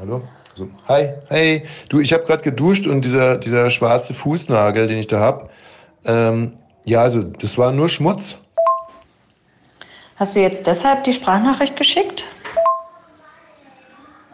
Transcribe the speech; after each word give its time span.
Hallo? 0.00 0.22
So. 0.54 0.66
Hi, 0.88 1.12
hey. 1.28 1.62
Du, 1.90 2.00
ich 2.00 2.14
habe 2.14 2.24
gerade 2.24 2.42
geduscht 2.42 2.86
und 2.86 3.04
dieser, 3.04 3.36
dieser 3.36 3.68
schwarze 3.68 4.14
Fußnagel, 4.14 4.88
den 4.88 4.96
ich 4.96 5.08
da 5.08 5.20
habe, 5.20 5.50
ähm, 6.06 6.54
ja, 6.86 7.02
also 7.02 7.22
das 7.22 7.58
war 7.58 7.70
nur 7.70 7.90
Schmutz. 7.90 8.38
Hast 10.16 10.34
du 10.34 10.40
jetzt 10.40 10.66
deshalb 10.66 11.04
die 11.04 11.12
Sprachnachricht 11.12 11.76
geschickt? 11.76 12.24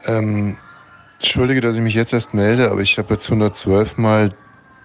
Ähm, 0.05 0.57
entschuldige, 1.19 1.61
dass 1.61 1.75
ich 1.75 1.83
mich 1.83 1.95
jetzt 1.95 2.13
erst 2.13 2.33
melde, 2.33 2.71
aber 2.71 2.83
ich 2.83 2.97
habe 2.97 3.15
jetzt 3.15 3.27
112 3.27 3.99
Mal 3.99 4.35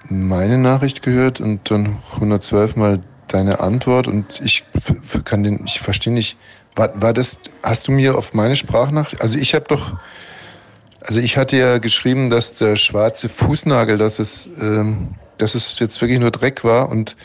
meine 0.10 0.58
Nachricht 0.58 1.04
gehört 1.04 1.40
und 1.40 1.70
dann 1.70 2.00
112 2.14 2.76
Mal 2.76 3.02
deine 3.28 3.60
Antwort 3.60 4.08
und 4.08 4.42
ich 4.44 4.64
kann 5.26 5.44
den, 5.44 5.64
ich 5.64 5.80
verstehe 5.80 6.12
nicht, 6.12 6.38
war, 6.76 7.00
war 7.00 7.14
das, 7.14 7.38
hast 7.62 7.88
du 7.88 7.92
mir 7.92 8.18
auf 8.18 8.34
meine 8.34 8.56
Sprachnachricht, 8.56 9.22
also 9.22 9.38
ich 9.38 9.54
habe 9.54 9.66
doch, 9.68 9.94
also 11.06 11.20
ich 11.20 11.38
hatte 11.38 11.58
ja 11.58 11.78
geschrieben, 11.80 12.30
dass 12.30 12.54
der 12.54 12.76
schwarze 12.76 13.30
Fußnagel, 13.30 13.98
dass 13.98 14.20
es, 14.20 14.48
ähm, 14.60 15.16
dass 15.38 15.56
es 15.56 15.80
jetzt 15.80 16.00
wirklich 16.02 16.20
nur 16.20 16.32
Dreck 16.32 16.64
war 16.64 16.90
und 16.90 17.16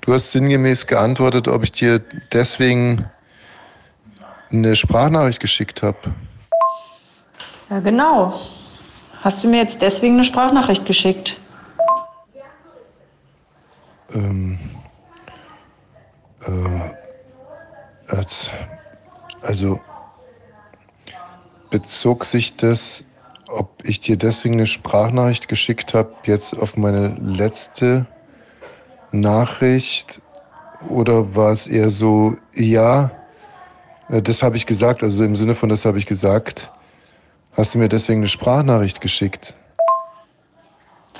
du 0.00 0.14
hast 0.14 0.32
sinngemäß 0.32 0.86
geantwortet, 0.86 1.48
ob 1.48 1.62
ich 1.62 1.72
dir 1.72 2.00
deswegen 2.32 3.04
eine 4.50 4.76
Sprachnachricht 4.76 5.40
geschickt 5.40 5.82
habe. 5.82 5.98
Ja, 7.68 7.80
genau. 7.80 8.40
Hast 9.22 9.42
du 9.42 9.48
mir 9.48 9.58
jetzt 9.58 9.82
deswegen 9.82 10.14
eine 10.14 10.24
Sprachnachricht 10.24 10.86
geschickt? 10.86 11.36
Ähm, 14.14 14.58
äh, 16.46 18.12
als, 18.14 18.50
also 19.42 19.80
bezog 21.70 22.24
sich 22.24 22.56
das, 22.56 23.04
ob 23.48 23.82
ich 23.84 24.00
dir 24.00 24.16
deswegen 24.16 24.54
eine 24.54 24.66
Sprachnachricht 24.66 25.48
geschickt 25.48 25.94
habe, 25.94 26.12
jetzt 26.24 26.56
auf 26.56 26.76
meine 26.76 27.16
letzte 27.20 28.06
Nachricht 29.12 30.20
oder 30.88 31.34
war 31.34 31.52
es 31.52 31.66
eher 31.66 31.90
so, 31.90 32.36
ja, 32.54 33.10
äh, 34.08 34.22
das 34.22 34.42
habe 34.42 34.56
ich 34.56 34.66
gesagt, 34.66 35.02
also 35.02 35.24
im 35.24 35.36
Sinne 35.36 35.54
von 35.54 35.68
das 35.68 35.84
habe 35.84 35.98
ich 35.98 36.06
gesagt, 36.06 36.70
hast 37.56 37.74
du 37.74 37.78
mir 37.78 37.88
deswegen 37.88 38.20
eine 38.20 38.28
Sprachnachricht 38.28 39.00
geschickt? 39.00 39.56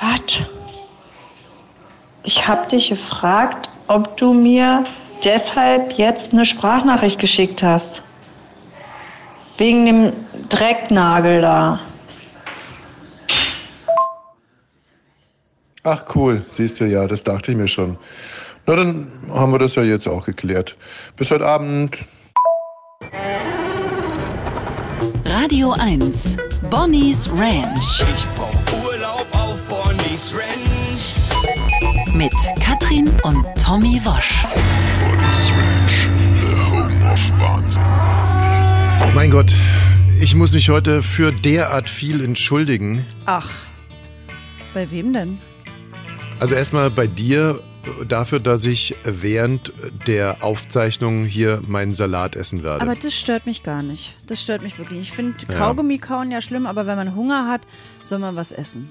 Was? 0.00 0.40
Ich 2.24 2.46
habe 2.48 2.66
dich 2.66 2.88
gefragt, 2.88 3.70
ob 3.86 4.16
du 4.16 4.34
mir 4.34 4.84
deshalb 5.24 5.92
jetzt 5.92 6.33
eine 6.33 6.44
Sprachnachricht 6.44 7.20
geschickt 7.20 7.62
hast. 7.62 8.02
Wegen 9.58 9.86
dem 9.86 10.12
Drecknagel 10.48 11.40
da. 11.40 11.80
Ach 15.89 16.05
cool, 16.17 16.45
siehst 16.51 16.81
du 16.81 16.84
ja, 16.84 17.06
das 17.06 17.23
dachte 17.23 17.53
ich 17.53 17.56
mir 17.56 17.69
schon. 17.69 17.97
Na, 18.67 18.75
dann 18.75 19.06
haben 19.31 19.53
wir 19.53 19.61
das 19.61 19.77
ja 19.77 19.84
jetzt 19.84 20.09
auch 20.09 20.27
geklärt. 20.27 20.75
Bis 21.15 21.31
heute 21.31 21.47
Abend. 21.47 21.98
Radio 25.27 25.70
1, 25.79 26.39
Bonnie's 26.70 27.31
Ranch. 27.31 28.01
Ich 28.01 28.27
brauch 28.34 28.84
Urlaub 28.84 29.27
auf 29.31 29.62
Bonnie's 29.69 30.34
Ranch. 30.34 31.14
Mit 32.12 32.34
Katrin 32.61 33.09
und 33.23 33.47
Tommy 33.57 34.01
Wosch. 34.05 34.45
Bonnie's 34.98 35.53
Ranch, 35.53 36.09
the 36.41 36.48
home 36.69 37.12
of 37.12 37.41
Wahnsinn. 37.41 37.83
Mein 39.14 39.31
Gott, 39.31 39.55
ich 40.20 40.34
muss 40.34 40.53
mich 40.53 40.69
heute 40.69 41.05
für 41.05 41.31
derart 41.31 41.89
viel 41.89 42.25
entschuldigen. 42.25 43.07
Ach, 43.27 43.48
bei 44.75 44.91
wem 44.91 45.12
denn? 45.12 45.39
Also 46.39 46.55
erstmal 46.55 46.91
bei 46.91 47.07
dir 47.07 47.61
dafür, 48.07 48.41
dass 48.41 48.64
ich 48.64 48.95
während 49.05 49.73
der 50.07 50.42
Aufzeichnung 50.42 51.24
hier 51.24 51.63
meinen 51.67 51.95
Salat 51.95 52.36
essen 52.36 52.63
werde. 52.63 52.83
Aber 52.83 52.95
das 52.95 53.14
stört 53.14 53.47
mich 53.47 53.63
gar 53.63 53.83
nicht. 53.83 54.14
Das 54.27 54.42
stört 54.42 54.63
mich 54.63 54.79
wirklich. 54.79 54.98
Ich 55.01 55.13
finde. 55.13 55.46
Kaugummi 55.46 55.98
kauen 55.98 56.30
ja 56.30 56.41
schlimm, 56.41 56.67
aber 56.67 56.86
wenn 56.86 56.96
man 56.96 57.14
Hunger 57.14 57.48
hat, 57.48 57.63
soll 58.02 58.19
man 58.19 58.36
was 58.36 58.52
essen. 58.52 58.91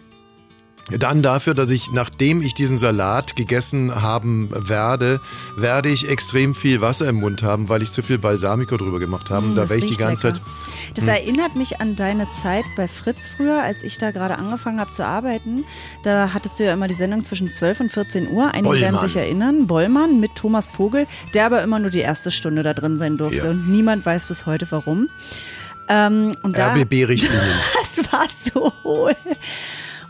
Dann 0.92 1.24
dafür, 1.24 1.56
dass 1.56 1.72
ich, 1.72 1.92
nachdem 1.92 2.44
ich 2.44 2.54
diesen 2.54 2.78
Salat 2.78 3.36
gegessen 3.36 4.04
haben 4.04 4.50
werde, 4.52 5.20
werde 5.58 5.90
ich 5.90 6.08
extrem 6.08 6.54
viel 6.54 6.80
Wasser 6.80 7.10
im 7.10 7.16
Mund 7.16 7.42
haben, 7.42 7.70
weil 7.70 7.82
ich 7.82 7.92
zu 7.92 8.04
viel 8.04 8.20
Balsamico 8.20 8.78
drüber 8.78 9.00
gemacht 9.00 9.32
habe. 9.32 9.48
Mm, 9.48 9.56
da 9.56 9.62
das 9.62 9.72
werde 9.72 9.84
ich 9.86 9.92
die 9.92 9.98
ganze 9.98 10.28
lecker. 10.28 10.40
Zeit. 10.40 10.48
Das 10.94 11.04
Hm. 11.06 11.10
erinnert 11.10 11.56
mich 11.56 11.82
an 11.82 11.96
deine 11.96 12.28
Zeit 12.44 12.66
bei 12.78 12.88
Fritz 12.88 13.28
früher, 13.36 13.64
als 13.64 13.82
ich 13.82 13.98
da 13.98 14.12
gerade 14.12 14.36
angefangen 14.38 14.80
habe 14.80 14.92
zu 14.92 15.04
arbeiten. 15.04 15.64
Da 16.04 16.32
hattest 16.36 16.60
du 16.60 16.66
ja 16.66 16.74
immer 16.74 16.88
die 16.88 16.94
Sendung 16.94 17.24
zwischen 17.24 17.50
12 17.52 17.80
und 17.80 17.92
14 17.92 18.30
Uhr. 18.30 18.52
Einige 18.54 18.76
werden 18.76 18.92
Bollmann. 18.92 19.08
sich 19.08 19.16
erinnern. 19.18 19.66
Bollmann 19.66 20.20
mit 20.20 20.36
Thomas 20.36 20.68
Vogel, 20.68 21.08
der 21.34 21.48
aber 21.48 21.64
immer 21.64 21.80
nur 21.80 21.90
die 21.90 22.00
erste 22.02 22.30
Stunde 22.30 22.62
da 22.62 22.76
drin 22.76 23.00
sein 23.00 23.18
durfte. 23.18 23.38
Ja. 23.46 23.50
Und 23.50 23.68
niemand 23.72 24.06
weiß 24.06 24.28
bis 24.28 24.46
heute 24.46 24.68
warum. 24.70 25.10
Ähm, 25.90 26.32
und 26.44 26.58
da, 26.60 26.74
RBB-Richtlinien. 26.74 27.42
Das 27.96 28.12
war 28.12 28.28
so 28.54 28.72
hohl. 28.84 29.16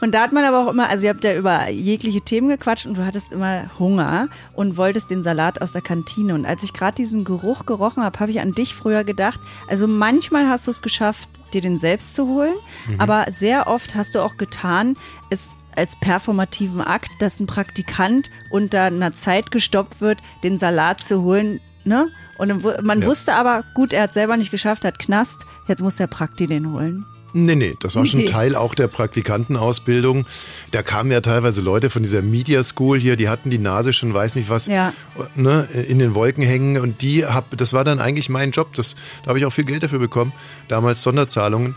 Und 0.05 0.11
da 0.11 0.21
hat 0.21 0.33
man 0.33 0.45
aber 0.45 0.59
auch 0.63 0.67
immer, 0.71 0.87
also 0.87 1.05
ihr 1.05 1.09
habt 1.09 1.23
ja 1.23 1.33
über 1.35 1.67
jegliche 1.71 2.21
Themen 2.21 2.47
gequatscht 2.47 2.85
und 2.85 2.95
du 2.95 3.03
hattest 3.03 3.31
immer 3.31 3.63
Hunger 3.79 4.27
und 4.53 4.77
wolltest 4.77 5.09
den 5.09 5.23
Salat 5.23 5.63
aus 5.63 5.71
der 5.71 5.81
Kantine. 5.81 6.35
Und 6.35 6.45
als 6.45 6.61
ich 6.61 6.73
gerade 6.73 6.93
diesen 6.95 7.23
Geruch 7.23 7.65
gerochen 7.65 8.03
habe, 8.03 8.19
habe 8.19 8.29
ich 8.29 8.39
an 8.39 8.51
dich 8.51 8.75
früher 8.75 9.03
gedacht. 9.03 9.39
Also 9.67 9.87
manchmal 9.87 10.47
hast 10.47 10.67
du 10.67 10.71
es 10.71 10.83
geschafft, 10.83 11.27
dir 11.55 11.61
den 11.61 11.79
selbst 11.79 12.13
zu 12.13 12.27
holen, 12.27 12.53
Mhm. 12.87 13.01
aber 13.01 13.25
sehr 13.31 13.65
oft 13.65 13.95
hast 13.95 14.13
du 14.13 14.19
auch 14.21 14.37
getan, 14.37 14.95
es 15.31 15.49
als 15.75 15.99
performativen 15.99 16.81
Akt, 16.81 17.09
dass 17.17 17.39
ein 17.39 17.47
Praktikant 17.47 18.29
unter 18.51 18.83
einer 18.83 19.13
Zeit 19.13 19.49
gestoppt 19.49 20.01
wird, 20.01 20.19
den 20.43 20.57
Salat 20.57 21.01
zu 21.01 21.23
holen. 21.23 21.61
Ne? 21.83 22.09
Und 22.37 22.63
man 22.83 23.01
Ja. 23.01 23.07
wusste 23.07 23.33
aber, 23.33 23.63
gut, 23.73 23.91
er 23.91 24.03
hat 24.03 24.13
selber 24.13 24.37
nicht 24.37 24.51
geschafft, 24.51 24.85
hat 24.85 24.99
Knast, 24.99 25.47
jetzt 25.67 25.81
muss 25.81 25.95
der 25.95 26.05
Prakti 26.07 26.45
den 26.45 26.71
holen. 26.71 27.05
Nee, 27.37 27.55
nee, 27.55 27.75
das 27.79 27.97
war 27.97 28.05
schon 28.05 28.21
Nee. 28.21 28.25
Teil 28.27 28.55
auch 28.55 28.73
der 28.75 28.87
Praktikantenausbildung. 28.87 30.25
Da 30.71 30.83
kamen 30.83 31.11
ja 31.11 31.19
teilweise 31.19 31.59
Leute 31.59 31.89
von 31.89 32.01
dieser 32.01 32.21
Media 32.21 32.63
School 32.63 32.97
hier, 32.97 33.17
die 33.17 33.27
hatten 33.27 33.49
die 33.49 33.57
Nase 33.57 33.91
schon, 33.91 34.13
weiß 34.13 34.35
nicht 34.35 34.49
was, 34.49 34.67
Ja. 34.67 34.93
ne, 35.35 35.67
in 35.87 35.99
den 35.99 36.15
Wolken 36.15 36.43
hängen. 36.43 36.77
Und 36.77 37.01
die 37.01 37.25
hab, 37.25 37.57
das 37.57 37.73
war 37.73 37.83
dann 37.83 37.99
eigentlich 37.99 38.29
mein 38.29 38.51
Job. 38.51 38.73
Das, 38.75 38.95
da 39.23 39.29
habe 39.29 39.39
ich 39.39 39.45
auch 39.45 39.51
viel 39.51 39.65
Geld 39.65 39.83
dafür 39.83 39.99
bekommen. 39.99 40.31
Damals 40.69 41.03
Sonderzahlungen. 41.03 41.75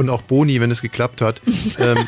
Und 0.00 0.08
auch 0.08 0.22
Boni, 0.22 0.60
wenn 0.60 0.70
es 0.70 0.80
geklappt 0.80 1.20
hat. 1.20 1.42
ähm, 1.78 1.98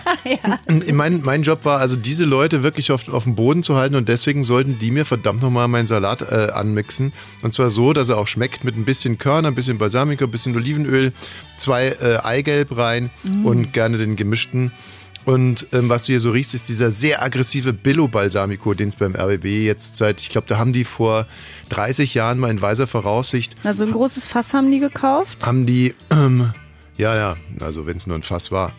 mein, 0.96 1.20
mein 1.24 1.42
Job 1.42 1.64
war 1.66 1.78
also, 1.78 1.94
diese 1.96 2.24
Leute 2.24 2.62
wirklich 2.62 2.90
auf, 2.90 3.08
auf 3.08 3.24
dem 3.24 3.34
Boden 3.34 3.62
zu 3.62 3.76
halten 3.76 3.94
und 3.96 4.08
deswegen 4.08 4.42
sollten 4.44 4.78
die 4.78 4.90
mir 4.90 5.04
verdammt 5.04 5.42
nochmal 5.42 5.68
meinen 5.68 5.86
Salat 5.86 6.22
äh, 6.22 6.50
anmixen. 6.52 7.12
Und 7.42 7.52
zwar 7.52 7.68
so, 7.70 7.92
dass 7.92 8.08
er 8.08 8.16
auch 8.18 8.26
schmeckt 8.26 8.64
mit 8.64 8.76
ein 8.76 8.84
bisschen 8.84 9.18
Körner, 9.18 9.48
ein 9.48 9.54
bisschen 9.54 9.76
Balsamico, 9.78 10.24
ein 10.24 10.30
bisschen 10.30 10.56
Olivenöl, 10.56 11.12
zwei 11.58 11.88
äh, 11.88 12.18
Eigelb 12.22 12.76
rein 12.76 13.10
Mm. 13.24 13.44
und 13.46 13.72
gerne 13.72 13.98
den 13.98 14.16
gemischten. 14.16 14.72
Und 15.24 15.66
ähm, 15.72 15.88
was 15.88 16.04
du 16.06 16.12
hier 16.12 16.20
so 16.20 16.30
riechst, 16.30 16.54
ist 16.54 16.68
dieser 16.68 16.90
sehr 16.90 17.22
aggressive 17.22 17.72
Billo-Balsamico, 17.72 18.74
den 18.74 18.88
es 18.88 18.96
beim 18.96 19.14
RBB 19.14 19.44
jetzt 19.64 19.96
seit, 19.96 20.20
ich 20.20 20.30
glaube, 20.30 20.46
da 20.48 20.58
haben 20.58 20.72
die 20.72 20.84
vor 20.84 21.26
30 21.68 22.14
Jahren 22.14 22.38
mal 22.38 22.50
in 22.50 22.60
weiser 22.62 22.86
Voraussicht, 22.86 23.54
Na, 23.62 23.74
so 23.74 23.84
ein 23.84 23.92
großes 23.92 24.26
Fass 24.26 24.54
haben 24.54 24.70
die 24.70 24.78
gekauft. 24.80 25.44
haben 25.46 25.66
die, 25.66 25.94
ähm, 26.10 26.52
ja, 26.96 27.14
ja, 27.16 27.36
also 27.60 27.86
wenn 27.86 27.96
es 27.96 28.06
nur 28.06 28.16
ein 28.16 28.22
Fass 28.22 28.52
war. 28.52 28.72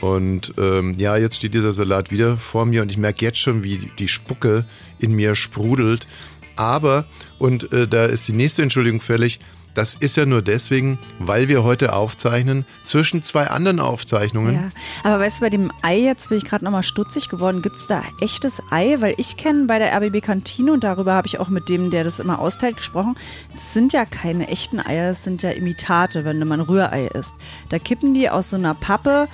Und 0.00 0.54
ähm, 0.58 0.94
ja, 0.98 1.16
jetzt 1.16 1.36
steht 1.36 1.54
dieser 1.54 1.72
Salat 1.72 2.10
wieder 2.10 2.36
vor 2.36 2.66
mir 2.66 2.82
und 2.82 2.90
ich 2.90 2.98
merke 2.98 3.24
jetzt 3.24 3.38
schon, 3.38 3.62
wie 3.62 3.90
die 3.98 4.08
Spucke 4.08 4.64
in 4.98 5.12
mir 5.12 5.34
sprudelt. 5.34 6.08
Aber, 6.56 7.04
und 7.38 7.72
äh, 7.72 7.86
da 7.86 8.06
ist 8.06 8.26
die 8.26 8.32
nächste 8.32 8.62
Entschuldigung 8.62 9.00
fällig, 9.00 9.38
das 9.74 9.94
ist 9.94 10.16
ja 10.16 10.26
nur 10.26 10.42
deswegen, 10.42 10.98
weil 11.18 11.48
wir 11.48 11.62
heute 11.62 11.92
aufzeichnen, 11.94 12.64
zwischen 12.84 13.22
zwei 13.22 13.46
anderen 13.46 13.80
Aufzeichnungen. 13.80 14.54
Ja, 14.54 14.68
aber 15.02 15.20
weißt 15.20 15.38
du, 15.38 15.40
bei 15.42 15.50
dem 15.50 15.72
Ei 15.82 15.98
jetzt 15.98 16.28
bin 16.28 16.38
ich 16.38 16.44
gerade 16.44 16.64
nochmal 16.64 16.82
stutzig 16.82 17.28
geworden. 17.28 17.62
Gibt 17.62 17.76
es 17.76 17.86
da 17.86 18.02
echtes 18.20 18.62
Ei? 18.70 18.96
Weil 19.00 19.14
ich 19.16 19.36
kenne 19.36 19.66
bei 19.66 19.78
der 19.78 19.94
RBB 19.96 20.22
Kantine 20.22 20.72
und 20.72 20.84
darüber 20.84 21.14
habe 21.14 21.26
ich 21.26 21.40
auch 21.40 21.48
mit 21.48 21.68
dem, 21.68 21.90
der 21.90 22.04
das 22.04 22.18
immer 22.18 22.38
austeilt, 22.38 22.76
gesprochen. 22.76 23.16
Das 23.52 23.72
sind 23.72 23.92
ja 23.92 24.04
keine 24.04 24.48
echten 24.48 24.80
Eier, 24.80 25.08
das 25.08 25.24
sind 25.24 25.42
ja 25.42 25.50
Imitate, 25.50 26.24
wenn 26.24 26.42
ein 26.42 26.60
Rührei 26.60 27.06
isst. 27.06 27.34
Da 27.70 27.78
kippen 27.78 28.14
die 28.14 28.28
aus 28.28 28.50
so 28.50 28.56
einer 28.56 28.74
Pappe 28.74 29.28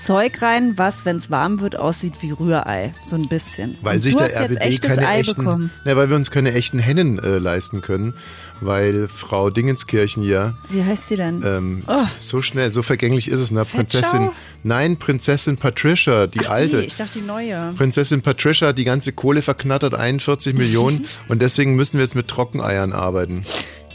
Zeug 0.00 0.40
rein, 0.40 0.78
was, 0.78 1.04
wenn 1.04 1.16
es 1.16 1.30
warm 1.30 1.60
wird, 1.60 1.78
aussieht 1.78 2.14
wie 2.20 2.30
Rührei. 2.30 2.92
So 3.04 3.16
ein 3.16 3.28
bisschen. 3.28 3.76
Weil 3.82 3.96
und 3.96 4.02
sich 4.02 4.16
der 4.16 4.28
RBB 4.28 4.80
keine 4.80 5.06
Ei 5.06 5.20
echten, 5.20 5.70
ja, 5.84 5.96
weil 5.96 6.08
wir 6.08 6.16
uns 6.16 6.30
keine 6.30 6.54
echten 6.54 6.78
Hennen 6.78 7.18
äh, 7.18 7.38
leisten 7.38 7.82
können, 7.82 8.14
weil 8.60 9.08
Frau 9.08 9.50
Dingenskirchen 9.50 10.22
ja 10.22 10.54
Wie 10.68 10.84
heißt 10.84 11.08
sie 11.08 11.16
denn? 11.16 11.42
ähm, 11.44 11.82
Oh. 11.86 12.04
so 12.18 12.42
schnell, 12.42 12.72
so 12.72 12.82
vergänglich 12.82 13.28
ist 13.28 13.40
es, 13.40 13.50
ne? 13.50 13.64
Prinzessin, 13.64 14.30
nein, 14.62 14.96
Prinzessin 14.98 15.56
Patricia, 15.56 16.26
die 16.26 16.40
Ach, 16.46 16.50
alte. 16.50 16.80
Die, 16.80 16.86
ich 16.86 16.94
dachte 16.96 17.18
die 17.20 17.24
neue. 17.26 17.72
Prinzessin 17.76 18.22
Patricia 18.22 18.68
hat 18.68 18.78
die 18.78 18.84
ganze 18.84 19.12
Kohle 19.12 19.42
verknattert, 19.42 19.94
41 19.94 20.54
Millionen 20.54 21.06
und 21.28 21.40
deswegen 21.42 21.74
müssen 21.76 21.94
wir 21.94 22.02
jetzt 22.02 22.14
mit 22.16 22.28
Trockeneiern 22.28 22.92
arbeiten. 22.92 23.44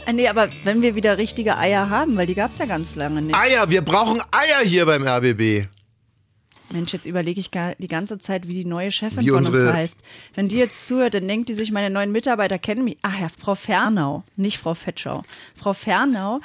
Ah, 0.06 0.12
Nee, 0.12 0.28
aber 0.28 0.48
wenn 0.64 0.82
wir 0.82 0.94
wieder 0.94 1.18
richtige 1.18 1.58
Eier 1.58 1.90
haben, 1.90 2.16
weil 2.16 2.26
die 2.28 2.34
gab 2.34 2.52
es 2.52 2.58
ja 2.58 2.66
ganz 2.66 2.94
lange 2.94 3.22
nicht. 3.22 3.34
Eier, 3.36 3.70
wir 3.70 3.82
brauchen 3.82 4.20
Eier 4.30 4.64
hier 4.64 4.86
beim 4.86 5.02
RBB. 5.04 5.66
Mensch, 6.72 6.92
jetzt 6.92 7.06
überlege 7.06 7.40
ich 7.40 7.50
gar 7.50 7.74
die 7.76 7.88
ganze 7.88 8.18
Zeit, 8.18 8.48
wie 8.48 8.54
die 8.54 8.64
neue 8.64 8.90
Chefin 8.90 9.24
Wie 9.24 9.28
von 9.28 9.44
uns 9.44 9.50
heißt. 9.50 9.98
Wenn 10.34 10.48
die 10.48 10.56
jetzt 10.56 10.88
zuhört, 10.88 11.12
dann 11.14 11.28
denkt 11.28 11.48
die 11.48 11.54
sich, 11.54 11.72
meine 11.72 11.88
neuen 11.90 12.12
Mitarbeiter 12.12 12.58
kennen 12.58 12.84
mich. 12.84 12.98
Ach 13.02 13.18
ja, 13.18 13.28
Frau 13.28 13.54
Fernau, 13.54 14.24
nicht 14.36 14.58
Frau 14.58 14.74
Fetschau. 14.74 15.22
Frau 15.54 15.72
Fernau, 15.72 16.40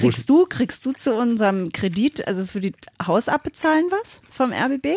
Kriegst 0.00 0.28
du, 0.28 0.46
kriegst 0.46 0.86
du 0.86 0.92
zu 0.92 1.14
unserem 1.14 1.72
Kredit, 1.72 2.26
also 2.26 2.46
für 2.46 2.60
die 2.60 2.72
Haus 3.06 3.28
abbezahlen 3.28 3.86
was 3.90 4.20
vom 4.30 4.52
RBB? 4.52 4.96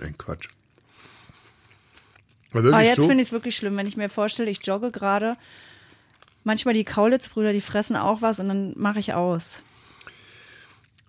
Nein, 0.00 0.14
Quatsch. 0.18 0.48
Aber 2.52 2.72
Ah, 2.72 2.82
jetzt 2.82 2.96
so? 2.96 3.06
finde 3.06 3.22
ich 3.22 3.28
es 3.28 3.32
wirklich 3.32 3.56
schlimm, 3.56 3.76
wenn 3.76 3.86
ich 3.86 3.96
mir 3.96 4.08
vorstelle, 4.08 4.50
ich 4.50 4.64
jogge 4.64 4.90
gerade. 4.90 5.36
Manchmal 6.44 6.74
die 6.74 6.84
Kaulitz-Brüder, 6.84 7.52
die 7.52 7.60
fressen 7.60 7.96
auch 7.96 8.22
was 8.22 8.40
und 8.40 8.48
dann 8.48 8.72
mache 8.76 9.00
ich 9.00 9.12
aus. 9.12 9.62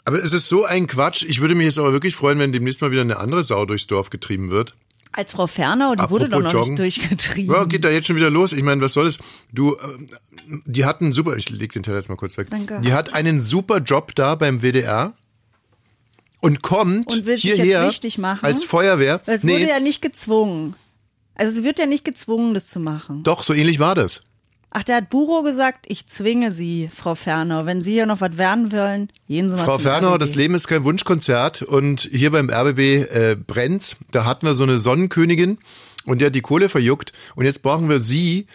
Aber 0.06 0.22
es 0.24 0.34
ist 0.34 0.50
so 0.50 0.66
ein 0.66 0.88
Quatsch. 0.88 1.24
Ich 1.24 1.40
würde 1.40 1.56
mich 1.56 1.66
jetzt 1.66 1.78
aber 1.78 1.94
wirklich 1.94 2.16
freuen, 2.16 2.40
wenn 2.40 2.52
demnächst 2.52 2.82
mal 2.82 2.92
wieder 2.92 3.02
eine 3.02 3.18
andere 3.18 3.44
Sau 3.44 3.66
durchs 3.66 3.88
Dorf 3.88 4.10
getrieben 4.10 4.50
wird. 4.50 4.76
Als 5.12 5.32
Frau 5.32 5.48
Fernau, 5.48 5.96
die 5.96 6.10
wurde 6.10 6.30
doch 6.30 6.38
Apropos 6.38 6.54
noch 6.54 6.60
Joggen. 6.68 6.74
nicht 6.76 6.80
durchgetrieben. 7.02 7.54
Ja, 7.54 7.64
geht 7.66 7.84
da 7.84 7.90
jetzt 7.90 8.08
schon 8.08 8.16
wieder 8.16 8.30
los. 8.30 8.54
Ich 8.54 8.62
meine, 8.64 8.80
was 8.82 8.94
soll 8.94 9.08
es? 9.08 9.18
Du, 9.52 9.76
ähm, 9.84 10.08
die 10.66 10.86
hat 10.86 11.02
einen 11.02 11.12
super, 11.14 11.36
ich 11.36 11.50
leg 11.50 11.72
den 11.74 11.82
Teller 11.84 11.98
jetzt 11.98 12.10
mal 12.10 12.16
kurz 12.16 12.38
weg. 12.38 12.48
Danke. 12.52 12.80
Die 12.84 12.94
hat 12.94 13.14
einen 13.14 13.42
super 13.42 13.80
Job 13.80 14.14
da 14.16 14.36
beim 14.36 14.62
WDR 14.62 15.14
und 16.42 16.62
kommt 16.62 17.12
Und 17.12 17.26
will 17.26 17.36
sich 17.38 17.46
jetzt 17.46 17.56
hierher 17.62 17.88
wichtig 17.88 18.18
machen? 18.18 18.44
als 18.46 18.64
Feuerwehr. 18.64 19.22
Weil 19.26 19.36
es 19.36 19.44
nee, 19.44 19.54
wurde 19.54 19.68
ja 19.68 19.80
nicht 19.80 20.02
gezwungen. 20.02 20.76
Also 21.36 21.56
sie 21.56 21.64
wird 21.64 21.80
ja 21.80 21.86
nicht 21.86 22.06
gezwungen, 22.06 22.54
das 22.54 22.68
zu 22.68 22.80
machen. 22.80 23.24
doch, 23.24 23.44
so 23.44 23.54
ähnlich 23.54 23.80
war 23.80 23.96
das. 23.96 24.24
Ach, 24.72 24.84
der 24.84 24.98
hat 24.98 25.10
Buro 25.10 25.42
gesagt, 25.42 25.86
ich 25.88 26.06
zwinge 26.06 26.52
Sie, 26.52 26.90
Frau 26.96 27.16
Fernau. 27.16 27.66
Wenn 27.66 27.82
Sie 27.82 27.96
ja 27.96 28.06
noch 28.06 28.22
was 28.22 28.38
werden 28.38 28.72
wollen, 28.72 29.10
gehen 29.28 29.50
Sie 29.50 29.56
mal 29.56 29.66
Frau 29.66 29.80
Fernau, 29.80 30.10
RBB. 30.14 30.20
das 30.22 30.36
Leben 30.36 30.54
ist 30.54 30.68
kein 30.68 30.84
Wunschkonzert 30.84 31.64
und 31.64 32.02
hier 32.12 32.30
beim 32.32 32.50
RBB 32.52 32.80
äh, 32.80 33.36
brennt's. 33.36 33.98
Da 34.12 34.26
hatten 34.26 34.46
wir 34.46 34.54
so 34.54 34.64
eine 34.64 34.78
Sonnenkönigin 34.78 35.58
und 36.06 36.22
die 36.22 36.26
hat 36.26 36.36
die 36.36 36.42
Kohle 36.42 36.70
verjuckt 36.70 37.14
und 37.36 37.46
jetzt 37.46 37.64
brauchen 37.64 37.90
wir 37.90 38.00
sie. 38.00 38.46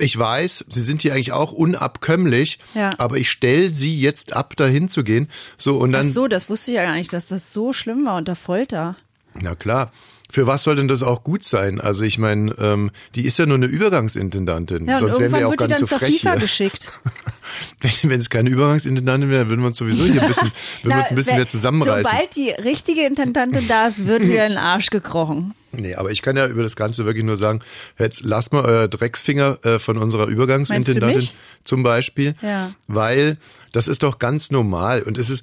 Ich 0.00 0.16
weiß, 0.16 0.64
Sie 0.68 0.80
sind 0.80 1.02
hier 1.02 1.12
eigentlich 1.12 1.32
auch 1.32 1.50
unabkömmlich, 1.50 2.58
Ja. 2.74 2.92
aber 2.98 3.16
ich 3.16 3.30
stelle 3.30 3.70
Sie 3.70 4.00
jetzt 4.00 4.32
ab, 4.34 4.54
dahin 4.56 4.88
zu 4.88 5.02
gehen. 5.02 5.28
So 5.56 5.76
und 5.78 5.92
Ach 5.94 5.98
dann, 5.98 6.12
so, 6.12 6.28
das 6.28 6.48
wusste 6.48 6.70
ich 6.70 6.76
ja 6.76 6.84
gar 6.84 6.94
nicht, 6.94 7.12
dass 7.12 7.26
das 7.26 7.52
so 7.52 7.72
schlimm 7.72 8.06
war 8.06 8.16
unter 8.16 8.36
Folter. 8.36 8.94
Na 9.42 9.54
klar. 9.54 9.92
Für 10.30 10.46
was 10.46 10.62
soll 10.62 10.76
denn 10.76 10.88
das 10.88 11.02
auch 11.02 11.24
gut 11.24 11.42
sein? 11.42 11.80
Also 11.80 12.04
ich 12.04 12.18
meine, 12.18 12.54
ähm, 12.58 12.90
die 13.14 13.24
ist 13.24 13.38
ja 13.38 13.46
nur 13.46 13.56
eine 13.56 13.64
Übergangsintendantin. 13.64 14.86
Ja, 14.86 14.98
Sonst 14.98 15.18
wären 15.20 15.32
wir 15.32 15.40
ja 15.40 15.46
auch 15.46 15.56
dann 15.56 15.72
so 15.72 15.86
frech 15.86 16.16
FIFA 16.18 16.32
hier. 16.32 16.40
geschickt. 16.40 16.92
Wenn 17.80 18.10
wenn 18.10 18.20
es 18.20 18.28
keine 18.28 18.50
Übergangsintendantin 18.50 19.30
wäre, 19.30 19.40
dann 19.40 19.48
würden 19.48 19.62
wir 19.62 19.68
uns 19.68 19.78
sowieso 19.78 20.04
hier 20.04 20.20
ein 20.20 20.28
bisschen, 20.28 20.52
würden 20.82 20.94
wir 20.96 20.98
uns 20.98 21.08
ein 21.08 21.14
bisschen 21.16 21.30
wer- 21.30 21.36
mehr 21.38 21.46
zusammenreißen. 21.46 22.04
Sobald 22.12 22.36
die 22.36 22.50
richtige 22.50 23.06
Intendantin 23.06 23.66
da 23.66 23.86
ist, 23.86 24.06
wird 24.06 24.22
wieder 24.22 24.44
in 24.44 24.50
den 24.52 24.58
Arsch 24.58 24.90
gekrochen. 24.90 25.54
Nee, 25.72 25.94
aber 25.94 26.10
ich 26.10 26.20
kann 26.20 26.36
ja 26.36 26.46
über 26.46 26.62
das 26.62 26.76
Ganze 26.76 27.06
wirklich 27.06 27.24
nur 27.24 27.38
sagen, 27.38 27.60
jetzt 27.98 28.20
lasst 28.22 28.52
mal 28.52 28.64
euer 28.66 28.86
Drecksfinger 28.86 29.58
äh, 29.64 29.78
von 29.78 29.96
unserer 29.96 30.26
Übergangsintendantin 30.26 31.28
zum 31.64 31.82
Beispiel, 31.82 32.34
Ja. 32.42 32.70
weil 32.86 33.38
das 33.72 33.88
ist 33.88 34.02
doch 34.02 34.18
ganz 34.18 34.50
normal 34.50 35.02
und 35.02 35.16
es 35.16 35.30
ist, 35.30 35.42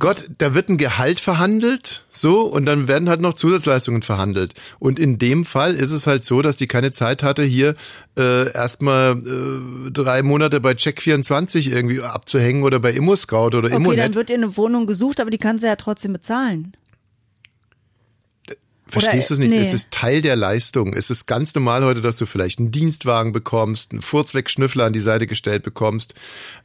Gott, 0.00 0.24
da 0.38 0.54
wird 0.54 0.68
ein 0.68 0.78
Gehalt 0.78 1.20
verhandelt, 1.20 2.04
so, 2.10 2.40
und 2.40 2.66
dann 2.66 2.88
werden 2.88 3.08
halt 3.08 3.20
noch 3.20 3.34
Zusatzleistungen 3.34 4.02
verhandelt. 4.02 4.54
Und 4.78 4.98
in 4.98 5.18
dem 5.18 5.44
Fall 5.44 5.74
ist 5.74 5.92
es 5.92 6.06
halt 6.08 6.24
so, 6.24 6.42
dass 6.42 6.56
die 6.56 6.66
keine 6.66 6.90
Zeit 6.90 7.22
hatte, 7.22 7.44
hier 7.44 7.74
äh, 8.18 8.50
erstmal 8.52 9.12
äh, 9.18 9.90
drei 9.92 10.22
Monate 10.22 10.60
bei 10.60 10.72
Check24 10.72 11.70
irgendwie 11.70 12.00
abzuhängen 12.00 12.62
oder 12.64 12.80
bei 12.80 12.92
ImmoScout 12.92 13.48
oder 13.56 13.64
Okay, 13.64 13.76
Immonet. 13.76 13.98
dann 13.98 14.14
wird 14.14 14.30
ihr 14.30 14.36
eine 14.36 14.56
Wohnung 14.56 14.86
gesucht, 14.86 15.20
aber 15.20 15.30
die 15.30 15.38
kann 15.38 15.58
sie 15.58 15.66
ja 15.66 15.76
trotzdem 15.76 16.14
bezahlen. 16.14 16.72
Verstehst 18.90 19.30
du 19.30 19.34
es 19.34 19.40
nicht? 19.40 19.50
nee. 19.50 19.58
Es 19.58 19.72
ist 19.72 19.90
Teil 19.90 20.22
der 20.22 20.36
Leistung. 20.36 20.94
Es 20.94 21.10
ist 21.10 21.26
ganz 21.26 21.54
normal 21.54 21.84
heute, 21.84 22.00
dass 22.00 22.16
du 22.16 22.26
vielleicht 22.26 22.58
einen 22.58 22.70
Dienstwagen 22.70 23.32
bekommst, 23.32 23.92
einen 23.92 24.02
Furzwegschnüffler 24.02 24.84
an 24.84 24.92
die 24.92 25.00
Seite 25.00 25.26
gestellt 25.26 25.62
bekommst, 25.62 26.14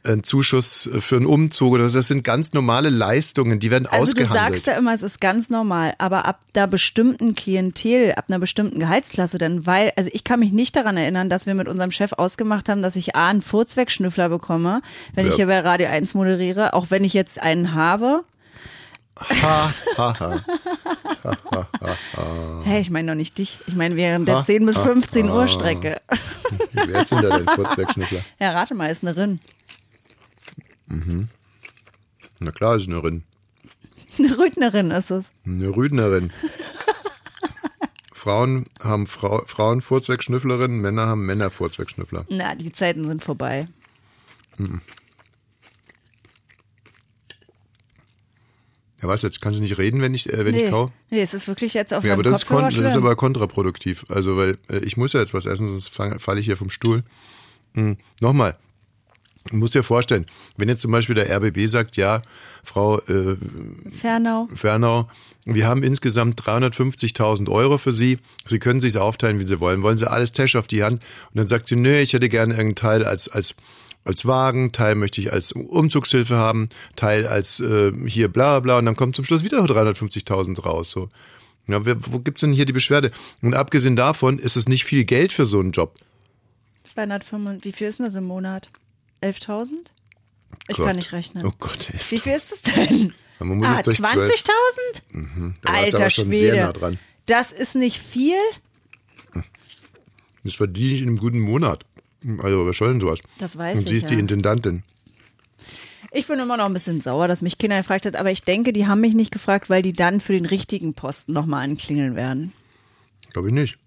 einen 0.04 0.22
Zuschuss 0.24 0.90
für 1.00 1.16
einen 1.16 1.26
Umzug 1.26 1.72
oder 1.74 1.88
so. 1.88 1.98
das 1.98 2.08
sind 2.08 2.24
ganz 2.24 2.52
normale 2.52 2.90
Leistungen, 2.90 3.58
die 3.60 3.70
werden 3.70 3.86
Also 3.86 4.12
du 4.14 4.22
ausgehandelt. 4.22 4.54
sagst 4.54 4.66
ja 4.66 4.74
immer, 4.74 4.94
es 4.94 5.02
ist 5.02 5.20
ganz 5.20 5.50
normal, 5.50 5.94
aber 5.98 6.24
ab 6.26 6.40
einer 6.54 6.66
bestimmten 6.66 7.34
Klientel, 7.34 8.12
ab 8.14 8.26
einer 8.28 8.38
bestimmten 8.38 8.78
Gehaltsklasse, 8.78 9.38
denn 9.38 9.66
weil, 9.66 9.92
also 9.96 10.10
ich 10.12 10.24
kann 10.24 10.40
mich 10.40 10.52
nicht 10.52 10.76
daran 10.76 10.96
erinnern, 10.96 11.28
dass 11.28 11.46
wir 11.46 11.54
mit 11.54 11.68
unserem 11.68 11.90
Chef 11.90 12.12
ausgemacht 12.12 12.68
haben, 12.68 12.82
dass 12.82 12.96
ich 12.96 13.14
A, 13.16 13.28
einen 13.28 13.42
Furzwegschnüffler 13.42 14.28
bekomme, 14.28 14.80
wenn 15.14 15.24
Ja. 15.26 15.30
ich 15.30 15.36
hier 15.36 15.46
bei 15.46 15.60
Radio 15.60 15.88
1 15.88 16.14
moderiere, 16.14 16.72
auch 16.74 16.90
wenn 16.90 17.04
ich 17.04 17.12
jetzt 17.14 17.40
einen 17.40 17.74
habe. 17.74 18.22
Ha, 19.18 19.74
ha, 19.96 20.20
ha. 20.20 20.44
Hä, 22.64 22.80
ich 22.80 22.90
meine 22.90 23.12
doch 23.12 23.16
nicht 23.16 23.38
dich. 23.38 23.58
Ich 23.66 23.74
meine 23.74 23.96
während 23.96 24.28
der 24.28 24.42
10 24.42 24.66
bis 24.66 24.78
15 24.78 25.28
Uhr 25.30 25.48
Strecke. 25.48 26.00
Wer 26.72 27.02
ist 27.02 27.10
denn 27.10 27.22
da 27.22 27.28
dein 27.30 27.46
Furzwegschnüffler? 27.46 28.20
Ja, 28.38 28.52
rate 28.52 28.74
mal, 28.74 28.90
ist 28.90 29.02
eine 29.02 29.16
Rin. 29.16 29.40
Na 32.38 32.50
klar, 32.52 32.76
ist 32.76 32.88
eine 32.88 33.02
Rin. 33.02 33.24
Eine 34.18 34.38
Rüdnerin 34.38 34.90
ist 34.90 35.10
es. 35.10 35.26
Eine 35.44 35.74
Rüdnerin. 35.74 36.32
Frauen 38.12 38.66
haben 38.82 39.06
Frau, 39.06 39.42
Frauen 39.46 39.80
Furzwegschnüfflerinnen, 39.80 40.80
Männer 40.80 41.06
haben 41.06 41.26
Männer 41.26 41.50
Furzwegschnüffler. 41.50 42.24
Na, 42.28 42.54
die 42.54 42.72
Zeiten 42.72 43.06
sind 43.06 43.22
vorbei. 43.22 43.68
Ja, 49.02 49.08
was 49.08 49.22
jetzt? 49.22 49.40
Kannst 49.40 49.58
du 49.58 49.62
nicht 49.62 49.78
reden, 49.78 50.00
wenn 50.00 50.14
ich, 50.14 50.32
äh, 50.32 50.44
wenn 50.44 50.54
nee. 50.54 50.64
ich 50.64 50.70
kau? 50.70 50.90
nee, 51.10 51.20
es 51.20 51.34
ist 51.34 51.48
wirklich 51.48 51.74
jetzt 51.74 51.92
auf 51.92 52.04
Ja, 52.04 52.14
aber 52.14 52.22
das 52.22 52.42
ist, 52.42 52.50
das 52.50 52.76
ist 52.76 52.96
aber 52.96 53.14
kontraproduktiv. 53.14 54.04
Also, 54.08 54.36
weil 54.36 54.58
äh, 54.68 54.78
ich 54.78 54.96
muss 54.96 55.12
ja 55.12 55.20
jetzt 55.20 55.34
was 55.34 55.46
essen, 55.46 55.70
sonst 55.70 55.88
falle 55.88 56.40
ich 56.40 56.46
hier 56.46 56.56
vom 56.56 56.70
Stuhl. 56.70 57.02
Hm. 57.74 57.98
Nochmal. 58.20 58.56
Du 59.50 59.56
musst 59.56 59.74
dir 59.74 59.82
vorstellen, 59.82 60.26
wenn 60.56 60.68
jetzt 60.68 60.82
zum 60.82 60.90
Beispiel 60.90 61.14
der 61.14 61.30
RBB 61.30 61.66
sagt, 61.68 61.96
ja, 61.96 62.22
Frau 62.64 62.98
äh, 63.02 63.36
Fernau. 64.00 64.48
Fernau, 64.52 65.08
wir 65.44 65.68
haben 65.68 65.84
insgesamt 65.84 66.42
350.000 66.42 67.48
Euro 67.50 67.78
für 67.78 67.92
Sie. 67.92 68.18
Sie 68.44 68.58
können 68.58 68.80
sich 68.80 68.98
aufteilen, 68.98 69.38
wie 69.38 69.44
Sie 69.44 69.60
wollen. 69.60 69.82
Wollen 69.82 69.96
Sie 69.96 70.10
alles 70.10 70.32
Cash 70.32 70.56
auf 70.56 70.66
die 70.66 70.82
Hand? 70.82 71.02
Und 71.30 71.36
dann 71.36 71.46
sagt 71.46 71.68
sie, 71.68 71.76
nö, 71.76 71.96
ich 71.96 72.12
hätte 72.12 72.28
gerne 72.28 72.54
irgendeinen 72.54 72.74
Teil 72.74 73.04
als, 73.04 73.28
als, 73.28 73.54
als 74.06 74.24
Wagen, 74.26 74.72
Teil 74.72 74.94
möchte 74.94 75.20
ich 75.20 75.32
als 75.32 75.52
Umzugshilfe 75.52 76.36
haben, 76.36 76.68
Teil 76.94 77.26
als 77.26 77.60
äh, 77.60 77.92
hier 78.06 78.28
bla 78.28 78.60
bla. 78.60 78.78
Und 78.78 78.86
dann 78.86 78.96
kommt 78.96 79.16
zum 79.16 79.24
Schluss 79.24 79.44
wieder 79.44 79.58
350.000 79.58 80.60
raus. 80.62 80.90
So. 80.90 81.08
Ja, 81.66 81.84
wer, 81.84 81.96
wo 82.12 82.20
gibt's 82.20 82.40
denn 82.40 82.52
hier 82.52 82.64
die 82.64 82.72
Beschwerde? 82.72 83.10
Und 83.42 83.54
abgesehen 83.54 83.96
davon 83.96 84.38
ist 84.38 84.56
es 84.56 84.68
nicht 84.68 84.84
viel 84.84 85.04
Geld 85.04 85.32
für 85.32 85.44
so 85.44 85.60
einen 85.60 85.72
Job. 85.72 85.94
205, 86.84 87.64
wie 87.64 87.72
viel 87.72 87.88
ist 87.88 87.98
denn 87.98 88.06
das 88.06 88.14
im 88.14 88.24
Monat? 88.24 88.70
11.000? 89.22 89.72
Ich 90.68 90.76
Gott. 90.76 90.86
kann 90.86 90.96
nicht 90.96 91.12
rechnen. 91.12 91.44
Oh 91.44 91.52
Gott, 91.58 91.90
ey. 91.92 91.98
Wie 92.10 92.18
viel 92.18 92.34
ist 92.34 92.52
das 92.52 92.62
denn? 92.62 93.12
Man 93.40 93.58
muss 93.58 93.68
ah, 93.68 93.74
es 93.74 93.82
durch 93.82 93.98
12. 93.98 94.14
20.000? 94.14 94.50
Da 95.12 95.18
warst 95.18 95.56
du 95.62 95.68
Alter 95.68 95.96
aber 95.98 96.10
schon 96.10 96.24
Schwede. 96.26 96.38
sehr 96.38 96.66
nah 96.66 96.72
dran. 96.72 96.98
Das 97.26 97.52
ist 97.52 97.74
nicht 97.74 98.00
viel? 98.00 98.38
Das 100.44 100.54
verdiene 100.54 100.94
ich 100.94 101.02
in 101.02 101.08
einem 101.08 101.18
guten 101.18 101.40
Monat. 101.40 101.84
Also, 102.42 102.66
was 102.66 102.76
soll 102.76 102.88
denn 102.92 103.00
sowas? 103.00 103.20
Das 103.38 103.56
weiß 103.56 103.78
Und 103.78 103.84
ich 103.84 103.88
sie 103.90 103.96
ist 103.98 104.10
ja. 104.10 104.16
die 104.16 104.20
Intendantin. 104.20 104.82
Ich 106.12 106.26
bin 106.28 106.38
immer 106.38 106.56
noch 106.56 106.64
ein 106.66 106.72
bisschen 106.72 107.00
sauer, 107.00 107.28
dass 107.28 107.42
mich 107.42 107.58
Kinder 107.58 107.76
gefragt 107.78 108.06
hat, 108.06 108.16
aber 108.16 108.30
ich 108.30 108.42
denke, 108.42 108.72
die 108.72 108.86
haben 108.86 109.00
mich 109.00 109.14
nicht 109.14 109.30
gefragt, 109.32 109.68
weil 109.68 109.82
die 109.82 109.92
dann 109.92 110.20
für 110.20 110.32
den 110.32 110.46
richtigen 110.46 110.94
Posten 110.94 111.32
nochmal 111.32 111.64
anklingeln 111.64 112.14
werden. 112.16 112.52
Glaube 113.32 113.48
ich 113.48 113.54
nicht. 113.54 113.78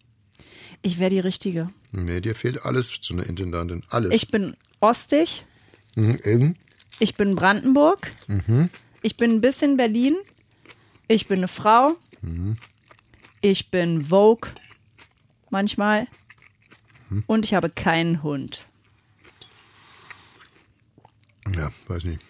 Ich 0.81 0.99
wäre 0.99 1.09
die 1.09 1.19
Richtige. 1.19 1.69
Nee, 1.91 2.21
dir 2.21 2.35
fehlt 2.35 2.63
alles 2.65 3.01
zu 3.01 3.13
einer 3.13 3.25
Intendantin. 3.25 3.81
Alles. 3.89 4.13
Ich 4.13 4.29
bin 4.29 4.55
ostig, 4.79 5.43
Mhm, 5.95 6.19
eben. 6.23 6.55
ich 6.99 7.15
bin 7.15 7.35
Brandenburg, 7.35 8.11
ich 9.01 9.17
bin 9.17 9.31
ein 9.31 9.41
bisschen 9.41 9.75
Berlin, 9.75 10.15
ich 11.07 11.27
bin 11.27 11.39
eine 11.39 11.47
Frau, 11.47 11.95
ich 13.41 13.71
bin 13.71 14.03
Vogue 14.05 14.49
manchmal 15.49 16.07
und 17.27 17.45
ich 17.45 17.53
habe 17.53 17.69
keinen 17.69 18.23
Hund. 18.23 18.65
Ja, 21.55 21.69
weiß 21.87 22.03
nicht. 22.05 22.21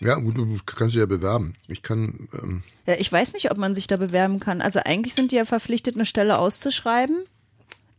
Ja, 0.00 0.16
gut, 0.16 0.36
du 0.36 0.58
kannst 0.66 0.94
dich 0.94 1.00
ja 1.00 1.06
bewerben. 1.06 1.54
Ich 1.68 1.82
kann, 1.82 2.28
ähm, 2.34 2.62
Ja, 2.86 2.94
ich 2.98 3.10
weiß 3.10 3.32
nicht, 3.32 3.50
ob 3.50 3.56
man 3.56 3.74
sich 3.74 3.86
da 3.86 3.96
bewerben 3.96 4.40
kann. 4.40 4.60
Also 4.60 4.80
eigentlich 4.84 5.14
sind 5.14 5.32
die 5.32 5.36
ja 5.36 5.44
verpflichtet, 5.46 5.94
eine 5.94 6.04
Stelle 6.04 6.38
auszuschreiben. 6.38 7.24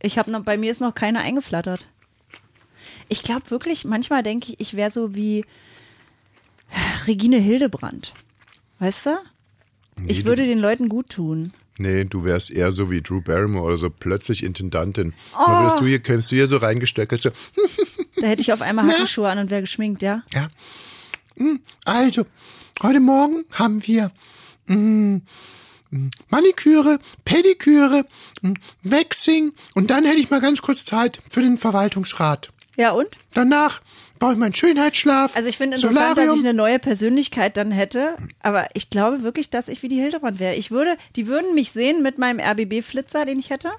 Ich 0.00 0.16
habe 0.16 0.30
noch, 0.30 0.44
bei 0.44 0.56
mir 0.56 0.70
ist 0.70 0.80
noch 0.80 0.94
keine 0.94 1.20
eingeflattert. 1.20 1.86
Ich 3.08 3.22
glaube 3.22 3.50
wirklich, 3.50 3.84
manchmal 3.84 4.22
denke 4.22 4.52
ich, 4.52 4.60
ich 4.60 4.74
wäre 4.74 4.90
so 4.90 5.14
wie 5.16 5.44
Regine 7.06 7.38
Hildebrand. 7.38 8.12
Weißt 8.78 9.06
du? 9.06 9.18
ich 10.06 10.20
du- 10.20 10.24
würde 10.26 10.46
den 10.46 10.58
Leuten 10.60 10.88
gut 10.88 11.08
tun. 11.08 11.42
Nee, 11.78 12.04
du 12.04 12.24
wärst 12.24 12.50
eher 12.50 12.72
so 12.72 12.90
wie 12.90 13.00
Drew 13.00 13.20
Barrymore 13.20 13.64
oder 13.66 13.76
so 13.76 13.90
plötzlich 13.90 14.44
Intendantin. 14.44 15.14
Dann 15.32 15.62
würdest 15.62 15.80
du 15.80 15.86
hier, 15.86 16.00
kämst 16.00 16.30
du 16.30 16.36
hier 16.36 16.46
so 16.46 16.58
reingestöckelt, 16.58 17.22
so, 17.22 17.30
Da 18.20 18.26
hätte 18.26 18.42
ich 18.42 18.52
auf 18.52 18.62
einmal 18.62 18.88
Hackenschuhe 18.88 19.28
an 19.28 19.38
und 19.38 19.50
wäre 19.50 19.60
geschminkt, 19.62 20.02
ja? 20.02 20.22
ja. 20.34 20.48
Hm, 21.36 21.60
Also, 21.84 22.26
heute 22.82 23.00
Morgen 23.00 23.44
haben 23.52 23.86
wir 23.86 24.10
mm, 24.66 25.18
Maniküre, 26.28 26.98
Pediküre, 27.24 28.04
Waxing 28.82 29.52
und 29.74 29.90
dann 29.90 30.04
hätte 30.04 30.18
ich 30.18 30.30
mal 30.30 30.40
ganz 30.40 30.60
kurz 30.62 30.84
Zeit 30.84 31.20
für 31.30 31.40
den 31.40 31.56
Verwaltungsrat. 31.56 32.48
Ja, 32.76 32.92
und? 32.92 33.08
Danach 33.34 33.80
brauche 34.18 34.32
ich 34.32 34.38
meinen 34.38 34.54
Schönheitsschlaf. 34.54 35.36
Also 35.36 35.48
ich 35.48 35.56
finde 35.56 35.76
interessant, 35.76 36.00
dass 36.00 36.14
Solarium. 36.16 36.36
ich 36.36 36.44
eine 36.44 36.54
neue 36.54 36.78
Persönlichkeit 36.78 37.56
dann 37.56 37.70
hätte, 37.70 38.16
aber 38.40 38.66
ich 38.74 38.90
glaube 38.90 39.22
wirklich, 39.22 39.50
dass 39.50 39.68
ich 39.68 39.82
wie 39.82 39.88
die 39.88 40.00
Hildebrand 40.00 40.40
wäre. 40.40 40.54
Ich 40.54 40.70
würde, 40.70 40.96
die 41.16 41.26
würden 41.26 41.54
mich 41.54 41.72
sehen 41.72 42.02
mit 42.02 42.18
meinem 42.18 42.40
RBB-Flitzer, 42.40 43.24
den 43.24 43.38
ich 43.38 43.50
hätte. 43.50 43.70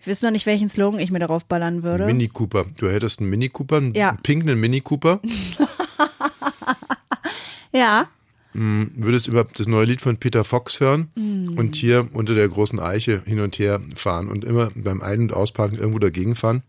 Ich 0.00 0.06
weiß 0.08 0.22
noch 0.22 0.30
nicht, 0.30 0.46
welchen 0.46 0.68
Slogan 0.68 1.00
ich 1.00 1.10
mir 1.10 1.18
darauf 1.18 1.44
ballern 1.46 1.82
würde. 1.82 2.06
Mini 2.06 2.28
Cooper. 2.28 2.66
Du 2.78 2.88
hättest 2.90 3.20
einen 3.20 3.30
Mini 3.30 3.48
Cooper, 3.48 3.78
einen 3.78 3.94
Ja. 3.94 4.16
pinken 4.22 4.58
Mini 4.60 4.80
Cooper. 4.80 5.20
ja, 7.72 8.08
Würdest 8.56 9.26
überhaupt 9.26 9.58
das 9.58 9.66
neue 9.66 9.84
Lied 9.84 10.00
von 10.00 10.16
Peter 10.16 10.44
Fox 10.44 10.78
hören 10.78 11.10
Mm. 11.16 11.58
und 11.58 11.74
hier 11.74 12.06
unter 12.12 12.36
der 12.36 12.48
großen 12.48 12.78
Eiche 12.78 13.20
hin 13.26 13.40
und 13.40 13.58
her 13.58 13.80
fahren 13.96 14.28
und 14.28 14.44
immer 14.44 14.70
beim 14.76 15.02
Ein- 15.02 15.22
und 15.22 15.32
Ausparken 15.34 15.76
irgendwo 15.76 15.98
dagegen 15.98 16.36
fahren 16.36 16.62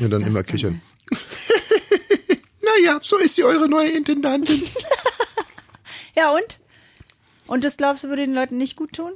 und 0.00 0.10
dann 0.10 0.22
immer 0.22 0.42
kichern. 0.42 0.80
naja, 2.80 2.98
so 3.02 3.16
ist 3.16 3.34
sie 3.34 3.44
eure 3.44 3.68
neue 3.68 3.90
Intendantin. 3.90 4.62
ja 6.16 6.30
und? 6.30 6.60
Und 7.46 7.64
das 7.64 7.76
glaubst 7.76 8.04
du, 8.04 8.08
würde 8.08 8.22
den 8.22 8.34
Leuten 8.34 8.58
nicht 8.58 8.76
gut 8.76 8.92
tun? 8.92 9.12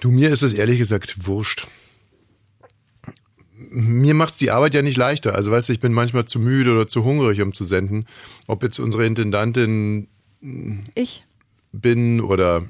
Du, 0.00 0.10
mir 0.10 0.30
ist 0.30 0.42
es 0.42 0.52
ehrlich 0.52 0.78
gesagt 0.78 1.26
wurscht. 1.26 1.66
Mir 3.70 4.14
macht 4.14 4.40
die 4.40 4.50
Arbeit 4.50 4.74
ja 4.74 4.82
nicht 4.82 4.96
leichter. 4.96 5.34
Also 5.34 5.50
weißt 5.50 5.68
du, 5.68 5.72
ich 5.72 5.80
bin 5.80 5.92
manchmal 5.92 6.24
zu 6.24 6.38
müde 6.38 6.72
oder 6.72 6.88
zu 6.88 7.04
hungrig, 7.04 7.42
um 7.42 7.52
zu 7.52 7.64
senden. 7.64 8.06
Ob 8.46 8.62
jetzt 8.62 8.78
unsere 8.78 9.04
Intendantin 9.04 10.08
Ich. 10.94 11.24
bin 11.72 12.20
oder 12.20 12.64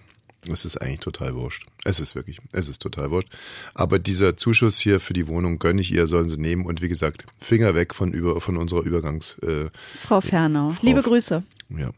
es 0.52 0.64
ist 0.64 0.76
eigentlich 0.78 1.00
total 1.00 1.35
wurscht. 1.35 1.67
Es 1.85 2.00
ist 2.00 2.14
wirklich, 2.14 2.40
es 2.52 2.69
ist 2.69 2.81
total 2.83 3.11
wurscht. 3.11 3.28
Aber 3.75 3.99
dieser 3.99 4.37
Zuschuss 4.37 4.78
hier 4.78 5.00
für 5.00 5.12
die 5.12 5.26
Wohnung 5.28 5.59
gönne 5.59 5.81
ich 5.81 5.93
ihr, 5.93 6.07
sollen 6.07 6.28
sie 6.28 6.38
nehmen. 6.38 6.64
Und 6.67 6.83
wie 6.83 6.88
gesagt, 6.88 7.26
Finger 7.40 7.75
weg 7.75 7.95
von 7.95 8.12
über 8.12 8.40
von 8.40 8.57
unserer 8.57 8.83
Übergangs. 8.83 9.38
Äh, 9.40 9.71
Frau 10.00 10.21
Fernau. 10.21 10.71
Frau 10.71 10.87
Liebe 10.87 11.00
F- 11.00 11.07
Grüße. 11.07 11.43
ja. 11.71 11.90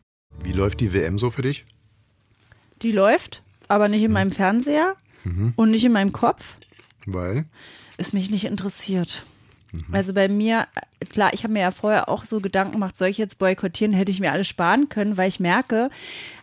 Wie 0.43 0.53
läuft 0.53 0.81
die 0.81 0.93
WM 0.95 1.19
so 1.19 1.29
für 1.31 1.43
dich? 1.43 1.65
Die 2.83 2.93
läuft, 2.93 3.43
aber 3.69 3.89
nicht 3.89 4.03
in 4.03 4.13
meinem 4.13 4.31
Fernseher 4.31 4.97
und 5.57 5.71
nicht 5.71 5.85
in 5.85 5.93
meinem 5.93 6.13
Kopf. 6.13 6.57
Weil 7.05 7.45
es 7.99 8.13
mich 8.15 8.31
nicht 8.31 8.45
interessiert. 8.47 9.27
Also 9.93 10.13
bei 10.15 10.29
mir, 10.29 10.67
klar, 11.11 11.33
ich 11.33 11.45
habe 11.45 11.53
mir 11.53 11.61
ja 11.61 11.71
vorher 11.71 12.09
auch 12.09 12.25
so 12.25 12.41
Gedanken 12.41 12.73
gemacht, 12.73 12.97
soll 12.97 13.09
ich 13.09 13.19
jetzt 13.19 13.39
boykottieren, 13.39 13.93
hätte 13.93 14.11
ich 14.11 14.21
mir 14.21 14.33
alles 14.33 14.49
sparen 14.49 14.89
können, 14.89 15.17
weil 15.17 15.29
ich 15.29 15.41
merke, 15.41 15.91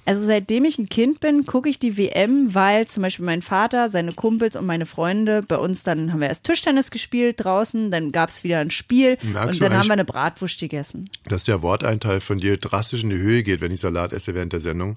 also 0.05 0.25
seitdem 0.25 0.63
ich 0.63 0.77
ein 0.77 0.87
Kind 0.87 1.19
bin, 1.19 1.45
gucke 1.45 1.67
ich 1.67 1.79
die 1.79 1.97
WM, 1.97 2.55
weil 2.55 2.87
zum 2.87 3.03
Beispiel 3.03 3.25
mein 3.25 3.41
Vater, 3.41 3.89
seine 3.89 4.13
Kumpels 4.13 4.55
und 4.55 4.65
meine 4.65 4.85
Freunde 4.85 5.41
bei 5.41 5.57
uns, 5.57 5.83
dann 5.83 6.13
haben 6.13 6.21
wir 6.21 6.29
erst 6.29 6.45
Tischtennis 6.45 6.91
gespielt 6.91 7.43
draußen, 7.43 7.91
dann 7.91 8.13
gab 8.13 8.29
es 8.29 8.43
wieder 8.43 8.59
ein 8.59 8.71
Spiel 8.71 9.17
Merkst 9.21 9.55
und 9.55 9.61
dann 9.61 9.77
haben 9.77 9.87
wir 9.87 9.93
eine 9.93 10.05
Bratwurst 10.05 10.59
gegessen. 10.59 11.09
dass 11.27 11.43
der 11.43 11.61
Worteinteil 11.61 12.21
von 12.21 12.39
dir 12.39 12.57
drastisch 12.57 13.03
in 13.03 13.09
die 13.09 13.17
Höhe 13.17 13.43
geht, 13.43 13.59
wenn 13.59 13.71
ich 13.71 13.81
Salat 13.81 14.13
esse 14.13 14.33
während 14.33 14.53
der 14.53 14.61
Sendung. 14.61 14.95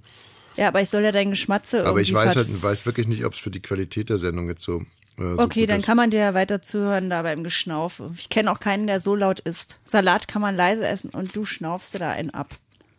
Ja, 0.56 0.68
aber 0.68 0.80
ich 0.80 0.90
soll 0.90 1.02
ja 1.02 1.12
dein 1.12 1.30
Geschmatze 1.30 1.86
Aber 1.86 2.00
ich 2.00 2.12
weiß 2.12 2.36
halt, 2.36 2.62
weiß 2.62 2.86
wirklich 2.86 3.08
nicht, 3.08 3.24
ob 3.24 3.32
es 3.32 3.38
für 3.38 3.50
die 3.50 3.60
Qualität 3.60 4.10
der 4.10 4.18
Sendung 4.18 4.48
jetzt 4.48 4.62
so. 4.62 4.82
Äh, 5.20 5.34
Okay, 5.36 5.66
dann 5.66 5.80
ist. 5.80 5.86
kann 5.86 5.96
man 5.96 6.10
dir 6.10 6.20
ja 6.20 6.34
weiter 6.34 6.62
zuhören 6.62 7.08
da 7.10 7.22
beim 7.22 7.44
Geschnaufe. 7.44 8.10
Ich 8.16 8.28
kenne 8.30 8.50
auch 8.50 8.58
keinen, 8.60 8.86
der 8.86 8.98
so 9.00 9.14
laut 9.14 9.38
isst. 9.40 9.78
Salat 9.84 10.26
kann 10.28 10.42
man 10.42 10.56
leise 10.56 10.86
essen 10.86 11.10
und 11.10 11.36
du 11.36 11.44
schnaufst 11.44 11.94
dir 11.94 11.98
da 11.98 12.10
einen 12.10 12.30
ab. 12.30 12.54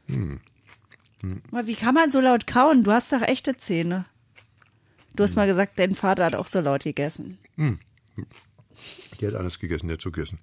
Hm. 0.08 0.40
Aber 1.52 1.68
wie 1.68 1.76
kann 1.76 1.94
man 1.94 2.10
so 2.10 2.20
laut 2.20 2.48
kauen? 2.48 2.84
Du 2.84 2.92
hast 2.92 3.12
doch 3.14 3.22
echte 3.22 3.56
Zähne. 3.58 4.06
Du 5.14 5.24
Hm. 5.24 5.30
hast 5.30 5.36
mal 5.36 5.48
gesagt, 5.48 5.78
dein 5.80 5.96
Vater 5.96 6.26
hat 6.26 6.36
auch 6.36 6.48
so 6.48 6.60
laut 6.62 6.84
gegessen. 6.84 7.38
Die 7.58 9.28
hat 9.28 9.36
alles 9.36 9.60
gegessen, 9.60 9.88
die 9.88 9.94
hat 9.94 10.02
so 10.02 10.12
gegessen. 10.12 10.40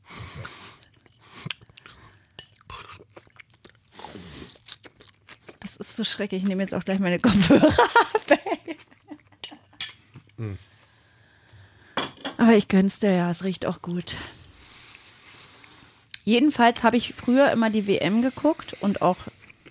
Das 5.60 5.76
ist 5.76 5.96
so 5.96 6.04
schrecklich. 6.04 6.42
Ich 6.42 6.48
nehme 6.48 6.62
jetzt 6.62 6.74
auch 6.74 6.84
gleich 6.84 6.98
meine 7.00 7.18
Kopfhörer 7.18 7.72
weg. 8.28 8.78
Aber 12.38 12.52
ich 12.52 12.68
gönn's 12.68 13.00
dir 13.00 13.12
ja, 13.12 13.30
es 13.30 13.44
riecht 13.44 13.66
auch 13.66 13.82
gut. 13.82 14.16
Jedenfalls 16.24 16.82
habe 16.82 16.96
ich 16.96 17.14
früher 17.14 17.50
immer 17.50 17.68
die 17.68 17.86
WM 17.86 18.22
geguckt 18.22 18.76
und 18.80 19.02
auch 19.02 19.16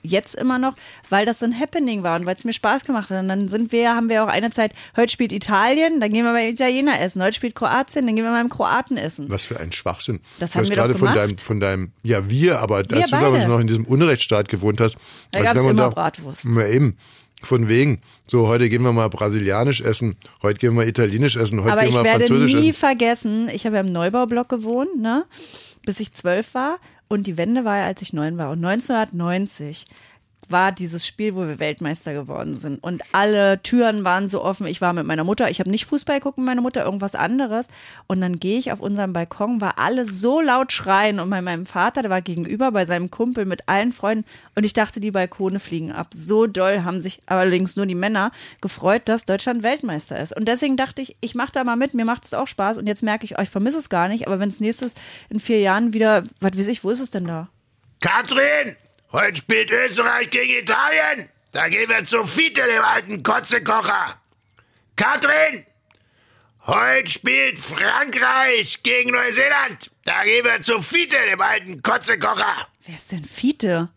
jetzt 0.04 0.36
immer 0.36 0.58
noch, 0.58 0.76
weil 1.10 1.26
das 1.26 1.40
so 1.40 1.46
ein 1.46 1.58
Happening 1.58 2.04
war 2.04 2.20
und 2.20 2.26
weil 2.26 2.34
es 2.34 2.44
mir 2.44 2.54
Spaß 2.54 2.86
gemacht 2.86 3.10
hat. 3.10 3.20
Und 3.20 3.28
dann 3.28 3.48
sind 3.48 3.72
wir, 3.72 3.94
haben 3.94 4.10
wir 4.10 4.24
auch 4.24 4.28
eine 4.28 4.52
Zeit, 4.52 4.74
heute 4.96 5.12
spielt 5.12 5.32
Italien, 5.32 6.00
dann 6.00 6.12
gehen 6.12 6.26
wir 6.26 6.34
beim 6.34 6.50
Italiener 6.50 7.00
essen. 7.00 7.22
Heute 7.22 7.34
spielt 7.34 7.56
Kroatien, 7.56 8.06
dann 8.06 8.16
gehen 8.16 8.26
wir 8.26 8.32
beim 8.32 8.50
Kroaten 8.50 8.98
essen. 8.98 9.30
Was 9.30 9.46
für 9.46 9.60
ein 9.60 9.72
Schwachsinn. 9.72 10.20
Das 10.40 10.52
du 10.52 10.56
haben 10.56 10.62
hast 10.64 10.70
wir 10.70 10.76
gerade 10.76 10.94
doch 10.94 11.00
von 11.00 11.14
gemacht. 11.14 11.30
deinem, 11.30 11.38
von 11.38 11.60
deinem, 11.60 11.92
ja 12.04 12.30
wir, 12.30 12.60
aber 12.60 12.78
als 12.78 12.88
du 12.88 13.18
damals 13.18 13.48
noch 13.48 13.60
in 13.60 13.68
diesem 13.68 13.86
Unrechtsstaat 13.86 14.50
gewohnt 14.50 14.82
hast, 14.82 14.96
Da 15.32 15.40
wenn 15.40 15.56
man 15.56 15.70
immer 15.70 15.90
Bratwurst. 15.92 16.46
Na 16.46 16.68
eben. 16.68 16.98
Von 17.44 17.68
wegen. 17.68 18.02
So, 18.28 18.48
heute 18.48 18.68
gehen 18.68 18.82
wir 18.82 18.92
mal 18.94 19.10
brasilianisch 19.10 19.82
essen, 19.82 20.16
heute 20.42 20.58
gehen 20.60 20.76
wir 20.76 20.88
italienisch 20.88 21.36
essen, 21.36 21.62
heute 21.62 21.74
Aber 21.74 21.82
gehen 21.82 21.90
ich 21.90 21.96
wir 21.96 22.04
werde 22.04 22.26
französisch 22.26 22.54
nie 22.56 22.70
essen. 22.70 22.80
vergessen, 22.80 23.50
ich 23.50 23.66
habe 23.66 23.76
ja 23.76 23.82
im 23.82 23.92
Neubaublock 23.92 24.50
gewohnt, 24.50 25.00
ne? 25.00 25.26
bis 25.86 26.00
ich 26.00 26.14
zwölf 26.14 26.54
war. 26.54 26.80
Und 27.08 27.26
die 27.28 27.38
Wende 27.38 27.64
war 27.64 27.78
ja, 27.78 27.86
als 27.86 28.02
ich 28.02 28.12
neun 28.12 28.38
war. 28.38 28.50
Und 28.52 28.66
1990 28.66 29.86
war 30.50 30.72
dieses 30.72 31.06
Spiel, 31.06 31.36
wo 31.36 31.48
wir 31.48 31.60
Weltmeister 31.60 32.14
geworden 32.14 32.56
sind. 32.56 32.84
Und 32.84 33.04
alle 33.12 33.62
Türen 33.62 34.06
waren 34.06 34.30
so 34.30 34.44
offen. 34.44 34.68
Ich 34.68 34.82
war 34.82 34.94
mit 34.94 35.06
meiner 35.06 35.24
Mutter, 35.24 35.50
ich 35.50 35.60
habe 35.60 35.70
nicht 35.70 35.86
Fußball 35.86 36.20
geguckt 36.20 36.38
mit 36.38 36.46
meiner 36.46 36.62
Mutter, 36.62 36.84
irgendwas 36.84 37.16
anderes. 37.16 37.68
Und 38.08 38.22
dann 38.22 38.38
gehe 38.38 38.58
ich 38.58 38.72
auf 38.72 38.80
unseren 38.80 39.14
Balkon, 39.14 39.62
war 39.62 39.78
alle 39.78 40.06
so 40.06 40.42
laut 40.42 40.72
schreien. 40.72 41.20
Und 41.20 41.30
bei 41.30 41.42
meinem 41.42 41.66
Vater, 41.66 42.02
der 42.02 42.12
war 42.12 42.22
gegenüber 42.22 42.72
bei 42.72 42.86
seinem 42.86 43.12
Kumpel 43.12 43.46
mit 43.46 43.68
allen 43.68 43.92
Freunden. 43.92 44.26
Und 44.56 44.66
ich 44.66 44.74
dachte, 44.74 45.00
die 45.00 45.12
Balkone 45.12 45.60
fliegen 45.60 45.92
ab. 45.92 46.08
So 46.14 46.48
doll 46.48 46.84
haben 46.84 47.02
sich 47.02 47.22
allerdings 47.26 47.76
nur 47.76 47.86
die 47.86 47.96
Männer 47.96 48.32
gefreut, 48.62 49.04
dass 49.06 49.26
Deutschland 49.26 49.64
Weltmeister 49.64 50.20
ist. 50.20 50.36
Und 50.36 50.48
deswegen 50.48 50.78
dachte 50.78 51.02
ich, 51.02 51.16
ich 51.22 51.36
mache 51.36 51.52
da 51.52 51.64
mal 51.64 51.76
mit, 51.76 51.94
mir 51.94 52.06
macht 52.06 52.26
es 52.26 52.34
auch 52.34 52.48
Spaß. 52.48 52.78
Und 52.78 52.88
jetzt 52.88 53.04
merke 53.04 53.26
ich, 53.26 53.38
oh, 53.38 53.42
ich 53.42 53.50
vermisse 53.50 53.80
es 53.80 53.90
gar 53.90 54.08
nicht. 54.08 54.28
Aber 54.28 54.40
wenn 54.40 54.50
es 54.50 54.60
nächstes 54.60 54.96
in 55.30 55.40
vier 55.40 55.60
Jahren 55.60 55.94
wieder, 55.94 56.24
was 56.40 56.58
weiß 56.58 56.68
ich, 56.68 56.84
wo 56.84 56.90
ist 56.90 57.02
es 57.02 57.10
denn 57.10 57.26
da? 57.26 57.50
Katrin, 58.00 58.76
heute 59.12 59.38
spielt 59.38 59.72
Österreich 59.72 60.30
gegen 60.30 60.54
Italien. 60.62 61.30
Da 61.52 61.70
gehen 61.70 61.90
wir 61.90 62.04
zu 62.04 62.26
Fiete, 62.26 62.62
dem 62.62 62.84
alten 62.84 63.24
Kotzekocher. 63.24 64.20
Katrin, 64.96 65.66
heute 66.66 67.10
spielt 67.10 67.60
Frankreich 67.60 68.84
gegen 68.84 69.12
Neuseeland. 69.12 69.92
Da 70.06 70.24
gehen 70.24 70.44
wir 70.46 70.62
zu 70.62 70.82
Fiete, 70.82 71.16
dem 71.32 71.42
alten 71.42 71.82
Kotzekocher. 71.82 72.68
Wer 72.86 72.96
ist 72.96 73.12
denn 73.12 73.26
Fiete? 73.26 73.90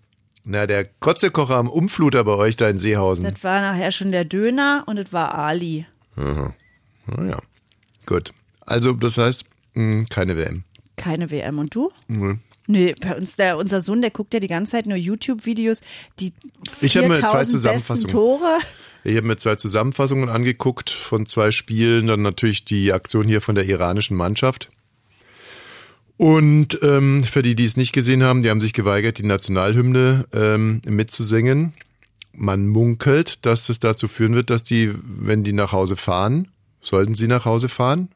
Na, 0.45 0.67
der 0.67 0.85
Kotzekocher 0.85 1.57
am 1.57 1.69
Umfluter 1.69 2.25
bei 2.25 2.33
euch 2.33 2.57
da 2.57 2.69
in 2.69 2.79
Seehausen. 2.79 3.25
Das 3.25 3.45
war 3.45 3.61
nachher 3.61 3.91
schon 3.91 4.11
der 4.11 4.25
Döner 4.25 4.85
und 4.87 4.97
das 4.97 5.13
war 5.13 5.35
Ali. 5.35 5.87
Naja, 7.07 7.39
gut. 8.07 8.33
Also, 8.61 8.93
das 8.93 9.19
heißt, 9.19 9.45
mh, 9.75 10.07
keine 10.11 10.37
WM. 10.37 10.65
Keine 10.97 11.31
WM. 11.31 11.59
Und 11.59 11.75
du? 11.75 11.93
Nee, 12.71 12.95
bei 13.01 13.17
uns, 13.17 13.37
der, 13.37 13.59
unser 13.59 13.81
Sohn, 13.81 14.01
der 14.01 14.13
guckt 14.13 14.33
ja 14.33 14.39
die 14.39 14.47
ganze 14.47 14.73
Zeit 14.73 14.87
nur 14.87 14.97
YouTube-Videos, 14.97 15.81
die 16.21 16.33
Ich 16.81 16.97
habe 16.97 17.09
mir 17.09 17.17
zwei 17.17 17.23
4000 17.27 17.39
besten 17.41 17.51
Zusammenfassungen. 17.51 18.13
Tore. 18.13 18.59
Ich 19.03 19.17
habe 19.17 19.27
mir 19.27 19.37
zwei 19.39 19.57
Zusammenfassungen 19.57 20.29
angeguckt 20.29 20.91
von 20.91 21.27
zwei 21.27 21.51
Spielen, 21.51 22.07
dann 22.07 22.23
natürlich 22.23 22.65
die 22.65 22.93
Aktion 22.93 23.27
hier 23.27 23.41
von 23.41 23.57
der 23.57 23.65
iranischen 23.65 24.17
Mannschaft. 24.17 24.69
Und 26.17 26.79
ähm, 26.83 27.25
für 27.25 27.43
die, 27.43 27.57
die 27.57 27.65
es 27.65 27.77
nicht 27.77 27.93
gesehen 27.93 28.23
haben, 28.23 28.43
die 28.43 28.51
haben 28.51 28.61
sich 28.61 28.73
geweigert, 28.73 29.19
die 29.19 29.27
Nationalhymne 29.27 30.27
ähm, 30.33 30.81
mitzusingen. 30.87 31.73
Man 32.33 32.69
munkelt, 32.69 33.47
dass 33.47 33.69
es 33.69 33.81
dazu 33.81 34.07
führen 34.07 34.37
wird, 34.37 34.51
dass 34.51 34.63
die, 34.63 34.93
wenn 35.03 35.43
die 35.43 35.55
nach 35.55 35.73
Hause 35.73 35.97
fahren, 35.97 36.47
sollten 36.81 37.15
sie 37.15 37.27
nach 37.27 37.47
Hause 37.47 37.69
fahren, 37.69 38.11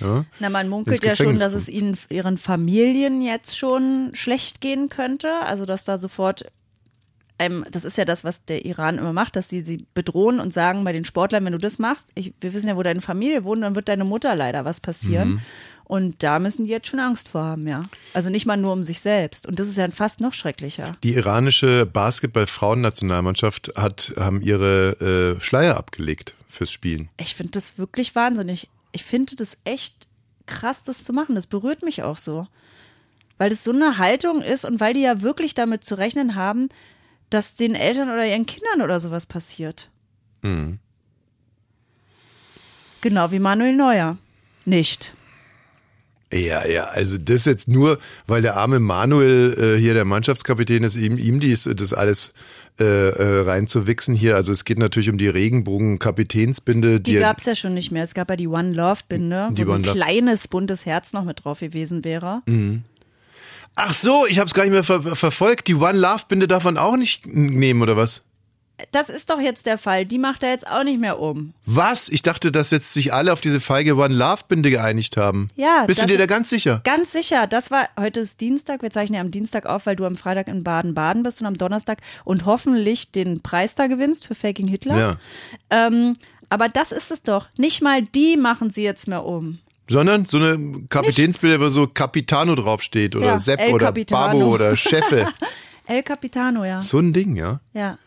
Ja? 0.00 0.24
Na, 0.38 0.48
man 0.48 0.68
munkelt 0.68 1.02
ja 1.04 1.16
schon, 1.16 1.36
dass 1.38 1.52
es 1.52 1.68
ihnen, 1.68 1.96
ihren 2.08 2.38
Familien 2.38 3.22
jetzt 3.22 3.58
schon 3.58 4.10
schlecht 4.12 4.60
gehen 4.60 4.88
könnte. 4.88 5.28
Also, 5.42 5.66
dass 5.66 5.84
da 5.84 5.98
sofort, 5.98 6.44
ähm, 7.38 7.64
das 7.70 7.84
ist 7.84 7.98
ja 7.98 8.04
das, 8.04 8.24
was 8.24 8.44
der 8.44 8.64
Iran 8.64 8.98
immer 8.98 9.12
macht, 9.12 9.36
dass 9.36 9.48
sie 9.48 9.60
sie 9.60 9.86
bedrohen 9.94 10.40
und 10.40 10.52
sagen 10.52 10.84
bei 10.84 10.92
den 10.92 11.04
Sportlern, 11.04 11.44
wenn 11.44 11.52
du 11.52 11.58
das 11.58 11.78
machst, 11.78 12.08
ich, 12.14 12.34
wir 12.40 12.54
wissen 12.54 12.68
ja, 12.68 12.76
wo 12.76 12.82
deine 12.82 13.00
Familie 13.00 13.44
wohnt, 13.44 13.62
dann 13.62 13.74
wird 13.74 13.88
deine 13.88 14.04
Mutter 14.04 14.36
leider 14.36 14.64
was 14.64 14.80
passieren. 14.80 15.28
Mhm. 15.28 15.40
Und 15.90 16.22
da 16.22 16.38
müssen 16.38 16.66
die 16.66 16.70
jetzt 16.70 16.86
schon 16.86 17.00
Angst 17.00 17.28
vor 17.28 17.42
haben, 17.42 17.66
ja. 17.66 17.82
Also 18.14 18.30
nicht 18.30 18.46
mal 18.46 18.56
nur 18.56 18.72
um 18.72 18.84
sich 18.84 19.00
selbst. 19.00 19.48
Und 19.48 19.58
das 19.58 19.66
ist 19.66 19.76
ja 19.76 19.90
fast 19.90 20.20
noch 20.20 20.34
schrecklicher. 20.34 20.96
Die 21.02 21.14
iranische 21.14 21.84
Basketball-Frauennationalmannschaft 21.84 23.72
hat, 23.74 24.12
haben 24.16 24.40
ihre 24.40 25.36
äh, 25.36 25.40
Schleier 25.40 25.76
abgelegt 25.76 26.34
fürs 26.48 26.70
Spielen. 26.70 27.08
Ich 27.16 27.34
finde 27.34 27.50
das 27.50 27.76
wirklich 27.76 28.14
wahnsinnig. 28.14 28.68
Ich 28.92 29.04
finde 29.04 29.36
das 29.36 29.56
echt 29.64 30.08
krass, 30.46 30.82
das 30.82 31.04
zu 31.04 31.12
machen. 31.12 31.34
Das 31.34 31.46
berührt 31.46 31.82
mich 31.82 32.02
auch 32.02 32.16
so. 32.16 32.46
Weil 33.38 33.50
das 33.50 33.64
so 33.64 33.72
eine 33.72 33.98
Haltung 33.98 34.42
ist 34.42 34.64
und 34.64 34.80
weil 34.80 34.94
die 34.94 35.00
ja 35.00 35.22
wirklich 35.22 35.54
damit 35.54 35.84
zu 35.84 35.96
rechnen 35.96 36.34
haben, 36.34 36.68
dass 37.30 37.54
den 37.54 37.74
Eltern 37.74 38.10
oder 38.10 38.26
ihren 38.26 38.46
Kindern 38.46 38.82
oder 38.82 39.00
sowas 39.00 39.24
passiert. 39.26 39.90
Genau 43.00 43.30
wie 43.30 43.38
Manuel 43.38 43.76
Neuer. 43.76 44.18
Nicht. 44.64 45.14
Ja, 46.32 46.64
ja, 46.66 46.84
also 46.84 47.18
das 47.18 47.44
jetzt 47.44 47.66
nur, 47.66 47.98
weil 48.28 48.40
der 48.42 48.56
arme 48.56 48.78
Manuel 48.78 49.56
äh, 49.76 49.80
hier 49.80 49.94
der 49.94 50.04
Mannschaftskapitän 50.04 50.84
ist, 50.84 50.94
ihm, 50.96 51.18
ihm 51.18 51.40
dies, 51.40 51.68
das 51.74 51.92
alles 51.92 52.34
äh, 52.78 52.84
äh, 52.84 53.40
reinzuwichsen 53.40 54.14
hier. 54.14 54.36
Also 54.36 54.52
es 54.52 54.64
geht 54.64 54.78
natürlich 54.78 55.10
um 55.10 55.18
die 55.18 55.26
Regenbogen-Kapitänsbinde, 55.28 57.00
Die 57.00 57.14
die, 57.14 57.18
gab 57.18 57.38
es 57.38 57.46
ja 57.46 57.54
schon 57.54 57.74
nicht 57.74 57.90
mehr. 57.90 58.02
Es 58.04 58.14
gab 58.14 58.30
ja 58.30 58.36
die 58.36 58.46
One 58.48 58.72
Love 58.72 59.00
Binde, 59.08 59.48
Die 59.52 59.62
wo 59.66 59.70
so 59.70 59.72
ein 59.72 59.80
One 59.80 59.86
Love- 59.88 59.96
kleines 59.98 60.48
buntes 60.48 60.86
Herz 60.86 61.12
noch 61.12 61.24
mit 61.24 61.44
drauf 61.44 61.60
gewesen 61.60 62.04
wäre. 62.04 62.42
Ach 63.76 63.92
so, 63.94 64.24
ich 64.28 64.38
habe 64.38 64.46
es 64.46 64.54
gar 64.54 64.62
nicht 64.64 64.72
mehr 64.72 64.84
ver 64.84 65.02
verfolgt. 65.02 65.68
Die 65.68 65.74
One 65.74 65.98
Love 65.98 66.24
Binde 66.28 66.48
darf 66.48 66.64
man 66.64 66.76
auch 66.78 66.96
nicht 66.96 67.26
nehmen 67.26 67.82
oder 67.82 67.96
was? 67.96 68.24
Das 68.92 69.08
ist 69.08 69.30
doch 69.30 69.40
jetzt 69.40 69.66
der 69.66 69.78
Fall. 69.78 70.06
Die 70.06 70.18
macht 70.18 70.42
er 70.42 70.50
jetzt 70.50 70.66
auch 70.66 70.84
nicht 70.84 71.00
mehr 71.00 71.18
um. 71.18 71.52
Was? 71.66 72.08
Ich 72.08 72.22
dachte, 72.22 72.52
dass 72.52 72.70
jetzt 72.70 72.92
sich 72.92 73.12
alle 73.12 73.32
auf 73.32 73.40
diese 73.40 73.60
feige 73.60 73.96
One 73.96 74.14
Love 74.14 74.42
Binde 74.48 74.70
geeinigt 74.70 75.16
haben. 75.16 75.48
Ja, 75.56 75.84
Bist 75.86 76.02
du 76.02 76.06
dir 76.06 76.18
da 76.18 76.26
ganz 76.26 76.50
sicher? 76.50 76.80
Ganz 76.84 77.12
sicher, 77.12 77.46
das 77.46 77.70
war, 77.70 77.88
heute 77.98 78.20
ist 78.20 78.40
Dienstag, 78.40 78.82
wir 78.82 78.90
zeichnen 78.90 79.16
ja 79.16 79.20
am 79.20 79.30
Dienstag 79.30 79.66
auf, 79.66 79.86
weil 79.86 79.96
du 79.96 80.04
am 80.04 80.16
Freitag 80.16 80.48
in 80.48 80.64
Baden-Baden 80.64 81.22
bist 81.22 81.40
und 81.40 81.46
am 81.46 81.58
Donnerstag 81.58 81.98
und 82.24 82.44
hoffentlich 82.46 83.10
den 83.10 83.40
Preis 83.40 83.74
da 83.74 83.86
gewinnst 83.86 84.26
für 84.26 84.34
Faking 84.34 84.68
Hitler. 84.68 84.98
Ja. 84.98 85.16
Ähm, 85.70 86.14
aber 86.48 86.68
das 86.68 86.92
ist 86.92 87.10
es 87.10 87.22
doch. 87.22 87.46
Nicht 87.56 87.80
mal 87.82 88.02
die 88.02 88.36
machen 88.36 88.70
sie 88.70 88.82
jetzt 88.82 89.08
mehr 89.08 89.24
um. 89.24 89.58
Sondern 89.88 90.24
so 90.24 90.38
eine 90.38 90.84
Kapitänsbilder, 90.88 91.60
wo 91.60 91.68
so 91.68 91.88
Capitano 91.88 92.54
draufsteht 92.54 93.16
oder 93.16 93.26
Ja, 93.26 93.38
Sepp 93.38 93.60
oder. 93.72 93.92
Babo 93.92 94.54
oder 94.54 94.76
Chefe. 94.76 95.26
El 95.86 96.04
Capitano, 96.04 96.64
ja. 96.64 96.78
so 96.78 96.98
ein 97.00 97.12
Ding, 97.12 97.34
ja. 97.34 97.60
Ja. 97.74 97.98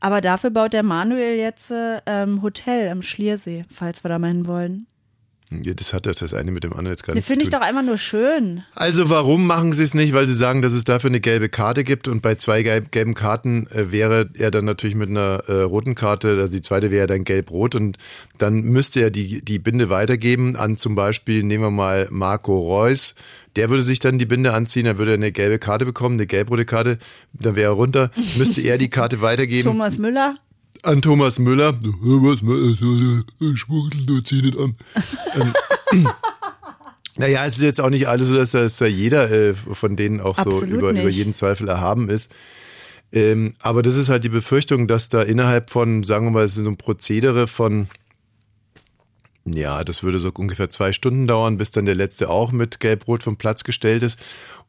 Aber 0.00 0.20
dafür 0.20 0.50
baut 0.50 0.72
der 0.72 0.82
Manuel 0.82 1.36
jetzt 1.36 1.70
äh, 1.70 2.00
ähm, 2.06 2.42
Hotel 2.42 2.88
am 2.88 3.02
Schliersee, 3.02 3.64
falls 3.70 4.02
wir 4.02 4.08
da 4.08 4.18
mal 4.18 4.28
hin 4.28 4.46
wollen. 4.46 4.86
Das 5.50 5.92
hat 5.92 6.06
das 6.06 6.32
eine 6.32 6.52
mit 6.52 6.62
dem 6.62 6.72
anderen 6.72 6.92
jetzt 6.92 7.02
gar 7.02 7.08
Das 7.08 7.16
nichts 7.16 7.26
zu 7.26 7.32
finde 7.32 7.44
ich 7.44 7.50
doch 7.50 7.60
einfach 7.60 7.82
nur 7.82 7.98
schön. 7.98 8.62
Also 8.76 9.10
warum 9.10 9.48
machen 9.48 9.72
sie 9.72 9.82
es 9.82 9.94
nicht? 9.94 10.12
Weil 10.12 10.26
sie 10.28 10.34
sagen, 10.34 10.62
dass 10.62 10.72
es 10.72 10.84
dafür 10.84 11.10
eine 11.10 11.18
gelbe 11.18 11.48
Karte 11.48 11.82
gibt 11.82 12.06
und 12.06 12.22
bei 12.22 12.36
zwei 12.36 12.62
gelb, 12.62 12.92
gelben 12.92 13.14
Karten 13.14 13.66
äh, 13.66 13.90
wäre 13.90 14.30
er 14.34 14.52
dann 14.52 14.64
natürlich 14.64 14.94
mit 14.94 15.10
einer 15.10 15.42
äh, 15.48 15.62
roten 15.62 15.96
Karte, 15.96 16.38
also 16.38 16.52
die 16.56 16.60
zweite 16.60 16.92
wäre 16.92 17.08
dann 17.08 17.24
gelb-rot 17.24 17.74
und 17.74 17.98
dann 18.38 18.62
müsste 18.62 19.00
er 19.00 19.10
die, 19.10 19.44
die 19.44 19.58
Binde 19.58 19.90
weitergeben 19.90 20.54
an 20.54 20.76
zum 20.76 20.94
Beispiel, 20.94 21.42
nehmen 21.42 21.64
wir 21.64 21.70
mal 21.72 22.06
Marco 22.10 22.56
Reus, 22.56 23.16
der 23.56 23.70
würde 23.70 23.82
sich 23.82 23.98
dann 23.98 24.18
die 24.18 24.26
Binde 24.26 24.54
anziehen, 24.54 24.84
dann 24.84 24.98
würde 24.98 25.12
er 25.12 25.14
eine 25.14 25.32
gelbe 25.32 25.58
Karte 25.58 25.84
bekommen, 25.84 26.14
eine 26.14 26.26
gelb-rote 26.26 26.64
Karte, 26.64 26.98
dann 27.32 27.56
wäre 27.56 27.72
er 27.72 27.74
runter, 27.74 28.12
müsste 28.38 28.60
er 28.60 28.78
die 28.78 28.90
Karte 28.90 29.20
weitergeben. 29.20 29.68
Thomas 29.68 29.98
Müller, 29.98 30.36
an 30.82 31.02
Thomas 31.02 31.38
Müller. 31.38 31.74
Was 31.82 33.58
Schwuchtel, 33.58 34.06
du 34.06 34.20
zieh 34.20 34.42
nicht 34.42 34.58
an. 34.58 34.76
Ähm, 35.92 36.08
naja, 37.16 37.44
es 37.44 37.56
ist 37.56 37.62
jetzt 37.62 37.80
auch 37.80 37.90
nicht 37.90 38.08
alles 38.08 38.28
so, 38.28 38.36
dass 38.36 38.52
da, 38.52 38.62
dass 38.62 38.78
da 38.78 38.86
jeder 38.86 39.30
äh, 39.30 39.54
von 39.54 39.96
denen 39.96 40.20
auch 40.20 40.36
so 40.36 40.42
Absolut 40.42 40.68
über, 40.68 40.90
über 40.90 41.02
nicht. 41.04 41.16
jeden 41.16 41.34
Zweifel 41.34 41.68
erhaben 41.68 42.08
ist. 42.08 42.30
Ähm, 43.12 43.54
aber 43.58 43.82
das 43.82 43.96
ist 43.96 44.08
halt 44.08 44.24
die 44.24 44.28
Befürchtung, 44.28 44.86
dass 44.86 45.08
da 45.08 45.22
innerhalb 45.22 45.70
von, 45.70 46.04
sagen 46.04 46.26
wir 46.26 46.30
mal, 46.30 46.44
es 46.44 46.56
ist 46.56 46.64
so 46.64 46.70
ein 46.70 46.76
Prozedere 46.76 47.46
von, 47.46 47.88
ja, 49.44 49.82
das 49.84 50.02
würde 50.02 50.20
so 50.20 50.30
ungefähr 50.32 50.70
zwei 50.70 50.92
Stunden 50.92 51.26
dauern, 51.26 51.56
bis 51.56 51.70
dann 51.72 51.86
der 51.86 51.94
letzte 51.94 52.30
auch 52.30 52.52
mit 52.52 52.78
Gelb-Rot 52.78 53.22
vom 53.22 53.36
Platz 53.36 53.64
gestellt 53.64 54.02
ist. 54.02 54.18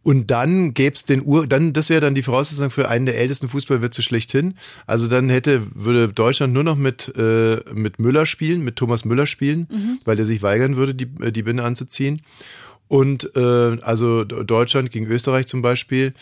Und 0.04 0.32
dann 0.32 0.74
gäb's 0.74 1.06
den 1.06 1.22
Ur, 1.24 1.46
dann, 1.46 1.74
das 1.74 1.90
wäre 1.90 2.02
dann 2.02 2.16
die 2.16 2.24
Voraussetzung 2.24 2.72
für 2.72 2.90
einen 2.90 3.06
der 3.06 3.20
ältesten 3.20 3.48
Fußballwitze 3.48 4.02
schlechthin. 4.02 4.56
Also 4.88 5.08
dann 5.08 5.30
hätte, 5.30 5.62
würde 5.76 6.10
Deutschland 6.12 6.54
nur 6.54 6.64
noch 6.64 6.76
mit, 6.76 7.14
äh, 7.16 7.58
mit 7.74 8.00
Müller 8.00 8.26
spielen, 8.26 8.62
mit 8.62 8.78
Thomas 8.78 9.06
Müller 9.06 9.28
spielen, 9.28 10.00
weil 10.04 10.18
er 10.18 10.26
sich 10.26 10.42
weigern 10.42 10.76
würde, 10.76 10.96
die, 10.96 11.08
äh, 11.24 11.32
die 11.32 11.44
Binde 11.44 11.64
anzuziehen. 11.64 12.24
Und 12.88 13.36
äh, 13.36 13.78
also 13.82 14.24
Deutschland 14.24 14.90
gegen 14.92 15.06
Österreich 15.06 15.46
zum 15.48 15.62
Beispiel. 15.62 16.14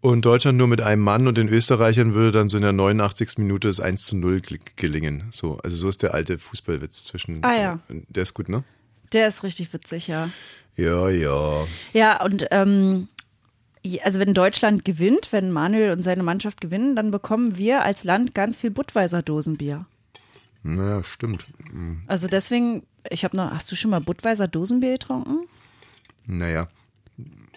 Und 0.00 0.24
Deutschland 0.24 0.56
nur 0.58 0.66
mit 0.68 0.80
einem 0.80 1.02
Mann 1.02 1.26
und 1.26 1.36
den 1.36 1.48
Österreichern 1.48 2.14
würde 2.14 2.30
dann 2.32 2.48
so 2.48 2.56
in 2.58 2.62
der 2.62 2.72
89. 2.72 3.38
Minute 3.38 3.68
das 3.68 3.80
1 3.80 4.04
zu 4.04 4.16
0 4.16 4.40
gel- 4.40 4.58
gelingen. 4.76 5.24
So, 5.30 5.58
also 5.64 5.76
so 5.76 5.88
ist 5.88 6.02
der 6.02 6.14
alte 6.14 6.38
Fußballwitz 6.38 7.04
zwischen. 7.04 7.42
Ah, 7.44 7.54
ja. 7.56 7.78
Der 8.08 8.22
ist 8.22 8.34
gut, 8.34 8.48
ne? 8.48 8.62
der 9.12 9.28
ist 9.28 9.42
richtig 9.44 9.72
witzig, 9.72 10.08
ja. 10.08 10.30
Ja, 10.76 11.08
ja. 11.08 11.66
Ja, 11.92 12.22
und 12.24 12.46
ähm, 12.50 13.08
also 14.02 14.18
wenn 14.18 14.34
Deutschland 14.34 14.84
gewinnt, 14.84 15.32
wenn 15.32 15.50
Manuel 15.50 15.92
und 15.92 16.02
seine 16.02 16.22
Mannschaft 16.22 16.60
gewinnen, 16.60 16.96
dann 16.96 17.10
bekommen 17.10 17.56
wir 17.56 17.82
als 17.82 18.04
Land 18.04 18.34
ganz 18.34 18.58
viel 18.58 18.70
Budweiser 18.70 19.22
Dosenbier. 19.22 19.86
Naja, 20.62 21.04
stimmt. 21.04 21.54
Also 22.06 22.26
deswegen, 22.26 22.82
ich 23.08 23.24
habe 23.24 23.36
noch, 23.36 23.50
hast 23.50 23.70
du 23.70 23.76
schon 23.76 23.90
mal 23.90 24.00
Budweiser 24.00 24.48
Dosenbier 24.48 24.92
getrunken? 24.92 25.46
Naja, 26.26 26.68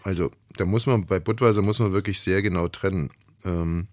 also 0.04 0.32
da 0.58 0.66
muss 0.66 0.86
man, 0.86 1.06
bei 1.06 1.20
Budweiser 1.20 1.62
muss 1.62 1.80
man 1.80 1.92
wirklich 1.92 2.22
sehr 2.22 2.42
genau 2.42 2.68
trennen. 2.68 3.10
Ähm, 3.44 3.88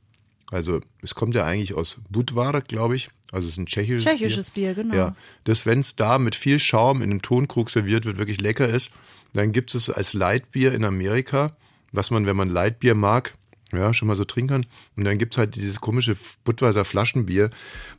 also 0.50 0.80
es 1.02 1.14
kommt 1.14 1.34
ja 1.34 1.44
eigentlich 1.44 1.74
aus 1.74 2.00
Budvar, 2.10 2.60
glaube 2.62 2.96
ich. 2.96 3.08
Also 3.32 3.48
es 3.48 3.54
ist 3.54 3.58
ein 3.58 3.66
tschechisches, 3.66 4.04
Tschechisches 4.04 4.50
Bier, 4.50 4.74
genau. 4.74 4.94
Ja, 4.94 5.16
das, 5.44 5.66
wenn 5.66 5.80
es 5.80 5.96
da 5.96 6.18
mit 6.18 6.34
viel 6.34 6.58
Schaum 6.58 7.02
in 7.02 7.10
einem 7.10 7.22
Tonkrug 7.22 7.70
serviert 7.70 8.04
wird, 8.04 8.18
wirklich 8.18 8.40
lecker 8.40 8.68
ist, 8.68 8.92
dann 9.32 9.52
gibt 9.52 9.74
es 9.74 9.90
als 9.90 10.12
Leitbier 10.12 10.72
in 10.74 10.84
Amerika, 10.84 11.56
was 11.96 12.10
man, 12.10 12.26
wenn 12.26 12.36
man 12.36 12.48
Leitbier 12.48 12.94
mag, 12.94 13.34
ja, 13.72 13.92
schon 13.92 14.08
mal 14.08 14.14
so 14.14 14.24
trinken 14.24 14.50
kann. 14.50 14.66
Und 14.96 15.04
dann 15.04 15.18
gibt 15.18 15.34
es 15.34 15.38
halt 15.38 15.56
dieses 15.56 15.80
komische 15.80 16.16
Budweiser 16.44 16.84
Flaschenbier, 16.84 17.50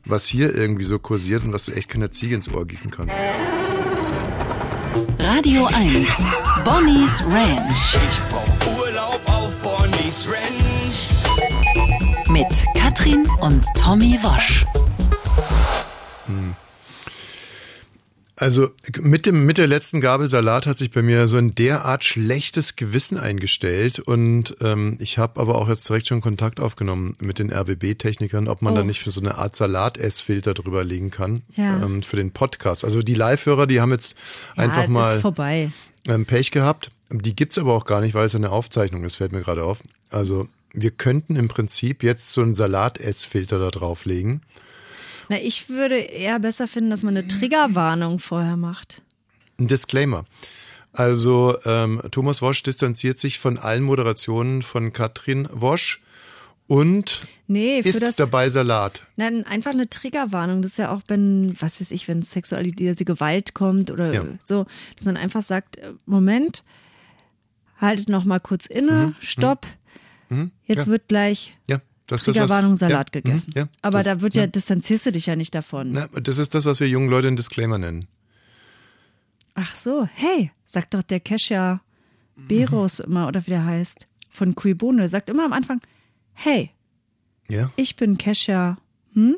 was 0.04 0.26
hier 0.26 0.54
irgendwie 0.54 0.84
so 0.84 0.98
kursiert 0.98 1.44
und 1.44 1.52
was 1.52 1.64
du 1.64 1.72
echt 1.72 1.90
keiner 1.90 2.10
Ziege 2.10 2.34
ins 2.34 2.48
Ohr 2.48 2.66
gießen 2.66 2.90
kannst. 2.90 3.16
Radio 5.20 5.66
1. 5.66 6.08
Bonnie's 6.64 7.22
Ranch. 7.26 7.94
Ich 7.94 8.20
brauch 8.30 8.78
Urlaub 8.78 9.20
auf 9.26 9.54
Bonnie's 9.56 10.26
Ranch. 10.26 11.08
Mit 12.28 12.64
Katrin 12.74 13.26
und 13.40 13.64
Tommy 13.76 14.18
Wosch. 14.22 14.64
Also 18.40 18.70
mit, 19.00 19.26
dem, 19.26 19.46
mit 19.46 19.58
der 19.58 19.66
letzten 19.66 20.00
Gabel 20.00 20.28
Salat 20.28 20.66
hat 20.68 20.78
sich 20.78 20.92
bei 20.92 21.02
mir 21.02 21.26
so 21.26 21.38
ein 21.38 21.56
derart 21.56 22.04
schlechtes 22.04 22.76
Gewissen 22.76 23.18
eingestellt 23.18 23.98
und 23.98 24.56
ähm, 24.60 24.96
ich 25.00 25.18
habe 25.18 25.40
aber 25.40 25.56
auch 25.56 25.68
jetzt 25.68 25.88
direkt 25.88 26.06
schon 26.06 26.20
Kontakt 26.20 26.60
aufgenommen 26.60 27.16
mit 27.18 27.40
den 27.40 27.52
RBB-Technikern, 27.52 28.46
ob 28.46 28.62
man 28.62 28.76
da 28.76 28.84
nicht 28.84 29.00
für 29.00 29.10
so 29.10 29.20
eine 29.20 29.38
Art 29.38 29.56
Salat-Essfilter 29.56 30.54
drüber 30.54 30.84
legen 30.84 31.10
kann 31.10 31.42
Ja. 31.56 31.82
ähm, 31.82 32.00
für 32.00 32.14
den 32.14 32.30
Podcast. 32.30 32.84
Also 32.84 33.02
die 33.02 33.14
Live-Hörer, 33.14 33.66
die 33.66 33.80
haben 33.80 33.90
jetzt 33.90 34.16
einfach 34.56 34.82
ja, 34.84 34.88
mal 34.88 35.16
ist 35.16 35.22
vorbei. 35.22 35.72
ähm, 36.06 36.24
Pech 36.24 36.52
gehabt. 36.52 36.92
Die 37.10 37.34
gibt's 37.34 37.58
aber 37.58 37.72
auch 37.74 37.86
gar 37.86 38.00
nicht, 38.00 38.14
weil 38.14 38.26
es 38.26 38.36
eine 38.36 38.50
Aufzeichnung 38.50 39.02
ist, 39.02 39.16
fällt 39.16 39.32
mir 39.32 39.40
gerade 39.42 39.64
auf. 39.64 39.82
Also 40.10 40.46
wir 40.72 40.92
könnten 40.92 41.34
im 41.34 41.48
Prinzip 41.48 42.04
jetzt 42.04 42.32
so 42.32 42.42
einen 42.42 42.54
Salat-Essfilter 42.54 43.58
da 43.58 43.70
drauflegen. 43.70 44.42
Na, 45.28 45.38
ich 45.40 45.68
würde 45.68 45.96
eher 45.98 46.38
besser 46.38 46.66
finden, 46.66 46.90
dass 46.90 47.02
man 47.02 47.16
eine 47.16 47.28
Triggerwarnung 47.28 48.18
vorher 48.18 48.56
macht. 48.56 49.02
Ein 49.58 49.66
Disclaimer. 49.66 50.24
Also 50.92 51.58
ähm, 51.64 52.00
Thomas 52.10 52.40
Wosch 52.42 52.62
distanziert 52.62 53.18
sich 53.20 53.38
von 53.38 53.58
allen 53.58 53.82
Moderationen 53.82 54.62
von 54.62 54.92
Katrin 54.92 55.48
Wosch 55.52 56.00
und 56.66 57.26
Nee, 57.46 57.78
isst 57.80 58.02
das. 58.02 58.16
dabei 58.16 58.48
Salat. 58.50 59.06
Nein, 59.16 59.44
einfach 59.46 59.70
eine 59.72 59.88
Triggerwarnung. 59.88 60.60
Das 60.62 60.72
ist 60.72 60.76
ja 60.78 60.90
auch, 60.92 61.02
wenn, 61.08 61.56
was 61.60 61.80
weiß 61.80 61.90
ich, 61.92 62.08
wenn 62.08 62.22
sexualisierte 62.22 63.04
Gewalt 63.04 63.54
kommt 63.54 63.90
oder 63.90 64.12
Ja. 64.12 64.24
so, 64.38 64.66
dass 64.96 65.06
man 65.06 65.16
einfach 65.16 65.42
sagt, 65.42 65.76
äh, 65.78 65.92
Moment, 66.06 66.64
haltet 67.80 68.08
noch 68.08 68.24
mal 68.24 68.40
kurz 68.40 68.66
inne, 68.66 69.14
stopp. 69.20 69.66
Jetzt 70.30 70.30
Mhm. 70.30 70.50
Ja. 70.66 70.86
wird 70.88 71.08
gleich 71.08 71.56
Ja, 71.66 71.80
das 72.08 72.22
ist 72.22 72.26
das, 72.28 72.34
Triggerwarnung 72.34 72.72
was, 72.72 72.78
Salat 72.80 73.14
ja, 73.14 73.20
gegessen. 73.20 73.52
mhm, 73.54 73.60
Ja, 73.60 73.68
Aber 73.82 73.98
das, 73.98 74.06
da 74.08 74.20
wird 74.20 74.34
ja, 74.34 74.46
distanzierst 74.46 75.06
du 75.06 75.12
dich 75.12 75.26
ja 75.26 75.36
nicht 75.36 75.54
davon. 75.54 75.92
Na, 75.92 76.08
das 76.08 76.38
ist 76.38 76.54
das, 76.54 76.64
was 76.64 76.80
wir 76.80 76.88
jungen 76.88 77.08
Leute 77.08 77.28
einen 77.28 77.36
Disclaimer 77.36 77.78
nennen. 77.78 78.06
Ach 79.54 79.74
so, 79.76 80.08
hey, 80.14 80.50
sagt 80.66 80.94
doch 80.94 81.02
der 81.02 81.20
Kesha 81.20 81.80
Beros 82.36 83.00
immer, 83.00 83.26
oder 83.26 83.44
wie 83.46 83.50
der 83.50 83.64
heißt, 83.64 84.06
von 84.30 84.54
Cui 84.54 84.74
Bono. 84.74 84.98
Der 84.98 85.08
sagt 85.08 85.28
immer 85.30 85.44
am 85.44 85.52
Anfang, 85.52 85.80
hey, 86.34 86.70
Ja? 87.48 87.70
ich 87.76 87.96
bin 87.96 88.16
Kesha, 88.18 88.78
hm? 89.14 89.36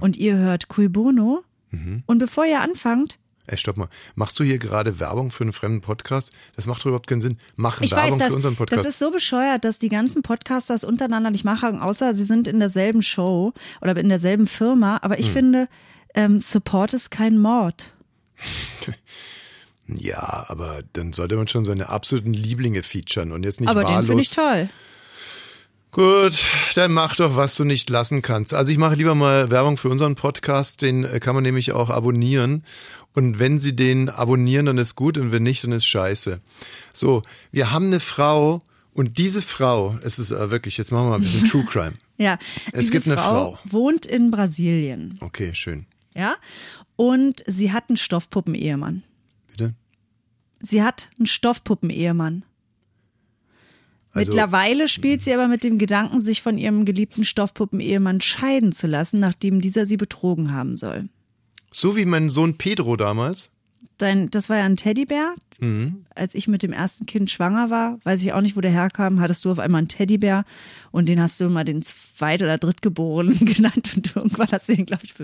Und 0.00 0.18
ihr 0.18 0.36
hört 0.36 0.68
Cui 0.68 0.88
Bono. 0.88 1.42
Mhm. 1.70 2.02
Und 2.04 2.18
bevor 2.18 2.44
ihr 2.44 2.60
anfangt, 2.60 3.18
Ey, 3.46 3.56
stopp 3.58 3.76
mal. 3.76 3.88
Machst 4.14 4.38
du 4.38 4.44
hier 4.44 4.58
gerade 4.58 5.00
Werbung 5.00 5.32
für 5.32 5.42
einen 5.42 5.52
fremden 5.52 5.80
Podcast? 5.80 6.32
Das 6.54 6.66
macht 6.66 6.82
doch 6.82 6.86
überhaupt 6.86 7.08
keinen 7.08 7.20
Sinn. 7.20 7.38
Mach 7.56 7.80
ich 7.80 7.90
Werbung 7.90 8.12
weiß, 8.12 8.18
das, 8.18 8.28
für 8.28 8.34
unseren 8.36 8.54
Podcast. 8.56 8.80
das 8.80 8.94
ist 8.94 8.98
so 9.00 9.10
bescheuert, 9.10 9.64
dass 9.64 9.80
die 9.80 9.88
ganzen 9.88 10.22
Podcasters 10.22 10.84
untereinander 10.84 11.30
nicht 11.30 11.44
machen, 11.44 11.80
außer 11.80 12.14
sie 12.14 12.22
sind 12.24 12.46
in 12.46 12.60
derselben 12.60 13.02
Show 13.02 13.52
oder 13.80 13.96
in 13.96 14.08
derselben 14.08 14.46
Firma. 14.46 14.98
Aber 15.02 15.14
Hm. 15.16 15.20
ich 15.20 15.30
finde, 15.32 15.68
ähm, 16.14 16.38
Support 16.38 16.94
ist 16.94 17.10
kein 17.10 17.38
Mord. 17.38 17.94
ja, 19.88 20.44
aber 20.48 20.82
dann 20.92 21.12
sollte 21.12 21.36
man 21.36 21.48
schon 21.48 21.64
seine 21.64 21.88
absoluten 21.88 22.32
Lieblinge 22.32 22.82
featuren 22.82 23.32
und 23.32 23.42
jetzt 23.44 23.60
nicht 23.60 23.68
Aber 23.70 23.82
den 23.82 23.88
wahllos. 23.94 24.06
finde 24.06 24.22
ich 24.22 24.30
toll. 24.30 24.68
Gut, 25.90 26.44
dann 26.74 26.90
mach 26.92 27.16
doch, 27.16 27.36
was 27.36 27.54
du 27.54 27.64
nicht 27.64 27.90
lassen 27.90 28.22
kannst. 28.22 28.54
Also 28.54 28.72
ich 28.72 28.78
mache 28.78 28.94
lieber 28.94 29.14
mal 29.14 29.50
Werbung 29.50 29.76
für 29.76 29.90
unseren 29.90 30.14
Podcast, 30.14 30.80
den 30.80 31.04
äh, 31.04 31.20
kann 31.20 31.34
man 31.34 31.42
nämlich 31.42 31.72
auch 31.72 31.90
abonnieren. 31.90 32.64
Und 33.14 33.38
wenn 33.38 33.58
Sie 33.58 33.76
den 33.76 34.08
abonnieren, 34.08 34.66
dann 34.66 34.78
ist 34.78 34.94
gut 34.96 35.18
und 35.18 35.32
wenn 35.32 35.42
nicht, 35.42 35.64
dann 35.64 35.72
ist 35.72 35.84
scheiße. 35.86 36.40
So, 36.92 37.22
wir 37.50 37.70
haben 37.70 37.86
eine 37.86 38.00
Frau 38.00 38.62
und 38.94 39.18
diese 39.18 39.42
Frau, 39.42 39.96
es 40.02 40.18
ist 40.18 40.30
äh, 40.30 40.50
wirklich, 40.50 40.78
jetzt 40.78 40.92
machen 40.92 41.04
wir 41.06 41.10
mal 41.10 41.16
ein 41.16 41.22
bisschen 41.22 41.44
True 41.48 41.64
Crime. 41.64 41.94
Ja, 42.18 42.38
Es 42.72 42.80
diese 42.80 42.92
gibt 42.92 43.06
eine 43.06 43.16
Frau, 43.16 43.56
Frau. 43.56 43.58
wohnt 43.64 44.06
in 44.06 44.30
Brasilien, 44.30 45.18
Okay, 45.20 45.54
schön. 45.54 45.86
ja, 46.14 46.36
und 46.96 47.42
sie 47.46 47.72
hat 47.72 47.88
einen 47.88 47.96
Stoffpuppen-Ehemann. 47.96 49.02
Bitte? 49.50 49.74
Sie 50.60 50.82
hat 50.82 51.08
einen 51.18 51.26
Stoffpuppen-Ehemann. 51.26 52.44
Also- 54.12 54.30
Mittlerweile 54.30 54.88
spielt 54.88 55.22
sie 55.22 55.32
aber 55.32 55.48
mit 55.48 55.64
dem 55.64 55.78
Gedanken, 55.78 56.20
sich 56.20 56.42
von 56.42 56.58
ihrem 56.58 56.84
geliebten 56.84 57.24
Stoffpuppen-Ehemann 57.24 58.20
scheiden 58.20 58.72
zu 58.72 58.86
lassen, 58.86 59.20
nachdem 59.20 59.60
dieser 59.60 59.86
sie 59.86 59.96
betrogen 59.96 60.52
haben 60.52 60.76
soll. 60.76 61.08
So 61.72 61.96
wie 61.96 62.04
mein 62.04 62.30
Sohn 62.30 62.58
Pedro 62.58 62.96
damals. 62.96 63.50
Dein, 63.98 64.30
das 64.30 64.48
war 64.48 64.58
ja 64.58 64.64
ein 64.64 64.76
Teddybär. 64.76 65.34
Mhm. 65.62 66.04
Als 66.16 66.34
ich 66.34 66.48
mit 66.48 66.64
dem 66.64 66.72
ersten 66.72 67.06
Kind 67.06 67.30
schwanger 67.30 67.70
war, 67.70 68.00
weiß 68.02 68.20
ich 68.22 68.32
auch 68.32 68.40
nicht, 68.40 68.56
wo 68.56 68.60
der 68.60 68.72
herkam, 68.72 69.20
hattest 69.20 69.44
du 69.44 69.52
auf 69.52 69.60
einmal 69.60 69.78
einen 69.78 69.86
Teddybär 69.88 70.44
und 70.90 71.08
den 71.08 71.20
hast 71.20 71.40
du 71.40 71.48
mal 71.48 71.62
den 71.62 71.82
Zweit- 71.82 72.42
oder 72.42 72.58
Drittgeborenen 72.58 73.38
genannt 73.46 73.92
und 73.94 74.16
irgendwann 74.16 74.48
hast 74.50 74.68
du 74.68 74.72
ihn, 74.72 74.86
glaube 74.86 75.04
ich, 75.04 75.14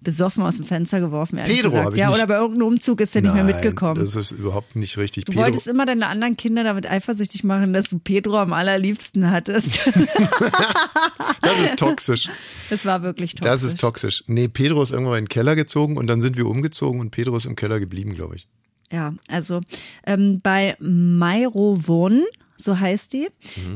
besoffen 0.00 0.44
aus 0.44 0.56
dem 0.56 0.66
Fenster 0.66 1.00
geworfen. 1.00 1.40
Pedro 1.44 1.70
gesagt. 1.70 1.98
Ja, 1.98 2.12
oder 2.12 2.28
bei 2.28 2.36
irgendeinem 2.36 2.68
Umzug 2.68 3.00
ist 3.00 3.16
er 3.16 3.22
nicht 3.22 3.34
mehr 3.34 3.42
mitgekommen. 3.42 4.00
Das 4.00 4.14
ist 4.14 4.30
überhaupt 4.30 4.76
nicht 4.76 4.96
richtig. 4.98 5.24
Du 5.24 5.32
Pedro, 5.32 5.46
wolltest 5.46 5.66
immer 5.66 5.84
deine 5.84 6.06
anderen 6.06 6.36
Kinder 6.36 6.62
damit 6.62 6.88
eifersüchtig 6.88 7.42
machen, 7.42 7.72
dass 7.72 7.86
du 7.86 7.98
Pedro 7.98 8.38
am 8.38 8.52
allerliebsten 8.52 9.28
hattest. 9.32 9.80
das 11.42 11.60
ist 11.60 11.76
toxisch. 11.76 12.30
Das 12.70 12.84
war 12.84 13.02
wirklich 13.02 13.34
toxisch. 13.34 13.50
Das 13.50 13.64
ist 13.64 13.80
toxisch. 13.80 14.22
Nee, 14.28 14.46
Pedro 14.46 14.80
ist 14.80 14.92
irgendwann 14.92 15.18
in 15.18 15.24
den 15.24 15.28
Keller 15.28 15.56
gezogen 15.56 15.96
und 15.96 16.06
dann 16.06 16.20
sind 16.20 16.36
wir 16.36 16.46
umgezogen 16.46 17.00
und 17.00 17.10
Pedro 17.10 17.36
ist 17.36 17.46
im 17.46 17.56
Keller 17.56 17.80
geblieben, 17.80 18.14
glaube 18.14 18.36
ich. 18.36 18.46
Ja, 18.92 19.14
also 19.28 19.60
ähm, 20.06 20.40
bei 20.42 20.76
Mairovon, 20.80 22.24
so 22.56 22.80
heißt 22.80 23.12
die, 23.12 23.28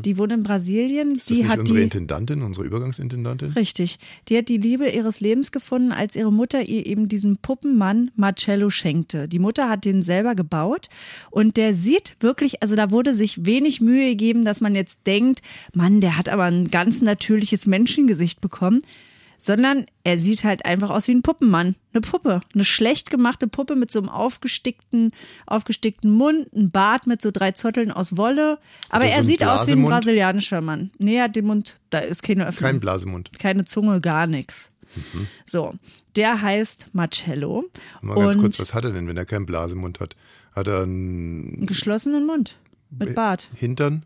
die 0.05 0.19
wohnt 0.19 0.33
in 0.33 0.43
Brasilien. 0.43 1.11
Mhm. 1.11 1.15
Ist 1.15 1.31
das 1.31 1.37
die 1.37 1.43
nicht 1.43 1.53
hat 1.53 1.61
unsere 1.61 1.79
die, 1.79 1.85
Intendantin, 1.85 2.43
unsere 2.43 2.67
Übergangsintendantin? 2.67 3.53
Richtig. 3.53 3.99
Die 4.29 4.39
hat 4.39 4.49
die 4.49 4.57
Liebe 4.57 4.89
ihres 4.89 5.21
Lebens 5.21 5.53
gefunden, 5.53 5.93
als 5.93 6.17
ihre 6.17 6.33
Mutter 6.33 6.63
ihr 6.63 6.85
eben 6.87 7.09
diesen 7.09 7.37
Puppenmann 7.37 8.11
Marcello 8.17 8.71
schenkte. 8.71 9.29
Die 9.29 9.39
Mutter 9.39 9.69
hat 9.69 9.85
den 9.85 10.03
selber 10.03 10.35
gebaut 10.35 10.89
und 11.31 11.57
der 11.57 11.75
sieht 11.75 12.17
wirklich, 12.21 12.63
also 12.63 12.75
da 12.75 12.91
wurde 12.91 13.15
sich 13.15 13.45
wenig 13.45 13.81
Mühe 13.81 14.09
gegeben, 14.11 14.45
dass 14.45 14.61
man 14.61 14.75
jetzt 14.75 15.07
denkt, 15.07 15.43
Mann, 15.75 16.01
der 16.01 16.17
hat 16.19 16.29
aber 16.29 16.45
ein 16.45 16.69
ganz 16.69 17.03
natürliches 17.03 17.67
Menschengesicht 17.67 18.41
bekommen. 18.41 18.83
Sondern 19.45 19.87
er 20.05 20.21
sieht 20.21 20.45
halt 20.45 20.65
einfach 20.65 20.91
aus 20.91 21.09
wie 21.09 21.13
ein 21.13 21.23
Puppenmann. 21.23 21.75
Eine 21.93 22.01
Puppe. 22.01 22.39
Eine 22.55 22.65
schlecht 22.65 23.11
gemachte 23.11 23.49
Puppe 23.49 23.75
mit 23.75 23.91
so 23.91 23.99
einem 23.99 24.09
aufgestickten, 24.09 25.11
aufgestickten 25.47 26.13
Mund, 26.13 26.53
ein 26.55 26.71
Bart 26.71 27.09
mit 27.09 27.21
so 27.21 27.33
drei 27.33 27.51
Zotteln 27.51 27.91
aus 27.91 28.17
Wolle. 28.17 28.59
Aber 28.89 29.05
er 29.07 29.23
so 29.23 29.27
sieht 29.27 29.43
aus 29.43 29.67
wie 29.67 29.73
ein 29.73 29.79
Blasemund? 29.83 29.89
brasilianischer 29.89 30.61
Mann. 30.61 30.93
Nee, 30.99 31.17
er 31.17 31.25
hat 31.25 31.35
den 31.35 31.47
Mund, 31.47 31.77
da 31.91 31.99
ist 31.99 32.23
keine 32.23 32.47
Öffnung 32.47 32.71
Kein 32.71 32.79
Blasemund. 32.79 33.31
keine 33.41 33.65
Zunge, 33.65 34.01
gar 34.01 34.29
nichts. 34.29 34.71
Mhm. 34.95 35.27
So, 35.45 35.75
der 36.15 36.41
heißt 36.41 36.87
Marcello 36.93 37.65
Mal 38.01 38.15
ganz 38.17 38.39
kurz, 38.39 38.61
was 38.61 38.75
hat 38.75 38.85
er 38.85 38.93
denn, 38.93 39.09
wenn 39.09 39.17
er 39.17 39.25
keinen 39.25 39.47
Blasemund 39.47 39.99
hat? 39.99 40.15
Hat 40.55 40.69
er 40.69 40.83
einen 40.83 41.55
einen 41.57 41.67
geschlossenen 41.67 42.27
Mund 42.27 42.59
mit 42.91 43.17
Bart, 43.17 43.49
Hintern? 43.57 44.05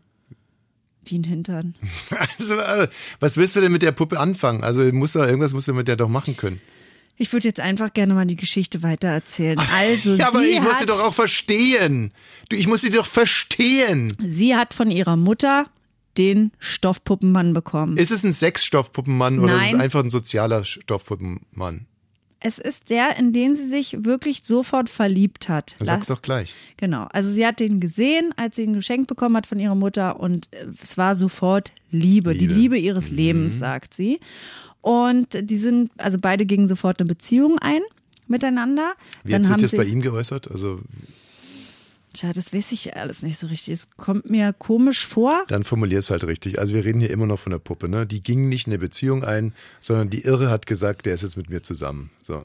Wie 1.09 1.19
ein 1.19 1.23
Hintern. 1.23 1.75
Also, 2.09 2.55
äh, 2.55 2.87
was 3.19 3.37
willst 3.37 3.55
du 3.55 3.61
denn 3.61 3.71
mit 3.71 3.81
der 3.81 3.91
Puppe 3.91 4.19
anfangen? 4.19 4.63
Also 4.63 4.83
muss 4.91 5.15
er, 5.15 5.27
irgendwas 5.27 5.53
muss 5.53 5.67
er 5.67 5.73
mit 5.73 5.87
der 5.87 5.95
doch 5.95 6.09
machen 6.09 6.37
können. 6.37 6.61
Ich 7.19 7.33
würde 7.33 7.47
jetzt 7.47 7.59
einfach 7.59 7.93
gerne 7.93 8.13
mal 8.13 8.25
die 8.25 8.35
Geschichte 8.35 8.83
weiter 8.83 9.07
erzählen. 9.07 9.59
Also 9.73 10.13
ja, 10.15 10.27
aber 10.27 10.43
ich 10.43 10.61
muss 10.61 10.79
sie 10.79 10.85
doch 10.85 10.99
auch 10.99 11.13
verstehen. 11.13 12.11
Du, 12.49 12.55
ich 12.55 12.67
muss 12.67 12.81
sie 12.81 12.91
doch 12.91 13.07
verstehen. 13.07 14.15
sie 14.23 14.55
hat 14.55 14.73
von 14.73 14.91
ihrer 14.91 15.15
Mutter 15.17 15.65
den 16.17 16.51
Stoffpuppenmann 16.59 17.53
bekommen. 17.53 17.97
Ist 17.97 18.11
es 18.11 18.23
ein 18.23 18.31
Sexstoffpuppenmann 18.31 19.39
oder 19.39 19.57
ist 19.57 19.73
es 19.73 19.79
einfach 19.79 20.03
ein 20.03 20.09
sozialer 20.09 20.63
Stoffpuppenmann? 20.63 21.87
Es 22.39 22.59
ist 22.59 22.89
der, 22.89 23.17
in 23.17 23.33
den 23.33 23.55
sie 23.55 23.65
sich 23.65 24.05
wirklich 24.05 24.43
sofort 24.43 24.89
verliebt 24.89 25.49
hat. 25.49 25.75
Dann 25.79 25.87
sag's 25.87 26.07
doch 26.07 26.21
gleich. 26.21 26.55
Genau. 26.77 27.07
Also 27.11 27.31
sie 27.31 27.45
hat 27.45 27.59
den 27.59 27.79
gesehen, 27.79 28.33
als 28.35 28.55
sie 28.55 28.63
ihn 28.63 28.73
geschenkt 28.73 29.07
bekommen 29.07 29.35
hat 29.35 29.47
von 29.47 29.59
ihrer 29.59 29.75
Mutter 29.75 30.19
und 30.19 30.47
äh, 30.51 30.67
es 30.81 30.97
war 30.97 31.15
sofort 31.15 31.71
Liebe, 31.91 32.33
die 32.33 32.41
Liebe. 32.41 32.53
Mhm. 32.53 32.59
Liebe 32.59 32.77
ihres 32.77 33.09
Lebens, 33.09 33.59
sagt 33.59 33.93
sie. 33.93 34.19
Und 34.81 35.27
die 35.49 35.57
sind, 35.57 35.91
also 35.97 36.17
beide 36.21 36.45
gingen 36.45 36.67
sofort 36.67 36.99
eine 36.99 37.07
Beziehung 37.07 37.57
ein 37.59 37.81
miteinander. 38.27 38.93
Wie 39.23 39.31
Dann 39.31 39.41
hat 39.41 39.45
sich 39.45 39.53
haben 39.53 39.61
das 39.61 39.71
bei 39.71 39.85
ihm 39.85 40.01
geäußert? 40.01 40.49
Also 40.51 40.79
Tja, 42.17 42.33
das 42.33 42.51
weiß 42.51 42.71
ich 42.71 42.95
alles 42.97 43.21
nicht 43.21 43.37
so 43.37 43.45
richtig. 43.45 43.75
Es 43.75 43.89
kommt 43.95 44.27
mir 44.27 44.51
komisch 44.51 45.05
vor. 45.05 45.43
Dann 45.49 45.63
formulier 45.63 45.99
es 45.99 46.09
halt 46.09 46.23
richtig. 46.23 46.57
Also 46.57 46.73
wir 46.73 46.83
reden 46.83 46.99
hier 46.99 47.11
immer 47.11 47.27
noch 47.27 47.37
von 47.37 47.51
der 47.51 47.59
Puppe, 47.59 47.89
ne? 47.89 48.07
Die 48.07 48.21
ging 48.21 48.49
nicht 48.49 48.65
in 48.65 48.73
eine 48.73 48.79
Beziehung 48.79 49.23
ein, 49.23 49.53
sondern 49.81 50.09
die 50.09 50.21
Irre 50.21 50.49
hat 50.49 50.65
gesagt, 50.65 51.05
der 51.05 51.13
ist 51.13 51.21
jetzt 51.21 51.37
mit 51.37 51.51
mir 51.51 51.61
zusammen. 51.61 52.09
So. 52.23 52.43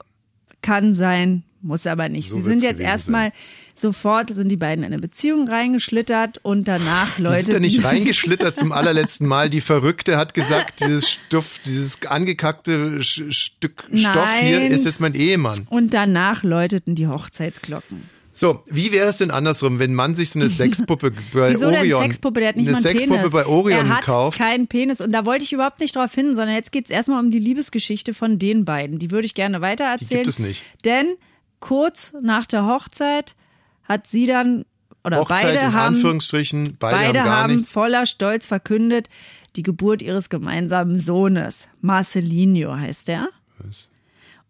Kann 0.61 0.93
sein, 0.93 1.43
muss 1.63 1.87
aber 1.87 2.11
nicht. 2.11 2.29
So 2.29 2.37
Sie 2.37 2.43
sind 2.43 2.63
jetzt 2.63 2.81
erstmal 2.83 3.33
sofort, 3.75 4.29
sind 4.29 4.49
die 4.51 4.59
beiden 4.59 4.85
in 4.85 4.93
eine 4.93 5.01
Beziehung 5.01 5.49
reingeschlittert 5.49 6.37
und 6.43 6.69
danach, 6.69 7.17
Die 7.17 7.23
Leute. 7.23 7.47
sind 7.47 7.55
da 7.55 7.61
nicht 7.61 7.83
reingeschlittert 7.83 8.55
zum 8.55 8.73
allerletzten 8.73 9.27
Mal. 9.27 9.49
Die 9.49 9.63
Verrückte 9.63 10.19
hat 10.19 10.35
gesagt, 10.35 10.81
dieses 10.81 11.09
Stoff, 11.09 11.61
dieses 11.65 12.03
angekackte 12.05 13.03
Stück 13.03 13.85
Stoff 13.95 14.35
hier 14.39 14.61
Nein. 14.61 14.71
ist 14.71 14.85
jetzt 14.85 15.01
mein 15.01 15.15
Ehemann. 15.15 15.67
Und 15.71 15.95
danach 15.95 16.43
läuteten 16.43 16.95
die 16.95 17.09
Hochzeitsglocken. 17.09 18.03
So, 18.35 18.63
wie 18.67 18.93
wäre 18.93 19.09
es 19.09 19.19
denn 19.19 19.31
andersrum, 19.31 19.79
wenn 19.79 19.95
man 19.95 20.15
sich 20.15 20.31
so 20.31 20.39
eine 20.39 20.49
Sexpuppe 20.51 21.13
bei 21.33 21.53
Wieso 21.53 21.71
denn 21.71 21.81
Orion, 21.81 22.03
Sexpuppe? 22.03 22.41
Der 22.41 22.49
hat 22.51 22.57
nicht 22.57 22.67
eine 22.67 22.73
mal 22.73 22.77
einen 22.79 22.83
Sexpuppe 22.83 23.19
Penis. 23.19 23.33
bei 23.33 23.47
Orion 23.47 23.87
er 23.87 23.97
hat 23.97 24.05
kauft? 24.05 24.39
keinen 24.39 24.67
Penis. 24.69 25.01
Und 25.01 25.13
da 25.13 25.27
wollte 25.27 25.45
ich 25.45 25.53
überhaupt 25.53 25.81
nicht 25.81 25.95
drauf 25.95 26.15
hin, 26.15 26.35
sondern 26.35 26.57
jetzt 26.57 26.73
geht 26.73 26.87
es 26.87 26.91
erstmal 26.91 27.23
um 27.23 27.31
die 27.31 27.39
Liebesgeschichte 27.39 28.15
von 28.15 28.39
den 28.39 28.65
beiden. 28.65 28.99
Die 28.99 29.11
würde 29.11 29.27
ich 29.27 29.35
gerne 29.35 29.61
weitererzählen. 29.61 30.09
Die 30.09 30.15
gibt 30.15 30.27
es 30.29 30.39
nicht. 30.39 30.65
Denn 30.85 31.17
kurz 31.61 32.15
nach 32.23 32.47
der 32.47 32.67
Hochzeit 32.67 33.37
hat 33.85 34.07
sie 34.07 34.27
dann, 34.27 34.65
oder 35.05 35.19
Hochzeit 35.19 35.43
beide 35.43 35.59
in 35.59 35.73
haben, 35.75 35.95
Anführungsstrichen, 35.95 36.77
beide, 36.79 36.97
beide 36.97 37.19
haben 37.21 37.27
gar 37.27 37.43
haben 37.43 37.57
nichts. 37.57 37.73
voller 37.73 38.07
Stolz 38.07 38.47
verkündet, 38.47 39.11
die 39.57 39.63
Geburt 39.63 40.01
ihres 40.01 40.31
gemeinsamen 40.31 40.99
Sohnes. 40.99 41.69
Marcelinho 41.83 42.75
heißt 42.77 43.11
er. 43.11 43.29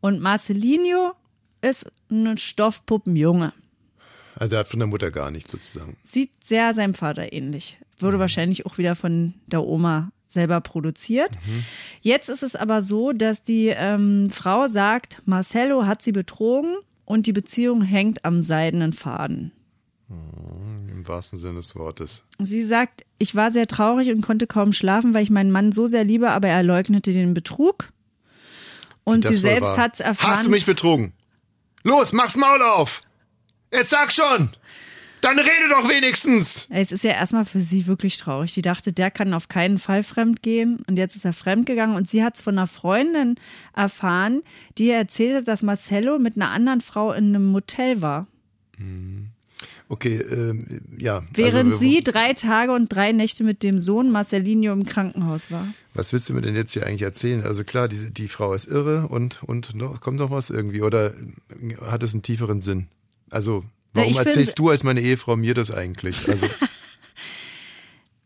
Und 0.00 0.20
Marcelinho 0.20 1.12
ist 1.60 1.90
ein 2.10 2.36
Stoffpuppenjunge. 2.38 3.52
Also 4.42 4.56
er 4.56 4.58
hat 4.58 4.66
von 4.66 4.80
der 4.80 4.88
Mutter 4.88 5.12
gar 5.12 5.30
nichts 5.30 5.52
sozusagen. 5.52 5.96
Sieht 6.02 6.30
sehr 6.42 6.74
seinem 6.74 6.94
Vater 6.94 7.32
ähnlich. 7.32 7.78
Mhm. 7.78 8.04
Wurde 8.04 8.18
wahrscheinlich 8.18 8.66
auch 8.66 8.76
wieder 8.76 8.96
von 8.96 9.34
der 9.46 9.62
Oma 9.62 10.10
selber 10.26 10.60
produziert. 10.60 11.36
Mhm. 11.46 11.64
Jetzt 12.00 12.28
ist 12.28 12.42
es 12.42 12.56
aber 12.56 12.82
so, 12.82 13.12
dass 13.12 13.44
die 13.44 13.68
ähm, 13.68 14.30
Frau 14.32 14.66
sagt, 14.66 15.22
Marcello 15.26 15.86
hat 15.86 16.02
sie 16.02 16.10
betrogen 16.10 16.74
und 17.04 17.28
die 17.28 17.32
Beziehung 17.32 17.82
hängt 17.82 18.24
am 18.24 18.42
seidenen 18.42 18.92
Faden. 18.92 19.52
Im 20.08 21.06
wahrsten 21.06 21.38
Sinne 21.38 21.58
des 21.58 21.76
Wortes. 21.76 22.24
Sie 22.40 22.64
sagt, 22.64 23.04
ich 23.18 23.36
war 23.36 23.52
sehr 23.52 23.68
traurig 23.68 24.10
und 24.10 24.22
konnte 24.22 24.48
kaum 24.48 24.72
schlafen, 24.72 25.14
weil 25.14 25.22
ich 25.22 25.30
meinen 25.30 25.52
Mann 25.52 25.70
so 25.70 25.86
sehr 25.86 26.02
liebe, 26.02 26.30
aber 26.30 26.48
er 26.48 26.64
leugnete 26.64 27.12
den 27.12 27.32
Betrug. 27.32 27.92
Und 29.04 29.24
sie 29.24 29.34
selbst 29.34 29.78
hat 29.78 29.94
es 29.94 30.00
erfahren. 30.00 30.32
Hast 30.32 30.46
du 30.46 30.50
mich 30.50 30.66
betrogen? 30.66 31.12
Los, 31.84 32.12
mach's 32.12 32.36
Maul 32.36 32.60
auf! 32.60 33.02
Jetzt 33.72 33.90
sag 33.90 34.12
schon! 34.12 34.50
Dann 35.22 35.38
rede 35.38 35.68
doch 35.70 35.88
wenigstens! 35.88 36.66
Es 36.70 36.90
ist 36.90 37.04
ja 37.04 37.12
erstmal 37.12 37.44
für 37.44 37.60
sie 37.60 37.86
wirklich 37.86 38.16
traurig. 38.16 38.54
Die 38.54 38.62
dachte, 38.62 38.92
der 38.92 39.10
kann 39.10 39.32
auf 39.34 39.48
keinen 39.48 39.78
Fall 39.78 40.02
fremd 40.02 40.42
gehen. 40.42 40.80
Und 40.88 40.96
jetzt 40.96 41.14
ist 41.14 41.24
er 41.24 41.32
fremd 41.32 41.64
gegangen. 41.64 41.94
Und 41.94 42.08
sie 42.08 42.24
hat 42.24 42.34
es 42.34 42.40
von 42.40 42.58
einer 42.58 42.66
Freundin 42.66 43.36
erfahren, 43.74 44.42
die 44.78 44.88
ihr 44.88 44.96
erzählt 44.96 45.36
hat, 45.36 45.48
dass 45.48 45.62
Marcello 45.62 46.18
mit 46.18 46.36
einer 46.36 46.50
anderen 46.50 46.80
Frau 46.80 47.12
in 47.12 47.26
einem 47.26 47.46
Motel 47.46 48.02
war. 48.02 48.26
Okay, 49.88 50.16
ähm, 50.16 50.80
ja. 50.98 51.22
Während 51.32 51.72
also, 51.72 51.76
sie 51.76 52.00
drei 52.00 52.32
Tage 52.32 52.72
und 52.72 52.88
drei 52.92 53.12
Nächte 53.12 53.44
mit 53.44 53.62
dem 53.62 53.78
Sohn 53.78 54.10
Marcelinho 54.10 54.72
im 54.72 54.86
Krankenhaus 54.86 55.52
war. 55.52 55.68
Was 55.94 56.12
willst 56.12 56.28
du 56.28 56.34
mir 56.34 56.40
denn 56.40 56.56
jetzt 56.56 56.72
hier 56.72 56.84
eigentlich 56.84 57.02
erzählen? 57.02 57.44
Also 57.44 57.62
klar, 57.62 57.86
diese, 57.86 58.10
die 58.10 58.28
Frau 58.28 58.54
ist 58.54 58.66
irre 58.66 59.06
und, 59.08 59.42
und 59.44 59.74
noch, 59.76 60.00
kommt 60.00 60.18
noch 60.18 60.30
was 60.30 60.50
irgendwie 60.50 60.82
oder 60.82 61.14
hat 61.82 62.02
es 62.02 62.12
einen 62.12 62.22
tieferen 62.22 62.60
Sinn? 62.60 62.88
Also, 63.32 63.64
warum 63.94 64.14
find- 64.14 64.26
erzählst 64.26 64.58
du 64.58 64.68
als 64.70 64.84
meine 64.84 65.00
Ehefrau 65.00 65.36
mir 65.36 65.54
das 65.54 65.70
eigentlich? 65.70 66.28
Also, 66.28 66.46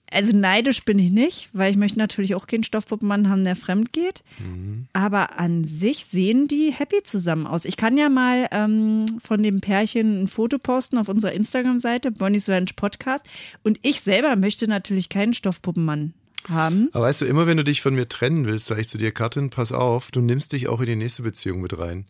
Also 0.09 0.35
neidisch 0.35 0.85
bin 0.85 0.99
ich 1.01 1.11
nicht, 1.11 1.51
weil 1.53 1.71
ich 1.73 1.77
möchte 1.77 1.99
natürlich 1.99 2.37
auch 2.37 2.47
keinen 2.47 2.63
Stoffpuppenmann 2.63 3.29
haben, 3.29 3.43
der 3.45 3.57
fremd 3.57 3.93
geht. 3.93 4.23
Mhm. 4.39 4.87
Aber 4.93 5.39
an 5.39 5.65
sich 5.65 6.07
sehen 6.07 6.47
die 6.47 6.73
happy 6.73 7.03
zusammen 7.03 7.47
aus. 7.47 7.65
Ich 7.65 7.77
kann 7.77 7.99
ja 7.99 8.09
mal 8.09 8.47
ähm, 8.53 9.05
von 9.23 9.43
dem 9.43 9.61
Pärchen 9.61 10.23
ein 10.23 10.29
Foto 10.29 10.59
posten 10.59 10.97
auf 10.99 11.09
unserer 11.09 11.33
Instagram-Seite, 11.33 12.13
Bonnie's 12.13 12.49
Ranch 12.49 12.77
Podcast. 12.77 13.27
Und 13.65 13.79
ich 13.83 14.01
selber 14.01 14.37
möchte 14.37 14.69
natürlich 14.69 15.09
keinen 15.09 15.35
Stoffpuppenmann 15.35 16.15
haben. 16.49 16.89
aber 16.93 17.07
weißt 17.07 17.23
du, 17.23 17.27
immer 17.27 17.49
wenn 17.49 17.57
du 17.57 17.65
dich 17.65 17.83
von 17.83 17.95
mir 17.97 18.09
trennen 18.09 18.47
willst, 18.47 18.67
sage 18.67 18.83
ich 18.83 18.89
zu 18.89 18.99
dir, 18.99 19.11
Katrin, 19.11 19.51
pass 19.51 19.73
auf, 19.73 20.13
du 20.13 20.21
nimmst 20.21 20.53
dich 20.53 20.69
auch 20.69 20.79
in 20.81 20.87
die 20.87 20.97
nächste 20.97 21.23
Beziehung 21.25 21.61
mit 21.61 21.77
rein. 21.77 22.07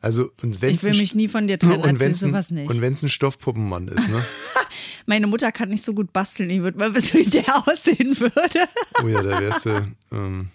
Also, 0.00 0.30
und 0.42 0.62
wenn's 0.62 0.82
Ich 0.82 0.82
will 0.84 0.98
mich 1.00 1.14
nie 1.14 1.28
von 1.28 1.48
dir 1.48 1.58
trennen, 1.58 1.82
und 1.82 1.98
wenn's 1.98 2.20
sowas 2.20 2.50
nicht. 2.50 2.70
Und 2.70 2.80
wenn 2.80 2.92
es 2.92 3.02
ein 3.02 3.08
Stoffpuppenmann 3.08 3.88
ist, 3.88 4.08
ne? 4.08 4.24
Meine 5.06 5.26
Mutter 5.26 5.50
kann 5.52 5.70
nicht 5.70 5.84
so 5.84 5.92
gut 5.94 6.12
basteln. 6.12 6.50
Ich 6.50 6.60
würde 6.60 6.78
mal 6.78 6.94
wissen, 6.94 7.18
wie 7.20 7.24
der 7.30 7.44
aussehen 7.68 8.18
würde. 8.20 8.68
Oh 9.02 9.08
ja, 9.08 9.22
da 9.22 9.40
wärst 9.40 9.66
du. 9.66 9.92
Ähm, 10.12 10.48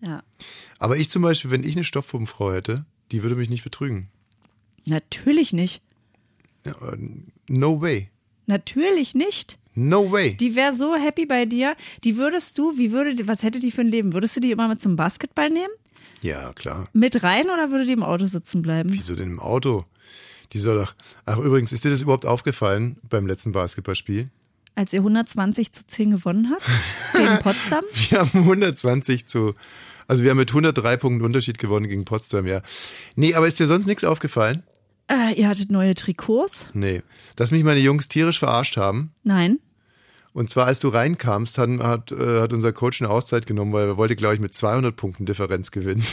Ja. 0.00 0.22
aber 0.78 0.96
ich 0.96 1.10
zum 1.10 1.22
Beispiel, 1.22 1.50
wenn 1.50 1.64
ich 1.64 1.74
eine 1.76 1.84
Stoffpuppenfrau 1.84 2.52
hätte, 2.52 2.84
die 3.10 3.22
würde 3.22 3.36
mich 3.36 3.48
nicht 3.50 3.64
betrügen. 3.64 4.08
Natürlich 4.86 5.52
nicht. 5.52 5.82
Ja, 6.64 6.74
no 7.48 7.80
way. 7.80 8.10
Natürlich 8.46 9.14
nicht. 9.14 9.58
No 9.74 10.10
way. 10.12 10.34
Die 10.36 10.54
wäre 10.54 10.74
so 10.74 10.94
happy 10.96 11.24
bei 11.26 11.46
dir. 11.46 11.76
Die 12.04 12.16
würdest 12.16 12.58
du, 12.58 12.76
wie 12.76 12.92
würde, 12.92 13.26
was 13.26 13.42
hätte 13.42 13.58
die 13.58 13.70
für 13.70 13.80
ein 13.80 13.88
Leben? 13.88 14.12
Würdest 14.12 14.36
du 14.36 14.40
die 14.40 14.50
immer 14.50 14.68
mit 14.68 14.80
zum 14.80 14.96
Basketball 14.96 15.48
nehmen? 15.50 15.72
Ja, 16.22 16.52
klar. 16.54 16.88
Mit 16.92 17.22
rein 17.22 17.50
oder 17.50 17.70
würde 17.70 17.84
die 17.84 17.92
im 17.92 18.02
Auto 18.02 18.26
sitzen 18.26 18.62
bleiben? 18.62 18.90
Wieso 18.92 19.14
denn 19.14 19.28
im 19.28 19.40
Auto? 19.40 19.84
Die 20.52 20.58
soll 20.58 20.76
doch. 20.76 20.94
Ach, 21.24 21.38
übrigens, 21.38 21.72
ist 21.72 21.84
dir 21.84 21.90
das 21.90 22.02
überhaupt 22.02 22.26
aufgefallen 22.26 22.96
beim 23.08 23.26
letzten 23.26 23.52
Basketballspiel? 23.52 24.30
Als 24.74 24.92
ihr 24.92 25.00
120 25.00 25.72
zu 25.72 25.86
10 25.86 26.12
gewonnen 26.12 26.50
habt? 26.52 26.64
Gegen 27.14 27.38
Potsdam? 27.42 27.84
Wir 28.08 28.20
haben 28.20 28.38
120 28.38 29.26
zu. 29.26 29.54
Also 30.06 30.22
wir 30.24 30.30
haben 30.30 30.38
mit 30.38 30.50
103 30.50 30.96
Punkten 30.96 31.24
Unterschied 31.24 31.58
gewonnen 31.58 31.88
gegen 31.88 32.04
Potsdam, 32.04 32.46
ja. 32.46 32.62
Nee, 33.16 33.34
aber 33.34 33.46
ist 33.48 33.58
dir 33.58 33.66
sonst 33.66 33.86
nichts 33.86 34.04
aufgefallen? 34.04 34.62
Äh, 35.08 35.34
ihr 35.34 35.48
hattet 35.48 35.70
neue 35.70 35.94
Trikots? 35.94 36.70
Nee. 36.72 37.02
Dass 37.36 37.50
mich 37.50 37.64
meine 37.64 37.80
Jungs 37.80 38.08
tierisch 38.08 38.38
verarscht 38.38 38.76
haben. 38.76 39.10
Nein. 39.24 39.58
Und 40.34 40.48
zwar, 40.48 40.66
als 40.66 40.80
du 40.80 40.88
reinkamst, 40.88 41.58
hat, 41.58 41.68
hat, 41.80 42.12
äh, 42.12 42.40
hat 42.40 42.52
unser 42.52 42.72
Coach 42.72 43.02
eine 43.02 43.10
Auszeit 43.10 43.46
genommen, 43.46 43.72
weil 43.72 43.88
er 43.88 43.96
wollte, 43.96 44.16
glaube 44.16 44.34
ich, 44.34 44.40
mit 44.40 44.54
200 44.54 44.96
Punkten 44.96 45.26
Differenz 45.26 45.70
gewinnen. 45.70 46.04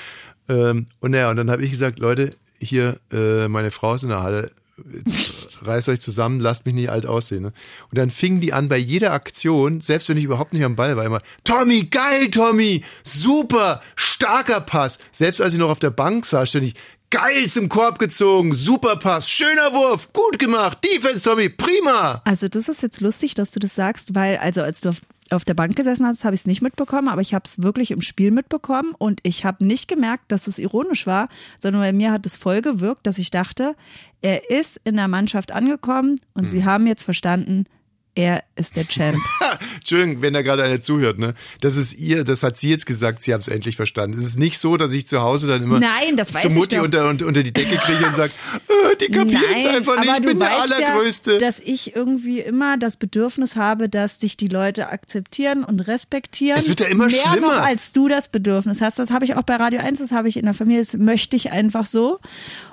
ähm, 0.48 0.86
und 1.00 1.12
naja, 1.12 1.30
und 1.30 1.36
dann 1.36 1.50
habe 1.50 1.62
ich 1.62 1.70
gesagt, 1.70 1.98
Leute, 1.98 2.34
hier, 2.60 2.98
äh, 3.12 3.46
meine 3.48 3.70
Frau 3.70 3.94
ist 3.94 4.02
in 4.02 4.08
der 4.08 4.22
Halle, 4.22 4.50
jetzt 4.92 5.48
reißt 5.66 5.88
euch 5.88 6.00
zusammen, 6.00 6.40
lasst 6.40 6.66
mich 6.66 6.74
nicht 6.74 6.90
alt 6.90 7.06
aussehen. 7.06 7.42
Ne? 7.42 7.52
Und 7.90 7.98
dann 7.98 8.10
fingen 8.10 8.40
die 8.40 8.52
an 8.52 8.68
bei 8.68 8.78
jeder 8.78 9.12
Aktion, 9.12 9.80
selbst 9.80 10.08
wenn 10.08 10.16
ich 10.16 10.24
überhaupt 10.24 10.52
nicht 10.52 10.64
am 10.64 10.76
Ball 10.76 10.96
war, 10.96 11.04
immer, 11.04 11.20
Tommy, 11.44 11.84
geil, 11.84 12.30
Tommy, 12.30 12.84
super, 13.04 13.80
starker 13.96 14.60
Pass. 14.60 14.98
Selbst 15.12 15.40
als 15.40 15.54
ich 15.54 15.60
noch 15.60 15.70
auf 15.70 15.78
der 15.78 15.90
Bank 15.90 16.26
saß, 16.26 16.48
ständig, 16.48 16.74
geil 17.10 17.48
zum 17.48 17.68
Korb 17.68 17.98
gezogen, 17.98 18.54
super 18.54 18.96
Pass, 18.96 19.28
schöner 19.28 19.72
Wurf, 19.72 20.12
gut 20.12 20.38
gemacht, 20.38 20.78
Defense, 20.84 21.28
Tommy, 21.28 21.48
prima. 21.48 22.20
Also 22.24 22.48
das 22.48 22.68
ist 22.68 22.82
jetzt 22.82 23.00
lustig, 23.00 23.34
dass 23.34 23.50
du 23.50 23.60
das 23.60 23.74
sagst, 23.74 24.14
weil 24.14 24.36
also 24.38 24.62
als 24.62 24.80
du 24.80 24.90
auf, 24.90 25.00
auf 25.30 25.44
der 25.44 25.54
Bank 25.54 25.74
gesessen 25.76 26.06
hast, 26.06 26.24
habe 26.24 26.34
ich 26.34 26.42
es 26.42 26.46
nicht 26.46 26.62
mitbekommen, 26.62 27.08
aber 27.08 27.20
ich 27.22 27.34
habe 27.34 27.44
es 27.46 27.62
wirklich 27.62 27.90
im 27.90 28.00
Spiel 28.02 28.30
mitbekommen 28.30 28.94
und 28.98 29.20
ich 29.22 29.44
habe 29.44 29.64
nicht 29.64 29.88
gemerkt, 29.88 30.24
dass 30.32 30.46
es 30.46 30.58
ironisch 30.58 31.06
war, 31.06 31.28
sondern 31.58 31.82
bei 31.82 31.92
mir 31.92 32.12
hat 32.12 32.26
es 32.26 32.36
voll 32.36 32.60
gewirkt, 32.60 33.06
dass 33.06 33.18
ich 33.18 33.30
dachte, 33.30 33.74
er 34.20 34.50
ist 34.50 34.80
in 34.84 34.96
der 34.96 35.08
Mannschaft 35.08 35.52
angekommen 35.52 36.20
und 36.34 36.44
Hm. 36.44 36.48
sie 36.48 36.64
haben 36.64 36.86
jetzt 36.86 37.04
verstanden, 37.04 37.64
er 38.18 38.42
ist 38.56 38.74
der 38.74 38.84
Champ. 38.84 39.16
Entschuldigung, 39.76 40.22
wenn 40.22 40.34
da 40.34 40.42
gerade 40.42 40.64
einer 40.64 40.80
zuhört, 40.80 41.20
ne? 41.20 41.34
Das 41.60 41.76
ist 41.76 41.94
ihr, 41.94 42.24
das 42.24 42.42
hat 42.42 42.58
sie 42.58 42.68
jetzt 42.68 42.84
gesagt, 42.84 43.22
sie 43.22 43.32
haben 43.32 43.40
es 43.40 43.46
endlich 43.46 43.76
verstanden. 43.76 44.18
Es 44.18 44.24
ist 44.24 44.40
nicht 44.40 44.58
so, 44.58 44.76
dass 44.76 44.92
ich 44.92 45.06
zu 45.06 45.20
Hause 45.20 45.46
dann 45.46 45.62
immer 45.62 45.78
Nein, 45.78 46.16
das 46.16 46.34
weiß 46.34 46.42
zu 46.42 46.48
ich 46.48 46.54
Mutti 46.54 46.80
unter, 46.80 47.08
unter, 47.08 47.44
die 47.44 47.52
Decke 47.52 47.76
kriege 47.76 48.04
und 48.04 48.16
sage, 48.16 48.32
äh, 48.68 48.96
die 48.96 49.06
kapieren 49.06 49.44
es 49.56 49.66
einfach 49.66 50.00
nicht, 50.00 50.10
ich 50.10 50.16
du 50.16 50.28
bin 50.30 50.40
der 50.40 50.50
Allergrößte. 50.50 51.34
Ja, 51.34 51.38
dass 51.38 51.60
ich 51.60 51.94
irgendwie 51.94 52.40
immer 52.40 52.76
das 52.76 52.96
Bedürfnis 52.96 53.54
habe, 53.54 53.88
dass 53.88 54.18
dich 54.18 54.36
die 54.36 54.48
Leute 54.48 54.88
akzeptieren 54.88 55.62
und 55.62 55.86
respektieren. 55.86 56.58
Es 56.58 56.68
wird 56.68 56.80
ja 56.80 56.86
immer 56.86 57.06
Mehr 57.06 57.20
schlimmer. 57.20 57.46
noch, 57.46 57.62
als 57.64 57.92
du 57.92 58.08
das 58.08 58.26
Bedürfnis 58.26 58.80
hast. 58.80 58.98
Das 58.98 59.12
habe 59.12 59.26
ich 59.26 59.36
auch 59.36 59.44
bei 59.44 59.54
Radio 59.54 59.78
1, 59.78 60.00
das 60.00 60.10
habe 60.10 60.26
ich 60.26 60.38
in 60.38 60.44
der 60.44 60.54
Familie, 60.54 60.82
das 60.82 60.94
möchte 60.94 61.36
ich 61.36 61.52
einfach 61.52 61.86
so. 61.86 62.18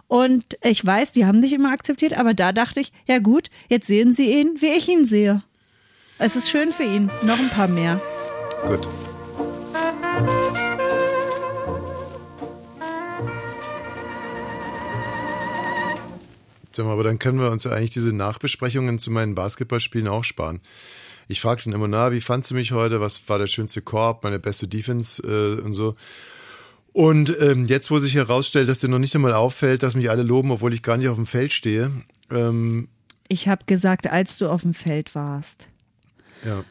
Und 0.07 0.57
ich 0.63 0.85
weiß, 0.85 1.11
die 1.11 1.25
haben 1.25 1.41
dich 1.41 1.53
immer 1.53 1.71
akzeptiert, 1.71 2.13
aber 2.13 2.33
da 2.33 2.51
dachte 2.51 2.79
ich, 2.79 2.91
ja 3.07 3.19
gut, 3.19 3.49
jetzt 3.69 3.87
sehen 3.87 4.13
sie 4.13 4.31
ihn, 4.31 4.57
wie 4.59 4.67
ich 4.67 4.87
ihn 4.87 5.05
sehe. 5.05 5.43
Es 6.17 6.35
ist 6.35 6.49
schön 6.49 6.71
für 6.71 6.83
ihn. 6.83 7.09
Noch 7.23 7.39
ein 7.39 7.49
paar 7.49 7.67
mehr. 7.67 7.99
Gut. 8.67 8.87
Sag 16.71 16.85
mal, 16.85 16.91
aber 16.91 17.03
dann 17.03 17.19
können 17.19 17.39
wir 17.39 17.51
uns 17.51 17.63
ja 17.63 17.71
eigentlich 17.71 17.91
diese 17.91 18.13
Nachbesprechungen 18.13 18.99
zu 18.99 19.09
meinen 19.09 19.33
Basketballspielen 19.33 20.07
auch 20.07 20.23
sparen. 20.23 20.59
Ich 21.27 21.41
frage 21.41 21.63
dann 21.63 21.73
immer, 21.73 21.87
na, 21.87 22.11
wie 22.11 22.21
fandst 22.21 22.51
du 22.51 22.55
mich 22.55 22.71
heute? 22.71 23.01
Was 23.01 23.27
war 23.27 23.39
der 23.39 23.47
schönste 23.47 23.81
Korb, 23.81 24.23
meine 24.23 24.39
beste 24.39 24.67
Defense 24.67 25.21
äh, 25.23 25.61
und 25.61 25.73
so. 25.73 25.95
Und 26.95 27.35
ähm, 27.41 27.65
jetzt, 27.65 27.91
wo 27.91 27.99
sich 27.99 28.15
herausstellt, 28.15 28.69
dass 28.69 28.79
dir 28.79 28.87
noch 28.87 28.99
nicht 28.99 29.13
einmal 29.15 29.33
auffällt, 29.33 29.83
dass 29.83 29.95
mich 29.95 30.09
alle 30.09 30.23
loben, 30.23 30.49
obwohl 30.49 30.73
ich 30.73 30.81
gar 30.81 30.95
nicht 30.95 31.09
auf 31.09 31.17
dem 31.17 31.25
Feld 31.25 31.51
stehe, 31.51 31.91
ähm, 32.31 32.87
Ich 33.27 33.49
habe 33.49 33.65
gesagt, 33.65 34.07
als 34.07 34.37
du 34.37 34.47
auf 34.47 34.61
dem 34.61 34.73
Feld 34.73 35.13
warst. 35.13 35.67
ja, 36.45 36.63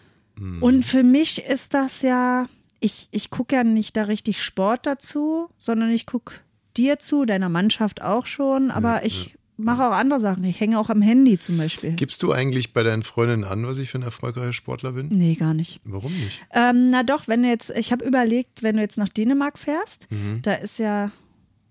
Und 0.62 0.82
für 0.86 1.02
mich 1.02 1.44
ist 1.44 1.74
das 1.74 2.00
ja, 2.00 2.46
ich, 2.80 3.08
ich 3.10 3.28
gucke 3.28 3.54
ja 3.54 3.64
nicht 3.64 3.98
da 3.98 4.04
richtig 4.04 4.42
Sport 4.42 4.86
dazu, 4.86 5.50
sondern 5.58 5.90
ich 5.90 6.06
gucke 6.06 6.36
dir 6.74 6.98
zu, 6.98 7.26
deiner 7.26 7.50
Mannschaft 7.50 8.00
auch 8.00 8.24
schon, 8.24 8.70
aber 8.70 9.04
ich 9.04 9.34
mache 9.56 9.84
auch 9.86 9.92
andere 9.92 10.20
Sachen. 10.20 10.44
Ich 10.44 10.60
hänge 10.60 10.78
auch 10.78 10.90
am 10.90 11.00
Handy 11.02 11.38
zum 11.38 11.56
Beispiel. 11.58 11.92
gibst 11.92 12.22
du 12.22 12.32
eigentlich 12.32 12.72
bei 12.72 12.82
deinen 12.82 13.02
Freundinnen 13.02 13.44
an, 13.44 13.66
was 13.66 13.78
ich 13.78 13.90
für 13.90 13.98
ein 13.98 14.02
erfolgreicher 14.02 14.52
Sportler 14.52 14.92
bin? 14.92 15.08
Nee, 15.10 15.34
gar 15.34 15.54
nicht. 15.54 15.80
Warum 15.84 16.12
nicht? 16.12 16.42
Ähm, 16.52 16.90
na 16.90 17.02
doch, 17.02 17.28
wenn 17.28 17.42
du 17.42 17.48
jetzt, 17.48 17.70
ich 17.70 17.92
habe 17.92 18.04
überlegt, 18.04 18.62
wenn 18.62 18.76
du 18.76 18.82
jetzt 18.82 18.98
nach 18.98 19.08
Dänemark 19.08 19.58
fährst, 19.58 20.08
Mhm. 20.10 20.42
da 20.42 20.54
ist 20.54 20.78
ja 20.78 21.10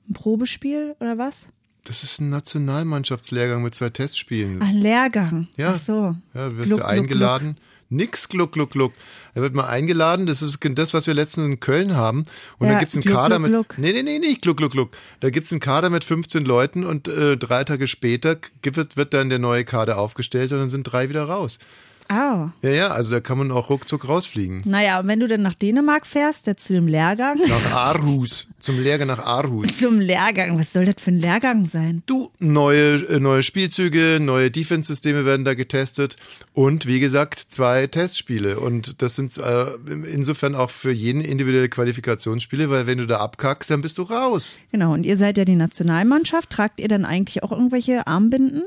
ein 0.10 0.14
Probespiel 0.14 0.96
oder 1.00 1.18
was? 1.18 1.48
Das 1.86 2.04
ist 2.04 2.22
ein 2.22 2.30
Nationalmannschaftslehrgang 2.30 3.62
mit 3.64 3.76
zwei 3.76 3.90
Testspielen. 3.90 4.60
Ach, 4.62 4.72
Lehrgang. 4.72 5.48
Ja. 5.58 5.74
Ach 5.76 5.80
so. 5.80 6.16
Ja, 6.34 6.50
du 6.50 6.58
wirst 6.58 6.68
Gluck, 6.70 6.80
ja 6.80 6.86
gluck, 6.94 7.04
eingeladen. 7.04 7.58
Nix 7.94 8.30
gluck, 8.30 8.52
gluck, 8.52 8.72
gluck. 8.72 8.94
Er 9.34 9.42
wird 9.42 9.54
mal 9.54 9.68
eingeladen. 9.68 10.26
Das 10.26 10.42
ist 10.42 10.60
das, 10.62 10.94
was 10.94 11.08
wir 11.08 11.14
letztens 11.14 11.48
in 11.48 11.60
Köln 11.60 11.96
haben. 11.96 12.26
Und 12.60 12.68
Ja, 12.68 12.74
da 12.74 12.80
gibt's 12.80 12.96
einen 12.96 13.04
gluck, 13.04 13.16
Kader 13.16 13.38
gluck, 13.38 13.42
mit. 13.42 13.52
gluck. 13.52 13.78
Nee, 13.78 13.94
nee, 13.94 14.04
nee, 14.04 14.20
nicht 14.20 14.42
gluck, 14.42 14.58
gluck, 14.58 14.72
gluck. 14.72 14.92
Da 15.20 15.30
gibt's 15.30 15.52
einen 15.52 15.60
Kader 15.62 15.90
mit 15.90 16.04
15 16.04 16.44
Leuten 16.44 16.84
und 16.84 17.08
äh, 17.08 17.38
drei 17.38 17.64
Tage 17.64 17.88
später 17.88 18.38
wird, 18.62 18.98
wird 18.98 19.14
dann 19.14 19.30
der 19.30 19.40
neue 19.40 19.66
Kader 19.66 19.98
aufgestellt 19.98 20.52
und 20.52 20.60
dann 20.60 20.70
sind 20.70 20.84
drei 20.84 21.10
wieder 21.10 21.24
raus. 21.24 21.60
Ah. 22.10 22.50
Ja, 22.62 22.70
ja, 22.70 22.88
also 22.90 23.12
da 23.12 23.20
kann 23.20 23.38
man 23.38 23.52
auch 23.52 23.70
ruckzuck 23.70 24.08
rausfliegen. 24.08 24.62
Naja, 24.66 25.00
und 25.00 25.08
wenn 25.08 25.20
du 25.20 25.28
dann 25.28 25.42
nach 25.42 25.54
Dänemark 25.54 26.06
fährst, 26.06 26.48
jetzt 26.48 26.66
zu 26.66 26.74
dem 26.74 26.88
Lehrgang, 26.88 27.40
Nach 27.48 27.74
Aarhus. 27.74 28.48
Zum 28.60 28.80
Lehrgang 28.80 29.08
nach 29.08 29.20
Aarhus. 29.20 29.78
zum 29.80 30.00
Lehrgang, 30.00 30.58
was 30.60 30.74
soll 30.74 30.86
das 30.86 30.96
für 31.00 31.12
ein 31.12 31.20
Lehrgang 31.20 31.66
sein? 31.66 32.04
Du, 32.06 32.32
neue, 32.40 32.96
äh, 33.08 33.20
neue 33.20 33.44
Spielzüge, 33.44 34.20
neue 34.22 34.52
Defense-Systeme 34.52 35.26
werden 35.26 35.46
da 35.46 35.54
getestet 35.54 36.18
und 36.54 36.86
wie 36.86 37.00
gesagt, 37.00 37.40
zwei 37.40 37.88
Testspiele. 37.88 38.60
Und 38.60 39.02
das 39.02 39.16
sind 39.16 39.38
äh, 39.38 39.66
insofern 40.12 40.56
auch 40.56 40.70
für 40.70 40.92
jeden 40.92 41.22
individuelle 41.22 41.70
Qualifikationsspiele, 41.70 42.70
weil 42.70 42.88
wenn 42.88 42.98
du 42.98 43.08
da 43.08 43.20
abkackst, 43.20 43.70
dann 43.72 43.82
bist 43.82 43.98
du 43.98 44.04
raus. 44.04 44.60
Genau, 44.72 44.94
und 44.94 45.06
ihr 45.06 45.18
seid 45.18 45.38
ja 45.38 45.46
die 45.46 45.56
Nationalmannschaft. 45.56 46.50
Tragt 46.50 46.80
ihr 46.80 46.88
dann 46.88 47.06
eigentlich 47.06 47.44
auch 47.44 47.52
irgendwelche 47.52 48.08
Armbinden? 48.08 48.64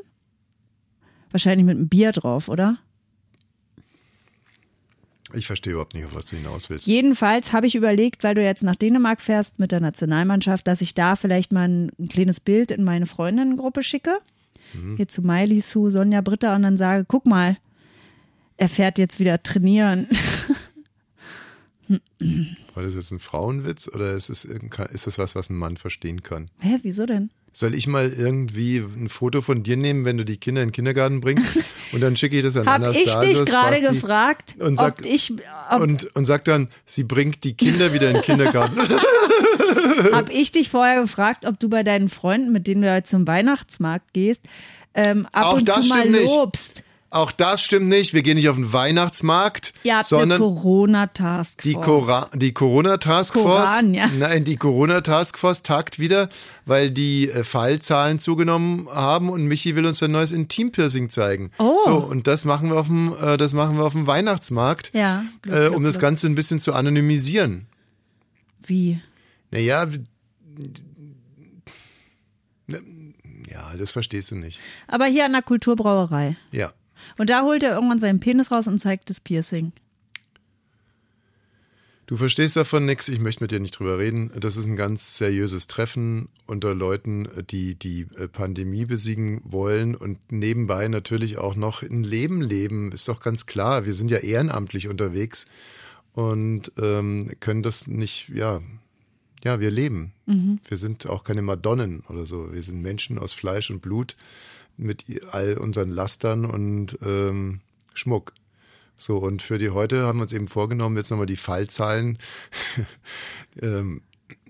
Wahrscheinlich 1.30 1.66
mit 1.66 1.76
einem 1.76 1.88
Bier 1.88 2.12
drauf, 2.12 2.48
oder? 2.48 2.78
Ich 5.36 5.46
verstehe 5.46 5.74
überhaupt 5.74 5.94
nicht, 5.94 6.04
auf 6.04 6.14
was 6.14 6.26
du 6.26 6.36
hinaus 6.36 6.70
willst. 6.70 6.86
Jedenfalls 6.86 7.52
habe 7.52 7.66
ich 7.66 7.74
überlegt, 7.74 8.24
weil 8.24 8.34
du 8.34 8.42
jetzt 8.42 8.62
nach 8.62 8.76
Dänemark 8.76 9.20
fährst 9.20 9.58
mit 9.58 9.70
der 9.70 9.80
Nationalmannschaft, 9.80 10.66
dass 10.66 10.80
ich 10.80 10.94
da 10.94 11.14
vielleicht 11.14 11.52
mal 11.52 11.68
ein, 11.68 11.92
ein 11.98 12.08
kleines 12.08 12.40
Bild 12.40 12.70
in 12.70 12.84
meine 12.84 13.06
Freundinnengruppe 13.06 13.82
schicke. 13.82 14.18
Hier 14.96 15.08
zu 15.08 15.22
Miley, 15.22 15.60
Sue, 15.60 15.90
Sonja, 15.90 16.20
Britta 16.20 16.54
und 16.54 16.62
dann 16.62 16.76
sage, 16.76 17.04
guck 17.06 17.26
mal, 17.26 17.56
er 18.56 18.68
fährt 18.68 18.98
jetzt 18.98 19.20
wieder 19.20 19.42
trainieren. 19.42 20.08
War 22.74 22.82
das 22.82 22.94
jetzt 22.94 23.12
ein 23.12 23.20
Frauenwitz 23.20 23.88
oder 23.88 24.12
ist 24.14 24.28
es, 24.28 24.44
ist 24.44 25.06
das 25.06 25.18
was, 25.18 25.34
was 25.34 25.50
ein 25.50 25.56
Mann 25.56 25.76
verstehen 25.76 26.22
kann? 26.22 26.50
Hä, 26.58 26.78
wieso 26.82 27.06
denn? 27.06 27.30
Soll 27.58 27.74
ich 27.74 27.86
mal 27.86 28.12
irgendwie 28.12 28.80
ein 28.80 29.08
Foto 29.08 29.40
von 29.40 29.62
dir 29.62 29.78
nehmen, 29.78 30.04
wenn 30.04 30.18
du 30.18 30.26
die 30.26 30.36
Kinder 30.36 30.60
in 30.60 30.68
den 30.68 30.72
Kindergarten 30.74 31.22
bringst? 31.22 31.46
Und 31.92 32.02
dann 32.02 32.14
schicke 32.14 32.36
ich 32.36 32.42
das 32.42 32.54
an 32.54 32.68
Hab 32.68 32.94
ich 32.94 33.10
dich 33.16 33.44
gerade 33.46 33.80
gefragt, 33.80 34.56
und 34.58 34.78
sag, 34.78 34.98
ob 34.98 35.06
ich, 35.06 35.32
ob, 35.70 35.80
und, 35.80 36.14
und 36.14 36.26
sag 36.26 36.44
dann, 36.44 36.68
sie 36.84 37.04
bringt 37.04 37.44
die 37.44 37.54
Kinder 37.54 37.94
wieder 37.94 38.08
in 38.08 38.16
den 38.16 38.22
Kindergarten. 38.22 38.76
hab 40.12 40.28
ich 40.28 40.52
dich 40.52 40.68
vorher 40.68 41.00
gefragt, 41.00 41.46
ob 41.46 41.58
du 41.58 41.70
bei 41.70 41.82
deinen 41.82 42.10
Freunden, 42.10 42.52
mit 42.52 42.66
denen 42.66 42.82
du 42.82 43.02
zum 43.04 43.26
Weihnachtsmarkt 43.26 44.12
gehst, 44.12 44.42
ähm, 44.92 45.26
ab 45.32 45.44
Auch 45.44 45.54
und 45.54 45.66
zu 45.66 45.88
mal 45.88 46.00
stimmt 46.00 46.12
nicht. 46.12 46.84
Auch 47.16 47.32
das 47.32 47.62
stimmt 47.62 47.88
nicht. 47.88 48.12
Wir 48.12 48.22
gehen 48.22 48.36
nicht 48.36 48.50
auf 48.50 48.56
den 48.56 48.74
Weihnachtsmarkt, 48.74 49.72
eine 49.84 50.04
sondern 50.04 50.38
Corona-Taskforce. 50.38 51.64
die, 51.64 51.72
Cora 51.72 52.30
die 52.34 52.52
Corona 52.52 52.98
Taskforce. 52.98 53.70
Koran, 53.70 53.94
ja. 53.94 54.08
Nein, 54.08 54.44
die 54.44 54.56
Corona 54.56 55.00
Taskforce 55.00 55.62
tagt 55.62 55.98
wieder, 55.98 56.28
weil 56.66 56.90
die 56.90 57.30
äh, 57.30 57.42
Fallzahlen 57.42 58.18
zugenommen 58.18 58.86
haben 58.90 59.30
und 59.30 59.46
Michi 59.46 59.74
will 59.76 59.86
uns 59.86 60.02
ein 60.02 60.10
neues 60.10 60.32
Intimpiercing 60.32 61.08
zeigen. 61.08 61.52
Oh. 61.58 61.78
So 61.84 61.94
und 61.94 62.26
das 62.26 62.44
machen 62.44 62.68
wir 62.68 62.76
auf 62.78 62.88
dem, 62.88 63.14
äh, 63.18 63.38
das 63.38 63.54
machen 63.54 63.78
wir 63.78 63.84
auf 63.84 63.92
dem 63.92 64.06
Weihnachtsmarkt, 64.06 64.90
Ja, 64.92 65.24
Glück, 65.40 65.54
äh, 65.56 65.60
Glück, 65.60 65.76
um 65.76 65.84
das 65.84 65.94
Glück. 65.94 66.02
Ganze 66.02 66.26
ein 66.26 66.34
bisschen 66.34 66.60
zu 66.60 66.74
anonymisieren. 66.74 67.66
Wie? 68.66 69.00
Naja, 69.50 69.86
ja, 73.48 73.72
das 73.78 73.92
verstehst 73.92 74.32
du 74.32 74.34
nicht. 74.36 74.60
Aber 74.86 75.06
hier 75.06 75.24
an 75.24 75.32
der 75.32 75.40
Kulturbrauerei. 75.42 76.36
Ja. 76.52 76.72
Und 77.18 77.30
da 77.30 77.42
holt 77.42 77.62
er 77.62 77.74
irgendwann 77.74 77.98
seinen 77.98 78.20
Penis 78.20 78.50
raus 78.50 78.66
und 78.66 78.78
zeigt 78.78 79.10
das 79.10 79.20
Piercing. 79.20 79.72
Du 82.06 82.16
verstehst 82.16 82.54
davon 82.56 82.86
nichts, 82.86 83.08
ich 83.08 83.18
möchte 83.18 83.42
mit 83.42 83.50
dir 83.50 83.58
nicht 83.58 83.76
drüber 83.76 83.98
reden. 83.98 84.30
Das 84.38 84.56
ist 84.56 84.64
ein 84.64 84.76
ganz 84.76 85.18
seriöses 85.18 85.66
Treffen 85.66 86.28
unter 86.46 86.72
Leuten, 86.72 87.28
die 87.50 87.74
die 87.74 88.06
äh, 88.16 88.28
Pandemie 88.28 88.84
besiegen 88.84 89.40
wollen 89.42 89.96
und 89.96 90.18
nebenbei 90.30 90.86
natürlich 90.86 91.36
auch 91.38 91.56
noch 91.56 91.82
ein 91.82 92.04
Leben 92.04 92.42
leben. 92.42 92.92
Ist 92.92 93.08
doch 93.08 93.20
ganz 93.20 93.46
klar, 93.46 93.86
wir 93.86 93.92
sind 93.92 94.12
ja 94.12 94.18
ehrenamtlich 94.18 94.86
unterwegs 94.86 95.48
und 96.12 96.70
ähm, 96.80 97.32
können 97.40 97.64
das 97.64 97.88
nicht, 97.88 98.28
ja, 98.28 98.60
ja, 99.42 99.58
wir 99.58 99.72
leben. 99.72 100.12
Wir 100.68 100.76
sind 100.76 101.06
auch 101.06 101.24
keine 101.24 101.42
Madonnen 101.42 102.04
oder 102.08 102.24
so. 102.24 102.52
Wir 102.52 102.62
sind 102.62 102.82
Menschen 102.82 103.18
aus 103.18 103.34
Fleisch 103.34 103.70
und 103.70 103.82
Blut 103.82 104.16
mit 104.76 105.04
all 105.32 105.56
unseren 105.58 105.90
Lastern 105.90 106.44
und 106.44 106.98
ähm, 107.04 107.60
Schmuck. 107.94 108.32
So, 108.94 109.18
und 109.18 109.42
für 109.42 109.58
die 109.58 109.70
heute 109.70 110.04
haben 110.04 110.18
wir 110.18 110.22
uns 110.22 110.32
eben 110.32 110.48
vorgenommen, 110.48 110.96
jetzt 110.96 111.10
nochmal 111.10 111.26
die 111.26 111.36
Fallzahlen, 111.36 112.18
ähm, 113.60 114.02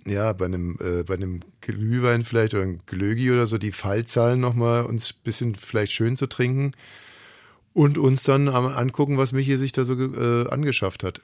ja, 0.06 0.32
bei 0.32 0.44
einem, 0.44 0.78
äh, 0.80 1.02
bei 1.02 1.14
einem 1.14 1.40
Glühwein 1.60 2.24
vielleicht 2.24 2.54
oder 2.54 2.62
einem 2.62 2.78
Glögi 2.86 3.32
oder 3.32 3.46
so, 3.46 3.58
die 3.58 3.72
Fallzahlen 3.72 4.38
nochmal 4.38 4.84
uns 4.84 5.12
bisschen 5.12 5.56
vielleicht 5.56 5.92
schön 5.92 6.16
zu 6.16 6.28
trinken 6.28 6.72
und 7.76 7.98
uns 7.98 8.22
dann 8.22 8.48
angucken, 8.48 9.18
was 9.18 9.32
Michi 9.32 9.58
sich 9.58 9.70
da 9.70 9.84
so 9.84 9.92
äh, 9.92 10.48
angeschafft 10.48 11.04
hat. 11.04 11.20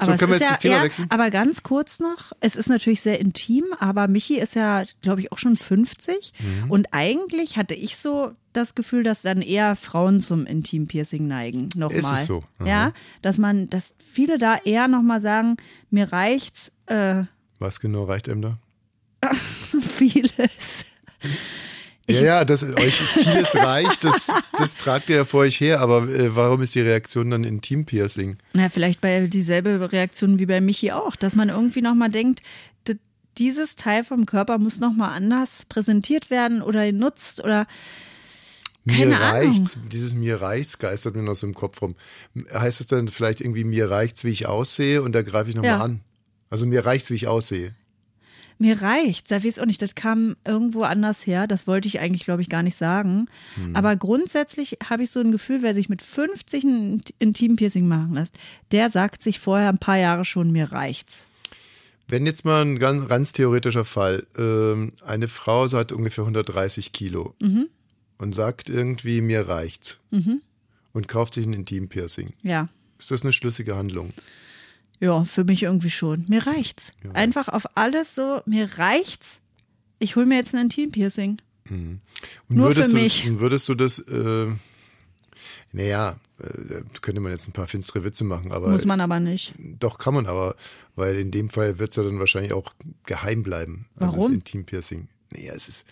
so, 0.00 0.12
es 0.12 0.20
können 0.20 0.30
wir 0.30 0.38
jetzt 0.38 0.42
ja 0.44 0.48
das 0.50 0.58
Thema 0.60 0.76
eher, 0.76 0.82
wechseln? 0.84 1.10
Aber 1.10 1.30
ganz 1.30 1.64
kurz 1.64 1.98
noch, 1.98 2.30
es 2.38 2.54
ist 2.54 2.68
natürlich 2.68 3.00
sehr 3.00 3.18
intim, 3.18 3.64
aber 3.80 4.06
Michi 4.06 4.38
ist 4.38 4.54
ja, 4.54 4.84
glaube 5.02 5.20
ich, 5.20 5.32
auch 5.32 5.38
schon 5.38 5.56
50. 5.56 6.32
Mhm. 6.38 6.70
Und 6.70 6.86
eigentlich 6.92 7.56
hatte 7.56 7.74
ich 7.74 7.96
so 7.96 8.30
das 8.52 8.76
Gefühl, 8.76 9.02
dass 9.02 9.22
dann 9.22 9.42
eher 9.42 9.74
Frauen 9.74 10.20
zum 10.20 10.46
Intim-Piercing 10.46 11.26
neigen. 11.26 11.70
Nochmal. 11.74 11.98
Ist 11.98 12.12
es 12.12 12.26
so? 12.26 12.44
Aha. 12.60 12.68
Ja, 12.68 12.92
dass 13.22 13.38
man, 13.38 13.68
dass 13.68 13.96
viele 13.98 14.38
da 14.38 14.58
eher 14.64 14.86
nochmal 14.86 15.20
sagen, 15.20 15.56
mir 15.90 16.12
reicht's 16.12 16.70
äh, 16.86 17.24
Was 17.58 17.80
genau 17.80 18.04
reicht 18.04 18.28
ihm 18.28 18.42
da? 18.42 18.58
vieles. 19.34 20.86
Ja, 22.08 22.20
ja, 22.20 22.44
dass 22.44 22.62
euch 22.62 22.94
vieles 22.94 23.54
reicht, 23.56 24.04
das, 24.04 24.30
das 24.56 24.76
tragt 24.76 25.10
ihr 25.10 25.16
ja 25.16 25.24
vor 25.24 25.40
euch 25.40 25.60
her, 25.60 25.80
aber 25.80 26.08
äh, 26.08 26.36
warum 26.36 26.62
ist 26.62 26.74
die 26.76 26.80
Reaktion 26.80 27.30
dann 27.30 27.42
Intim-Piercing? 27.44 28.36
Na, 28.52 28.68
vielleicht 28.68 29.00
bei 29.00 29.26
dieselbe 29.26 29.90
Reaktion 29.92 30.38
wie 30.38 30.46
bei 30.46 30.60
Michi 30.60 30.92
auch, 30.92 31.16
dass 31.16 31.34
man 31.34 31.48
irgendwie 31.48 31.82
nochmal 31.82 32.10
denkt, 32.10 32.42
dieses 33.38 33.76
Teil 33.76 34.02
vom 34.02 34.24
Körper 34.24 34.56
muss 34.56 34.80
nochmal 34.80 35.10
anders 35.10 35.66
präsentiert 35.68 36.30
werden 36.30 36.62
oder 36.62 36.86
genutzt 36.86 37.44
oder 37.44 37.66
Mir 38.84 38.96
Keine 39.10 39.16
Ahnung. 39.18 39.50
reicht's, 39.52 39.78
dieses 39.92 40.14
mir 40.14 40.40
reicht's 40.40 40.78
geistert 40.78 41.16
mir 41.16 41.22
noch 41.22 41.34
so 41.34 41.46
im 41.46 41.52
Kopf 41.52 41.82
rum. 41.82 41.96
Heißt 42.54 42.80
es 42.80 42.86
dann 42.86 43.08
vielleicht 43.08 43.40
irgendwie 43.42 43.64
mir 43.64 43.90
reicht's, 43.90 44.24
wie 44.24 44.30
ich 44.30 44.46
aussehe 44.46 45.02
und 45.02 45.12
da 45.12 45.20
greife 45.22 45.50
ich 45.50 45.56
nochmal 45.56 45.72
Ja. 45.72 45.84
an? 45.84 46.00
Also 46.48 46.64
mir 46.66 46.86
reicht's, 46.86 47.10
wie 47.10 47.14
ich 47.16 47.26
aussehe. 47.26 47.74
Mir 48.58 48.80
reicht's, 48.80 49.28
da 49.28 49.44
weiß 49.44 49.58
auch 49.58 49.66
nicht, 49.66 49.82
das 49.82 49.94
kam 49.94 50.36
irgendwo 50.46 50.82
anders 50.84 51.26
her, 51.26 51.46
das 51.46 51.66
wollte 51.66 51.88
ich 51.88 52.00
eigentlich, 52.00 52.24
glaube 52.24 52.40
ich, 52.40 52.48
gar 52.48 52.62
nicht 52.62 52.76
sagen. 52.76 53.28
Hm. 53.56 53.76
Aber 53.76 53.96
grundsätzlich 53.96 54.78
habe 54.88 55.02
ich 55.02 55.10
so 55.10 55.20
ein 55.20 55.30
Gefühl, 55.30 55.62
wer 55.62 55.74
sich 55.74 55.88
mit 55.90 56.00
50 56.00 56.64
ein 56.64 57.02
Intim-Piercing 57.18 57.86
machen 57.86 58.14
lässt, 58.14 58.34
der 58.72 58.88
sagt 58.88 59.20
sich 59.20 59.40
vorher 59.40 59.68
ein 59.68 59.78
paar 59.78 59.98
Jahre 59.98 60.24
schon, 60.24 60.52
mir 60.52 60.72
reicht's. 60.72 61.26
Wenn 62.08 62.24
jetzt 62.24 62.44
mal 62.44 62.62
ein 62.62 62.78
ganz, 62.78 63.08
ganz 63.08 63.32
theoretischer 63.32 63.84
Fall, 63.84 64.26
ähm, 64.38 64.92
eine 65.04 65.28
Frau 65.28 65.68
hat 65.72 65.92
ungefähr 65.92 66.24
130 66.24 66.92
Kilo 66.92 67.34
Mhm. 67.42 67.68
und 68.18 68.34
sagt 68.34 68.70
irgendwie, 68.70 69.20
mir 69.20 69.48
reicht's 69.48 69.98
und 70.92 71.08
kauft 71.08 71.34
sich 71.34 71.46
ein 71.46 71.52
Intim-Piercing. 71.52 72.30
Ja. 72.42 72.68
Ist 72.98 73.10
das 73.10 73.22
eine 73.22 73.32
schlüssige 73.32 73.76
Handlung? 73.76 74.12
Ja, 75.00 75.24
für 75.24 75.44
mich 75.44 75.62
irgendwie 75.62 75.90
schon. 75.90 76.24
Mir 76.28 76.46
reicht's. 76.46 76.92
Einfach 77.12 77.48
auf 77.48 77.76
alles 77.76 78.14
so, 78.14 78.40
mir 78.46 78.78
reicht's. 78.78 79.40
Ich 79.98 80.16
hole 80.16 80.26
mir 80.26 80.36
jetzt 80.36 80.54
ein 80.54 80.60
Intim-Piercing. 80.62 81.38
Und 81.68 82.00
Nur 82.48 82.68
würdest 82.68 82.90
für 82.90 82.96
du 82.96 83.02
mich. 83.02 83.24
Das, 83.24 83.38
würdest 83.40 83.68
du 83.68 83.74
das, 83.74 83.98
äh, 83.98 84.46
naja, 85.72 86.16
äh, 86.38 86.82
könnte 87.00 87.20
man 87.20 87.32
jetzt 87.32 87.48
ein 87.48 87.52
paar 87.52 87.66
finstere 87.66 88.04
Witze 88.04 88.24
machen, 88.24 88.52
aber 88.52 88.68
Muss 88.68 88.84
man 88.84 89.00
aber 89.00 89.20
nicht. 89.20 89.54
doch 89.58 89.98
kann 89.98 90.14
man 90.14 90.26
aber, 90.26 90.54
weil 90.94 91.16
in 91.16 91.30
dem 91.30 91.50
Fall 91.50 91.78
wird 91.78 91.90
es 91.90 91.96
ja 91.96 92.02
dann 92.04 92.18
wahrscheinlich 92.18 92.52
auch 92.52 92.72
geheim 93.04 93.42
bleiben. 93.42 93.86
Also 93.96 94.16
Warum? 94.16 94.28
das 94.28 94.34
Intim-Piercing. 94.34 95.08
Naja, 95.30 95.52
es 95.54 95.68
ist, 95.68 95.86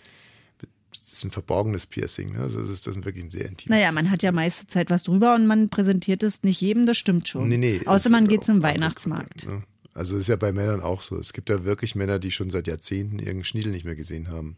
es 1.03 1.13
ist 1.13 1.23
ein 1.23 1.31
verborgenes 1.31 1.85
Piercing. 1.85 2.33
Ne? 2.33 2.39
Also 2.39 2.59
das 2.59 2.69
ist, 2.69 2.87
das 2.87 2.95
ist 2.95 3.05
wirklich 3.05 3.25
ein 3.25 3.29
sehr 3.29 3.47
intimes 3.47 3.77
Naja, 3.77 3.91
man 3.91 4.11
hat 4.11 4.23
ja 4.23 4.31
meiste 4.31 4.67
Zeit 4.67 4.89
was 4.89 5.03
drüber 5.03 5.35
und 5.35 5.47
man 5.47 5.69
präsentiert 5.69 6.23
es 6.23 6.43
nicht 6.43 6.61
jedem, 6.61 6.85
das 6.85 6.97
stimmt 6.97 7.27
schon. 7.27 7.49
Nee, 7.49 7.57
nee. 7.57 7.81
Außer 7.85 8.09
man 8.09 8.27
geht 8.27 8.45
zum 8.45 8.61
Weihnachtsmarkt. 8.63 9.45
Ne? 9.45 9.63
Also 9.93 10.17
ist 10.17 10.27
ja 10.27 10.35
bei 10.35 10.51
Männern 10.51 10.81
auch 10.81 11.01
so. 11.01 11.17
Es 11.17 11.31
gibt 11.31 11.49
ja 11.49 11.63
wirklich 11.63 11.95
Männer, 11.95 12.19
die 12.19 12.31
schon 12.31 12.49
seit 12.49 12.67
Jahrzehnten 12.67 13.19
irgendeinen 13.19 13.43
Schniedel 13.45 13.71
nicht 13.71 13.85
mehr 13.85 13.95
gesehen 13.95 14.29
haben. 14.29 14.57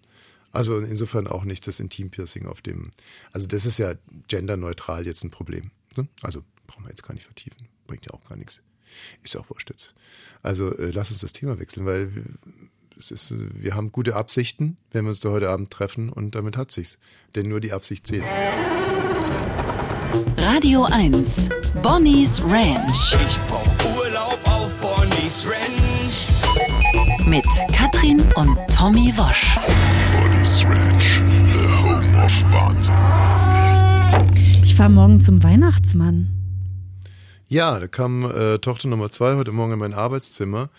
Also 0.51 0.79
insofern 0.79 1.27
auch 1.27 1.43
nicht 1.43 1.67
das 1.67 1.79
Intim-Piercing 1.79 2.47
auf 2.47 2.61
dem. 2.61 2.91
Also 3.31 3.47
das 3.47 3.65
ist 3.65 3.77
ja 3.77 3.93
genderneutral 4.27 5.05
jetzt 5.05 5.23
ein 5.23 5.29
Problem. 5.29 5.71
Ne? 5.95 6.07
Also 6.23 6.43
brauchen 6.65 6.85
wir 6.85 6.89
jetzt 6.89 7.03
gar 7.03 7.13
nicht 7.13 7.25
vertiefen. 7.25 7.67
Bringt 7.85 8.05
ja 8.05 8.13
auch 8.13 8.27
gar 8.27 8.35
nichts. 8.35 8.61
Ist 9.21 9.35
ja 9.35 9.41
auch 9.41 9.49
wurscht 9.49 9.69
jetzt. 9.69 9.93
Also 10.41 10.75
äh, 10.77 10.91
lass 10.91 11.11
uns 11.11 11.19
das 11.19 11.33
Thema 11.33 11.59
wechseln, 11.59 11.85
weil 11.85 12.11
es 12.99 13.11
ist, 13.11 13.33
wir 13.61 13.75
haben 13.75 13.91
gute 13.91 14.15
Absichten, 14.15 14.77
wenn 14.91 15.05
wir 15.05 15.09
uns 15.09 15.19
da 15.19 15.29
heute 15.29 15.49
Abend 15.49 15.71
treffen 15.71 16.09
und 16.09 16.35
damit 16.35 16.57
hat 16.57 16.71
sich's. 16.71 16.97
Denn 17.35 17.47
nur 17.49 17.59
die 17.59 17.71
Absicht 17.73 18.07
zählt. 18.07 18.23
Radio 20.37 20.85
1. 20.85 21.49
Bonnie's 21.83 22.41
Ranch 22.43 23.13
Ich 23.13 23.37
brauch 23.47 23.97
Urlaub 23.97 24.39
auf 24.45 24.73
Bonnie's 24.75 25.45
Ranch. 25.45 26.27
mit 27.27 27.45
Katrin 27.73 28.21
und 28.35 28.57
Tommy 28.73 29.13
Wosch. 29.17 29.57
Bonnie's 30.11 30.63
Ranch, 30.65 31.21
the 31.53 31.59
home 31.83 32.23
of 32.23 32.43
Wahnsinn. 32.51 32.95
Ich 34.63 34.75
fahre 34.75 34.89
morgen 34.89 35.21
zum 35.21 35.43
Weihnachtsmann. 35.43 36.33
Ja, 37.47 37.79
da 37.79 37.87
kam 37.87 38.23
äh, 38.29 38.57
Tochter 38.59 38.87
Nummer 38.89 39.09
zwei 39.09 39.35
heute 39.35 39.51
Morgen 39.51 39.73
in 39.73 39.79
mein 39.79 39.93
Arbeitszimmer 39.93 40.69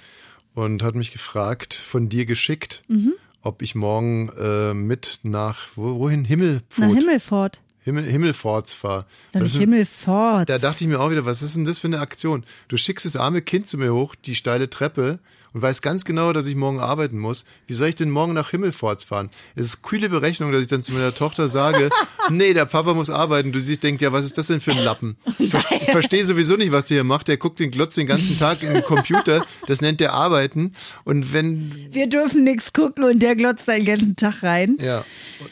und 0.59 0.83
hat 0.83 0.95
mich 0.95 1.13
gefragt, 1.13 1.75
von 1.75 2.09
dir 2.09 2.27
geschickt, 2.27 2.83
Mhm. 2.89 3.13
ob 3.43 3.63
ich 3.63 3.75
morgen 3.75 4.29
äh, 4.39 4.75
mit 4.75 5.21
nach, 5.23 5.69
wo, 5.77 5.99
wohin? 6.01 6.25
Himmelpfot. 6.25 6.85
Na, 6.89 6.95
Himmelfort. 6.95 7.61
Himmel, 7.85 8.05
Himmelforts 8.05 8.75
fahre. 8.75 9.07
Dann 9.33 9.43
ist- 9.45 9.57
Himmelfort. 9.57 10.49
Da 10.49 10.59
dachte 10.59 10.85
ich 10.85 10.89
mir 10.89 11.01
auch 11.01 11.11
wieder, 11.11 11.25
was 11.25 11.43
ist 11.43 11.57
denn 11.57 11.65
das 11.65 11.79
für 11.79 11.87
eine 11.87 12.01
Aktion? 12.01 12.45
Du 12.69 12.77
schickst 12.77 13.07
das 13.07 13.17
arme 13.17 13.41
Kind 13.41 13.67
zu 13.67 13.79
mir 13.79 13.95
hoch, 13.95 14.15
die 14.15 14.35
steile 14.35 14.69
Treppe 14.69 15.21
und 15.53 15.63
weißt 15.63 15.83
ganz 15.83 16.05
genau, 16.05 16.33
dass 16.33 16.47
ich 16.47 16.57
morgen 16.57 16.81
arbeiten 16.81 17.19
muss. 17.19 17.45
Wie 17.67 17.73
soll 17.75 17.89
ich 17.89 17.95
denn 17.95 18.11
morgen 18.11 18.33
nach 18.35 18.51
Himmelforts 18.51 19.05
fahren? 19.05 19.31
Es 19.57 19.67
ist 19.67 19.83
kühle 19.83 20.09
Berechnung, 20.09 20.53
dass 20.53 20.63
ich 20.63 20.69
dann 20.69 20.83
zu 20.83 20.93
meiner 20.93 21.15
Tochter 21.15 21.49
sage, 21.49 21.91
nee, 22.31 22.53
der 22.55 22.65
Papa 22.67 22.95
muss 22.95 23.11
arbeiten. 23.11 23.53
Du 23.53 23.61
siehst, 23.61 23.83
denkt, 23.83 24.03
ja, 24.03 24.13
was 24.13 24.25
ist 24.25 24.37
das 24.39 24.49
denn 24.49 24.61
für 24.61 24.73
ein 24.73 24.85
Lappen? 24.85 25.17
Ich 25.39 25.51
ver- 25.51 25.61
verstehe 25.61 26.25
sowieso 26.25 26.57
nicht, 26.57 26.73
was 26.73 26.87
der 26.87 26.97
hier 26.99 27.05
macht. 27.05 27.29
Der 27.29 27.37
guckt 27.37 27.59
den 27.61 27.71
Glotz 27.71 27.95
den 27.95 28.07
ganzen 28.07 28.39
Tag 28.39 28.63
in 28.63 28.73
den 28.75 28.83
Computer. 28.83 29.45
Das 29.67 29.81
nennt 29.81 30.01
der 30.01 30.13
Arbeiten. 30.13 30.73
Und 31.05 31.33
wenn, 31.33 31.73
Wir 31.93 32.09
dürfen 32.09 32.45
nichts 32.45 32.73
gucken 32.73 33.05
und 33.05 33.21
der 33.21 33.37
glotzt 33.37 33.69
den 33.69 33.85
ganzen 33.85 34.17
Tag 34.17 34.43
rein. 34.43 34.77
ja, 34.81 35.05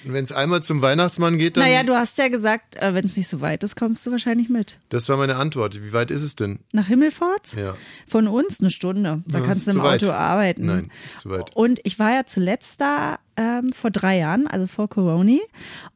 und 0.05 0.13
wenn 0.13 0.25
es 0.25 0.33
einmal 0.33 0.63
zum 0.63 0.83
Weihnachtsmann 0.83 1.39
geht, 1.39 1.57
dann, 1.57 1.65
Naja, 1.65 1.83
du 1.85 1.95
hast 1.95 2.19
ja 2.19 2.29
gesagt, 2.29 2.77
äh, 2.77 2.93
wenn 2.95 3.05
es 3.05 3.17
nicht 3.17 3.29
so 3.29 3.41
weit 3.41 3.63
ist, 3.65 3.77
kommst 3.77 4.05
du 4.07 4.11
wahrscheinlich 4.11 4.49
mit. 4.49 4.79
das 4.89 5.09
war 5.09 5.17
meine 5.17 5.37
Antwort. 5.37 5.83
Wie 5.83 5.93
weit 5.93 6.11
ist 6.11 6.23
es 6.23 6.35
denn? 6.37 6.59
Nach 6.73 6.87
Himmelforts? 6.87 7.55
Ja. 7.55 7.77
Von 8.09 8.27
uns 8.29 8.61
eine 8.61 8.71
Stunde. 8.71 9.23
Da 9.27 9.39
Ja, 9.39 9.45
kannst 9.45 9.67
du 9.67 9.71
im 9.73 9.83
weit. 9.87 10.05
Auto 10.05 10.13
arbeiten. 10.13 10.67
Nein, 10.67 10.91
ist 11.07 11.21
zu 11.21 11.31
weit. 11.31 11.55
Und 11.57 11.81
ich 11.85 11.99
war 11.99 12.13
ja 12.13 12.25
zuletzt 12.25 12.81
da 12.81 13.19
ähm, 13.37 13.73
vor 13.73 13.91
drei 13.91 14.19
Jahren, 14.19 14.47
also 14.47 14.67
vor 14.67 14.89
Corona. 14.89 15.39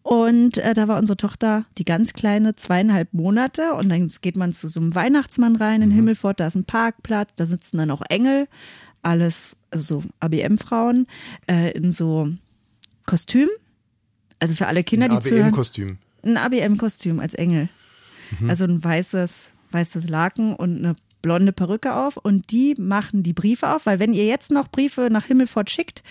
Und 0.03 0.59
äh, 0.59 0.75
da 0.75 0.89
war 0.89 0.99
unsere 0.99 1.17
Tochter, 1.17 1.65
die 1.79 1.85
ganz 1.85 2.13
kleine, 2.13 2.57
zweieinhalb 2.57 3.13
Monate. 3.13 3.75
Und 3.75 3.89
dann 3.89 4.11
geht 4.21 4.37
man 4.37 4.53
zu 4.53 4.69
so 4.69 4.81
einem 4.81 4.95
Weihnachtsmann 4.95 5.57
rein 5.57 5.83
in 5.83 5.91
Himmelfort. 5.91 6.41
Da 6.41 6.47
ist 6.47 6.57
ein 6.57 6.65
Parkplatz, 6.65 7.31
da 7.37 7.47
sitzen 7.47 7.79
dann 7.79 7.91
auch 7.91 8.03
Engel. 8.09 8.49
Alles, 9.03 9.57
also 9.71 10.01
so 10.01 10.09
ABM-Frauen, 10.21 11.07
äh, 11.47 11.71
in 11.73 11.91
so 11.93 12.29
Kostüm. 13.07 13.49
Also 14.39 14.55
für 14.55 14.67
alle 14.67 14.85
Kinder, 14.85 15.07
Ein 15.07 15.17
die 15.17 15.21
zuhören. 15.21 15.47
ABM-Kostüm. 15.49 15.99
Ein 16.23 16.37
ABM-Kostüm 16.37 17.21
als 17.21 17.35
Engel. 17.35 17.69
Also 18.47 18.65
ein 18.65 18.83
weißes, 18.83 19.53
weißes 19.73 20.09
Laken 20.09 20.55
und 20.55 20.79
eine 20.79 20.95
blonde 21.23 21.53
Perücke 21.53 21.95
auf. 21.95 22.17
Und 22.17 22.51
die 22.51 22.75
machen 22.79 23.23
die 23.23 23.33
Briefe 23.33 23.75
auf, 23.75 23.87
weil 23.87 24.01
wenn 24.01 24.15
ihr 24.15 24.27
jetzt 24.27 24.51
noch 24.51 24.69
Briefe 24.69 25.09
nach 25.11 25.25
Himmelfort 25.25 25.71
schickt, 25.71 26.03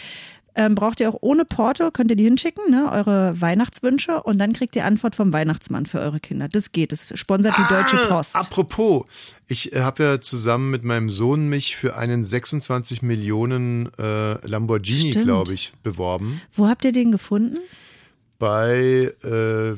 ähm, 0.55 0.75
braucht 0.75 0.99
ihr 0.99 1.09
auch 1.09 1.17
ohne 1.21 1.45
Porto, 1.45 1.91
könnt 1.91 2.11
ihr 2.11 2.17
die 2.17 2.23
hinschicken, 2.23 2.69
ne, 2.69 2.91
eure 2.91 3.39
Weihnachtswünsche 3.39 4.21
und 4.21 4.39
dann 4.39 4.51
kriegt 4.51 4.75
ihr 4.75 4.83
Antwort 4.83 5.15
vom 5.15 5.31
Weihnachtsmann 5.31 5.85
für 5.85 5.99
eure 5.99 6.19
Kinder. 6.19 6.49
Das 6.49 6.71
geht, 6.71 6.91
das 6.91 7.17
sponsert 7.17 7.57
die 7.57 7.73
Deutsche 7.73 7.97
Post. 8.09 8.35
Ah, 8.35 8.41
Apropos, 8.41 9.05
ich 9.47 9.73
äh, 9.73 9.81
habe 9.81 10.03
ja 10.03 10.21
zusammen 10.21 10.69
mit 10.71 10.83
meinem 10.83 11.09
Sohn 11.09 11.47
mich 11.47 11.75
für 11.75 11.95
einen 11.95 12.23
26 12.23 13.01
Millionen 13.01 13.89
äh, 13.97 14.45
Lamborghini, 14.45 15.11
glaube 15.11 15.53
ich, 15.53 15.71
beworben. 15.83 16.41
Wo 16.51 16.67
habt 16.67 16.83
ihr 16.83 16.91
den 16.91 17.11
gefunden? 17.11 17.57
Bei, 18.39 19.11
äh, 19.23 19.69
äh, 19.71 19.75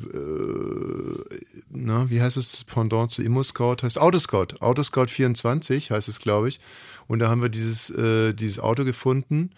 na, 1.72 2.10
wie 2.12 2.22
heißt 2.22 2.38
es, 2.38 2.64
Pendant 2.64 3.10
zu 3.10 3.24
ImmoScout? 3.24 3.78
Heißt 3.82 4.00
Autoscout. 4.00 4.60
Autoscout 4.60 5.08
24 5.08 5.90
heißt 5.90 6.08
es, 6.08 6.20
glaube 6.20 6.48
ich. 6.48 6.60
Und 7.08 7.20
da 7.20 7.30
haben 7.30 7.42
wir 7.42 7.50
dieses, 7.50 7.90
äh, 7.90 8.34
dieses 8.34 8.60
Auto 8.60 8.86
gefunden. 8.86 9.50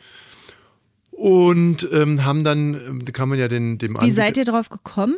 Und 1.11 1.87
ähm, 1.91 2.23
haben 2.23 2.43
dann, 2.43 2.73
ähm, 2.73 3.05
da 3.05 3.11
kann 3.11 3.29
man 3.29 3.37
ja 3.37 3.47
den, 3.47 3.77
dem 3.77 3.97
Wie 3.99 4.11
seid 4.11 4.37
ihr 4.37 4.45
drauf 4.45 4.69
gekommen? 4.69 5.15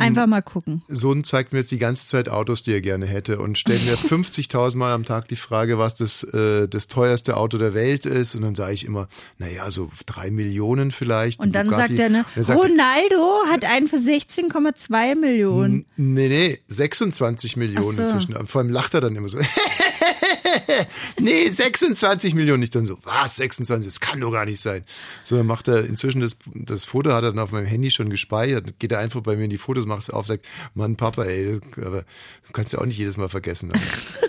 Einfach 0.00 0.26
mal 0.26 0.42
gucken. 0.42 0.82
Sohn 0.88 1.24
zeigt 1.24 1.52
mir 1.52 1.60
jetzt 1.60 1.70
die 1.70 1.78
ganze 1.78 2.06
Zeit 2.06 2.28
Autos, 2.28 2.62
die 2.62 2.72
er 2.72 2.80
gerne 2.80 3.06
hätte 3.06 3.38
und 3.38 3.58
stellt 3.58 3.84
mir 3.84 3.94
50.000 3.96 4.76
Mal 4.76 4.92
am 4.92 5.04
Tag 5.04 5.28
die 5.28 5.36
Frage, 5.36 5.78
was 5.78 5.94
das, 5.94 6.22
äh, 6.24 6.68
das 6.68 6.88
teuerste 6.88 7.36
Auto 7.36 7.58
der 7.58 7.74
Welt 7.74 8.06
ist. 8.06 8.34
Und 8.34 8.42
dann 8.42 8.54
sage 8.54 8.74
ich 8.74 8.84
immer, 8.84 9.08
naja, 9.38 9.70
so 9.70 9.88
drei 10.06 10.30
Millionen 10.30 10.90
vielleicht. 10.90 11.40
Und 11.40 11.54
dann 11.54 11.68
Bugatti. 11.68 11.96
sagt 11.96 12.00
er, 12.00 12.08
ne, 12.08 12.24
er 12.34 12.44
sagt, 12.44 12.58
Ronaldo 12.58 13.42
hat 13.50 13.64
einen 13.64 13.88
für 13.88 13.96
16,2 13.96 15.14
Millionen. 15.14 15.86
Nee, 15.96 16.28
nee, 16.28 16.58
26 16.68 17.56
Millionen 17.56 17.96
so. 17.96 18.02
inzwischen. 18.02 18.46
Vor 18.46 18.60
allem 18.60 18.70
lacht 18.70 18.94
er 18.94 19.00
dann 19.00 19.16
immer 19.16 19.28
so. 19.28 19.38
nee, 21.20 21.48
26 21.48 22.34
Millionen. 22.34 22.62
Ich 22.62 22.70
dann 22.70 22.86
so, 22.86 22.98
was, 23.04 23.36
26? 23.36 23.86
Das 23.86 24.00
kann 24.00 24.20
doch 24.20 24.32
gar 24.32 24.44
nicht 24.44 24.60
sein. 24.60 24.84
So, 25.24 25.36
dann 25.36 25.46
macht 25.46 25.68
er 25.68 25.84
inzwischen 25.84 26.20
das, 26.20 26.36
das 26.54 26.84
Foto, 26.84 27.10
hat 27.12 27.24
er 27.24 27.30
dann 27.32 27.38
auf 27.38 27.52
meinem 27.52 27.66
Handy 27.66 27.90
schon 27.90 28.10
gespeichert. 28.10 28.78
Geht 28.78 28.92
er 28.92 28.98
einfach 28.98 29.20
bei 29.20 29.36
mir 29.36 29.44
in 29.44 29.50
die 29.50 29.58
Fotos, 29.58 29.86
macht 29.86 30.02
es 30.02 30.10
auf, 30.10 30.26
sagt, 30.26 30.44
Mann, 30.74 30.96
Papa, 30.96 31.24
ey, 31.24 31.60
aber 31.76 32.02
du 32.46 32.52
kannst 32.52 32.72
ja 32.72 32.78
auch 32.80 32.86
nicht 32.86 32.98
jedes 32.98 33.16
Mal 33.16 33.28
vergessen. 33.28 33.70
Dann 33.70 33.80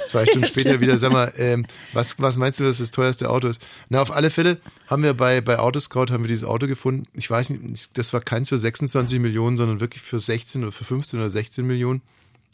Zwei 0.07 0.25
Stunden 0.25 0.45
später 0.47 0.81
wieder, 0.81 0.97
sag 0.97 1.11
mal, 1.11 1.33
ähm, 1.37 1.65
was, 1.93 2.19
was 2.19 2.37
meinst 2.37 2.59
du, 2.59 2.63
dass 2.63 2.79
das 2.79 2.91
teuerste 2.91 3.29
Auto 3.29 3.47
ist? 3.47 3.61
Na, 3.89 4.01
auf 4.01 4.11
alle 4.11 4.29
Fälle 4.29 4.59
haben 4.87 5.03
wir 5.03 5.13
bei, 5.13 5.41
bei 5.41 5.59
Autoscout 5.59 6.07
haben 6.11 6.23
wir 6.23 6.27
dieses 6.29 6.43
Auto 6.43 6.67
gefunden. 6.67 7.05
Ich 7.13 7.29
weiß 7.29 7.51
nicht, 7.51 7.97
das 7.97 8.13
war 8.13 8.21
keins 8.21 8.49
für 8.49 8.57
26 8.59 9.19
Millionen, 9.19 9.57
sondern 9.57 9.79
wirklich 9.79 10.01
für 10.01 10.19
16 10.19 10.63
oder 10.63 10.71
für 10.71 10.83
15 10.83 11.19
oder 11.19 11.29
16 11.29 11.65
Millionen 11.65 12.01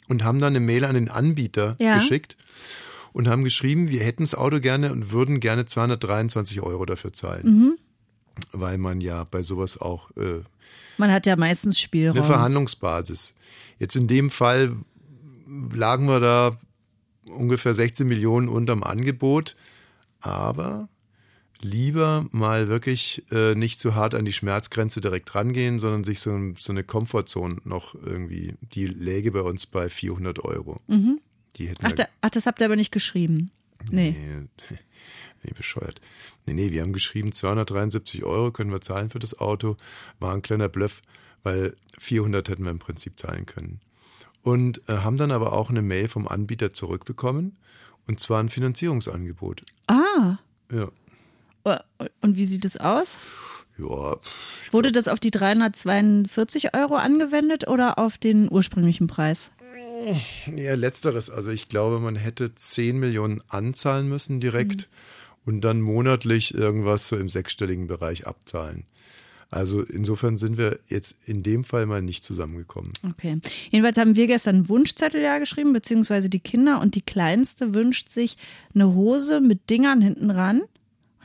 und 0.08 0.24
haben 0.24 0.40
dann 0.40 0.56
eine 0.56 0.60
Mail 0.60 0.86
an 0.86 0.96
den 0.96 1.10
Anbieter 1.10 1.76
Ja. 1.80 1.96
geschickt 1.96 2.38
und 3.18 3.28
haben 3.28 3.44
geschrieben, 3.44 3.90
wir 3.90 4.02
hätten 4.02 4.22
das 4.22 4.36
Auto 4.36 4.60
gerne 4.60 4.92
und 4.92 5.12
würden 5.12 5.40
gerne 5.40 5.66
223 5.66 6.62
Euro 6.62 6.86
dafür 6.86 7.14
zahlen. 7.14 7.48
Mhm. 7.48 7.78
Weil 8.52 8.78
man 8.78 9.02
ja 9.02 9.24
bei 9.24 9.42
sowas 9.42 9.82
auch 9.82 10.12
äh, 10.18 10.42
Man 11.00 11.12
hat 11.12 11.26
ja 11.26 11.36
meistens 11.36 11.80
Spielraum. 11.80 12.16
eine 12.16 12.24
Verhandlungsbasis. 12.24 13.34
Jetzt 13.80 13.96
in 13.96 14.08
dem 14.08 14.30
Fall 14.30 14.76
lagen 15.74 16.06
wir 16.06 16.20
da 16.20 16.58
ungefähr 17.28 17.74
16 17.74 18.08
Millionen 18.08 18.50
unterm 18.50 18.84
Angebot, 18.84 19.56
aber 20.20 20.88
lieber 21.60 22.28
mal 22.30 22.68
wirklich 22.68 23.26
äh, 23.32 23.56
nicht 23.56 23.80
zu 23.80 23.96
hart 23.96 24.14
an 24.14 24.26
die 24.26 24.34
Schmerzgrenze 24.34 25.02
direkt 25.02 25.34
rangehen, 25.34 25.80
sondern 25.80 26.04
sich 26.04 26.20
so, 26.20 26.38
so 26.56 26.72
eine 26.72 26.84
Komfortzone 26.84 27.58
noch 27.64 27.96
irgendwie, 27.96 28.54
die 28.62 28.86
läge 28.86 29.32
bei 29.32 29.42
uns 29.42 29.66
bei 29.66 29.90
400 29.90 30.46
Euro. 30.46 30.82
Die 31.58 31.70
hätten 31.70 31.86
Ach, 31.86 31.94
da, 31.94 32.08
ach, 32.22 32.30
das 32.30 32.46
habt 32.46 32.62
ihr 32.62 32.66
aber 32.66 32.76
nicht 32.76 32.92
geschrieben. 32.92 33.52
Nee. 33.92 34.16
Nee, 34.18 34.78
nee, 35.44 35.54
bescheuert. 35.56 36.02
Nee, 36.46 36.54
nee, 36.54 36.72
wir 36.72 36.82
haben 36.82 36.94
geschrieben, 36.94 37.32
273 37.32 38.24
Euro 38.24 38.52
können 38.52 38.72
wir 38.72 38.82
zahlen 38.82 39.10
für 39.10 39.20
das 39.20 39.40
Auto. 39.40 39.78
War 40.20 40.34
ein 40.34 40.42
kleiner 40.42 40.70
Bluff, 40.70 41.02
weil 41.44 41.76
400 41.98 42.50
hätten 42.50 42.64
wir 42.64 42.72
im 42.72 42.80
Prinzip 42.80 43.20
zahlen 43.20 43.46
können. 43.46 43.82
Und 44.42 44.82
äh, 44.88 44.98
haben 44.98 45.18
dann 45.18 45.32
aber 45.32 45.54
auch 45.54 45.70
eine 45.70 45.82
Mail 45.82 46.08
vom 46.08 46.28
Anbieter 46.28 46.74
zurückbekommen. 46.74 47.58
Und 48.08 48.20
zwar 48.20 48.42
ein 48.42 48.50
Finanzierungsangebot. 48.50 49.62
Ah. 49.88 50.38
Ja. 50.72 50.90
Und 52.22 52.38
wie 52.38 52.46
sieht 52.46 52.64
es 52.64 52.78
aus? 52.78 53.20
Ja, 53.78 54.18
Wurde 54.72 54.92
das 54.92 55.08
auf 55.08 55.20
die 55.20 55.32
342 55.32 56.74
Euro 56.74 56.96
angewendet 56.96 57.68
oder 57.68 58.00
auf 58.00 58.18
den 58.18 58.52
ursprünglichen 58.52 59.08
Preis? 59.08 59.52
ja, 60.56 60.76
letzteres. 60.76 61.30
Also 61.30 61.52
ich 61.52 61.70
glaube, 61.70 62.00
man 62.00 62.16
hätte 62.16 62.54
10 62.54 62.98
Millionen 63.00 63.42
anzahlen 63.48 64.08
müssen 64.08 64.40
direkt 64.40 64.90
und 65.46 65.62
dann 65.62 65.82
monatlich 65.82 66.54
irgendwas 66.54 67.08
so 67.08 67.18
im 67.18 67.30
sechsstelligen 67.30 67.88
Bereich 67.88 68.28
abzahlen. 68.28 68.86
Also 69.50 69.82
insofern 69.82 70.36
sind 70.36 70.58
wir 70.58 70.80
jetzt 70.90 71.16
in 71.26 71.42
dem 71.42 71.64
Fall 71.64 71.86
mal 71.86 72.02
nicht 72.02 72.24
zusammengekommen. 72.26 72.92
Okay. 73.10 73.40
Jedenfalls 73.70 73.98
haben 73.98 74.18
wir 74.18 74.28
gestern 74.28 74.56
einen 74.58 74.70
Wunschzettel 74.70 75.22
ja 75.22 75.40
geschrieben, 75.40 75.72
beziehungsweise 75.72 76.30
die 76.30 76.42
Kinder 76.42 76.82
und 76.82 76.96
die 76.96 77.02
Kleinste 77.02 77.74
wünscht 77.74 78.10
sich 78.10 78.38
eine 78.76 78.94
Hose 78.94 79.40
mit 79.40 79.70
Dingern 79.70 80.02
hinten 80.02 80.32
ran. 80.32 80.64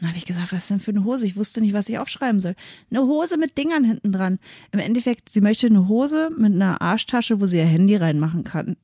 Und 0.02 0.06
da 0.06 0.08
habe 0.08 0.18
ich 0.18 0.24
gesagt, 0.24 0.50
was 0.50 0.62
ist 0.62 0.70
denn 0.70 0.80
für 0.80 0.90
eine 0.90 1.04
Hose? 1.04 1.26
Ich 1.26 1.36
wusste 1.36 1.60
nicht, 1.60 1.74
was 1.74 1.88
ich 1.88 1.96
aufschreiben 1.96 2.40
soll. 2.40 2.56
Eine 2.90 3.02
Hose 3.02 3.36
mit 3.36 3.56
Dingern 3.56 3.84
hinten 3.84 4.10
dran. 4.10 4.40
Im 4.72 4.80
Endeffekt, 4.80 5.28
sie 5.28 5.40
möchte 5.40 5.68
eine 5.68 5.86
Hose 5.86 6.28
mit 6.36 6.52
einer 6.52 6.82
Arschtasche, 6.82 7.40
wo 7.40 7.46
sie 7.46 7.58
ihr 7.58 7.66
Handy 7.66 7.94
reinmachen 7.94 8.42
kann. 8.42 8.74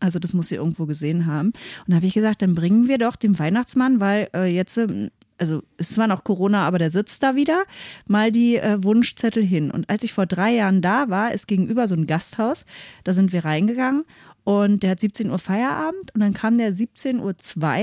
Also 0.00 0.18
das 0.18 0.34
muss 0.34 0.48
sie 0.48 0.56
irgendwo 0.56 0.86
gesehen 0.86 1.26
haben. 1.26 1.50
Und 1.50 1.90
da 1.90 1.94
habe 1.94 2.06
ich 2.06 2.14
gesagt, 2.14 2.42
dann 2.42 2.56
bringen 2.56 2.88
wir 2.88 2.98
doch 2.98 3.14
dem 3.14 3.38
Weihnachtsmann, 3.38 4.00
weil 4.00 4.28
äh, 4.34 4.52
jetzt, 4.52 4.78
ähm, 4.78 5.10
also 5.38 5.62
ist 5.76 5.94
zwar 5.94 6.08
noch 6.08 6.24
Corona, 6.24 6.66
aber 6.66 6.78
der 6.78 6.90
sitzt 6.90 7.22
da 7.22 7.36
wieder, 7.36 7.62
mal 8.08 8.32
die 8.32 8.56
äh, 8.56 8.82
Wunschzettel 8.82 9.44
hin. 9.44 9.70
Und 9.70 9.88
als 9.88 10.02
ich 10.02 10.12
vor 10.12 10.26
drei 10.26 10.56
Jahren 10.56 10.82
da 10.82 11.08
war, 11.08 11.32
ist 11.32 11.46
gegenüber 11.46 11.86
so 11.86 11.94
ein 11.94 12.08
Gasthaus, 12.08 12.66
da 13.04 13.12
sind 13.12 13.32
wir 13.32 13.44
reingegangen 13.44 14.02
und 14.48 14.82
der 14.82 14.92
hat 14.92 15.00
17 15.00 15.30
Uhr 15.30 15.38
Feierabend 15.38 16.14
und 16.14 16.20
dann 16.20 16.32
kam 16.32 16.56
der 16.56 16.72
17.02 16.72 17.20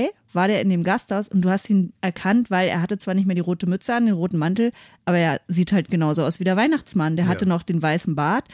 Uhr, 0.02 0.10
war 0.36 0.46
der 0.46 0.60
in 0.60 0.68
dem 0.68 0.84
Gasthaus 0.84 1.28
und 1.28 1.42
du 1.42 1.50
hast 1.50 1.68
ihn 1.68 1.92
erkannt, 2.00 2.50
weil 2.50 2.68
er 2.68 2.80
hatte 2.80 2.96
zwar 2.98 3.14
nicht 3.14 3.26
mehr 3.26 3.34
die 3.34 3.40
rote 3.40 3.68
Mütze 3.68 3.94
an, 3.94 4.06
den 4.06 4.14
roten 4.14 4.38
Mantel, 4.38 4.70
aber 5.04 5.18
er 5.18 5.40
sieht 5.48 5.72
halt 5.72 5.90
genauso 5.90 6.22
aus 6.22 6.38
wie 6.38 6.44
der 6.44 6.56
Weihnachtsmann. 6.56 7.16
Der 7.16 7.26
hatte 7.26 7.46
noch 7.46 7.64
den 7.64 7.82
weißen 7.82 8.14
Bart 8.14 8.44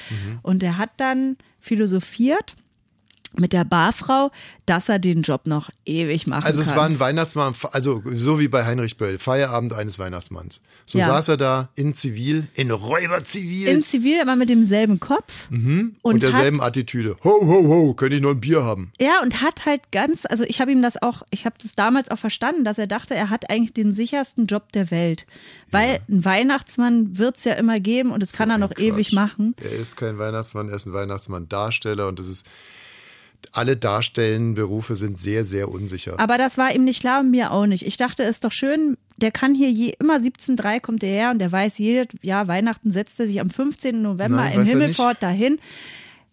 und 0.42 0.62
der 0.62 0.78
hat 0.78 0.90
dann 0.96 1.36
philosophiert 1.60 2.56
mit 3.38 3.52
der 3.52 3.64
Barfrau, 3.64 4.30
dass 4.66 4.88
er 4.88 4.98
den 4.98 5.22
Job 5.22 5.46
noch 5.46 5.70
ewig 5.84 6.26
machen 6.26 6.44
Also 6.44 6.62
kann. 6.62 6.70
es 6.70 6.76
war 6.76 6.84
ein 6.86 6.98
Weihnachtsmann, 7.00 7.54
also 7.72 8.02
so 8.14 8.38
wie 8.40 8.48
bei 8.48 8.64
Heinrich 8.64 8.96
Böll, 8.96 9.18
Feierabend 9.18 9.72
eines 9.72 9.98
Weihnachtsmanns. 9.98 10.62
So 10.86 10.98
Ja. 10.98 11.06
saß 11.06 11.28
er 11.28 11.36
da 11.36 11.68
in 11.74 11.94
Zivil, 11.94 12.48
in 12.54 12.70
Räuberzivil 12.70 13.68
in 13.68 13.82
Zivil, 13.82 14.20
aber 14.20 14.36
mit 14.36 14.50
demselben 14.50 15.00
Kopf. 15.00 15.48
und, 15.50 15.96
und 16.02 16.22
derselben 16.22 16.60
Attitüde. 16.60 17.16
Ho, 17.24 17.30
ho, 17.46 17.66
ho, 17.68 17.94
könnte 17.94 18.16
ich 18.16 18.22
noch 18.22 18.30
ein 18.30 18.40
Bier 18.40 18.62
haben? 18.64 18.92
Ja, 19.00 19.20
und 19.22 19.40
hat 19.42 19.64
halt 19.66 19.90
ganz, 19.92 20.24
also 20.26 20.44
ich 20.44 20.60
habe 20.60 20.70
ihm 20.72 20.82
das 20.82 21.00
auch, 21.00 21.22
ich 21.30 21.44
habe 21.44 21.56
das 21.60 21.74
damals 21.74 22.10
auch 22.10 22.18
verstanden, 22.18 22.64
dass 22.64 22.78
er 22.78 22.86
dachte, 22.86 23.14
er 23.14 23.30
hat 23.30 23.50
eigentlich 23.50 23.72
den 23.74 23.92
sichersten 23.94 24.46
Job 24.46 24.72
der 24.72 24.90
Welt. 24.90 25.26
Weil 25.70 26.00
ein 26.08 26.24
Weihnachtsmann 26.24 27.16
wird 27.18 27.36
es 27.38 27.44
ja 27.44 27.54
immer 27.54 27.80
geben 27.80 28.10
und 28.10 28.20
das 28.20 28.32
kann 28.32 28.50
er 28.50 28.58
noch 28.58 28.70
Quatsch. 28.70 28.80
ewig 28.84 29.12
machen. 29.12 29.54
Er 29.62 29.72
ist 29.72 29.96
kein 29.96 30.18
Weihnachtsmann, 30.18 30.68
er 30.68 30.76
ist 30.76 30.86
ein 30.86 30.92
Weihnachtsmann-Darsteller 30.92 32.08
und 32.08 32.18
das 32.18 32.28
ist, 32.28 32.46
alle 33.52 33.76
darstellenden 33.76 34.54
Berufe 34.54 34.94
sind 34.94 35.18
sehr, 35.18 35.44
sehr 35.44 35.68
unsicher. 35.70 36.18
Aber 36.18 36.38
das 36.38 36.58
war 36.58 36.74
ihm 36.74 36.84
nicht 36.84 37.00
klar 37.00 37.20
und 37.20 37.30
mir 37.30 37.50
auch 37.50 37.66
nicht. 37.66 37.84
Ich 37.84 37.96
dachte, 37.96 38.22
es 38.22 38.36
ist 38.36 38.44
doch 38.44 38.52
schön, 38.52 38.96
der 39.16 39.30
kann 39.30 39.54
hier 39.54 39.70
je, 39.70 39.94
immer 39.98 40.16
17.3 40.16 40.80
kommt 40.80 41.02
er 41.02 41.10
her 41.10 41.30
und 41.30 41.38
der 41.38 41.50
weiß, 41.50 41.78
jedes 41.78 42.08
Jahr 42.22 42.48
Weihnachten 42.48 42.90
setzt 42.90 43.18
er 43.20 43.26
sich 43.26 43.40
am 43.40 43.50
15. 43.50 44.00
November 44.00 44.36
Nein, 44.38 44.58
er 44.58 44.64
Himmelfort 44.64 45.22
dahin. 45.22 45.58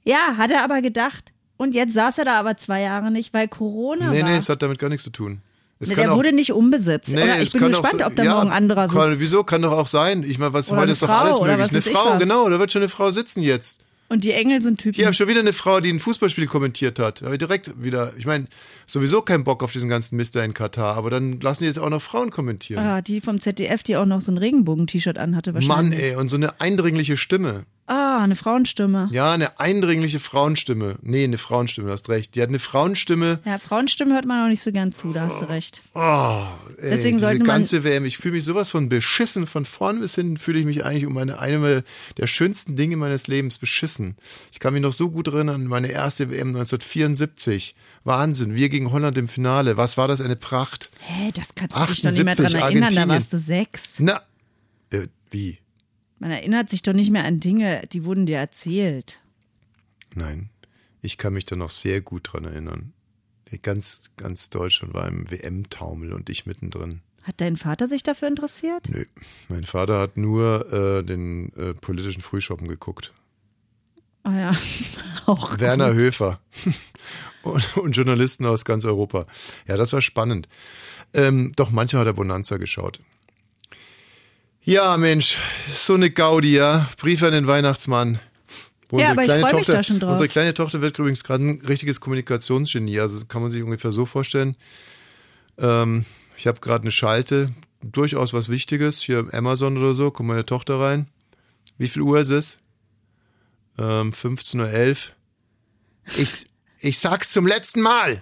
Ja, 0.03 0.35
hat 0.37 0.51
er 0.51 0.63
aber 0.63 0.81
gedacht. 0.81 1.31
Und 1.57 1.75
jetzt 1.75 1.93
saß 1.93 2.19
er 2.19 2.25
da 2.25 2.39
aber 2.39 2.55
zwei 2.55 2.81
Jahre 2.81 3.11
nicht, 3.11 3.33
weil 3.33 3.47
Corona 3.47 4.11
nee, 4.11 4.21
war. 4.21 4.29
nee, 4.29 4.37
es 4.37 4.47
hat 4.47 4.61
damit 4.61 4.79
gar 4.79 4.89
nichts 4.89 5.03
zu 5.03 5.09
tun. 5.09 5.41
Es 5.79 5.89
der 5.89 6.11
auch- 6.11 6.15
wurde 6.15 6.33
nicht 6.33 6.51
umbesetzt. 6.51 7.09
Nee, 7.09 7.23
oder 7.23 7.41
ich 7.41 7.51
bin 7.51 7.67
gespannt, 7.67 7.99
so- 7.99 8.05
ob 8.05 8.15
da 8.15 8.23
ja, 8.23 8.35
morgen 8.35 8.51
anderer 8.51 8.89
sitzt. 8.89 8.97
Kann, 8.99 9.19
wieso? 9.19 9.43
Kann 9.43 9.61
doch 9.61 9.71
auch 9.71 9.87
sein. 9.87 10.23
Ich 10.23 10.37
meine, 10.37 10.53
was 10.53 10.71
heute 10.71 10.91
ist 10.91 11.01
doch 11.01 11.09
alles 11.09 11.39
möglich. 11.39 11.71
Eine 11.71 11.81
Frau, 11.81 12.17
genau, 12.17 12.49
da 12.49 12.59
wird 12.59 12.71
schon 12.71 12.81
eine 12.81 12.89
Frau 12.89 13.11
sitzen 13.11 13.41
jetzt. 13.41 13.81
Und 14.09 14.23
die 14.23 14.33
Engel 14.33 14.59
sind 14.61 14.81
Typen. 14.81 14.95
Hier 14.95 15.05
habe 15.05 15.13
schon 15.13 15.27
wieder 15.27 15.39
eine 15.39 15.53
Frau, 15.53 15.79
die 15.79 15.89
ein 15.89 15.99
Fußballspiel 15.99 16.47
kommentiert 16.47 16.97
hat. 16.97 17.21
Habe 17.21 17.33
ich 17.33 17.37
direkt 17.37 17.81
wieder, 17.81 18.11
ich 18.17 18.25
meine, 18.25 18.47
sowieso 18.87 19.21
keinen 19.21 19.43
Bock 19.43 19.63
auf 19.63 19.71
diesen 19.71 19.87
ganzen 19.87 20.17
Mist 20.17 20.35
da 20.35 20.43
in 20.43 20.55
Katar, 20.55 20.97
aber 20.97 21.11
dann 21.11 21.39
lassen 21.39 21.63
die 21.63 21.67
jetzt 21.67 21.77
auch 21.77 21.89
noch 21.89 22.01
Frauen 22.01 22.31
kommentieren. 22.31 22.83
Ah, 22.83 23.01
die 23.01 23.21
vom 23.21 23.39
ZDF, 23.39 23.83
die 23.83 23.97
auch 23.97 24.05
noch 24.05 24.21
so 24.21 24.31
ein 24.31 24.37
Regenbogen-T-Shirt 24.39 25.19
anhatte 25.19 25.53
Mann, 25.53 25.67
wahrscheinlich. 25.67 25.99
ey, 25.99 26.15
und 26.15 26.29
so 26.29 26.37
eine 26.37 26.59
eindringliche 26.59 27.17
Stimme. 27.17 27.65
Ah, 27.91 28.23
eine 28.23 28.35
Frauenstimme. 28.35 29.09
Ja, 29.11 29.31
eine 29.31 29.59
eindringliche 29.59 30.19
Frauenstimme. 30.19 30.97
Nee, 31.01 31.23
eine 31.23 31.39
Frauenstimme, 31.39 31.87
du 31.87 31.93
hast 31.93 32.07
recht. 32.09 32.35
Die 32.35 32.41
hat 32.43 32.49
eine 32.49 32.59
Frauenstimme. 32.59 33.39
Ja, 33.45 33.57
Frauenstimmen 33.57 34.13
hört 34.13 34.25
man 34.25 34.45
auch 34.45 34.47
nicht 34.47 34.61
so 34.61 34.71
gern 34.71 34.91
zu, 34.91 35.11
da 35.11 35.21
hast 35.21 35.41
du 35.41 35.45
recht. 35.49 35.81
Oh, 35.95 36.43
ey, 36.77 36.91
Deswegen 36.91 37.17
diese 37.17 37.25
sollte 37.27 37.39
man- 37.39 37.47
ganze 37.47 37.83
WM, 37.83 38.05
ich 38.05 38.19
fühle 38.19 38.35
mich 38.35 38.43
sowas 38.45 38.69
von 38.69 38.89
beschissen. 38.89 39.47
Von 39.47 39.65
vorn 39.65 40.01
bis 40.01 40.13
hinten 40.13 40.37
fühle 40.37 40.59
ich 40.59 40.65
mich 40.67 40.85
eigentlich 40.85 41.07
um 41.07 41.17
eine, 41.17 41.39
eine 41.39 41.83
der 42.17 42.27
schönsten 42.27 42.75
Dinge 42.75 42.95
meines 42.95 43.25
Lebens 43.27 43.57
beschissen. 43.57 44.15
Ich 44.51 44.59
kann 44.59 44.73
mich 44.73 44.83
noch 44.83 44.93
so 44.93 45.09
gut 45.09 45.27
erinnern 45.27 45.55
an 45.63 45.67
meine 45.67 45.87
erste 45.89 46.29
WM 46.29 46.49
1974. 46.49 47.75
Wahnsinn, 48.03 48.53
wir 48.53 48.69
gegen 48.69 48.91
Holland 48.91 49.17
im 49.17 49.27
Finale. 49.27 49.77
Was 49.77 49.97
war 49.97 50.07
das, 50.07 50.21
eine 50.21 50.35
Pracht? 50.35 50.91
Hä, 50.99 51.31
das 51.33 51.55
kannst 51.55 51.75
du 51.75 51.85
dich 51.85 52.01
doch 52.03 52.11
nicht 52.11 52.23
mehr 52.23 52.31
78, 52.33 52.51
dran 52.59 52.61
erinnern, 52.61 52.93
da 52.93 53.01
Argentinien. 53.01 53.09
warst 53.09 53.33
du 53.33 53.39
sechs. 53.39 53.95
Na, 53.97 54.21
äh, 54.91 55.07
wie? 55.31 55.57
Man 56.19 56.31
erinnert 56.31 56.69
sich 56.69 56.81
doch 56.81 56.93
nicht 56.93 57.11
mehr 57.11 57.23
an 57.23 57.39
Dinge, 57.39 57.87
die 57.91 58.03
wurden 58.03 58.25
dir 58.25 58.37
erzählt. 58.37 59.21
Nein, 60.13 60.49
ich 61.01 61.17
kann 61.17 61.33
mich 61.33 61.45
da 61.45 61.55
noch 61.55 61.69
sehr 61.69 62.01
gut 62.01 62.33
dran 62.33 62.45
erinnern. 62.45 62.93
Ganz, 63.63 64.11
ganz 64.15 64.49
Deutschland 64.49 64.93
war 64.93 65.07
im 65.07 65.29
WM-Taumel 65.31 66.13
und 66.13 66.29
ich 66.29 66.45
mittendrin. 66.45 67.01
Hat 67.23 67.41
dein 67.41 67.57
Vater 67.57 67.87
sich 67.87 68.03
dafür 68.03 68.27
interessiert? 68.27 68.87
Nö, 68.89 69.05
mein 69.49 69.63
Vater 69.63 69.99
hat 69.99 70.17
nur 70.17 70.71
äh, 70.71 71.03
den 71.03 71.51
äh, 71.53 71.73
politischen 71.73 72.21
Frühschoppen 72.21 72.67
geguckt. 72.67 73.13
Ah 74.23 74.37
ja, 74.37 74.57
auch 75.25 75.59
Werner 75.59 75.93
gut. 75.93 76.01
Höfer 76.01 76.39
und, 77.43 77.77
und 77.77 77.91
Journalisten 77.93 78.45
aus 78.45 78.65
ganz 78.65 78.85
Europa. 78.85 79.25
Ja, 79.67 79.77
das 79.77 79.93
war 79.93 80.01
spannend. 80.01 80.47
Ähm, 81.13 81.53
doch, 81.55 81.71
manchmal 81.71 82.01
hat 82.01 82.07
er 82.07 82.13
Bonanza 82.13 82.57
geschaut. 82.57 83.01
Ja, 84.69 84.97
Mensch, 84.97 85.35
so 85.73 85.95
eine 85.95 86.11
Gaudi, 86.11 86.53
ja. 86.53 86.87
Brief 86.97 87.23
an 87.23 87.31
den 87.31 87.47
Weihnachtsmann. 87.47 88.19
Wo 88.89 88.99
Ja, 88.99 89.09
unsere 89.09 89.11
aber 89.13 89.21
ich 89.21 89.25
kleine 89.25 89.41
freu 89.41 89.57
mich 89.57 89.65
Tochter, 89.65 89.73
da 89.73 89.83
schon 89.83 89.99
drauf. 89.99 90.11
Unsere 90.11 90.27
kleine 90.29 90.53
Tochter 90.53 90.81
wird 90.81 90.99
übrigens 90.99 91.23
gerade 91.23 91.43
ein 91.43 91.61
richtiges 91.65 91.99
Kommunikationsgenie. 91.99 92.99
Also 92.99 93.25
kann 93.25 93.41
man 93.41 93.49
sich 93.49 93.63
ungefähr 93.63 93.91
so 93.91 94.05
vorstellen. 94.05 94.55
Ähm, 95.57 96.05
ich 96.37 96.45
habe 96.45 96.59
gerade 96.59 96.83
eine 96.83 96.91
Schalte, 96.91 97.51
durchaus 97.81 98.31
was 98.31 98.49
Wichtiges, 98.49 99.01
hier 99.01 99.27
Amazon 99.31 99.75
oder 99.75 99.95
so, 99.95 100.11
kommt 100.11 100.29
meine 100.29 100.45
Tochter 100.45 100.79
rein. 100.79 101.07
Wie 101.79 101.87
viel 101.87 102.03
Uhr 102.03 102.19
ist 102.19 102.29
es? 102.29 102.59
Ähm, 103.79 104.13
15.11 104.13 104.59
Uhr. 104.59 106.15
Ich, 106.15 106.45
ich 106.77 106.99
sag's 106.99 107.31
zum 107.31 107.47
letzten 107.47 107.81
Mal. 107.81 108.21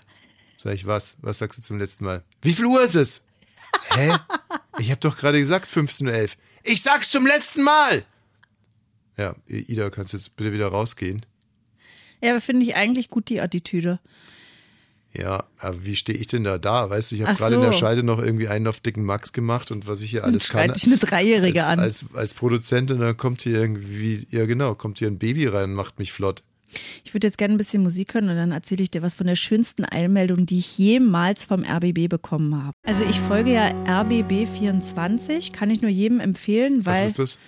Sag 0.55 0.75
ich, 0.75 0.85
was? 0.85 1.17
Was 1.19 1.39
sagst 1.39 1.59
du 1.59 1.61
zum 1.61 1.77
letzten 1.77 2.05
Mal? 2.05 2.23
Wie 2.41 2.53
viel 2.53 2.67
Uhr 2.67 2.81
ist 2.81 2.95
es? 2.95 3.21
Hä? 3.89 4.13
Ich 4.79 4.91
habe 4.91 4.99
doch 4.99 5.17
gerade 5.17 5.39
gesagt 5.39 5.67
15.11 5.69 6.23
Uhr. 6.23 6.29
Ich 6.63 6.81
sag's 6.81 7.09
zum 7.09 7.25
letzten 7.25 7.63
Mal. 7.63 8.03
Ja, 9.17 9.35
Ida, 9.47 9.89
kannst 9.89 10.13
du 10.13 10.17
jetzt 10.17 10.35
bitte 10.35 10.53
wieder 10.53 10.67
rausgehen? 10.67 11.25
Ja, 12.21 12.31
aber 12.31 12.41
finde 12.41 12.65
ich 12.65 12.75
eigentlich 12.75 13.09
gut 13.09 13.29
die 13.29 13.41
Attitüde. 13.41 13.99
Ja, 15.13 15.45
aber 15.59 15.85
wie 15.85 15.95
stehe 15.95 16.17
ich 16.17 16.27
denn 16.27 16.43
da 16.43 16.57
da? 16.57 16.89
Weißt 16.89 17.11
du, 17.11 17.15
ich 17.15 17.23
habe 17.23 17.35
gerade 17.35 17.55
in 17.55 17.61
der 17.61 17.73
so. 17.73 17.79
Scheide 17.79 18.03
noch 18.03 18.19
irgendwie 18.19 18.47
einen 18.47 18.67
auf 18.67 18.79
dicken 18.79 19.03
Max 19.03 19.33
gemacht 19.33 19.71
und 19.71 19.87
was 19.87 20.01
ich 20.01 20.11
hier 20.11 20.23
alles 20.23 20.49
kann. 20.49 20.67
schreit 20.67 20.75
dich 20.75 20.85
eine 20.85 20.97
Dreijährige 20.97 21.65
als, 21.65 21.67
an. 21.67 21.79
Als, 21.79 22.05
als 22.13 22.33
Produzentin, 22.33 22.99
dann 22.99 23.17
kommt 23.17 23.41
hier 23.41 23.57
irgendwie, 23.57 24.27
ja 24.29 24.45
genau, 24.45 24.75
kommt 24.75 24.99
hier 24.99 25.07
ein 25.07 25.17
Baby 25.17 25.47
rein 25.47 25.71
und 25.71 25.75
macht 25.75 25.97
mich 25.97 26.11
flott. 26.11 26.43
Ich 27.03 27.13
würde 27.13 27.27
jetzt 27.27 27.37
gerne 27.37 27.53
ein 27.55 27.57
bisschen 27.57 27.83
Musik 27.83 28.13
hören 28.13 28.29
und 28.29 28.35
dann 28.35 28.51
erzähle 28.51 28.83
ich 28.83 28.91
dir 28.91 29.01
was 29.01 29.15
von 29.15 29.27
der 29.27 29.35
schönsten 29.35 29.85
Eilmeldung, 29.85 30.45
die 30.45 30.59
ich 30.59 30.77
jemals 30.77 31.45
vom 31.45 31.63
RBB 31.63 32.09
bekommen 32.09 32.55
habe. 32.63 32.73
Also 32.85 33.05
ich 33.05 33.19
folge 33.19 33.53
ja 33.53 33.69
RBB24, 33.85 35.51
kann 35.51 35.69
ich 35.69 35.81
nur 35.81 35.91
jedem 35.91 36.19
empfehlen, 36.19 36.85
Was 36.85 36.97
weil 36.99 37.05
ist 37.05 37.19
das? 37.19 37.39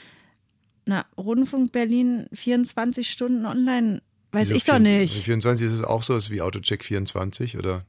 na, 0.85 1.05
Rundfunk 1.17 1.71
Berlin 1.71 2.25
24 2.33 3.09
Stunden 3.09 3.45
online, 3.45 4.01
weiß 4.31 4.47
Wieso 4.49 4.55
ich 4.55 4.63
doch 4.63 4.75
24? 4.77 5.15
nicht. 5.17 5.25
24 5.25 5.67
ist 5.67 5.73
es 5.73 5.83
auch 5.83 6.03
so 6.03 6.15
ist 6.15 6.31
wie 6.31 6.41
Autocheck 6.41 6.83
24 6.83 7.57
oder? 7.57 7.83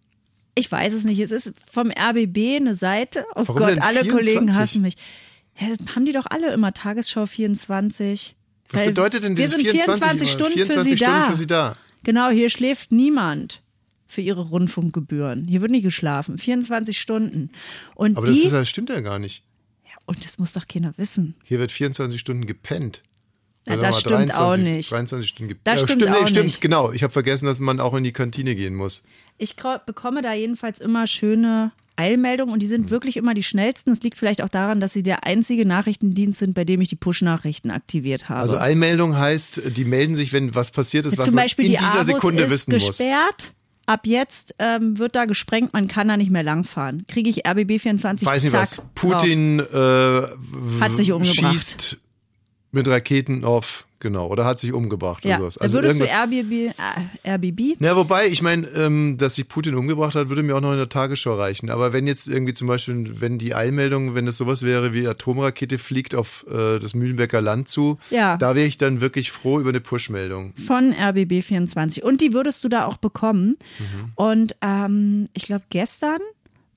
Ich 0.55 0.71
weiß 0.71 0.93
es 0.93 1.05
nicht. 1.05 1.21
Es 1.21 1.31
ist 1.31 1.53
vom 1.71 1.91
RBB 1.91 2.57
eine 2.57 2.75
Seite. 2.75 3.25
Oh 3.35 3.45
Warum 3.47 3.57
Gott, 3.57 3.79
alle 3.81 4.03
24? 4.03 4.11
Kollegen 4.11 4.57
hassen 4.57 4.83
mich. 4.83 4.97
Ja, 5.59 5.69
haben 5.95 6.05
die 6.05 6.13
doch 6.13 6.27
alle 6.29 6.53
immer 6.53 6.75
Tagesschau 6.75 7.25
24. 7.25 8.37
Was 8.73 8.85
bedeutet 8.85 9.25
denn 9.25 9.37
wir 9.37 9.45
dieses 9.47 9.61
sind 9.61 9.71
24 9.71 10.31
Stunden 10.31 10.53
24 10.53 10.83
für 10.83 10.89
sie 10.89 10.97
Stunden 10.97 11.21
da. 11.21 11.29
für 11.29 11.35
sie 11.35 11.47
da? 11.47 11.77
Genau, 12.03 12.31
hier 12.31 12.51
schläft 12.51 12.93
niemand 12.93 13.63
für 14.07 14.21
ihre 14.21 14.49
Rundfunkgebühren. 14.49 15.47
Hier 15.47 15.61
wird 15.61 15.71
nicht 15.71 15.83
geschlafen. 15.85 16.39
24 16.39 17.01
Stunden. 17.01 17.51
Und 17.95 18.17
Aber 18.17 18.27
die, 18.27 18.33
das, 18.33 18.45
ist, 18.45 18.53
das 18.53 18.69
stimmt 18.69 18.91
ja 18.91 19.01
gar 19.01 19.19
nicht. 19.19 19.45
und 20.07 20.25
das 20.25 20.39
muss 20.39 20.53
doch 20.53 20.67
keiner 20.67 20.93
wissen. 20.97 21.35
Hier 21.45 21.59
wird 21.59 21.73
24 21.73 22.19
Stunden 22.19 22.47
gepennt. 22.47 23.03
Ja, 23.67 23.75
Oder 23.75 23.83
das 23.83 24.01
stimmt 24.01 24.35
auch 24.35 24.57
nicht. 24.57 24.91
23 24.91 25.29
Stunden 25.29 25.49
gepennt. 25.49 25.67
Das 25.67 25.81
ja, 25.81 25.87
stimmt 25.87 26.03
stimmt, 26.03 26.17
nee, 26.17 26.23
auch 26.23 26.29
stimmt, 26.29 26.47
nicht. 26.47 26.61
genau. 26.61 26.93
Ich 26.93 27.03
habe 27.03 27.13
vergessen, 27.13 27.47
dass 27.47 27.61
man 27.61 27.79
auch 27.79 27.95
in 27.95 28.05
die 28.05 28.13
Kantine 28.13 28.55
gehen 28.55 28.75
muss. 28.75 29.03
Ich 29.37 29.57
bekomme 29.57 30.23
da 30.23 30.33
jedenfalls 30.35 30.81
immer 30.81 31.07
schöne 31.07 31.73
Eilmeldungen 32.01 32.53
und 32.53 32.61
die 32.63 32.67
sind 32.67 32.89
wirklich 32.91 33.17
immer 33.19 33.35
die 33.35 33.43
schnellsten. 33.43 33.91
Es 33.91 34.01
liegt 34.03 34.19
vielleicht 34.19 34.43
auch 34.43 34.49
daran, 34.49 34.81
dass 34.81 34.93
sie 34.95 35.03
der 35.03 35.25
einzige 35.25 35.67
Nachrichtendienst 35.67 36.39
sind, 36.39 36.55
bei 36.55 36.65
dem 36.65 36.81
ich 36.81 36.89
die 36.89 36.97
Push-Nachrichten 36.97 37.71
aktiviert 37.71 38.29
habe. 38.31 38.41
Also 38.41 38.57
Eilmeldung 38.59 39.17
heißt, 39.19 39.63
die 39.77 39.85
melden 39.85 40.17
sich, 40.17 40.33
wenn 40.33 40.55
was 40.55 40.71
passiert 40.71 41.05
ist, 41.07 41.19
was 41.19 41.27
Zum 41.27 41.35
man 41.35 41.45
Beispiel 41.45 41.67
in 41.67 41.73
die 41.73 41.77
dieser 41.77 41.93
Abus 42.01 42.07
Sekunde 42.07 42.43
ist 42.45 42.51
wissen 42.51 42.73
muss. 42.73 42.87
gesperrt. 42.87 43.53
Ab 43.87 44.07
jetzt 44.07 44.55
ähm, 44.61 44.99
wird 44.99 45.17
da 45.17 45.25
gesprengt, 45.25 45.73
man 45.73 45.89
kann 45.89 46.07
da 46.09 46.17
nicht 46.17 46.31
mehr 46.31 46.45
langfahren. 46.45 47.05
Kriege 47.09 47.29
ich 47.29 47.47
RBB 47.47 47.81
24 47.81 48.27
Weiß 48.27 48.43
nicht 48.45 48.53
zack, 48.53 48.61
was. 48.63 48.83
Putin 48.95 49.59
äh, 49.59 50.23
Hat 50.81 50.95
sich 50.97 51.13
umgebracht. 51.13 51.53
schießt 51.53 51.99
mit 52.73 52.87
Raketen 52.87 53.45
auf, 53.45 53.87
genau, 54.01 54.27
oder 54.27 54.45
hat 54.45 54.59
sich 54.59 54.73
umgebracht 54.73 55.25
Ja, 55.25 55.37
oder 55.37 55.51
sowas. 55.51 55.59
Also 55.59 55.79
würdest 55.79 55.95
irgendwas. 56.01 56.11
du 56.11 56.17
RBB, 56.39 56.75
äh, 57.25 57.31
RBB 57.35 57.77
Na, 57.79 57.95
wobei, 57.97 58.27
ich 58.27 58.43
meine, 58.43 58.67
ähm, 58.69 59.17
dass 59.19 59.37
sich 59.37 59.47
Putin 59.47 59.75
umgebracht 59.77 60.15
hat, 60.15 60.29
würde 60.29 60.43
mir 60.43 60.57
auch 60.57 60.61
noch 60.61 60.73
in 60.73 60.79
der 60.79 60.89
Tagesschau 60.89 61.35
reichen. 61.37 61.71
Aber 61.71 61.93
wenn 61.93 62.07
jetzt 62.07 62.27
irgendwie 62.27 62.55
zum 62.55 62.67
Beispiel, 62.67 63.21
wenn 63.21 63.39
die 63.39 63.55
Eilmeldung, 63.55 64.15
wenn 64.15 64.27
es 64.27 64.37
sowas 64.37 64.63
wäre 64.65 64.93
wie 64.93 65.07
Atomrakete 65.07 65.79
fliegt 65.79 66.15
auf 66.15 66.45
äh, 66.51 66.79
das 66.79 66.95
Mühlenbecker 66.95 67.41
Land 67.41 67.69
zu, 67.69 67.99
Ja. 68.11 68.37
da 68.37 68.55
wäre 68.57 68.67
ich 68.67 68.79
dann 68.79 69.01
wirklich 69.01 69.31
froh 69.31 69.61
über 69.61 69.69
eine 69.71 69.81
Push-Meldung. 69.81 70.55
von 70.57 70.93
RBB 70.93 71.43
24 71.43 72.03
und 72.03 72.21
die 72.21 72.33
würdest 72.33 72.65
du 72.65 72.69
da 72.69 72.87
auch 72.87 72.97
bekommen. 72.97 73.57
Mhm. 73.79 74.13
Und 74.17 74.57
ähm, 74.63 75.29
ich 75.35 75.43
glaube, 75.45 75.65
gestern 75.71 76.19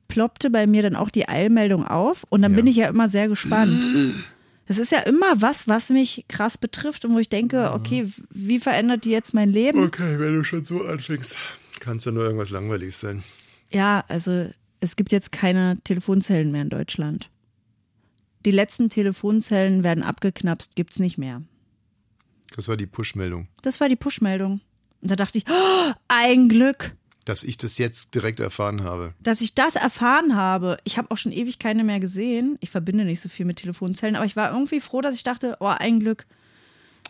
ploppte 0.09 0.49
bei 0.51 0.67
mir 0.67 0.84
dann 0.84 0.95
auch 0.95 1.09
die 1.09 1.28
Eilmeldung 1.28 1.88
auf 1.88 2.24
und 2.30 2.41
dann 2.43 2.53
bin 2.53 2.67
ich 2.67 2.76
ja 2.76 2.88
immer 2.88 3.07
sehr 3.07 3.28
gespannt. 3.28 3.74
Das 4.66 4.78
ist 4.78 4.91
ja 4.91 4.99
immer 4.99 5.41
was, 5.41 5.68
was 5.68 5.89
mich 5.89 6.26
krass 6.30 6.57
betrifft 6.57 7.03
und 7.03 7.14
wo 7.14 7.20
ich 7.20 7.30
denke, 7.30 7.72
okay, 7.74 8.09
wie 8.30 8.59
verändert 8.59 9.03
die 9.03 9.11
jetzt 9.11 9.34
mein 9.34 9.49
Leben? 9.49 9.84
Okay, 9.84 10.20
wenn 10.20 10.36
du 10.36 10.43
schon 10.43 10.64
so 10.64 10.84
anfängst, 10.84 11.38
kann 11.80 11.97
es 11.97 12.05
ja 12.05 12.11
nur 12.11 12.24
irgendwas 12.24 12.49
Langweiliges 12.49 13.01
sein. 13.01 13.24
Ja, 13.72 14.05
also 14.07 14.49
es 14.80 14.95
gibt 14.95 15.11
jetzt 15.11 15.32
keine 15.32 15.80
Telefonzellen 15.84 16.51
mehr 16.51 16.61
in 16.61 16.70
Deutschland. 16.70 17.30
Die 18.45 18.51
letzten 18.51 18.89
Telefonzellen 18.89 19.84
werden 19.84 20.03
abgeknapst, 20.03 20.76
gibt's 20.76 20.99
nicht 20.99 21.18
mehr. 21.18 21.41
Das 22.55 22.68
war 22.68 22.78
die 22.78 22.86
Push-Meldung. 22.86 23.47
Das 23.61 23.80
war 23.80 23.89
die 23.89 23.95
Push-Meldung. 23.95 24.61
Und 25.01 25.11
da 25.11 25.16
dachte 25.16 25.38
ich, 25.38 25.45
oh, 25.49 25.91
ein 26.07 26.49
Glück, 26.49 26.95
Dass 27.26 27.43
ich 27.43 27.57
das 27.57 27.78
jetzt 27.78 28.15
direkt 28.15 28.39
erfahren 28.39 28.84
habe. 28.84 29.13
dass 29.21 29.41
ich 29.41 29.55
das 29.55 29.76
erfahren 29.76 30.36
habe. 30.36 30.78
Ich 30.84 30.97
habe 30.97 31.11
auch 31.11 31.17
schon 31.17 31.32
ewig 31.32 31.59
keine 31.59 31.84
mehr 31.84 31.99
gesehen. 31.99 32.57
Ich 32.59 32.69
verbinde 32.69 33.05
nicht 33.05 33.21
so 33.21 33.30
viel 33.30 33.45
mit 33.45 33.57
Telefonzellen, 33.57 34.15
aber 34.15 34.26
ich 34.26 34.36
war 34.36 34.51
irgendwie 34.51 34.80
froh, 34.80 35.01
dass 35.01 35.15
ich 35.15 35.24
dachte, 35.24 35.57
oh, 35.59 35.67
ein 35.67 35.99
Glück. 35.99 36.26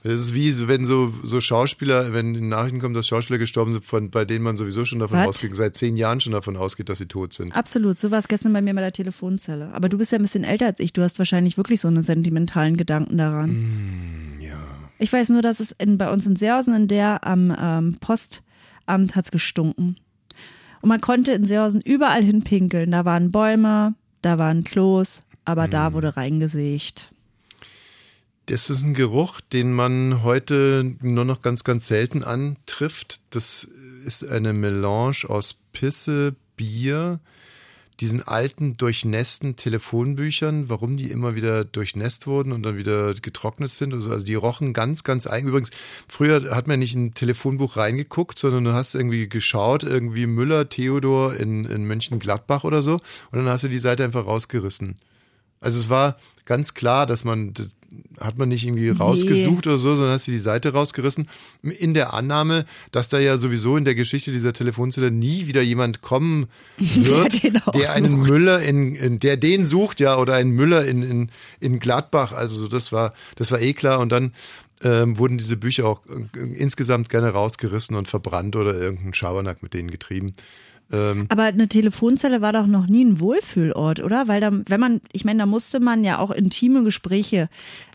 Das 0.04 0.20
ist 0.20 0.34
wie, 0.34 0.68
wenn 0.68 0.86
so, 0.86 1.14
so 1.24 1.40
Schauspieler, 1.40 2.14
wenn 2.14 2.36
in 2.36 2.50
Nachrichten 2.50 2.80
kommt, 2.80 2.96
dass 2.96 3.08
Schauspieler 3.08 3.40
gestorben 3.40 3.72
sind, 3.72 3.86
von, 3.86 4.12
bei 4.12 4.26
denen 4.26 4.44
man 4.44 4.58
sowieso 4.58 4.84
schon 4.84 5.00
davon 5.00 5.20
ausgeht, 5.20 5.56
seit 5.56 5.76
zehn 5.78 5.96
Jahren 5.96 6.20
schon 6.20 6.34
davon 6.34 6.58
ausgeht, 6.58 6.90
dass 6.90 6.98
sie 6.98 7.08
tot 7.08 7.32
sind. 7.32 7.56
Absolut, 7.56 7.98
so 7.98 8.12
war 8.12 8.20
es 8.20 8.28
gestern 8.28 8.52
bei 8.52 8.62
mir 8.62 8.74
bei 8.74 8.82
der 8.82 8.92
Telefonzelle. 8.92 9.74
Aber 9.74 9.88
du 9.88 9.98
bist 9.98 10.12
ja 10.12 10.20
ein 10.20 10.22
bisschen 10.22 10.44
älter 10.44 10.66
als 10.66 10.82
ich. 10.82 10.92
Du 10.92 11.02
hast 11.02 11.20
wahrscheinlich 11.20 11.56
wirklich 11.56 11.80
so 11.80 11.88
eine 11.88 12.02
sentimentalen 12.02 12.76
Gedanken 12.76 13.18
daran. 13.18 14.32
ja. 14.42 14.60
Ich 15.00 15.12
weiß 15.12 15.30
nur, 15.30 15.42
dass 15.42 15.60
es 15.62 15.72
in, 15.72 15.98
bei 15.98 16.12
uns 16.12 16.26
in 16.26 16.36
Seehausen, 16.36 16.74
in 16.74 16.88
der 16.88 17.26
am 17.26 17.56
ähm, 17.58 17.98
Postamt 18.00 19.16
hat's 19.16 19.32
gestunken. 19.32 19.98
Und 20.84 20.90
man 20.90 21.00
konnte 21.00 21.32
in 21.32 21.46
Seehausen 21.46 21.80
überall 21.80 22.26
hinpinkeln. 22.26 22.92
Da 22.92 23.06
waren 23.06 23.32
Bäume, 23.32 23.96
da 24.22 24.38
waren 24.38 24.66
Klos, 24.66 25.24
aber 25.46 25.70
da 25.70 25.94
wurde 25.94 26.18
reingesägt. 26.18 27.10
Das 28.48 28.70
ist 28.70 28.84
ein 28.84 28.94
Geruch, 28.94 29.40
den 29.40 29.72
man 29.72 30.24
heute 30.24 30.98
nur 31.00 31.24
noch 31.24 31.42
ganz, 31.42 31.64
ganz 31.64 31.88
selten 31.88 32.26
antrifft. 32.26 33.22
Das 33.30 33.66
ist 34.04 34.28
eine 34.28 34.52
Melange 34.52 35.24
aus 35.30 35.58
Pisse, 35.72 36.36
Bier, 36.58 37.22
diesen 38.00 38.22
alten, 38.22 38.76
durchnässten 38.78 39.56
Telefonbüchern, 39.56 40.70
warum 40.70 40.98
die 40.98 41.12
immer 41.12 41.36
wieder 41.36 41.64
durchnässt 41.66 42.28
wurden 42.28 42.52
und 42.52 42.64
dann 42.64 42.78
wieder 42.78 43.14
getrocknet 43.14 43.72
sind. 43.72 43.94
Also, 43.94 44.12
also 44.12 44.26
die 44.26 44.36
rochen 44.36 44.74
ganz, 44.74 45.04
ganz 45.04 45.28
eigen. 45.28 45.48
Übrigens, 45.48 45.70
früher 46.08 46.56
hat 46.56 46.68
man 46.68 46.80
nicht 46.80 46.96
in 46.96 47.06
ein 47.06 47.14
Telefonbuch 47.14 47.78
reingeguckt, 47.78 48.40
sondern 48.40 48.64
du 48.64 48.74
hast 48.74 48.96
irgendwie 48.96 49.30
geschaut, 49.30 49.84
irgendwie 49.84 50.26
Müller, 50.26 50.70
Theodor 50.70 51.36
in, 51.36 51.66
in 51.66 51.86
Mönchengladbach 51.86 52.64
oder 52.64 52.82
so. 52.82 52.94
Und 53.32 53.40
dann 53.40 53.50
hast 53.50 53.64
du 53.64 53.70
die 53.70 53.80
Seite 53.80 54.04
einfach 54.04 54.26
rausgerissen. 54.26 54.96
Also 55.62 55.80
es 55.80 55.90
war 55.90 56.18
ganz 56.46 56.74
klar, 56.74 57.06
dass 57.06 57.24
man, 57.24 57.54
hat 58.20 58.38
man 58.38 58.50
nicht 58.50 58.66
irgendwie 58.66 58.90
rausgesucht 58.90 59.68
oder 59.68 59.78
so, 59.78 59.96
sondern 59.96 60.14
hast 60.14 60.28
du 60.28 60.32
die 60.32 60.38
Seite 60.38 60.74
rausgerissen. 60.74 61.28
In 61.62 61.94
der 61.94 62.14
Annahme, 62.14 62.66
dass 62.92 63.10
da 63.10 63.20
ja 63.20 63.38
sowieso 63.38 63.78
in 63.78 63.86
der 63.86 63.96
Geschichte 63.96 64.32
dieser 64.32 64.54
Telefonzelle 64.54 65.12
nie 65.12 65.48
wieder 65.48 65.62
jemand 65.62 66.02
kommen 66.02 66.48
wird, 66.78 67.44
der, 67.44 67.68
auch 67.68 67.90
einen 67.96 68.18
sucht. 68.18 68.30
Müller 68.30 68.60
in, 68.62 68.96
in, 68.96 69.20
der 69.20 69.38
den 69.38 69.66
sucht, 69.66 70.00
ja, 70.00 70.18
oder 70.18 70.36
einen 70.36 70.52
Müller 70.52 70.86
in, 70.86 71.04
in, 71.04 71.30
in 71.60 71.80
Gladbach. 71.80 72.32
Also 72.32 72.58
so, 72.58 72.68
das 72.68 72.92
war, 72.92 73.14
das 73.36 73.52
war 73.52 73.62
eh 73.62 73.74
klar. 73.74 74.00
Und 74.00 74.12
dann 74.12 74.34
ähm, 74.84 75.18
wurden 75.18 75.38
diese 75.38 75.58
Bücher 75.58 75.86
auch 75.86 76.02
äh, 76.06 76.40
insgesamt 76.40 77.10
gerne 77.10 77.30
rausgerissen 77.30 77.96
und 77.96 78.08
verbrannt 78.08 78.56
oder 78.56 78.76
irgendein 78.76 79.14
Schabernack 79.14 79.64
mit 79.64 79.74
denen 79.74 79.90
getrieben. 79.92 80.34
Ähm, 80.92 81.26
Aber 81.30 81.44
eine 81.44 81.68
Telefonzelle 81.68 82.42
war 82.42 82.54
doch 82.54 82.68
noch 82.68 82.88
nie 82.88 83.04
ein 83.04 83.20
Wohlfühlort, 83.20 84.02
oder? 84.02 84.28
Weil 84.28 84.42
da, 84.42 84.52
wenn 84.52 84.80
man, 84.80 85.02
ich 85.12 85.26
meine, 85.26 85.40
da 85.40 85.46
musste 85.46 85.80
man 85.80 86.04
ja 86.04 86.20
auch 86.20 86.32
intime 86.32 86.84
Gespräche. 86.84 87.50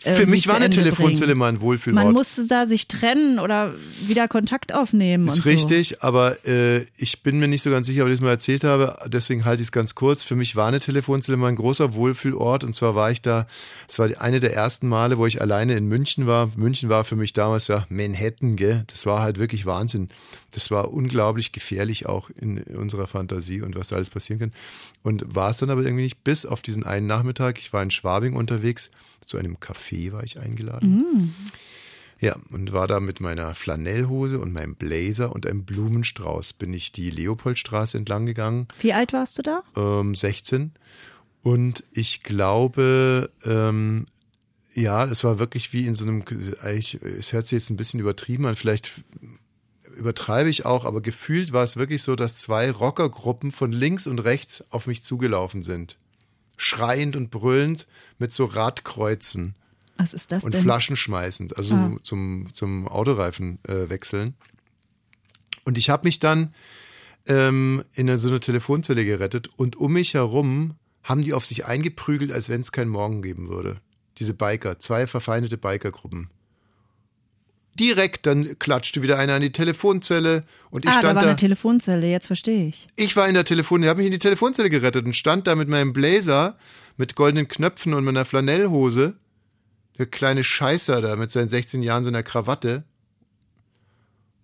äh, 0.04 0.14
für 0.14 0.26
mich 0.26 0.48
war 0.48 0.56
eine 0.56 0.66
Ende 0.66 0.78
Telefonzelle 0.78 1.28
bringen. 1.28 1.38
mal 1.38 1.48
ein 1.48 1.60
Wohlfühlort. 1.60 2.04
Man 2.04 2.12
musste 2.12 2.46
da 2.46 2.66
sich 2.66 2.88
trennen 2.88 3.38
oder 3.38 3.74
wieder 4.06 4.26
Kontakt 4.26 4.74
aufnehmen. 4.74 5.26
Ist 5.26 5.36
und 5.36 5.44
so. 5.44 5.50
richtig, 5.50 6.02
aber 6.02 6.44
äh, 6.46 6.86
ich 6.96 7.22
bin 7.22 7.38
mir 7.38 7.48
nicht 7.48 7.62
so 7.62 7.70
ganz 7.70 7.86
sicher, 7.86 8.02
ob 8.02 8.08
ich 8.08 8.14
das 8.14 8.20
mal 8.20 8.30
erzählt 8.30 8.64
habe, 8.64 8.98
deswegen 9.06 9.44
halte 9.44 9.62
ich 9.62 9.68
es 9.68 9.72
ganz 9.72 9.94
kurz. 9.94 10.22
Für 10.22 10.34
mich 10.34 10.56
war 10.56 10.66
eine 10.66 10.80
Telefonzelle 10.80 11.36
mal 11.36 11.48
ein 11.48 11.56
großer 11.56 11.94
Wohlfühlort 11.94 12.64
und 12.64 12.74
zwar 12.74 12.94
war 12.94 13.10
ich 13.10 13.22
da, 13.22 13.46
es 13.88 13.98
war 13.98 14.08
eine 14.18 14.40
der 14.40 14.54
ersten 14.54 14.88
Male, 14.88 15.18
wo 15.18 15.26
ich 15.26 15.40
alleine 15.40 15.74
in 15.74 15.86
München 15.86 16.26
war. 16.26 16.50
München 16.56 16.88
war 16.88 17.04
für 17.04 17.16
mich 17.16 17.32
damals 17.32 17.68
ja 17.68 17.86
Manhattan, 17.88 18.56
gell? 18.56 18.84
Das 18.88 19.06
war 19.06 19.22
halt 19.22 19.38
wirklich 19.38 19.66
Wahnsinn. 19.66 20.08
Das 20.50 20.70
war 20.70 20.92
unglaublich 20.92 21.52
gefährlich 21.52 22.06
auch 22.06 22.30
in 22.30 22.58
unserer 22.78 23.06
Fantasie 23.06 23.60
und 23.60 23.76
was 23.76 23.88
da 23.88 23.96
alles 23.96 24.10
passieren 24.10 24.40
kann. 24.40 24.52
Und 25.02 25.24
war 25.34 25.50
es 25.50 25.58
dann 25.58 25.70
aber 25.70 25.82
irgendwie 25.82 26.04
nicht, 26.04 26.24
bis 26.24 26.46
auf 26.46 26.62
diesen 26.62 26.84
einen 26.84 27.06
Nachmittag. 27.06 27.58
Ich 27.58 27.72
war 27.72 27.82
in 27.82 27.90
Schwabing 27.90 28.34
unterwegs, 28.34 28.90
zu 29.24 29.36
einem 29.36 29.56
Café 29.56 30.12
war 30.12 30.22
ich 30.22 30.38
eingeladen. 30.38 31.34
Ja, 32.20 32.36
und 32.50 32.72
war 32.72 32.88
da 32.88 32.98
mit 32.98 33.20
meiner 33.20 33.54
Flanellhose 33.54 34.40
und 34.40 34.52
meinem 34.52 34.74
Blazer 34.74 35.32
und 35.32 35.46
einem 35.46 35.64
Blumenstrauß. 35.64 36.54
Bin 36.54 36.74
ich 36.74 36.90
die 36.90 37.10
Leopoldstraße 37.10 37.96
entlang 37.96 38.26
gegangen, 38.26 38.66
Wie 38.80 38.92
alt 38.92 39.12
warst 39.12 39.38
du 39.38 39.42
da? 39.42 39.62
ähm, 39.76 40.14
16. 40.16 40.72
Und 41.42 41.84
ich 41.92 42.22
glaube, 42.24 43.30
ähm, 43.44 44.06
ja, 44.74 45.04
es 45.04 45.22
war 45.24 45.38
wirklich 45.38 45.72
wie 45.72 45.86
in 45.86 45.94
so 45.94 46.04
einem, 46.04 46.24
eigentlich, 46.62 47.00
es 47.02 47.32
hört 47.32 47.46
sich 47.46 47.52
jetzt 47.52 47.70
ein 47.70 47.76
bisschen 47.76 48.00
übertrieben 48.00 48.46
an, 48.46 48.56
vielleicht 48.56 49.00
übertreibe 49.98 50.48
ich 50.48 50.64
auch, 50.64 50.84
aber 50.84 51.00
gefühlt 51.02 51.52
war 51.52 51.64
es 51.64 51.76
wirklich 51.76 52.02
so, 52.02 52.16
dass 52.16 52.36
zwei 52.36 52.70
Rockergruppen 52.70 53.52
von 53.52 53.72
links 53.72 54.06
und 54.06 54.20
rechts 54.20 54.64
auf 54.70 54.86
mich 54.86 55.04
zugelaufen 55.04 55.62
sind. 55.62 55.98
Schreiend 56.56 57.16
und 57.16 57.30
brüllend 57.30 57.86
mit 58.18 58.32
so 58.32 58.44
Radkreuzen 58.46 59.54
Was 59.96 60.14
ist 60.14 60.32
das 60.32 60.44
und 60.44 60.54
denn? 60.54 60.62
Flaschen 60.62 60.96
schmeißend, 60.96 61.56
also 61.56 61.74
Ah. 61.74 61.96
zum, 62.02 62.48
zum 62.52 62.88
Autoreifen 62.88 63.58
äh, 63.64 63.88
wechseln. 63.88 64.34
Und 65.64 65.76
ich 65.78 65.90
habe 65.90 66.06
mich 66.06 66.18
dann 66.18 66.54
ähm, 67.26 67.84
in 67.94 68.16
so 68.16 68.28
eine 68.28 68.40
Telefonzelle 68.40 69.04
gerettet 69.04 69.48
und 69.56 69.76
um 69.76 69.92
mich 69.92 70.14
herum 70.14 70.74
haben 71.02 71.22
die 71.22 71.32
auf 71.34 71.44
sich 71.44 71.66
eingeprügelt, 71.66 72.32
als 72.32 72.48
wenn 72.48 72.60
es 72.60 72.72
keinen 72.72 72.90
Morgen 72.90 73.22
geben 73.22 73.48
würde. 73.48 73.80
Diese 74.18 74.34
Biker, 74.34 74.78
zwei 74.78 75.06
verfeindete 75.06 75.58
Bikergruppen. 75.58 76.30
Direkt 77.78 78.26
dann 78.26 78.58
klatschte 78.58 79.02
wieder 79.02 79.18
einer 79.18 79.34
an 79.34 79.42
die 79.42 79.52
Telefonzelle 79.52 80.42
und 80.70 80.84
ich 80.84 80.90
ah, 80.90 80.94
da 80.94 80.98
stand 81.00 81.16
war 81.16 81.22
da. 81.22 81.28
eine 81.28 81.36
Telefonzelle, 81.36 82.08
jetzt 82.08 82.26
verstehe 82.26 82.66
ich. 82.68 82.86
Ich 82.96 83.16
war 83.16 83.28
in 83.28 83.34
der 83.34 83.44
Telefon, 83.44 83.82
ich 83.82 83.88
habe 83.88 83.98
mich 83.98 84.06
in 84.06 84.12
die 84.12 84.18
Telefonzelle 84.18 84.70
gerettet 84.70 85.04
und 85.04 85.14
stand 85.14 85.46
da 85.46 85.54
mit 85.54 85.68
meinem 85.68 85.92
Blazer, 85.92 86.56
mit 86.96 87.14
goldenen 87.14 87.46
Knöpfen 87.48 87.94
und 87.94 88.04
meiner 88.04 88.24
Flanellhose. 88.24 89.16
Der 89.98 90.06
kleine 90.06 90.44
Scheißer 90.44 91.00
da 91.00 91.16
mit 91.16 91.30
seinen 91.30 91.48
16 91.48 91.82
Jahren 91.82 92.02
so 92.02 92.08
einer 92.08 92.22
Krawatte. 92.22 92.84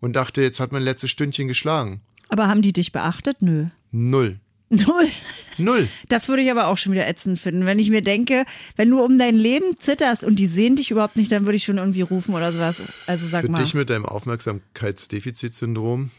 Und 0.01 0.15
dachte, 0.15 0.43
jetzt 0.43 0.61
hat 0.61 0.73
mein 0.73 0.83
letztes 0.83 1.11
Stündchen 1.11 1.49
geschlagen. 1.49 2.03
Aber 2.29 2.49
haben 2.49 2.63
die 2.63 2.73
dich 2.73 2.93
beachtet? 2.93 3.41
Nö. 3.41 3.67
Null. 3.91 4.41
Null. 4.87 5.09
Null. 5.57 5.89
Das 6.09 6.29
würde 6.29 6.43
ich 6.43 6.51
aber 6.51 6.67
auch 6.67 6.77
schon 6.77 6.91
wieder 6.93 7.07
ätzend 7.07 7.39
finden. 7.39 7.65
Wenn 7.65 7.79
ich 7.79 7.89
mir 7.91 8.03
denke, 8.03 8.45
wenn 8.77 8.91
du 8.91 9.01
um 9.03 9.19
dein 9.19 9.37
Leben 9.37 9.79
zitterst 9.79 10.25
und 10.25 10.41
die 10.41 10.49
sehen 10.49 10.75
dich 10.77 10.91
überhaupt 10.91 11.15
nicht, 11.17 11.31
dann 11.31 11.45
würde 11.45 11.57
ich 11.57 11.65
schon 11.65 11.79
irgendwie 11.79 12.01
rufen 12.01 12.35
oder 12.35 12.51
sowas. 12.53 12.83
Also 13.07 13.29
sag 13.29 13.45
Für 13.45 13.53
mal. 13.53 13.63
dich 13.63 13.75
mit 13.75 13.89
deinem 13.91 14.05
Aufmerksamkeitsdefizitsyndrom 14.05 16.11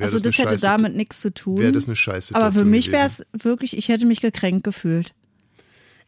also 0.00 0.14
das, 0.14 0.22
das, 0.22 0.38
hätte 0.38 0.56
Scheiße- 0.56 0.62
damit 0.62 0.96
nichts 0.96 1.20
zu 1.20 1.32
tun. 1.32 1.58
wäre 1.58 1.72
das 1.72 1.86
eine 1.86 1.96
Scheißsituation 1.96 2.48
Aber 2.50 2.58
für 2.58 2.64
mich 2.64 2.90
wäre 2.90 3.06
es 3.06 3.24
wirklich, 3.32 3.76
ich 3.76 3.88
hätte 3.88 4.06
mich 4.06 4.20
gekränkt 4.20 4.64
gefühlt. 4.64 5.14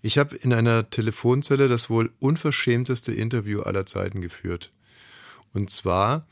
Ich 0.02 0.18
habe 0.18 0.36
in 0.36 0.52
einer 0.52 0.90
Telefonzelle 0.90 1.68
das 1.68 1.90
wohl 1.90 2.12
unverschämteste 2.18 3.12
Interview 3.12 3.62
aller 3.62 3.86
Zeiten 3.86 4.20
geführt. 4.20 4.72
Und 5.52 5.70
zwar 5.70 6.26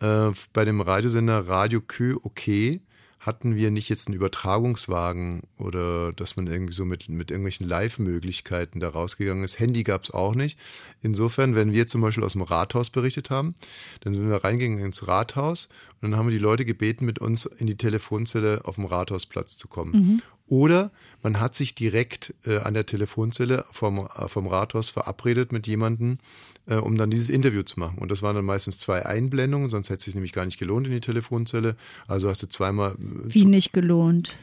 äh, 0.00 0.30
bei 0.52 0.64
dem 0.64 0.80
Radiosender 0.80 1.48
Radio 1.48 1.80
Kö 1.80 2.16
OK 2.22 2.80
hatten 3.20 3.56
wir 3.56 3.70
nicht 3.70 3.88
jetzt 3.88 4.06
einen 4.06 4.16
Übertragungswagen 4.16 5.42
oder 5.58 6.12
dass 6.12 6.36
man 6.36 6.46
irgendwie 6.46 6.72
so 6.72 6.84
mit, 6.84 7.08
mit 7.08 7.30
irgendwelchen 7.30 7.66
Live-Möglichkeiten 7.66 8.80
da 8.80 8.88
rausgegangen 8.88 9.42
ist. 9.42 9.58
Handy 9.58 9.82
gab 9.82 10.04
es 10.04 10.10
auch 10.12 10.34
nicht. 10.34 10.58
Insofern, 11.02 11.54
wenn 11.54 11.72
wir 11.72 11.86
zum 11.86 12.00
Beispiel 12.00 12.24
aus 12.24 12.32
dem 12.32 12.42
Rathaus 12.42 12.90
berichtet 12.90 13.30
haben, 13.30 13.54
dann 14.00 14.12
sind 14.12 14.28
wir 14.28 14.44
reingegangen 14.44 14.84
ins 14.84 15.08
Rathaus 15.08 15.68
und 16.00 16.10
dann 16.10 16.18
haben 16.18 16.26
wir 16.26 16.32
die 16.32 16.38
Leute 16.38 16.64
gebeten, 16.64 17.04
mit 17.04 17.18
uns 17.18 17.44
in 17.44 17.66
die 17.66 17.76
Telefonzelle 17.76 18.60
auf 18.64 18.76
dem 18.76 18.84
Rathausplatz 18.84 19.56
zu 19.56 19.66
kommen. 19.66 20.22
Oder 20.48 20.90
man 21.22 21.40
hat 21.40 21.54
sich 21.54 21.74
direkt 21.74 22.34
äh, 22.46 22.58
an 22.58 22.74
der 22.74 22.86
Telefonzelle 22.86 23.64
vom, 23.70 23.98
äh, 23.98 24.28
vom 24.28 24.46
Rathaus 24.46 24.90
verabredet 24.90 25.52
mit 25.52 25.66
jemandem, 25.66 26.18
äh, 26.66 26.76
um 26.76 26.96
dann 26.96 27.10
dieses 27.10 27.28
Interview 27.28 27.62
zu 27.62 27.78
machen. 27.80 27.98
Und 27.98 28.10
das 28.10 28.22
waren 28.22 28.36
dann 28.36 28.44
meistens 28.44 28.78
zwei 28.78 29.04
Einblendungen, 29.04 29.68
sonst 29.68 29.90
hätte 29.90 29.98
es 29.98 30.04
sich 30.04 30.14
nämlich 30.14 30.32
gar 30.32 30.44
nicht 30.44 30.58
gelohnt 30.58 30.86
in 30.86 30.92
die 30.92 31.00
Telefonzelle. 31.00 31.76
Also 32.06 32.28
hast 32.28 32.42
du 32.42 32.48
zweimal. 32.48 32.92
äh, 32.92 33.34
Wie 33.34 33.44
nicht 33.44 33.72
gelohnt. 33.72 34.36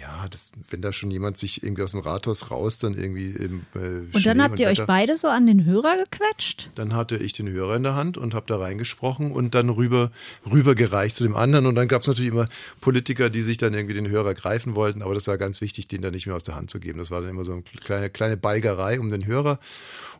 Ja, 0.00 0.28
das, 0.30 0.52
wenn 0.70 0.80
da 0.80 0.92
schon 0.92 1.10
jemand 1.10 1.38
sich 1.38 1.64
irgendwie 1.64 1.82
aus 1.82 1.90
dem 1.90 1.98
Rathaus 2.00 2.52
raus 2.52 2.78
dann 2.78 2.94
irgendwie 2.94 3.30
im 3.30 3.62
äh, 3.74 4.06
Und 4.14 4.24
dann 4.24 4.40
habt 4.40 4.60
ihr 4.60 4.68
euch 4.68 4.78
Wetter- 4.78 4.86
beide 4.86 5.16
so 5.16 5.26
an 5.26 5.46
den 5.48 5.64
Hörer 5.64 5.96
gequetscht? 5.96 6.70
dann 6.76 6.94
hatte 6.94 7.16
ich 7.16 7.32
den 7.32 7.48
Hörer 7.48 7.74
in 7.74 7.82
der 7.82 7.96
Hand 7.96 8.16
und 8.16 8.32
habe 8.32 8.46
da 8.46 8.58
reingesprochen 8.58 9.32
und 9.32 9.56
dann 9.56 9.68
rüber 9.70 10.12
rübergereicht 10.48 11.16
zu 11.16 11.24
dem 11.24 11.34
anderen. 11.34 11.66
Und 11.66 11.74
dann 11.74 11.88
gab 11.88 12.02
es 12.02 12.06
natürlich 12.08 12.30
immer 12.30 12.46
Politiker, 12.80 13.28
die 13.28 13.40
sich 13.42 13.56
dann 13.56 13.74
irgendwie 13.74 13.94
den 13.94 14.08
Hörer 14.08 14.34
greifen 14.34 14.76
wollten, 14.76 15.02
aber 15.02 15.14
das 15.14 15.26
war 15.26 15.36
ganz 15.36 15.60
wichtig, 15.60 15.88
den 15.88 16.00
dann 16.00 16.12
nicht 16.12 16.26
mehr 16.26 16.36
aus 16.36 16.44
der 16.44 16.54
Hand 16.54 16.70
zu 16.70 16.78
geben. 16.78 16.98
Das 17.00 17.10
war 17.10 17.20
dann 17.20 17.30
immer 17.30 17.44
so 17.44 17.52
eine 17.52 17.62
kleine, 17.62 18.08
kleine 18.08 18.36
Balgerei 18.36 19.00
um 19.00 19.10
den 19.10 19.26
Hörer. 19.26 19.58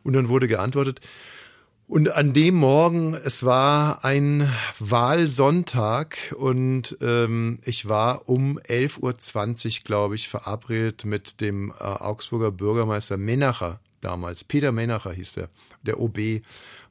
Und 0.03 0.11
dann 0.11 0.27
wurde 0.27 0.49
geantwortet. 0.49 0.99
Und 1.87 2.15
an 2.15 2.33
dem 2.33 2.55
Morgen, 2.55 3.13
es 3.13 3.43
war 3.43 4.05
ein 4.05 4.49
Wahlsonntag 4.79 6.33
und 6.37 6.97
ähm, 7.01 7.59
ich 7.65 7.89
war 7.89 8.29
um 8.29 8.57
11.20 8.57 8.99
Uhr, 9.79 9.83
glaube 9.83 10.15
ich, 10.15 10.29
verabredet 10.29 11.03
mit 11.03 11.41
dem 11.41 11.71
äh, 11.71 11.83
Augsburger 11.83 12.51
Bürgermeister 12.51 13.17
Menacher 13.17 13.79
damals. 13.99 14.43
Peter 14.45 14.71
Menacher 14.71 15.11
hieß 15.11 15.37
er, 15.37 15.49
der 15.81 15.99
OB 15.99 16.41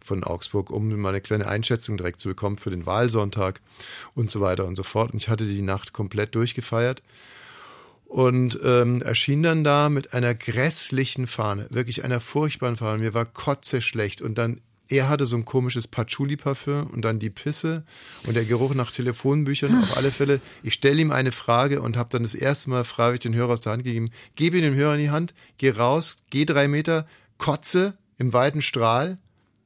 von 0.05 0.25
Augsburg, 0.25 0.71
um 0.71 0.95
mal 1.01 1.11
eine 1.11 1.21
kleine 1.23 1.49
Einschätzung 1.49 1.97
direkt 1.97 2.21
zu 2.21 2.29
bekommen 2.29 2.59
für 2.59 2.71
den 2.71 2.85
Wahlsonntag 2.85 3.61
und 4.15 4.31
so 4.31 4.41
weiter 4.41 4.67
und 4.67 4.77
so 4.77 4.83
fort. 4.83 5.13
Und 5.13 5.19
ich 5.23 5.29
hatte 5.31 5.47
die 5.47 5.63
Nacht 5.63 5.95
komplett 5.95 6.35
durchgefeiert 6.35 7.03
und 8.05 8.61
ähm, 8.63 9.01
erschien 9.01 9.43
dann 9.43 9.65
da 9.65 9.89
mit 9.89 10.13
einer 10.13 10.35
grässlichen 10.35 11.27
Fahne, 11.27 11.67
wirklich 11.71 12.05
einer 12.05 12.21
furchtbaren 12.21 12.77
Fahne. 12.77 12.99
Mir 12.99 13.15
war 13.15 13.25
kotze 13.25 13.81
schlecht 13.81 14.21
und 14.21 14.37
dann 14.37 14.61
er 14.93 15.09
hatte 15.09 15.27
so 15.27 15.37
ein 15.37 15.45
komisches 15.45 15.89
Patchouli-Parfüm 15.89 16.87
und 16.89 17.03
dann 17.05 17.19
die 17.19 17.31
Pisse 17.31 17.85
und 18.27 18.35
der 18.37 18.45
Geruch 18.45 18.75
nach 18.75 18.93
Telefonbüchern. 18.93 19.83
Auf 19.83 19.97
alle 19.97 20.13
Fälle, 20.13 20.41
ich 20.63 20.75
stelle 20.75 21.01
ihm 21.01 21.11
eine 21.11 21.33
Frage 21.33 21.81
und 21.83 21.97
habe 21.97 22.11
dann 22.13 22.23
das 22.23 22.35
erste 22.35 22.71
Mal 22.71 22.85
freiwillig 22.85 23.21
den 23.21 23.35
Hörer 23.35 23.53
aus 23.55 23.63
der 23.63 23.73
Hand 23.73 23.85
gegeben. 23.85 24.11
Gebe 24.37 24.59
ihm 24.59 24.63
den 24.63 24.75
Hörer 24.75 24.95
in 24.95 25.01
die 25.01 25.11
Hand, 25.11 25.35
geh 25.59 25.71
raus, 25.71 26.19
geh 26.31 26.45
drei 26.45 26.69
Meter, 26.69 27.07
kotze 27.39 27.97
im 28.19 28.33
weiten 28.33 28.63
Strahl, 28.63 29.19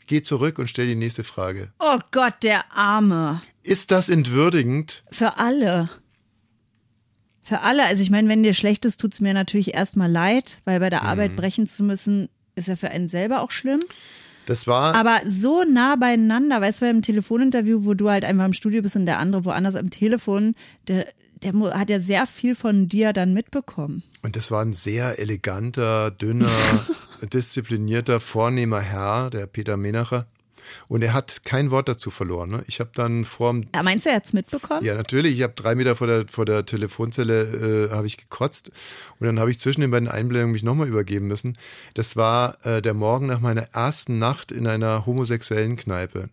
geh 0.06 0.22
zurück 0.22 0.58
und 0.58 0.68
stell 0.68 0.86
die 0.86 0.94
nächste 0.94 1.24
Frage. 1.24 1.72
Oh 1.78 1.98
Gott, 2.12 2.34
der 2.42 2.72
Arme. 2.74 3.42
Ist 3.62 3.90
das 3.90 4.08
entwürdigend? 4.08 5.02
Für 5.10 5.38
alle. 5.38 5.90
Für 7.42 7.60
alle. 7.60 7.84
Also 7.84 8.02
ich 8.02 8.10
meine, 8.10 8.28
wenn 8.28 8.42
dir 8.42 8.54
schlecht 8.54 8.84
ist, 8.84 9.00
tut's 9.00 9.20
mir 9.20 9.34
natürlich 9.34 9.74
erstmal 9.74 10.10
leid, 10.10 10.58
weil 10.64 10.80
bei 10.80 10.90
der 10.90 11.02
Mhm. 11.02 11.08
Arbeit 11.08 11.36
brechen 11.36 11.66
zu 11.66 11.82
müssen, 11.84 12.28
ist 12.54 12.68
ja 12.68 12.76
für 12.76 12.90
einen 12.90 13.08
selber 13.08 13.40
auch 13.40 13.50
schlimm. 13.50 13.80
Das 14.46 14.66
war. 14.66 14.94
Aber 14.94 15.20
so 15.26 15.64
nah 15.64 15.96
beieinander, 15.96 16.60
weißt 16.60 16.80
du, 16.80 16.86
beim 16.86 17.02
Telefoninterview, 17.02 17.84
wo 17.84 17.94
du 17.94 18.08
halt 18.08 18.24
einfach 18.24 18.46
im 18.46 18.52
Studio 18.52 18.80
bist 18.80 18.96
und 18.96 19.04
der 19.04 19.18
andere 19.18 19.44
woanders 19.44 19.74
am 19.74 19.90
Telefon, 19.90 20.54
der, 20.88 21.06
der 21.42 21.52
hat 21.78 21.90
ja 21.90 22.00
sehr 22.00 22.26
viel 22.26 22.54
von 22.54 22.88
dir 22.88 23.12
dann 23.12 23.34
mitbekommen. 23.34 24.02
Und 24.22 24.36
das 24.36 24.50
war 24.50 24.62
ein 24.62 24.72
sehr 24.72 25.18
eleganter, 25.18 26.10
dünner, 26.10 26.48
disziplinierter, 27.32 28.20
vornehmer 28.20 28.80
Herr, 28.80 29.30
der 29.30 29.46
Peter 29.46 29.76
Menacher. 29.76 30.26
Und 30.88 31.02
er 31.02 31.12
hat 31.12 31.42
kein 31.44 31.70
Wort 31.70 31.88
dazu 31.88 32.10
verloren. 32.10 32.50
Ne? 32.50 32.64
Ich 32.66 32.80
habe 32.80 32.90
dann 32.94 33.24
vor 33.24 33.52
dem 33.52 33.66
Ja, 33.74 33.82
meinst 33.82 34.06
du, 34.06 34.10
er 34.10 34.16
hat's 34.16 34.32
mitbekommen? 34.32 34.84
Ja, 34.84 34.94
natürlich. 34.94 35.36
Ich 35.36 35.42
habe 35.42 35.54
drei 35.54 35.74
Meter 35.74 35.96
vor 35.96 36.06
der, 36.06 36.26
vor 36.28 36.44
der 36.44 36.64
Telefonzelle 36.64 37.88
äh, 37.90 37.94
habe 37.94 38.06
ich 38.06 38.16
gekotzt 38.16 38.70
und 39.18 39.26
dann 39.26 39.38
habe 39.38 39.50
ich 39.50 39.58
zwischen 39.58 39.80
den 39.80 39.90
beiden 39.90 40.08
Einblendungen 40.08 40.52
mich 40.52 40.62
nochmal 40.62 40.88
übergeben 40.88 41.26
müssen. 41.26 41.56
Das 41.94 42.16
war 42.16 42.58
äh, 42.64 42.82
der 42.82 42.94
Morgen 42.94 43.26
nach 43.26 43.40
meiner 43.40 43.62
ersten 43.72 44.18
Nacht 44.18 44.52
in 44.52 44.66
einer 44.66 45.06
homosexuellen 45.06 45.76
Kneipe. 45.76 46.28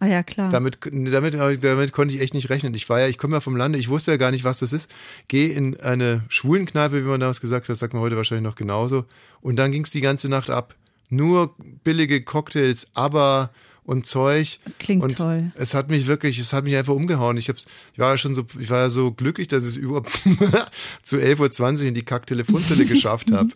Ah 0.00 0.06
ja, 0.06 0.22
klar. 0.22 0.50
Damit, 0.50 0.80
damit, 0.82 1.34
damit 1.64 1.92
konnte 1.92 2.14
ich 2.14 2.20
echt 2.20 2.34
nicht 2.34 2.50
rechnen. 2.50 2.74
Ich 2.74 2.90
war 2.90 3.00
ja, 3.00 3.08
ich 3.08 3.16
komme 3.16 3.36
ja 3.36 3.40
vom 3.40 3.56
Lande, 3.56 3.78
ich 3.78 3.88
wusste 3.88 4.10
ja 4.10 4.16
gar 4.18 4.32
nicht, 4.32 4.44
was 4.44 4.58
das 4.58 4.74
ist. 4.74 4.90
Gehe 5.28 5.48
in 5.48 5.80
eine 5.80 6.24
schwulen 6.28 6.66
Kneipe, 6.66 7.02
wie 7.02 7.08
man 7.08 7.20
damals 7.20 7.40
gesagt 7.40 7.68
hat, 7.68 7.76
sagt 7.76 7.94
man 7.94 8.02
heute 8.02 8.16
wahrscheinlich 8.16 8.44
noch 8.44 8.56
genauso. 8.56 9.06
Und 9.40 9.56
dann 9.56 9.72
ging 9.72 9.84
es 9.84 9.90
die 9.90 10.02
ganze 10.02 10.28
Nacht 10.28 10.50
ab. 10.50 10.74
Nur 11.08 11.54
billige 11.84 12.22
Cocktails, 12.22 12.88
aber 12.92 13.50
und 13.84 14.06
Zeug. 14.06 14.58
Das 14.64 14.78
klingt 14.78 15.02
und 15.02 15.16
toll. 15.16 15.52
Es 15.56 15.74
hat 15.74 15.90
mich 15.90 16.06
wirklich, 16.06 16.38
es 16.38 16.52
hat 16.52 16.64
mich 16.64 16.76
einfach 16.76 16.94
umgehauen. 16.94 17.36
Ich, 17.36 17.48
hab's, 17.48 17.66
ich 17.92 17.98
war 17.98 18.12
ja 18.12 18.16
schon 18.16 18.34
so, 18.34 18.46
ich 18.58 18.70
war 18.70 18.78
ja 18.78 18.88
so 18.88 19.12
glücklich, 19.12 19.48
dass 19.48 19.62
ich 19.64 19.70
es 19.70 19.76
überhaupt 19.76 20.10
zu 21.02 21.16
11.20 21.16 21.80
Uhr 21.80 21.88
in 21.88 21.94
die 21.94 22.04
Kack-Telefonzelle 22.04 22.84
geschafft 22.86 23.30
habe. 23.30 23.50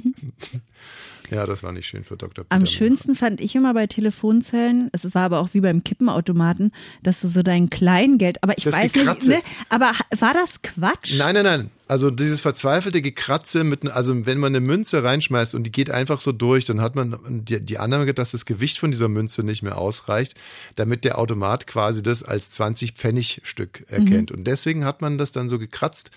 Ja, 1.31 1.47
das 1.47 1.63
war 1.63 1.73
nicht 1.73 1.87
schön 1.87 2.05
für 2.05 2.17
Dr. 2.17 2.45
Am 2.49 2.61
Peter 2.61 2.71
schönsten 2.71 3.15
fand 3.15 3.41
ich 3.41 3.55
immer 3.55 3.75
bei 3.75 3.87
Telefonzellen, 3.87 4.89
es 4.93 5.15
war 5.15 5.23
aber 5.23 5.41
auch 5.41 5.51
wie 5.53 5.61
beim 5.61 5.85
Kippenautomaten, 5.85 6.73
dass 7.03 7.21
du 7.21 7.29
so 7.29 7.43
dein 7.43 7.71
Kleingeld, 7.71 8.43
aber 8.43 8.57
ich 8.57 8.65
Das 8.65 8.75
weiß 8.75 8.93
Gekratze. 8.93 9.31
nicht, 9.31 9.45
ne, 9.45 9.51
aber 9.69 9.93
war 10.19 10.35
das 10.35 10.63
Quatsch? 10.63 11.17
Nein, 11.19 11.35
nein, 11.35 11.45
nein. 11.45 11.71
Also 11.87 12.11
dieses 12.11 12.43
verzweifelte 12.43 13.01
Gekratze 13.01 13.65
mit, 13.65 13.91
also 13.91 14.27
wenn 14.27 14.39
man 14.39 14.55
eine 14.55 14.61
Münze 14.61 15.03
reinschmeißt 15.05 15.55
und 15.55 15.65
die 15.65 15.73
geht 15.73 15.91
einfach 15.91 16.21
so 16.21 16.33
durch, 16.33 16.67
dann 16.67 16.83
hat 16.83 16.95
man 16.95 17.17
die, 17.29 17.61
die 17.61 17.79
Annahme, 17.79 18.13
dass 18.13 18.33
das 18.33 18.45
Gewicht 18.45 18.79
von 18.79 18.91
dieser 18.91 19.09
Münze 19.09 19.43
nicht 19.43 19.63
mehr 19.63 19.79
ausreicht, 19.79 20.35
damit 20.77 21.05
der 21.05 21.19
Automat 21.19 21.67
quasi 21.67 22.03
das 22.03 22.23
als 22.23 22.51
20 22.51 22.93
Pfennig 22.93 23.41
Stück 23.45 23.85
erkennt. 23.89 24.31
Und 24.31 24.45
deswegen 24.45 24.85
hat 24.85 25.01
man 25.01 25.17
das 25.17 25.33
dann 25.33 25.49
so 25.49 25.59
gekratzt, 25.59 26.11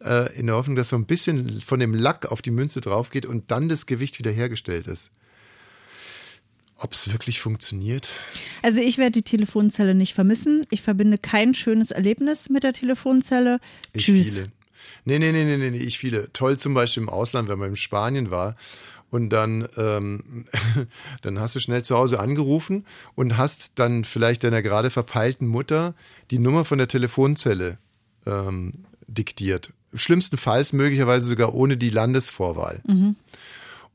äh, 0.00 0.32
in 0.38 0.46
der 0.46 0.56
Hoffnung, 0.56 0.76
dass 0.76 0.88
so 0.88 0.96
ein 0.96 1.06
bisschen 1.06 1.60
von 1.60 1.80
dem 1.80 1.94
Lack 1.94 2.26
auf 2.26 2.42
die 2.42 2.50
Münze 2.50 2.80
drauf 2.80 3.10
geht 3.10 3.26
und 3.26 3.50
dann 3.50 3.68
das 3.68 3.86
Gewicht 3.86 4.18
wieder 4.18 4.30
hergestellt 4.30 4.86
ist. 4.86 5.10
Ob 6.76 6.92
es 6.92 7.12
wirklich 7.12 7.40
funktioniert? 7.40 8.10
Also 8.62 8.80
ich 8.80 8.98
werde 8.98 9.12
die 9.12 9.22
Telefonzelle 9.22 9.94
nicht 9.94 10.14
vermissen. 10.14 10.66
Ich 10.70 10.82
verbinde 10.82 11.18
kein 11.18 11.54
schönes 11.54 11.92
Erlebnis 11.92 12.48
mit 12.48 12.64
der 12.64 12.72
Telefonzelle. 12.72 13.60
Ich 13.92 14.06
Tschüss. 14.06 14.34
viele. 14.34 14.46
Nee, 15.04 15.18
nee, 15.18 15.32
nee, 15.32 15.44
nee, 15.44 15.56
nee, 15.56 15.70
nee, 15.70 15.78
ich 15.78 15.98
viele. 15.98 16.32
Toll 16.32 16.58
zum 16.58 16.74
Beispiel 16.74 17.04
im 17.04 17.08
Ausland, 17.08 17.48
wenn 17.48 17.58
man 17.58 17.70
in 17.70 17.76
Spanien 17.76 18.30
war 18.30 18.56
und 19.10 19.30
dann, 19.30 19.68
ähm, 19.76 20.46
dann 21.22 21.38
hast 21.38 21.54
du 21.54 21.60
schnell 21.60 21.84
zu 21.84 21.96
Hause 21.96 22.18
angerufen 22.18 22.84
und 23.14 23.36
hast 23.36 23.72
dann 23.76 24.04
vielleicht 24.04 24.42
deiner 24.42 24.60
gerade 24.60 24.90
verpeilten 24.90 25.46
Mutter 25.46 25.94
die 26.32 26.40
Nummer 26.40 26.64
von 26.64 26.78
der 26.78 26.88
Telefonzelle 26.88 27.78
ähm, 28.26 28.72
diktiert. 29.06 29.72
Schlimmstenfalls 29.94 30.72
möglicherweise 30.72 31.26
sogar 31.26 31.54
ohne 31.54 31.76
die 31.76 31.90
Landesvorwahl. 31.90 32.80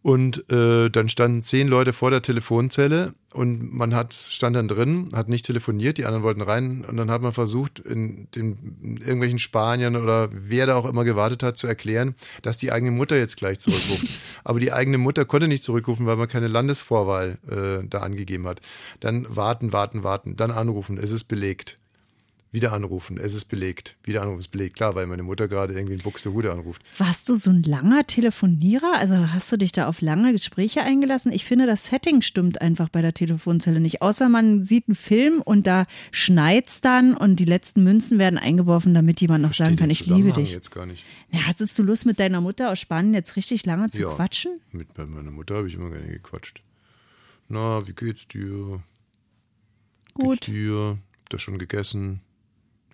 Und 0.02 0.50
äh, 0.50 0.89
dann 0.89 1.10
standen 1.10 1.43
zehn 1.43 1.68
Leute 1.68 1.91
vor 1.91 2.10
der 2.10 2.22
Telefonzelle 2.22 3.14
und 3.34 3.74
man 3.74 3.93
hat 3.93 4.14
stand 4.14 4.56
dann 4.56 4.70
drin, 4.70 5.10
hat 5.14 5.28
nicht 5.28 5.45
telefoniert, 5.45 5.97
die 5.97 6.06
anderen 6.06 6.24
wollten 6.24 6.41
rein 6.41 6.86
und 6.86 6.95
dann 6.95 7.12
hat 7.12 7.22
man 7.22 7.34
versucht, 7.34 7.80
in 7.80 8.28
den 8.34 8.78
in 8.82 8.97
irgendwelchen 8.97 9.39
Spaniern 9.39 9.97
oder 9.97 10.30
wer 10.32 10.68
da 10.68 10.76
auch 10.76 10.86
immer 10.86 11.04
gewartet 11.04 11.43
hat, 11.43 11.58
zu 11.58 11.68
erklären, 11.68 12.16
dass 12.43 12.58
die 12.58 12.72
eigene 12.72 12.91
Mutter 12.91 13.18
jetzt 13.18 13.36
gleich 13.36 13.60
zurückruft. 13.60 14.08
Aber 14.45 14.62
die 14.62 14.72
eigene 14.72 14.97
Mutter 14.97 15.26
konnte 15.26 15.50
nicht 15.50 15.66
zurückrufen, 15.66 16.06
weil 16.06 16.16
man 16.16 16.30
keine 16.30 16.47
Landesvorwahl 16.47 17.38
äh, 17.50 17.86
da 17.86 18.00
angegeben 18.00 18.47
hat. 18.47 18.62
Dann 19.02 19.28
warten, 19.30 19.74
warten, 19.74 20.04
warten, 20.04 20.38
dann 20.38 20.52
anrufen, 20.52 20.97
es 20.97 21.12
ist 21.12 21.26
belegt. 21.26 21.78
Wieder 22.52 22.74
anrufen, 22.74 23.20
es 23.20 23.36
ist 23.36 23.45
belegt. 23.45 23.95
Wieder 24.04 24.24
anrufen, 24.24 24.39
es 24.39 24.45
ist 24.45 24.52
belegt. 24.52 24.76
Klar, 24.76 24.95
weil 24.95 25.06
meine 25.06 25.22
Mutter 25.22 25.47
gerade 25.47 25.74
irgendwie 25.76 25.93
in 25.93 26.00
Buxtehude 26.00 26.52
anruft. 26.52 26.82
Warst 26.97 27.30
du 27.30 27.36
so 27.36 27.52
ein 27.52 27.62
langer 27.62 28.08
Telefonierer? 28.08 28.93
Also 28.97 29.16
hast 29.32 29.52
du 29.52 29.58
dich 29.58 29.72
da 29.72 29.88
auf 29.88 30.02
lange 30.02 30.32
Gespräche 30.32 30.82
eingelassen? 30.82 31.32
Ich 31.32 31.45
finde, 31.45 31.68
das 31.68 31.86
Setting 31.86 32.22
stimmt 32.22 32.60
einfach 32.60 32.89
bei 32.89 33.04
der 33.04 33.14
Telefonzelle 33.14 33.80
nicht. 33.80 34.02
Außer 34.02 34.30
man 34.30 34.64
sieht 34.64 34.88
einen 34.88 34.95
Film 34.95 35.41
und 35.43 35.68
da 35.68 35.86
schneit's 36.12 36.82
dann 36.82 37.16
und 37.16 37.36
die 37.36 37.45
letzten 37.45 37.84
Münzen 37.84 38.18
werden 38.18 38.39
eingeworfen, 38.39 38.95
damit 38.95 39.22
jemand 39.22 39.43
noch 39.43 39.54
sagen 39.54 39.76
kann, 39.76 39.91
ich 39.91 40.08
liebe 40.08 40.34
dich. 40.34 40.52
jetzt 40.52 40.72
gar 40.72 40.88
nicht. 40.88 41.06
Na, 41.32 41.45
hattest 41.45 41.78
du 41.78 41.84
Lust 41.84 42.08
mit 42.08 42.20
deiner 42.20 42.41
Mutter 42.41 42.72
aus 42.72 42.80
Spanien 42.80 43.14
jetzt 43.14 43.36
richtig 43.36 43.64
lange 43.68 43.91
zu 43.91 44.02
Ja. 44.02 44.10
quatschen? 44.10 44.60
Mit 44.72 44.97
meiner 44.97 45.30
Mutter 45.30 45.58
habe 45.58 45.68
ich 45.68 45.76
immer 45.76 45.91
gerne 45.91 46.08
gequatscht. 46.08 46.64
Na, 47.47 47.88
wie 47.88 47.93
geht's 47.93 48.28
dir? 48.28 48.82
Gut. 50.16 50.41
Geht's 50.41 50.45
dir? 50.47 50.97
Habt 51.26 51.34
ihr 51.34 51.39
schon 51.39 51.60
gegessen? 51.60 52.22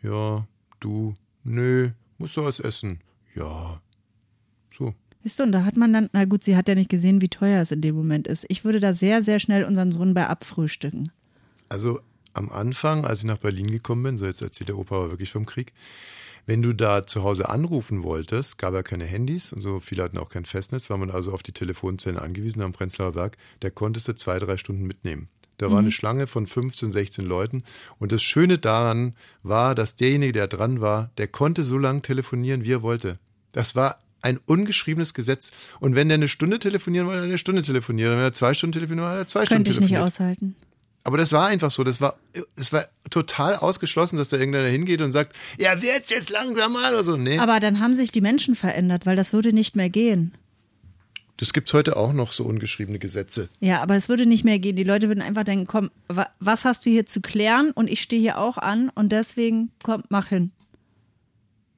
Ja. 0.06 0.48
Du? 0.80 1.16
Nö. 1.44 1.90
Musst 2.18 2.38
du 2.38 2.44
was 2.44 2.60
essen? 2.60 3.00
Ja. 3.34 3.82
So. 4.72 4.94
Siehst 5.24 5.40
du, 5.40 5.44
und 5.44 5.52
da 5.52 5.66
hat 5.66 5.76
man 5.76 5.92
dann, 5.92 6.10
na 6.14 6.26
gut, 6.26 6.44
sie 6.44 6.56
hat 6.56 6.68
ja 6.68 6.76
nicht 6.76 6.90
gesehen, 6.90 7.22
wie 7.22 7.30
teuer 7.30 7.62
es 7.62 7.72
in 7.72 7.82
dem 7.82 7.96
Moment 7.96 8.28
ist. 8.28 8.46
Ich 8.48 8.64
würde 8.64 8.80
da 8.80 8.94
sehr, 8.94 9.24
sehr 9.24 9.40
schnell 9.40 9.64
unseren 9.64 9.92
Sohn 9.92 10.14
bei 10.14 10.28
abfrühstücken. 10.28 11.12
Also 11.68 12.00
am 12.34 12.50
Anfang, 12.50 13.06
als 13.06 13.20
ich 13.20 13.26
nach 13.26 13.40
Berlin 13.40 13.72
gekommen 13.72 14.04
bin, 14.04 14.18
so 14.18 14.26
jetzt 14.26 14.42
erzählt 14.42 14.70
der 14.70 14.78
Opa 14.78 14.98
aber 14.98 15.12
wirklich 15.12 15.32
vom 15.32 15.48
Krieg, 15.48 15.74
wenn 16.46 16.62
du 16.62 16.74
da 16.74 17.08
zu 17.08 17.24
Hause 17.24 17.50
anrufen 17.50 18.04
wolltest, 18.04 18.60
gab 18.60 18.76
ja 18.76 18.84
keine 18.84 19.06
Handys 19.06 19.52
und 19.52 19.62
so, 19.62 19.80
viele 19.80 20.04
hatten 20.04 20.20
auch 20.20 20.30
kein 20.30 20.46
Festnetz, 20.46 20.92
war 20.92 20.98
man 20.98 21.10
also 21.10 21.34
auf 21.34 21.42
die 21.42 21.54
Telefonzellen 21.54 22.20
angewiesen 22.20 22.62
am 22.62 22.72
Prenzlauer 22.72 23.14
Berg, 23.14 23.38
da 23.62 23.72
konntest 23.72 24.08
du 24.08 24.14
zwei, 24.14 24.38
drei 24.38 24.58
Stunden 24.58 24.86
mitnehmen. 24.86 25.28
Da 25.58 25.72
war 25.72 25.80
eine 25.80 25.92
Schlange 25.92 26.28
von 26.28 26.48
15, 26.48 26.92
16 26.92 27.26
Leuten 27.26 27.64
und 27.98 28.12
das 28.12 28.24
Schöne 28.24 28.58
daran 28.58 29.16
war, 29.42 29.76
dass 29.76 29.96
derjenige, 29.96 30.34
der 30.34 30.48
dran 30.48 30.82
war, 30.82 31.12
der 31.18 31.28
konnte 31.28 31.64
so 31.64 31.78
lange 31.78 32.02
telefonieren, 32.02 32.66
wie 32.66 32.74
er 32.74 32.82
wollte. 32.82 33.20
Das 33.52 33.76
war 33.76 34.00
ein 34.22 34.40
ungeschriebenes 34.46 35.14
Gesetz. 35.14 35.52
Und 35.80 35.96
wenn 35.96 36.10
der 36.10 36.16
eine 36.16 36.28
Stunde 36.28 36.60
telefonieren 36.60 37.08
wollte, 37.08 37.20
hat 37.20 37.26
er 37.26 37.30
eine 37.30 37.38
Stunde 37.38 37.62
telefoniert. 37.62 38.10
Und 38.10 38.18
wenn 38.18 38.24
er 38.24 38.34
zwei 38.34 38.54
Stunden 38.54 38.74
telefonieren 38.74 39.08
wollte, 39.08 39.20
hat 39.20 39.28
er 39.28 39.28
zwei 39.28 39.46
Stunden 39.46 39.64
Könnte 39.64 39.84
ich 39.84 39.90
nicht 39.90 40.00
aushalten. 40.00 40.56
Aber 41.04 41.20
das 41.20 41.32
war 41.32 41.46
einfach 41.46 41.70
so. 41.70 41.84
Das 41.84 42.02
war, 42.02 42.16
es 42.56 42.74
war 42.74 42.88
total 43.12 43.56
ausgeschlossen, 43.56 44.18
dass 44.18 44.30
da 44.30 44.38
irgendeiner 44.38 44.68
hingeht 44.68 45.02
und 45.02 45.12
sagt, 45.12 45.36
ja, 45.60 45.80
wird's 45.80 46.10
jetzt 46.10 46.32
langsam 46.32 46.74
mal 46.74 46.94
oder 46.94 47.04
so. 47.04 47.16
Nee. 47.16 47.38
Aber 47.38 47.60
dann 47.60 47.80
haben 47.80 47.94
sich 47.94 48.12
die 48.12 48.22
Menschen 48.22 48.56
verändert, 48.56 49.06
weil 49.06 49.16
das 49.16 49.32
würde 49.32 49.54
nicht 49.54 49.76
mehr 49.76 49.90
gehen. 49.90 50.34
Das 51.38 51.54
gibt's 51.54 51.74
heute 51.74 51.98
auch 51.98 52.14
noch 52.14 52.32
so 52.32 52.44
ungeschriebene 52.46 53.00
Gesetze. 53.00 53.50
Ja, 53.60 53.82
aber 53.82 53.96
es 53.96 54.10
würde 54.10 54.26
nicht 54.26 54.46
mehr 54.46 54.60
gehen. 54.60 54.76
Die 54.76 54.84
Leute 54.84 55.08
würden 55.08 55.22
einfach 55.22 55.44
denken, 55.44 55.68
komm, 55.68 55.92
wa 56.08 56.28
was 56.40 56.66
hast 56.66 56.86
du 56.86 56.90
hier 56.90 57.06
zu 57.06 57.22
klären? 57.22 57.72
Und 57.72 57.90
ich 57.90 58.02
stehe 58.02 58.22
hier 58.22 58.38
auch 58.38 58.58
an 58.58 58.90
und 58.96 59.12
deswegen, 59.12 59.72
komm, 59.84 60.04
mach 60.10 60.28
hin. 60.28 60.52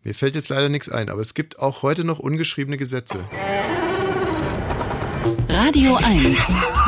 Mir 0.04 0.14
fällt 0.16 0.36
jetzt 0.36 0.50
leider 0.50 0.70
nichts 0.70 0.90
ein, 0.90 1.10
aber 1.10 1.22
es 1.22 1.34
gibt 1.34 1.60
auch 1.60 1.82
heute 1.82 2.04
noch 2.04 2.20
ungeschriebene 2.20 2.78
Gesetze. 2.78 3.26
Radio 5.50 5.96
1. 5.96 6.38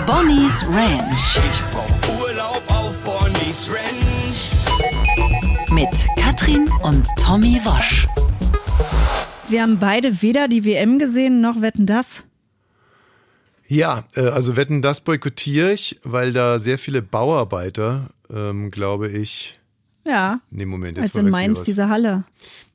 Bonnie's 0.05 0.65
Ranch 0.67 1.37
Ich 1.37 1.61
brauch 1.71 2.21
Urlaub 2.21 2.63
auf 2.67 2.97
Bonnie's 2.99 3.69
Ranch. 3.69 5.71
mit 5.71 5.89
Katrin 6.17 6.69
und 6.83 7.05
Tommy 7.19 7.59
Wosch. 7.63 8.05
Wir 9.49 9.63
haben 9.63 9.79
beide 9.79 10.21
weder 10.21 10.47
die 10.47 10.63
WM 10.65 10.99
gesehen 10.99 11.41
noch 11.41 11.61
wetten 11.61 11.85
das. 11.87 12.23
Ja, 13.69 14.03
äh, 14.15 14.21
also 14.21 14.55
wetten, 14.55 14.81
das 14.81 15.01
boykottiere 15.01 15.71
ich, 15.71 15.99
weil 16.03 16.33
da 16.33 16.57
sehr 16.57 16.79
viele 16.79 17.03
Bauarbeiter, 17.03 18.09
ähm, 18.33 18.71
glaube 18.71 19.09
ich. 19.09 19.59
Ja, 20.05 20.41
Nee, 20.49 20.65
Moment, 20.65 20.97
jetzt 20.97 21.15
als 21.15 21.23
in 21.23 21.29
Mainz 21.29 21.63
diese 21.63 21.87
Halle. 21.87 22.23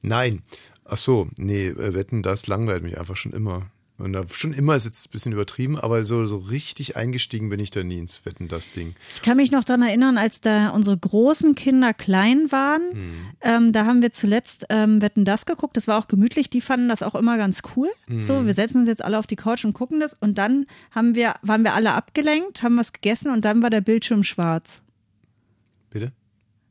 Nein. 0.03 0.43
Ach 0.85 0.99
so, 0.99 1.29
nee, 1.37 1.67
äh, 1.69 1.95
wetten, 1.95 2.23
das 2.23 2.47
langweilt 2.47 2.85
mich 2.85 2.99
einfach 2.99 3.17
schon 3.17 3.33
immer. 3.33 3.67
Und 3.97 4.13
da, 4.13 4.23
schon 4.29 4.53
immer 4.53 4.75
ist 4.75 4.87
jetzt 4.87 5.07
ein 5.07 5.13
bisschen 5.13 5.33
übertrieben, 5.33 5.79
aber 5.79 6.05
so, 6.05 6.25
so 6.27 6.39
richtig 6.39 6.97
eingestiegen 6.97 7.49
bin 7.49 7.61
ich 7.61 7.71
da 7.71 7.85
nie 7.85 7.99
ins 7.99 8.25
Wetten, 8.25 8.49
das 8.49 8.71
Ding. 8.71 8.97
Ich 9.13 9.23
kann 9.23 9.37
mich 9.37 9.53
noch 9.53 9.63
daran 9.63 9.83
erinnern, 9.83 10.19
als 10.19 10.41
da 10.41 10.71
unsere 10.71 10.99
großen 10.99 11.55
Kinder 11.55 11.95
klein 11.95 12.51
waren. 12.51 12.83
Ähm, 13.41 13.71
da 13.71 13.87
haben 13.87 14.03
wir 14.03 14.11
zuletzt 14.11 14.67
ähm, 14.69 15.01
Wetten 15.01 15.25
das 15.25 15.47
geguckt. 15.47 15.77
Das 15.77 15.87
war 15.87 15.97
auch 15.97 16.09
gemütlich. 16.09 16.51
Die 16.51 16.61
fanden 16.61 16.89
das 16.89 17.05
auch 17.05 17.15
immer 17.15 17.37
ganz 17.37 17.63
cool. 17.77 17.89
So, 18.17 18.47
wir 18.47 18.55
setzen 18.55 18.79
uns 18.79 18.89
jetzt 18.89 19.05
alle 19.05 19.19
auf 19.19 19.29
die 19.29 19.37
Couch 19.37 19.65
und 19.65 19.75
gucken 19.75 20.01
das. 20.01 20.15
Und 20.15 20.39
dann 20.39 20.67
haben 20.91 21.15
wir, 21.15 21.37
waren 21.43 21.63
wir 21.63 21.75
alle 21.75 21.93
abgelenkt, 21.93 22.65
haben 22.65 22.77
was 22.77 22.93
gegessen 22.93 23.31
und 23.31 23.45
dann 23.45 23.63
war 23.63 23.71
der 23.71 23.81
Bildschirm 23.81 24.25
schwarz. 24.25 24.83
Bitte? 25.91 26.13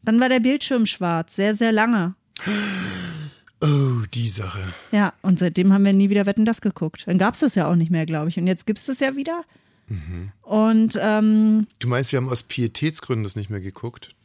Dann 0.03 0.19
war 0.19 0.27
der 0.27 0.41
Bildschirm 0.41 0.85
schwarz, 0.85 1.37
sehr, 1.37 1.55
sehr 1.55 1.71
lange. 1.71 2.15
Oh, 3.63 4.05
die 4.13 4.27
Sache. 4.27 4.61
Ja, 4.91 5.13
und 5.21 5.39
seitdem 5.39 5.71
haben 5.71 5.85
wir 5.85 5.93
nie 5.93 6.09
wieder 6.09 6.25
Wetten 6.25 6.45
das 6.45 6.59
geguckt. 6.61 7.03
Dann 7.07 7.17
gab 7.17 7.33
es 7.33 7.39
das 7.39 7.55
ja 7.55 7.69
auch 7.69 7.75
nicht 7.75 7.91
mehr, 7.91 8.05
glaube 8.05 8.29
ich. 8.29 8.37
Und 8.37 8.45
jetzt 8.47 8.65
gibt 8.65 8.79
es 8.79 8.85
das 8.87 8.99
ja 8.99 9.15
wieder. 9.15 9.43
Und 10.41 10.97
ähm, 11.01 11.67
Du 11.79 11.87
meinst, 11.87 12.11
wir 12.11 12.17
haben 12.17 12.29
aus 12.29 12.43
Pietätsgründen 12.43 13.23
das 13.23 13.35
nicht 13.35 13.49
mehr 13.49 13.61
geguckt? 13.61 14.15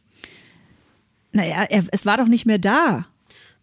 naja, 1.31 1.63
er, 1.69 1.83
es 1.91 2.05
war 2.05 2.17
doch 2.17 2.27
nicht 2.27 2.45
mehr 2.45 2.57
da. 2.57 3.05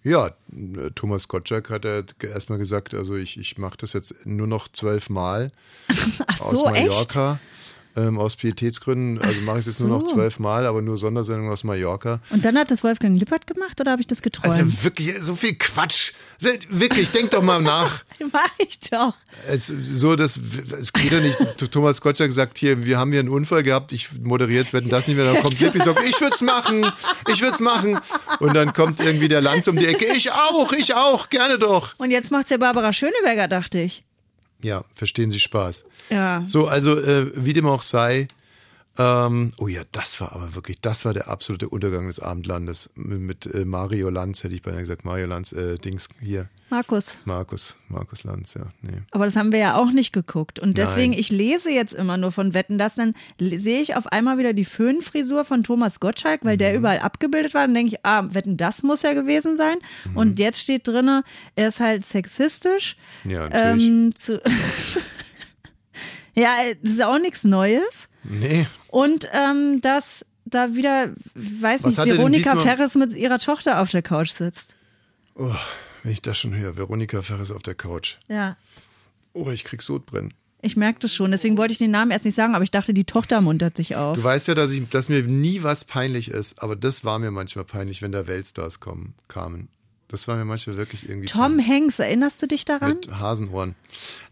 Ja, 0.04 0.28
äh, 0.28 0.90
Thomas 0.94 1.26
Gottschalk 1.26 1.68
hat 1.70 1.84
ja 1.84 2.02
erstmal 2.20 2.58
gesagt, 2.58 2.94
also 2.94 3.16
ich, 3.16 3.38
ich 3.38 3.58
mache 3.58 3.76
das 3.78 3.92
jetzt 3.92 4.24
nur 4.24 4.46
noch 4.46 4.68
zwölf 4.68 5.10
Mal 5.10 5.50
Ach 6.28 6.40
aus 6.40 6.60
so, 6.60 6.68
echt? 6.68 7.18
Ähm, 7.96 8.18
aus 8.18 8.36
Pietätsgründen, 8.36 9.22
also 9.22 9.40
mache 9.40 9.58
ich 9.58 9.60
es 9.60 9.66
jetzt 9.66 9.80
nur 9.80 9.88
noch 9.88 10.06
so. 10.06 10.14
zwölf 10.14 10.38
Mal, 10.38 10.66
aber 10.66 10.82
nur 10.82 10.98
Sondersendungen 10.98 11.50
aus 11.50 11.64
Mallorca. 11.64 12.20
Und 12.28 12.44
dann 12.44 12.58
hat 12.58 12.70
das 12.70 12.84
Wolfgang 12.84 13.18
Lippert 13.18 13.46
gemacht 13.46 13.80
oder 13.80 13.92
habe 13.92 14.02
ich 14.02 14.06
das 14.06 14.20
geträumt? 14.20 14.52
Also 14.52 14.84
wirklich, 14.84 15.14
so 15.20 15.34
viel 15.34 15.54
Quatsch. 15.54 16.12
Wirklich, 16.38 17.10
denk 17.10 17.30
doch 17.30 17.42
mal 17.42 17.62
nach. 17.62 18.04
Mach 18.32 18.50
ich 18.58 18.78
doch. 18.80 19.14
Es, 19.48 19.66
so, 19.68 20.14
das, 20.16 20.38
es 20.78 20.92
geht 20.92 21.10
ja 21.10 21.20
nicht. 21.20 21.38
Thomas 21.70 22.02
Gottschalk 22.02 22.32
sagt 22.32 22.58
hier, 22.58 22.84
wir 22.84 22.98
haben 22.98 23.12
hier 23.12 23.20
einen 23.20 23.30
Unfall 23.30 23.62
gehabt, 23.62 23.92
ich 23.92 24.10
moderiere 24.20 24.58
jetzt, 24.58 24.74
wetten 24.74 24.90
das 24.90 25.06
nicht 25.06 25.16
mehr. 25.16 25.32
Dann 25.32 25.42
kommt 25.42 25.58
Lippi 25.58 25.80
sagt, 25.80 26.02
ich 26.06 26.20
würde 26.20 26.34
es 26.34 26.42
machen, 26.42 26.84
ich 27.32 27.40
würde 27.40 27.54
es 27.54 27.60
machen. 27.60 27.98
Und 28.40 28.54
dann 28.54 28.74
kommt 28.74 29.00
irgendwie 29.00 29.28
der 29.28 29.40
Lanz 29.40 29.68
um 29.68 29.76
die 29.76 29.86
Ecke, 29.86 30.04
ich 30.14 30.30
auch, 30.32 30.72
ich 30.72 30.94
auch, 30.94 31.30
gerne 31.30 31.58
doch. 31.58 31.94
Und 31.98 32.10
jetzt 32.10 32.30
macht's 32.30 32.50
ja 32.50 32.58
Barbara 32.58 32.92
Schöneberger, 32.92 33.48
dachte 33.48 33.78
ich. 33.78 34.04
Ja, 34.62 34.84
verstehen 34.94 35.30
Sie 35.30 35.40
Spaß. 35.40 35.84
Ja. 36.10 36.42
So, 36.46 36.66
also 36.66 36.98
äh, 36.98 37.30
wie 37.34 37.52
dem 37.52 37.66
auch 37.66 37.82
sei. 37.82 38.28
Ähm, 38.98 39.52
oh 39.58 39.68
ja, 39.68 39.82
das 39.92 40.20
war 40.20 40.32
aber 40.32 40.54
wirklich, 40.54 40.80
das 40.80 41.04
war 41.04 41.12
der 41.12 41.28
absolute 41.28 41.68
Untergang 41.68 42.06
des 42.06 42.20
Abendlandes. 42.20 42.90
Mit, 42.94 43.20
mit 43.20 43.46
äh, 43.54 43.64
Mario 43.64 44.08
Lanz, 44.10 44.42
hätte 44.42 44.54
ich 44.54 44.62
beinahe 44.62 44.80
gesagt, 44.80 45.04
Mario 45.04 45.26
Lanz, 45.26 45.52
äh, 45.52 45.76
Dings 45.76 46.08
hier. 46.20 46.48
Markus. 46.70 47.18
Markus, 47.24 47.76
Markus 47.88 48.24
Lanz, 48.24 48.54
ja. 48.54 48.62
Nee. 48.82 48.98
Aber 49.12 49.24
das 49.26 49.36
haben 49.36 49.52
wir 49.52 49.58
ja 49.58 49.76
auch 49.76 49.92
nicht 49.92 50.12
geguckt. 50.12 50.58
Und 50.58 50.78
deswegen, 50.78 51.12
Nein. 51.12 51.20
ich 51.20 51.30
lese 51.30 51.70
jetzt 51.70 51.92
immer 51.92 52.16
nur 52.16 52.32
von 52.32 52.54
Wetten, 52.54 52.78
das 52.78 52.94
dann 52.96 53.14
sehe 53.38 53.80
ich 53.80 53.94
auf 53.96 54.06
einmal 54.08 54.38
wieder 54.38 54.52
die 54.52 54.64
Föhnfrisur 54.64 55.44
von 55.44 55.62
Thomas 55.62 56.00
Gottschalk, 56.00 56.44
weil 56.44 56.54
Mhm. 56.54 56.58
der 56.58 56.74
überall 56.74 56.98
abgebildet 57.00 57.54
war. 57.54 57.66
Dann 57.66 57.74
denke 57.74 57.94
ich, 57.94 58.04
ah, 58.04 58.24
Wetten, 58.32 58.56
das 58.56 58.82
muss 58.82 59.02
ja 59.02 59.12
gewesen 59.12 59.56
sein. 59.56 59.76
Mhm. 60.10 60.16
Und 60.16 60.38
jetzt 60.38 60.60
steht 60.60 60.88
drinne, 60.88 61.22
er 61.54 61.68
ist 61.68 61.80
halt 61.80 62.04
sexistisch. 62.06 62.96
Ja, 63.24 63.48
natürlich. 63.48 63.88
Ähm, 63.88 64.12
ja, 66.34 66.52
das 66.82 66.90
ist 66.92 67.02
auch 67.02 67.18
nichts 67.18 67.44
Neues. 67.44 68.08
Nee, 68.28 68.66
Und 68.88 69.28
ähm, 69.32 69.80
dass 69.80 70.24
da 70.44 70.74
wieder, 70.74 71.10
weiß 71.34 71.84
Was 71.84 71.98
nicht, 71.98 72.06
er 72.06 72.16
Veronika 72.16 72.56
Ferres 72.56 72.94
mit 72.94 73.12
ihrer 73.14 73.38
Tochter 73.38 73.80
auf 73.80 73.90
der 73.90 74.02
Couch 74.02 74.30
sitzt. 74.30 74.74
oh, 75.34 75.54
wenn 76.02 76.12
ich 76.12 76.22
das 76.22 76.38
schon 76.38 76.54
höre. 76.54 76.76
Veronika 76.76 77.20
Ferres 77.22 77.50
auf 77.50 77.62
der 77.62 77.74
Couch. 77.74 78.16
Ja. 78.28 78.56
Oh, 79.32 79.50
ich 79.50 79.64
krieg 79.64 79.82
Sodbrennen. 79.82 80.32
Ich 80.62 80.76
merke 80.76 81.00
das 81.00 81.12
schon, 81.14 81.30
deswegen 81.30 81.58
wollte 81.58 81.72
ich 81.72 81.78
den 81.78 81.90
Namen 81.90 82.10
erst 82.10 82.24
nicht 82.24 82.34
sagen, 82.34 82.54
aber 82.54 82.64
ich 82.64 82.70
dachte, 82.70 82.94
die 82.94 83.04
Tochter 83.04 83.40
muntert 83.40 83.76
sich 83.76 83.94
auf. 83.96 84.16
Du 84.16 84.24
weißt 84.24 84.48
ja, 84.48 84.54
dass, 84.54 84.72
ich, 84.72 84.88
dass 84.88 85.08
mir 85.08 85.22
nie 85.22 85.62
was 85.62 85.84
peinlich 85.84 86.30
ist, 86.30 86.62
aber 86.62 86.74
das 86.76 87.04
war 87.04 87.18
mir 87.18 87.30
manchmal 87.30 87.64
peinlich, 87.64 88.02
wenn 88.02 88.12
da 88.12 88.26
Weltstars 88.26 88.80
kommen, 88.80 89.14
kamen. 89.28 89.68
Das 90.08 90.28
war 90.28 90.36
mir 90.36 90.44
manchmal 90.44 90.76
wirklich 90.76 91.08
irgendwie 91.08 91.26
Tom 91.26 91.56
peinlich. 91.56 91.68
Hanks, 91.68 91.98
erinnerst 91.98 92.40
du 92.40 92.46
dich 92.46 92.64
daran? 92.64 92.90
mit 92.94 93.10
Hasenohren. 93.10 93.74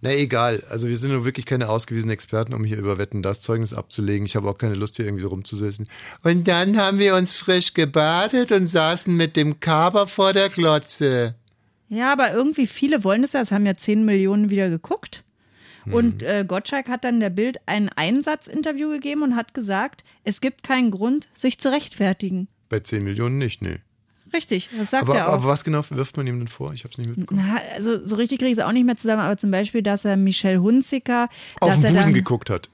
Na 0.00 0.12
egal, 0.14 0.62
also 0.70 0.86
wir 0.86 0.96
sind 0.96 1.10
nur 1.10 1.24
wirklich 1.24 1.46
keine 1.46 1.68
ausgewiesenen 1.68 2.12
Experten, 2.14 2.54
um 2.54 2.62
hier 2.62 2.78
über 2.78 2.96
Wetten 2.96 3.22
das 3.22 3.40
Zeugnis 3.40 3.74
abzulegen. 3.74 4.24
Ich 4.24 4.36
habe 4.36 4.48
auch 4.48 4.56
keine 4.56 4.74
Lust 4.74 4.96
hier 4.96 5.04
irgendwie 5.04 5.22
so 5.22 5.28
rumzusitzen. 5.28 5.88
Und 6.22 6.46
dann 6.46 6.76
haben 6.76 7.00
wir 7.00 7.16
uns 7.16 7.32
frisch 7.32 7.74
gebadet 7.74 8.52
und 8.52 8.66
saßen 8.66 9.16
mit 9.16 9.36
dem 9.36 9.58
Kaber 9.58 10.06
vor 10.06 10.32
der 10.32 10.48
Glotze. 10.48 11.34
Ja, 11.88 12.12
aber 12.12 12.32
irgendwie 12.32 12.66
viele 12.68 13.02
wollen 13.02 13.22
das 13.22 13.32
ja, 13.32 13.40
es 13.40 13.50
haben 13.50 13.66
ja 13.66 13.74
10 13.76 14.04
Millionen 14.04 14.50
wieder 14.50 14.70
geguckt. 14.70 15.24
Und 15.90 16.22
Hm. 16.22 16.28
äh, 16.28 16.44
Gottschalk 16.44 16.88
hat 16.88 17.04
dann 17.04 17.20
der 17.20 17.30
Bild 17.30 17.58
ein 17.66 17.88
Einsatzinterview 17.90 18.90
gegeben 18.90 19.22
und 19.22 19.36
hat 19.36 19.54
gesagt, 19.54 20.02
es 20.22 20.40
gibt 20.40 20.62
keinen 20.62 20.90
Grund, 20.90 21.28
sich 21.34 21.58
zu 21.58 21.70
rechtfertigen. 21.70 22.48
Bei 22.68 22.80
10 22.80 23.04
Millionen 23.04 23.36
nicht, 23.38 23.60
nee. 23.60 23.80
Richtig, 24.34 24.68
das 24.76 24.90
sagt 24.90 25.04
Aber, 25.04 25.14
er 25.16 25.28
auch. 25.28 25.34
aber 25.34 25.44
was 25.44 25.62
genau 25.64 25.82
wirft 25.90 26.16
man 26.16 26.26
ihm 26.26 26.38
denn 26.40 26.48
vor? 26.48 26.72
Ich 26.74 26.82
habe 26.84 26.90
es 26.92 26.98
nicht 26.98 27.08
mitbekommen. 27.08 27.42
Na, 27.46 27.60
also 27.74 28.04
so 28.04 28.16
richtig 28.16 28.38
kriege 28.40 28.50
ich 28.50 28.58
es 28.58 28.64
auch 28.64 28.72
nicht 28.72 28.84
mehr 28.84 28.96
zusammen, 28.96 29.22
aber 29.22 29.36
zum 29.36 29.50
Beispiel, 29.50 29.80
dass 29.82 30.04
er 30.04 30.16
Michelle 30.16 30.60
Hunziker, 30.60 31.28
Auf 31.60 31.68
dass 31.70 31.76
den 31.78 31.84
er 31.86 31.90
Busen 31.92 32.04
dann, 32.06 32.14
geguckt 32.14 32.50
hat. 32.50 32.68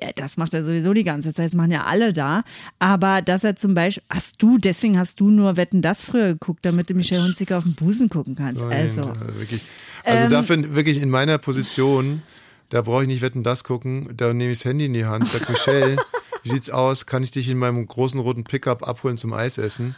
ja, 0.00 0.08
das 0.16 0.36
macht 0.38 0.54
er 0.54 0.64
sowieso 0.64 0.92
die 0.94 1.04
ganze 1.04 1.32
Zeit, 1.32 1.46
das 1.46 1.54
machen 1.54 1.70
ja 1.70 1.84
alle 1.84 2.12
da, 2.12 2.42
aber 2.78 3.20
dass 3.22 3.44
er 3.44 3.54
zum 3.54 3.74
Beispiel, 3.74 4.02
hast 4.08 4.42
du, 4.42 4.58
deswegen 4.58 4.98
hast 4.98 5.20
du 5.20 5.28
nur 5.30 5.56
Wetten 5.58 5.82
das 5.82 6.04
früher 6.04 6.28
geguckt, 6.28 6.64
damit 6.64 6.88
du 6.90 6.94
Michelle 6.94 7.22
Hunziker 7.22 7.58
auf 7.58 7.64
den 7.64 7.74
Busen 7.74 8.08
gucken 8.08 8.34
kannst, 8.34 8.62
also. 8.62 9.02
Nein, 9.02 9.18
wirklich. 9.36 9.60
Also 10.04 10.24
Ähm, 10.24 10.30
dafür 10.30 10.74
wirklich 10.74 11.00
in 11.00 11.10
meiner 11.10 11.38
Position, 11.38 12.22
da 12.70 12.80
brauche 12.82 13.02
ich 13.02 13.08
nicht 13.08 13.20
wetten 13.22 13.42
das 13.42 13.62
gucken, 13.62 14.08
da 14.16 14.32
nehme 14.32 14.52
ich 14.52 14.58
das 14.60 14.64
Handy 14.64 14.86
in 14.86 14.94
die 14.94 15.04
Hand, 15.04 15.28
sag 15.28 15.48
Michelle, 15.50 15.96
wie 16.42 16.48
sieht's 16.48 16.70
aus? 16.70 17.06
Kann 17.06 17.22
ich 17.22 17.30
dich 17.30 17.48
in 17.48 17.58
meinem 17.58 17.86
großen 17.86 18.18
roten 18.20 18.44
Pickup 18.44 18.86
abholen 18.88 19.16
zum 19.16 19.32
Eisessen? 19.32 19.94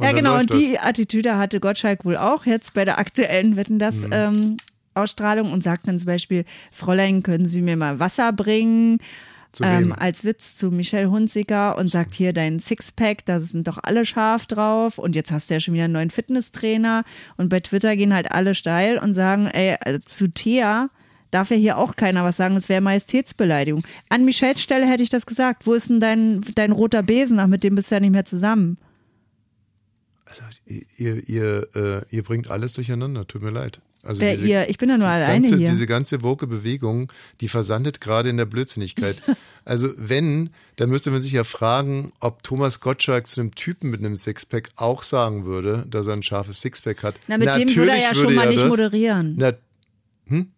Und 0.00 0.06
Ja, 0.06 0.12
genau. 0.12 0.38
Und 0.38 0.52
die 0.54 0.72
das. 0.72 0.82
Attitüde 0.84 1.36
hatte 1.36 1.60
Gottschalk 1.60 2.04
wohl 2.04 2.16
auch 2.16 2.46
jetzt 2.46 2.74
bei 2.74 2.84
der 2.84 2.98
aktuellen 2.98 3.56
Wetten 3.56 3.78
das 3.78 3.96
Mhm. 4.06 4.08
ähm, 4.12 4.56
Ausstrahlung 4.94 5.52
und 5.52 5.62
sagt 5.62 5.86
dann 5.88 5.98
zum 5.98 6.06
Beispiel, 6.06 6.44
Fräulein, 6.72 7.22
können 7.22 7.46
Sie 7.46 7.62
mir 7.62 7.76
mal 7.76 8.00
Wasser 8.00 8.32
bringen? 8.32 8.98
Ähm, 9.62 9.92
als 9.92 10.24
Witz 10.24 10.54
zu 10.54 10.70
Michelle 10.70 11.10
Hunziker 11.10 11.76
und 11.76 11.88
sagt 11.88 12.14
hier 12.14 12.32
dein 12.32 12.60
Sixpack, 12.60 13.24
da 13.24 13.40
sind 13.40 13.66
doch 13.66 13.78
alle 13.82 14.06
scharf 14.06 14.46
drauf 14.46 14.96
und 14.96 15.16
jetzt 15.16 15.32
hast 15.32 15.50
du 15.50 15.54
ja 15.54 15.60
schon 15.60 15.74
wieder 15.74 15.84
einen 15.84 15.92
neuen 15.94 16.10
Fitnesstrainer 16.10 17.02
und 17.36 17.48
bei 17.48 17.58
Twitter 17.58 17.96
gehen 17.96 18.14
halt 18.14 18.30
alle 18.30 18.54
steil 18.54 18.96
und 18.98 19.12
sagen, 19.12 19.48
ey, 19.48 19.76
äh, 19.84 19.98
zu 20.04 20.28
Thea 20.28 20.88
darf 21.32 21.50
ja 21.50 21.56
hier 21.56 21.78
auch 21.78 21.96
keiner 21.96 22.22
was 22.22 22.36
sagen, 22.36 22.54
das 22.54 22.68
wäre 22.68 22.80
Majestätsbeleidigung. 22.80 23.82
An 24.08 24.24
Michelles 24.24 24.62
Stelle 24.62 24.86
hätte 24.86 25.02
ich 25.02 25.08
das 25.10 25.26
gesagt. 25.26 25.66
Wo 25.66 25.74
ist 25.74 25.88
denn 25.90 25.98
dein, 25.98 26.42
dein 26.54 26.70
roter 26.70 27.02
Besen? 27.02 27.40
Ach, 27.40 27.48
mit 27.48 27.64
dem 27.64 27.74
bist 27.74 27.90
du 27.90 27.96
ja 27.96 28.00
nicht 28.00 28.12
mehr 28.12 28.24
zusammen. 28.24 28.78
Also, 30.30 30.42
ihr, 30.96 31.28
ihr, 31.28 31.68
äh, 31.74 32.14
ihr 32.14 32.22
bringt 32.22 32.50
alles 32.50 32.72
durcheinander, 32.72 33.26
tut 33.26 33.42
mir 33.42 33.50
leid. 33.50 33.80
Also 34.02 34.22
Wer 34.22 34.38
ihr? 34.38 34.68
Ich 34.70 34.78
bin 34.78 34.88
ja 34.88 34.96
nur 34.96 35.08
alleine 35.08 35.42
ganze, 35.42 35.56
hier. 35.58 35.66
Diese 35.66 35.86
ganze 35.86 36.22
woke 36.22 36.46
Bewegung, 36.46 37.12
die 37.40 37.48
versandet 37.48 38.00
gerade 38.00 38.30
in 38.30 38.38
der 38.38 38.46
Blödsinnigkeit. 38.46 39.16
also 39.64 39.90
wenn, 39.96 40.50
dann 40.76 40.88
müsste 40.88 41.10
man 41.10 41.20
sich 41.20 41.32
ja 41.32 41.44
fragen, 41.44 42.12
ob 42.20 42.42
Thomas 42.42 42.80
Gottschalk 42.80 43.28
zu 43.28 43.40
einem 43.40 43.54
Typen 43.54 43.90
mit 43.90 44.00
einem 44.00 44.16
Sixpack 44.16 44.70
auch 44.76 45.02
sagen 45.02 45.44
würde, 45.44 45.84
dass 45.90 46.06
er 46.06 46.14
ein 46.14 46.22
scharfes 46.22 46.62
Sixpack 46.62 47.02
hat. 47.02 47.16
Na, 47.28 47.36
mit 47.36 47.48
dem 47.54 47.76
würde 47.76 47.92
er 47.92 47.98
ja 47.98 48.14
schon 48.14 48.34
mal 48.34 48.48
nicht 48.48 48.64
moderieren. 48.64 49.34
Na, 49.36 49.52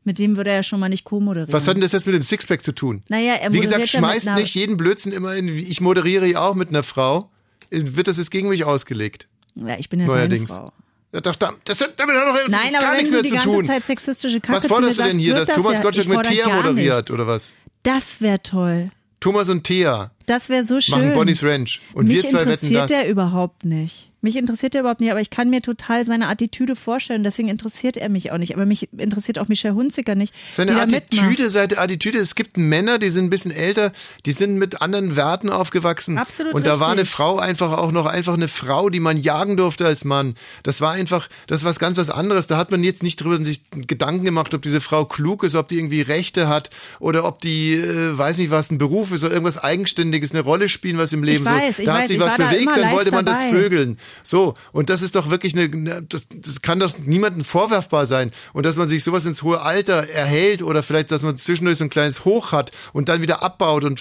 Mit 0.04 0.18
dem 0.20 0.36
würde 0.36 0.50
er 0.50 0.56
ja 0.56 0.62
schon 0.62 0.78
mal 0.78 0.88
nicht 0.88 1.04
co-moderieren. 1.04 1.52
was 1.52 1.66
hat 1.66 1.74
denn 1.74 1.82
das 1.82 1.92
jetzt 1.92 2.06
mit 2.06 2.14
dem 2.14 2.22
Sixpack 2.22 2.62
zu 2.62 2.72
tun? 2.72 3.02
Naja, 3.08 3.34
er 3.34 3.52
Wie 3.52 3.60
gesagt, 3.60 3.88
schmeißt 3.88 4.34
nicht 4.36 4.54
jeden 4.54 4.76
Blödsinn 4.76 5.10
immer 5.12 5.34
in, 5.34 5.48
ich 5.48 5.80
moderiere 5.80 6.26
ja 6.26 6.46
auch 6.46 6.54
mit 6.54 6.68
einer 6.68 6.84
Frau. 6.84 7.30
Wird 7.70 8.06
das 8.06 8.18
jetzt 8.18 8.30
gegen 8.30 8.50
mich 8.50 8.64
ausgelegt? 8.64 9.28
Ja, 9.54 9.76
ich 9.78 9.88
bin 9.88 10.00
ja 10.00 10.06
Neuerdings. 10.06 10.50
deine 10.50 10.62
Frau. 10.62 10.72
Ja, 11.14 11.20
doch, 11.20 11.36
da- 11.36 11.52
das 11.64 11.80
hat 11.82 11.98
damit 12.00 12.16
hat 12.16 12.26
doch 12.26 12.48
Nein, 12.48 12.74
aber 12.74 12.78
gar 12.84 12.90
wenn 12.92 12.96
nichts 12.98 13.10
mehr 13.10 13.22
die 13.22 13.28
zu 13.28 13.34
ganze 13.34 13.50
tun. 13.50 13.64
Zeit 13.66 13.84
sexistische 13.84 14.40
Kacke 14.40 14.56
Was 14.58 14.66
forderst 14.66 14.98
du 14.98 15.02
denn 15.02 15.18
hier, 15.18 15.34
dass 15.34 15.48
Thomas 15.48 15.78
ja, 15.78 15.82
Gottschalk 15.82 16.08
mit 16.08 16.22
Thea 16.22 16.48
moderiert 16.48 17.10
oder 17.10 17.26
was? 17.26 17.54
Das 17.82 18.20
wäre 18.22 18.42
toll. 18.42 18.90
Thomas 19.20 19.48
und 19.48 19.64
Thea 19.64 20.10
Das 20.26 20.48
wäre 20.48 20.64
so 20.64 20.80
schön. 20.80 20.98
machen 20.98 21.12
Bonnie's 21.12 21.42
Ranch 21.44 21.80
und 21.94 22.06
Mich 22.08 22.22
wir 22.22 22.30
zwei 22.30 22.38
wetten 22.40 22.50
interessiert 22.66 22.80
das. 22.82 22.90
der 22.90 23.08
überhaupt 23.08 23.64
nicht. 23.64 24.10
Mich 24.22 24.36
interessiert 24.36 24.76
er 24.76 24.82
überhaupt 24.82 25.00
nicht, 25.00 25.10
aber 25.10 25.20
ich 25.20 25.30
kann 25.30 25.50
mir 25.50 25.62
total 25.62 26.06
seine 26.06 26.28
Attitüde 26.28 26.76
vorstellen, 26.76 27.24
deswegen 27.24 27.48
interessiert 27.48 27.96
er 27.96 28.08
mich 28.08 28.30
auch 28.30 28.38
nicht. 28.38 28.54
Aber 28.54 28.66
mich 28.66 28.88
interessiert 28.96 29.40
auch 29.40 29.48
Michelle 29.48 29.74
Hunziker 29.74 30.14
nicht. 30.14 30.32
Seine. 30.48 30.80
Attitüde, 30.80 31.50
seine 31.50 31.76
Attitüde. 31.76 32.18
Es 32.18 32.36
gibt 32.36 32.56
Männer, 32.56 32.98
die 33.00 33.10
sind 33.10 33.26
ein 33.26 33.30
bisschen 33.30 33.50
älter, 33.50 33.90
die 34.24 34.30
sind 34.30 34.58
mit 34.58 34.80
anderen 34.80 35.16
Werten 35.16 35.50
aufgewachsen. 35.50 36.18
Absolut 36.18 36.54
Und 36.54 36.66
da 36.66 36.78
war 36.78 36.90
eine 36.90 37.02
richtig. 37.02 37.16
Frau 37.16 37.38
einfach 37.38 37.72
auch 37.76 37.90
noch 37.90 38.06
einfach 38.06 38.34
eine 38.34 38.46
Frau, 38.46 38.90
die 38.90 39.00
man 39.00 39.16
jagen 39.16 39.56
durfte 39.56 39.86
als 39.86 40.04
Mann. 40.04 40.34
Das 40.62 40.80
war 40.80 40.92
einfach, 40.92 41.28
das 41.48 41.64
was 41.64 41.80
ganz 41.80 41.98
was 41.98 42.08
anderes. 42.08 42.46
Da 42.46 42.56
hat 42.56 42.70
man 42.70 42.84
jetzt 42.84 43.02
nicht 43.02 43.16
drüber 43.16 43.44
sich 43.44 43.62
Gedanken 43.70 44.24
gemacht, 44.24 44.54
ob 44.54 44.62
diese 44.62 44.80
Frau 44.80 45.04
klug 45.04 45.42
ist, 45.42 45.56
ob 45.56 45.66
die 45.66 45.78
irgendwie 45.78 46.00
Rechte 46.00 46.48
hat 46.48 46.70
oder 47.00 47.24
ob 47.24 47.40
die, 47.40 47.74
äh, 47.74 48.16
weiß 48.16 48.38
nicht 48.38 48.50
was, 48.52 48.70
ein 48.70 48.78
Beruf 48.78 49.10
ist 49.10 49.24
oder 49.24 49.32
irgendwas 49.32 49.58
Eigenständiges, 49.58 50.30
eine 50.30 50.42
Rolle 50.42 50.68
spielen, 50.68 50.98
was 50.98 51.12
im 51.12 51.24
Leben 51.24 51.44
weiß, 51.44 51.76
so. 51.76 51.82
ich 51.82 51.86
Da 51.86 51.94
weiß, 51.94 52.00
hat 52.00 52.06
sich 52.06 52.16
ich 52.16 52.22
was 52.22 52.38
war 52.38 52.48
bewegt, 52.50 52.76
dann 52.76 52.92
wollte 52.92 53.10
man 53.10 53.24
das 53.24 53.40
dabei. 53.40 53.58
vögeln. 53.58 53.98
So. 54.22 54.54
Und 54.72 54.90
das 54.90 55.02
ist 55.02 55.14
doch 55.14 55.30
wirklich 55.30 55.54
eine, 55.54 55.64
eine- 55.64 56.02
das, 56.02 56.26
das 56.34 56.62
kann 56.62 56.80
doch 56.80 56.98
niemandem 56.98 57.44
vorwerfbar 57.44 58.06
sein. 58.06 58.30
Und 58.52 58.66
dass 58.66 58.76
man 58.76 58.88
sich 58.88 59.02
sowas 59.04 59.26
ins 59.26 59.42
hohe 59.42 59.60
Alter 59.60 60.08
erhält 60.08 60.62
oder 60.62 60.82
vielleicht, 60.82 61.10
dass 61.10 61.22
man 61.22 61.36
zwischendurch 61.36 61.78
so 61.78 61.84
ein 61.84 61.90
kleines 61.90 62.24
Hoch 62.24 62.52
hat 62.52 62.70
und 62.92 63.08
dann 63.08 63.22
wieder 63.22 63.42
abbaut 63.42 63.84
und 63.84 64.00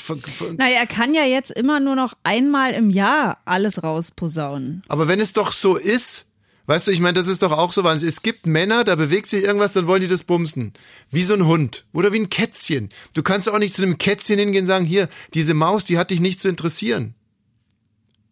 Naja, 0.58 0.80
er 0.80 0.88
kann 0.88 1.14
ja 1.14 1.24
jetzt 1.24 1.52
immer 1.52 1.80
nur 1.80 1.96
noch 1.96 2.14
einmal 2.24 2.74
im 2.74 2.90
Jahr 2.90 3.38
alles 3.46 3.84
rausposaunen. 3.84 4.84
aber 4.88 5.08
wenn 5.08 5.20
es 5.20 5.34
doch 5.34 5.52
so 5.54 5.76
ist, 5.78 6.26
weißt 6.68 6.88
du, 6.88 6.92
ich 6.92 7.00
meine, 7.00 7.14
das 7.14 7.28
ist 7.28 7.42
doch 7.44 7.52
auch 7.52 7.72
so 7.72 7.84
Wahnsinn. 7.84 8.08
Es 8.08 8.22
gibt 8.22 8.46
Männer, 8.46 8.84
da 8.84 8.96
bewegt 8.96 9.28
sich 9.30 9.44
irgendwas, 9.44 9.74
dann 9.74 9.88
wollen 9.88 10.02
die 10.02 10.08
das 10.08 10.24
bumsen. 10.24 10.74
Wie 11.10 11.24
so 11.24 11.34
ein 11.34 11.46
Hund 11.46 11.86
oder 11.92 12.14
wie 12.14 12.20
ein 12.20 12.30
Kätzchen. 12.30 12.90
Du 13.14 13.24
kannst 13.24 13.50
auch 13.50 13.58
nicht 13.60 13.74
zu 13.74 13.82
einem 13.82 13.98
Kätzchen 13.98 14.40
hingehen 14.40 14.62
und 14.64 14.68
sagen, 14.68 14.86
hier, 14.86 15.10
diese 15.34 15.54
Maus, 15.54 15.86
die 15.86 15.98
hat 15.98 16.12
dich 16.12 16.22
nicht 16.22 16.40
zu 16.40 16.48
interessieren. 16.50 17.16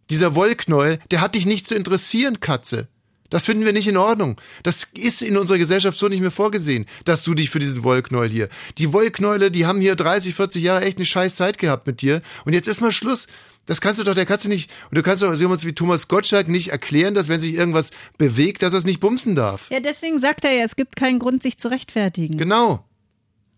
Dieser 0.09 0.35
Wollknäuel, 0.35 0.99
der 1.11 1.21
hat 1.21 1.35
dich 1.35 1.45
nicht 1.45 1.67
zu 1.67 1.75
interessieren, 1.75 2.39
Katze. 2.39 2.87
Das 3.29 3.45
finden 3.45 3.63
wir 3.63 3.73
nicht 3.73 3.87
in 3.87 3.97
Ordnung. 3.97 4.41
Das 4.63 4.87
ist 4.95 5.21
in 5.21 5.37
unserer 5.37 5.59
Gesellschaft 5.59 5.99
so 5.99 6.07
nicht 6.07 6.21
mehr 6.21 6.31
vorgesehen, 6.31 6.85
dass 7.05 7.23
du 7.23 7.35
dich 7.35 7.51
für 7.51 7.59
diesen 7.59 7.83
Wollknäuel 7.83 8.29
hier. 8.29 8.49
Die 8.77 8.91
Wollknäule, 8.91 9.51
die 9.51 9.65
haben 9.65 9.81
hier 9.81 9.95
30, 9.95 10.33
40 10.33 10.63
Jahre 10.63 10.85
echt 10.85 10.97
eine 10.97 11.05
scheiß 11.05 11.35
Zeit 11.35 11.59
gehabt 11.59 11.85
mit 11.85 12.01
dir. 12.01 12.21
Und 12.45 12.53
jetzt 12.53 12.67
ist 12.67 12.81
mal 12.81 12.91
Schluss. 12.91 13.27
Das 13.67 13.81
kannst 13.81 13.99
du 13.99 14.03
doch, 14.03 14.15
der 14.15 14.25
du 14.25 14.49
nicht, 14.49 14.71
und 14.89 14.97
du 14.97 15.03
kannst 15.03 15.21
doch 15.21 15.31
so 15.31 15.41
jemand 15.43 15.63
wie 15.63 15.73
Thomas 15.73 16.07
Gottschalk 16.07 16.47
nicht 16.47 16.69
erklären, 16.69 17.13
dass 17.13 17.29
wenn 17.29 17.39
sich 17.39 17.53
irgendwas 17.53 17.91
bewegt, 18.17 18.63
dass 18.63 18.73
er 18.73 18.79
es 18.79 18.85
nicht 18.85 18.99
bumsen 18.99 19.35
darf. 19.35 19.69
Ja, 19.69 19.79
deswegen 19.79 20.17
sagt 20.17 20.43
er 20.43 20.53
ja, 20.53 20.63
es 20.63 20.75
gibt 20.75 20.95
keinen 20.95 21.19
Grund, 21.19 21.43
sich 21.43 21.59
zu 21.59 21.67
rechtfertigen. 21.67 22.35
Genau. 22.37 22.83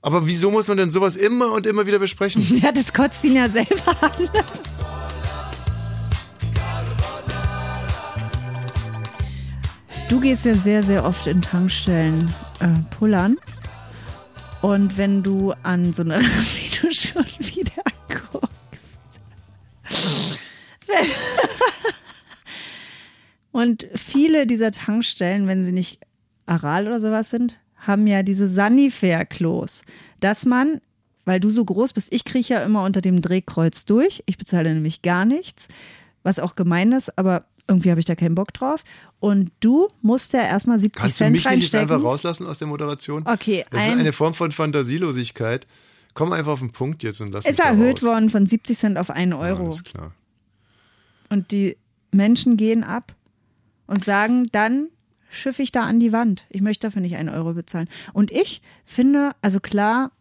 Aber 0.01 0.27
wieso 0.27 0.51
muss 0.51 0.67
man 0.67 0.75
denn 0.75 0.91
sowas 0.91 1.15
immer 1.15 1.53
und 1.53 1.65
immer 1.65 1.87
wieder 1.87 1.99
besprechen? 1.99 2.45
Ja, 2.61 2.73
das 2.73 2.91
kotzt 2.91 3.23
ihn 3.23 3.35
ja 3.35 3.47
selber 3.47 4.03
an. 4.03 4.11
Du 10.11 10.19
gehst 10.19 10.43
ja 10.43 10.55
sehr, 10.55 10.83
sehr 10.83 11.05
oft 11.05 11.25
in 11.25 11.41
Tankstellen 11.41 12.33
äh, 12.59 12.67
pullern. 12.89 13.37
Und 14.61 14.97
wenn 14.97 15.23
du 15.23 15.53
an 15.63 15.93
so 15.93 16.01
einer, 16.01 16.19
wie 16.19 16.69
du 16.81 16.93
schon 16.93 17.23
wieder 17.39 17.81
guckst. 18.09 18.99
Und 23.53 23.87
viele 23.95 24.45
dieser 24.45 24.71
Tankstellen, 24.71 25.47
wenn 25.47 25.63
sie 25.63 25.71
nicht 25.71 26.01
Aral 26.45 26.87
oder 26.87 26.99
sowas 26.99 27.29
sind, 27.29 27.57
haben 27.77 28.05
ja 28.05 28.21
diese 28.21 28.49
Sanifair-Klos, 28.49 29.83
dass 30.19 30.45
man, 30.45 30.81
weil 31.23 31.39
du 31.39 31.49
so 31.49 31.63
groß 31.63 31.93
bist, 31.93 32.11
ich 32.11 32.25
kriege 32.25 32.49
ja 32.49 32.63
immer 32.63 32.83
unter 32.83 32.99
dem 32.99 33.21
Drehkreuz 33.21 33.85
durch. 33.85 34.23
Ich 34.25 34.37
bezahle 34.37 34.73
nämlich 34.73 35.03
gar 35.03 35.23
nichts, 35.23 35.69
was 36.21 36.39
auch 36.39 36.55
gemein 36.55 36.91
ist, 36.91 37.17
aber 37.17 37.45
irgendwie 37.69 37.91
habe 37.91 37.99
ich 38.01 38.05
da 38.05 38.15
keinen 38.15 38.35
Bock 38.35 38.53
drauf. 38.53 38.83
Und 39.21 39.51
du 39.61 39.87
musst 40.01 40.33
ja 40.33 40.41
erstmal 40.41 40.79
70 40.79 40.99
Kannst 40.99 41.15
du 41.15 41.23
Cent 41.25 41.31
mich 41.31 41.45
nicht 41.45 41.45
jetzt 41.45 41.73
reinstecken. 41.75 41.89
einfach 41.95 42.03
rauslassen 42.03 42.45
aus 42.47 42.57
der 42.57 42.67
Moderation? 42.67 43.21
Okay, 43.25 43.63
Das 43.69 43.83
ist 43.83 43.89
ein- 43.91 43.99
eine 43.99 44.11
Form 44.13 44.33
von 44.33 44.51
Fantasielosigkeit. 44.51 45.65
Komm 46.13 46.33
einfach 46.33 46.51
auf 46.53 46.59
den 46.59 46.71
Punkt 46.71 47.03
jetzt 47.03 47.21
und 47.21 47.31
lass 47.31 47.45
ist 47.45 47.51
mich 47.51 47.57
da 47.59 47.65
erhöht 47.71 48.01
worden 48.03 48.29
von 48.29 48.45
70 48.45 48.77
Cent 48.77 48.97
auf 48.97 49.09
1 49.11 49.31
Ja, 49.31 49.37
Euro. 49.39 49.65
Alles 49.65 49.83
klar. 49.85 50.13
Und 51.29 51.51
die 51.51 51.77
Menschen 52.11 52.57
gehen 52.57 52.83
ab 52.83 53.15
und 53.87 54.03
sagen, 54.03 54.47
dann 54.51 54.87
schiffe 55.29 55.61
ich 55.63 55.71
da 55.71 55.83
an 55.83 55.99
die 55.99 56.11
Wand. 56.11 56.45
Ich 56.49 56.61
möchte 56.61 56.87
dafür 56.87 57.01
nicht 57.01 57.15
einen 57.15 57.29
Euro 57.29 57.53
bezahlen. 57.53 57.87
Und 58.13 58.31
ich 58.31 58.61
finde, 58.85 59.31
also 59.41 59.59
klar, 59.61 60.11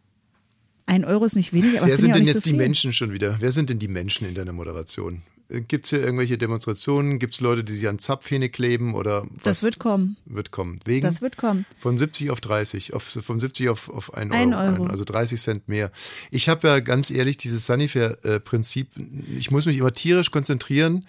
ein 0.85 1.03
Euro 1.05 1.25
ist 1.25 1.35
nicht 1.35 1.51
wenig, 1.53 1.79
aber 1.79 1.87
Wer 1.89 1.97
sind 1.97 2.11
auch 2.11 2.15
denn 2.17 2.25
jetzt 2.25 2.45
so 2.45 2.51
die. 2.51 2.53
Menschen 2.53 2.93
schon 2.93 3.11
wieder? 3.11 3.37
Wer 3.39 3.51
sind 3.51 3.69
denn 3.69 3.79
die 3.79 3.87
Menschen 3.89 4.27
in 4.27 4.35
deiner 4.35 4.53
Moderation? 4.53 5.23
Gibt 5.67 5.85
es 5.85 5.89
hier 5.89 5.99
irgendwelche 6.01 6.37
Demonstrationen? 6.37 7.19
Gibt 7.19 7.33
es 7.33 7.41
Leute, 7.41 7.63
die 7.63 7.73
sich 7.73 7.87
an 7.89 7.99
Zapfhähne 7.99 8.49
kleben 8.49 8.95
oder 8.95 9.23
was 9.29 9.43
Das 9.43 9.63
wird 9.63 9.79
kommen. 9.79 10.15
wird 10.25 10.51
kommen? 10.51 10.79
Wegen 10.85 11.01
Das 11.05 11.21
wird 11.21 11.37
kommen. 11.37 11.65
von 11.77 11.97
70 11.97 12.29
auf 12.31 12.39
30, 12.39 12.93
auf, 12.93 13.03
von 13.03 13.39
70 13.39 13.69
auf, 13.69 13.89
auf 13.89 14.13
1 14.13 14.31
Ein 14.31 14.53
Euro, 14.53 14.73
Euro. 14.73 14.85
also 14.85 15.03
30 15.03 15.41
Cent 15.41 15.67
mehr. 15.67 15.91
Ich 16.31 16.47
habe 16.47 16.67
ja 16.67 16.79
ganz 16.79 17.11
ehrlich 17.11 17.37
dieses 17.37 17.65
Sanifair-Prinzip, 17.65 18.87
ich 19.37 19.51
muss 19.51 19.65
mich 19.65 19.77
immer 19.77 19.91
tierisch 19.93 20.31
konzentrieren, 20.31 21.05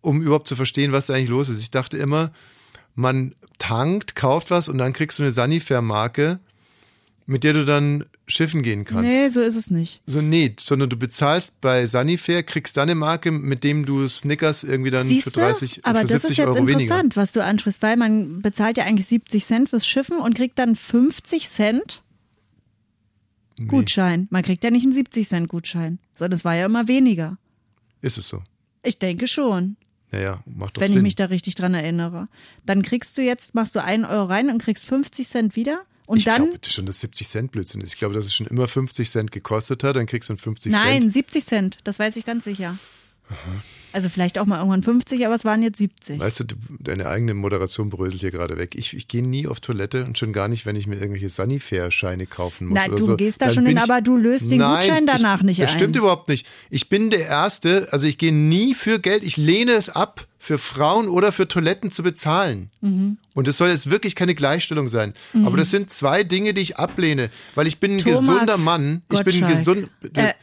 um 0.00 0.22
überhaupt 0.22 0.46
zu 0.48 0.56
verstehen, 0.56 0.92
was 0.92 1.06
da 1.06 1.14
eigentlich 1.14 1.30
los 1.30 1.48
ist. 1.48 1.60
Ich 1.60 1.70
dachte 1.70 1.96
immer, 1.98 2.32
man 2.94 3.34
tankt, 3.58 4.14
kauft 4.14 4.50
was 4.50 4.68
und 4.68 4.78
dann 4.78 4.92
kriegst 4.92 5.18
du 5.18 5.22
eine 5.22 5.32
Sanifair-Marke, 5.32 6.38
mit 7.26 7.42
der 7.42 7.54
du 7.54 7.64
dann 7.64 8.04
schiffen 8.26 8.62
gehen 8.62 8.84
kannst. 8.84 9.04
Nee, 9.04 9.28
so 9.28 9.42
ist 9.42 9.54
es 9.54 9.70
nicht. 9.70 10.00
So 10.06 10.22
nee, 10.22 10.54
sondern 10.58 10.88
du 10.88 10.96
bezahlst 10.96 11.60
bei 11.60 11.86
Sanifair, 11.86 12.42
kriegst 12.42 12.76
dann 12.76 12.84
eine 12.88 12.94
Marke, 12.94 13.30
mit 13.30 13.64
dem 13.64 13.84
du 13.84 14.08
Snickers 14.08 14.64
irgendwie 14.64 14.90
dann 14.90 15.06
Siehst 15.06 15.24
für 15.24 15.30
du? 15.30 15.40
30, 15.40 15.84
aber 15.84 16.00
für 16.00 16.04
das 16.06 16.22
70 16.22 16.30
ist 16.30 16.36
jetzt 16.38 16.46
Euro 16.48 16.58
interessant, 16.58 16.90
weniger. 16.90 17.16
was 17.16 17.32
du 17.32 17.44
ansprichst, 17.44 17.82
weil 17.82 17.96
man 17.96 18.40
bezahlt 18.40 18.78
ja 18.78 18.84
eigentlich 18.84 19.06
70 19.06 19.44
Cent 19.44 19.68
fürs 19.68 19.86
Schiffen 19.86 20.18
und 20.18 20.34
kriegt 20.34 20.58
dann 20.58 20.74
50 20.74 21.48
Cent 21.50 22.02
Gutschein. 23.68 24.26
Man 24.30 24.42
kriegt 24.42 24.64
ja 24.64 24.70
nicht 24.70 24.82
einen 24.84 24.92
70 24.92 25.28
Cent 25.28 25.48
Gutschein, 25.48 25.98
sondern 26.14 26.36
es 26.36 26.44
war 26.44 26.54
ja 26.54 26.66
immer 26.66 26.88
weniger. 26.88 27.38
Ist 28.00 28.18
es 28.18 28.28
so? 28.28 28.42
Ich 28.82 28.98
denke 28.98 29.26
schon, 29.28 29.76
Naja, 30.10 30.42
macht 30.46 30.76
doch 30.76 30.80
wenn 30.82 30.88
Sinn. 30.88 30.98
ich 30.98 31.02
mich 31.02 31.16
da 31.16 31.26
richtig 31.26 31.54
dran 31.54 31.72
erinnere. 31.74 32.28
Dann 32.66 32.82
kriegst 32.82 33.16
du 33.16 33.22
jetzt, 33.22 33.54
machst 33.54 33.74
du 33.76 33.82
einen 33.82 34.04
Euro 34.04 34.24
rein 34.24 34.50
und 34.50 34.60
kriegst 34.62 34.84
50 34.84 35.28
Cent 35.28 35.56
wieder. 35.56 35.82
Und 36.06 36.18
ich 36.18 36.24
dann, 36.24 36.50
glaube 36.50 36.58
schon, 36.66 36.86
dass 36.86 37.00
70 37.00 37.28
Cent 37.28 37.52
Blödsinn 37.52 37.80
ist. 37.80 37.94
Ich 37.94 37.98
glaube, 37.98 38.14
dass 38.14 38.26
es 38.26 38.34
schon 38.34 38.46
immer 38.46 38.68
50 38.68 39.10
Cent 39.10 39.32
gekostet 39.32 39.82
hat, 39.84 39.96
dann 39.96 40.06
kriegst 40.06 40.28
du 40.28 40.34
einen 40.34 40.38
50 40.38 40.72
nein, 40.72 41.02
Cent. 41.02 41.12
70 41.12 41.44
Cent, 41.44 41.78
das 41.84 41.98
weiß 41.98 42.16
ich 42.16 42.26
ganz 42.26 42.44
sicher. 42.44 42.78
Also 43.94 44.08
vielleicht 44.08 44.38
auch 44.38 44.44
mal 44.46 44.58
irgendwann 44.58 44.82
50, 44.82 45.24
aber 45.24 45.34
es 45.36 45.44
waren 45.44 45.62
jetzt 45.62 45.78
70. 45.78 46.18
Weißt 46.20 46.40
du, 46.40 46.44
deine 46.80 47.06
eigene 47.06 47.32
Moderation 47.34 47.90
bröselt 47.90 48.20
hier 48.20 48.30
gerade 48.32 48.58
weg. 48.58 48.74
Ich, 48.74 48.94
ich 48.94 49.08
gehe 49.08 49.22
nie 49.26 49.46
auf 49.46 49.60
Toilette 49.60 50.04
und 50.04 50.18
schon 50.18 50.32
gar 50.32 50.48
nicht, 50.48 50.66
wenn 50.66 50.76
ich 50.76 50.86
mir 50.86 50.96
irgendwelche 50.96 51.28
Sanifair-Scheine 51.28 52.26
kaufen 52.26 52.66
muss 52.68 52.76
Nein, 52.76 52.90
du 52.90 53.02
so. 53.02 53.16
gehst 53.16 53.40
da 53.40 53.46
Dann 53.46 53.54
schon 53.54 53.66
hin, 53.66 53.76
ich- 53.76 53.82
aber 53.82 54.00
du 54.00 54.16
löst 54.16 54.50
den 54.50 54.58
Nein, 54.58 54.80
Gutschein 54.86 55.06
danach 55.06 55.38
ich, 55.40 55.44
nicht 55.46 55.60
Das 55.62 55.72
ein. 55.72 55.78
stimmt 55.78 55.96
überhaupt 55.96 56.28
nicht. 56.28 56.46
Ich 56.70 56.88
bin 56.88 57.10
der 57.10 57.26
Erste, 57.26 57.88
also 57.92 58.06
ich 58.06 58.18
gehe 58.18 58.32
nie 58.32 58.74
für 58.74 58.98
Geld, 58.98 59.22
ich 59.22 59.36
lehne 59.36 59.72
es 59.72 59.88
ab, 59.90 60.26
für 60.38 60.58
Frauen 60.58 61.08
oder 61.08 61.32
für 61.32 61.48
Toiletten 61.48 61.90
zu 61.90 62.02
bezahlen. 62.02 62.68
Mhm. 62.82 63.16
Und 63.32 63.48
es 63.48 63.56
soll 63.56 63.70
jetzt 63.70 63.88
wirklich 63.90 64.14
keine 64.14 64.34
Gleichstellung 64.34 64.88
sein. 64.88 65.14
Aber 65.42 65.56
das 65.56 65.70
sind 65.70 65.90
zwei 65.90 66.22
Dinge, 66.22 66.52
die 66.52 66.60
ich 66.60 66.76
ablehne, 66.76 67.30
weil 67.54 67.66
ich 67.66 67.80
bin 67.80 67.92
ein 67.92 67.98
Thomas 67.98 68.20
gesunder 68.20 68.58
Mann. 68.58 69.00
Ich 69.10 69.24
bin 69.24 69.46
gesund. 69.46 69.88
Äh. 70.12 70.34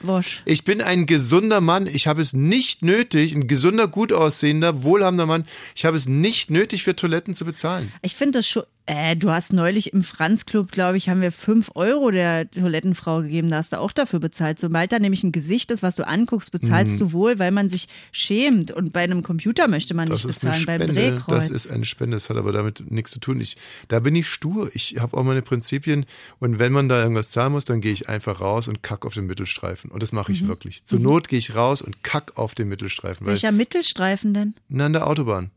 Ich 0.45 0.63
bin 0.63 0.81
ein 0.81 1.05
gesunder 1.05 1.61
Mann. 1.61 1.85
Ich 1.85 2.07
habe 2.07 2.19
es 2.23 2.33
nicht 2.33 2.81
nötig, 2.81 3.35
ein 3.41 3.47
gesunder, 3.47 3.87
gut 3.87 4.13
aussehender, 4.13 4.83
wohlhabender 4.83 5.25
Mann. 5.25 5.45
Ich 5.75 5.85
habe 5.85 5.97
es 5.97 6.07
nicht 6.07 6.49
nötig, 6.49 6.83
für 6.83 6.95
Toiletten 6.95 7.33
zu 7.33 7.45
bezahlen. 7.45 7.91
Ich 8.01 8.15
finde 8.15 8.39
das 8.39 8.47
schon. 8.47 8.63
Äh, 8.87 9.15
du 9.15 9.29
hast 9.29 9.53
neulich 9.53 9.93
im 9.93 10.01
Franz 10.03 10.45
Club, 10.47 10.71
glaube 10.71 10.97
ich, 10.97 11.07
haben 11.07 11.21
wir 11.21 11.31
5 11.31 11.71
Euro 11.75 12.09
der 12.09 12.49
Toilettenfrau 12.49 13.21
gegeben. 13.21 13.49
Da 13.49 13.57
hast 13.57 13.71
du 13.73 13.79
auch 13.79 13.91
dafür 13.91 14.19
bezahlt. 14.19 14.57
Sobald 14.59 14.91
da 14.91 14.97
nämlich 14.97 15.23
ein 15.23 15.31
Gesicht 15.31 15.69
ist, 15.69 15.83
was 15.83 15.95
du 15.95 16.07
anguckst, 16.07 16.51
bezahlst 16.51 16.95
Mhm. 16.95 16.99
du 16.99 17.11
wohl, 17.13 17.37
weil 17.39 17.51
man 17.51 17.69
sich 17.69 17.87
schämt. 18.11 18.71
Und 18.71 18.91
bei 18.91 19.01
einem 19.03 19.21
Computer 19.21 19.67
möchte 19.67 19.93
man 19.93 20.07
Das 20.09 20.25
nicht 20.25 20.41
bezahlen, 20.41 20.65
beim. 20.65 20.87
Drehkreuz. 20.87 21.27
Das 21.47 21.49
ist 21.51 21.71
eine 21.71 21.85
Spende. 21.85 22.15
Das 22.17 22.29
hat 22.29 22.37
aber 22.37 22.51
damit 22.51 22.89
nichts 22.91 23.11
zu 23.11 23.19
tun. 23.19 23.39
Ich, 23.39 23.55
da 23.87 23.99
bin 23.99 24.15
ich 24.15 24.27
stur. 24.27 24.71
Ich 24.73 24.97
habe 24.99 25.15
auch 25.15 25.23
meine 25.23 25.43
Prinzipien. 25.43 26.05
Und 26.39 26.57
wenn 26.57 26.71
man 26.73 26.89
da 26.89 27.01
irgendwas 27.03 27.29
zahlen 27.29 27.51
muss, 27.51 27.65
dann 27.65 27.81
gehe 27.81 27.93
ich 27.93 28.09
einfach 28.09 28.41
raus 28.41 28.67
und 28.67 28.81
kack 28.81 29.05
auf 29.05 29.13
den 29.13 29.27
Mittelstreifen. 29.27 29.91
Und 29.91 30.01
das 30.01 30.11
mache 30.11 30.31
ich 30.31 30.41
Mhm. 30.41 30.47
wirklich. 30.47 30.85
Zur 30.85 30.99
Not 30.99 31.29
gehe 31.29 31.39
ich 31.39 31.55
raus 31.55 31.83
und 31.83 32.03
kack 32.03 32.35
auf 32.35 32.55
den 32.55 32.67
Mittelstreifen. 32.67 33.27
Welcher 33.27 33.51
Mittelstreifen 33.51 34.33
denn? 34.33 34.55
na, 34.69 34.87
an 34.87 34.93
der 34.93 35.05
Autobahn. 35.07 35.51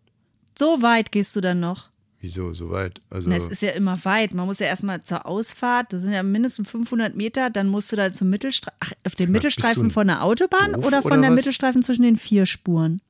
So 0.59 0.83
weit 0.83 1.11
gehst 1.11 1.35
du 1.35 1.41
dann 1.41 1.59
noch. 1.61 1.89
Wieso 2.25 2.55
so 2.55 2.71
weit? 2.71 3.03
Also, 3.11 3.29
Na, 3.29 3.37
es 3.37 3.49
ist 3.49 3.61
ja 3.61 3.73
immer 3.73 4.03
weit. 4.07 4.33
Man 4.33 4.47
muss 4.47 4.59
ja 4.59 4.67
erstmal 4.67 5.03
zur 5.03 5.27
Ausfahrt, 5.27 5.93
das 5.93 6.01
sind 6.01 6.13
ja 6.13 6.23
mindestens 6.23 6.71
500 6.71 7.15
Meter, 7.15 7.51
dann 7.51 7.69
musst 7.69 7.93
du 7.93 7.97
da 7.97 8.15
zum 8.15 8.31
Mittelstreifen, 8.31 8.79
ach, 8.81 8.93
auf 9.05 9.15
den 9.15 9.31
mal, 9.31 9.37
Mittelstreifen 9.37 9.91
von 9.91 10.07
der 10.07 10.25
Autobahn 10.25 10.73
doof 10.73 10.87
oder 10.87 11.03
von 11.03 11.13
oder 11.13 11.21
der 11.21 11.31
was? 11.31 11.37
Mittelstreifen 11.37 11.83
zwischen 11.83 12.03
den 12.03 12.17
vier 12.17 12.47
Spuren? 12.47 13.03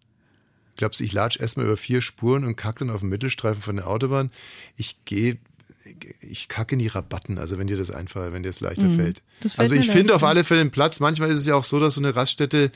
glaubst 0.76 0.98
du, 0.98 1.04
ich 1.04 1.12
latsch 1.12 1.38
erstmal 1.38 1.66
über 1.66 1.76
vier 1.76 2.00
Spuren 2.00 2.44
und 2.44 2.56
kack 2.56 2.80
dann 2.80 2.90
auf 2.90 3.00
den 3.00 3.08
Mittelstreifen 3.08 3.62
von 3.62 3.76
der 3.76 3.86
Autobahn? 3.86 4.32
Ich 4.76 5.04
gehe. 5.04 5.38
Ich 6.20 6.48
kacke 6.48 6.74
in 6.74 6.80
die 6.80 6.88
Rabatten, 6.88 7.38
also 7.38 7.56
wenn 7.56 7.68
dir 7.68 7.76
das 7.76 7.92
einfach, 7.92 8.32
wenn 8.32 8.42
dir 8.42 8.48
das 8.48 8.60
leichter 8.60 8.90
fällt. 8.90 9.18
Mhm. 9.18 9.42
das 9.42 9.54
fällt 9.54 9.70
also 9.70 9.74
ich 9.76 9.88
finde 9.88 10.16
auf 10.16 10.24
alle 10.24 10.42
Fälle 10.42 10.62
einen 10.62 10.72
Platz. 10.72 10.98
Manchmal 10.98 11.30
ist 11.30 11.38
es 11.38 11.46
ja 11.46 11.54
auch 11.54 11.62
so, 11.62 11.78
dass 11.78 11.94
so 11.94 12.00
eine 12.00 12.16
Raststätte 12.16 12.72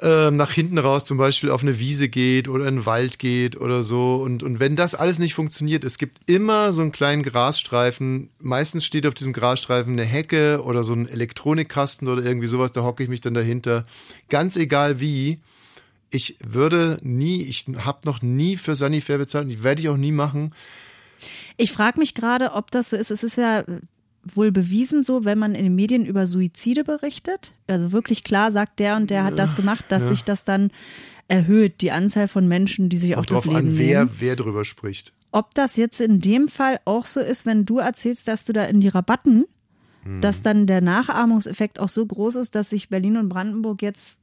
ähm, 0.00 0.36
nach 0.36 0.52
hinten 0.52 0.78
raus 0.78 1.04
zum 1.04 1.18
Beispiel 1.18 1.50
auf 1.50 1.62
eine 1.62 1.80
Wiese 1.80 2.08
geht 2.08 2.48
oder 2.48 2.66
in 2.66 2.76
den 2.76 2.86
Wald 2.86 3.18
geht 3.18 3.60
oder 3.60 3.82
so. 3.82 4.16
Und, 4.16 4.44
und 4.44 4.60
wenn 4.60 4.76
das 4.76 4.94
alles 4.94 5.18
nicht 5.18 5.34
funktioniert, 5.34 5.82
es 5.82 5.98
gibt 5.98 6.18
immer 6.30 6.72
so 6.72 6.82
einen 6.82 6.92
kleinen 6.92 7.24
Grasstreifen. 7.24 8.30
Meistens 8.38 8.84
steht 8.84 9.06
auf 9.06 9.14
diesem 9.14 9.32
Grasstreifen 9.32 9.94
eine 9.94 10.04
Hecke 10.04 10.62
oder 10.62 10.84
so 10.84 10.92
ein 10.92 11.08
Elektronikkasten 11.08 12.06
oder 12.06 12.22
irgendwie 12.22 12.46
sowas, 12.46 12.70
da 12.70 12.82
hocke 12.82 13.02
ich 13.02 13.08
mich 13.08 13.20
dann 13.20 13.34
dahinter. 13.34 13.86
Ganz 14.28 14.56
egal 14.56 15.00
wie. 15.00 15.40
Ich 16.10 16.38
würde 16.46 16.98
nie, 17.02 17.42
ich 17.42 17.66
habe 17.84 17.98
noch 18.04 18.22
nie 18.22 18.56
für 18.56 18.76
Sanifair 18.76 19.18
bezahlt 19.18 19.46
und 19.46 19.62
werde 19.62 19.82
ich 19.82 19.88
auch 19.88 19.96
nie 19.96 20.12
machen. 20.12 20.54
Ich 21.56 21.72
frage 21.72 21.98
mich 21.98 22.14
gerade, 22.14 22.52
ob 22.52 22.70
das 22.70 22.90
so 22.90 22.96
ist. 22.96 23.10
Es 23.10 23.24
ist 23.24 23.36
ja 23.36 23.64
wohl 24.34 24.52
bewiesen 24.52 25.02
so, 25.02 25.24
wenn 25.24 25.38
man 25.38 25.54
in 25.54 25.64
den 25.64 25.74
Medien 25.74 26.06
über 26.06 26.26
Suizide 26.26 26.84
berichtet, 26.84 27.52
also 27.66 27.92
wirklich 27.92 28.24
klar 28.24 28.50
sagt, 28.52 28.78
der 28.78 28.96
und 28.96 29.10
der 29.10 29.24
hat 29.24 29.38
das 29.38 29.56
gemacht, 29.56 29.86
dass 29.88 30.08
sich 30.08 30.24
das 30.24 30.44
dann 30.44 30.70
erhöht, 31.28 31.80
die 31.80 31.90
Anzahl 31.92 32.28
von 32.28 32.48
Menschen, 32.48 32.88
die 32.88 32.96
sich 32.96 33.16
auch 33.16 33.26
das 33.26 33.42
drauf 33.42 33.54
Leben 33.54 33.68
an, 33.68 33.78
wer, 33.78 34.04
nehmen. 34.04 34.16
wer 34.18 34.36
drüber 34.36 34.64
spricht. 34.64 35.12
Ob 35.30 35.54
das 35.54 35.76
jetzt 35.76 36.00
in 36.00 36.20
dem 36.20 36.48
Fall 36.48 36.80
auch 36.86 37.04
so 37.04 37.20
ist, 37.20 37.44
wenn 37.44 37.66
du 37.66 37.78
erzählst, 37.78 38.28
dass 38.28 38.46
du 38.46 38.52
da 38.52 38.64
in 38.64 38.80
die 38.80 38.88
Rabatten, 38.88 39.44
Hm. 40.04 40.20
dass 40.20 40.42
dann 40.42 40.66
der 40.66 40.80
Nachahmungseffekt 40.80 41.78
auch 41.78 41.88
so 41.88 42.04
groß 42.06 42.36
ist, 42.36 42.54
dass 42.54 42.70
sich 42.70 42.88
Berlin 42.88 43.16
und 43.16 43.28
Brandenburg 43.28 43.82
jetzt 43.82 44.18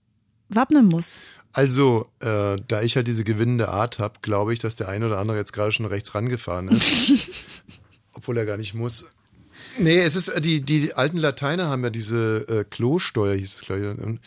wappnen 0.49 0.87
muss. 0.87 1.19
Also, 1.51 2.07
äh, 2.19 2.55
da 2.67 2.81
ich 2.81 2.95
halt 2.95 3.07
diese 3.07 3.23
gewinnende 3.23 3.69
Art 3.69 3.99
habe, 3.99 4.19
glaube 4.21 4.53
ich, 4.53 4.59
dass 4.59 4.75
der 4.75 4.89
eine 4.89 5.05
oder 5.05 5.19
andere 5.19 5.37
jetzt 5.37 5.53
gerade 5.53 5.71
schon 5.71 5.85
rechts 5.85 6.13
rangefahren 6.13 6.69
ist. 6.69 7.61
Obwohl 8.13 8.37
er 8.37 8.45
gar 8.45 8.57
nicht 8.57 8.73
muss. 8.73 9.09
Nee, 9.78 9.99
es 9.99 10.15
ist, 10.15 10.30
äh, 10.30 10.41
die, 10.41 10.61
die 10.61 10.93
alten 10.93 11.17
Lateiner 11.17 11.69
haben 11.69 11.84
ja 11.84 11.89
diese 11.89 12.45
äh, 12.47 12.63
Klosteuer, 12.63 13.36
hieß 13.36 13.55
es 13.55 13.61
gleich, 13.61 13.84
und 13.86 14.19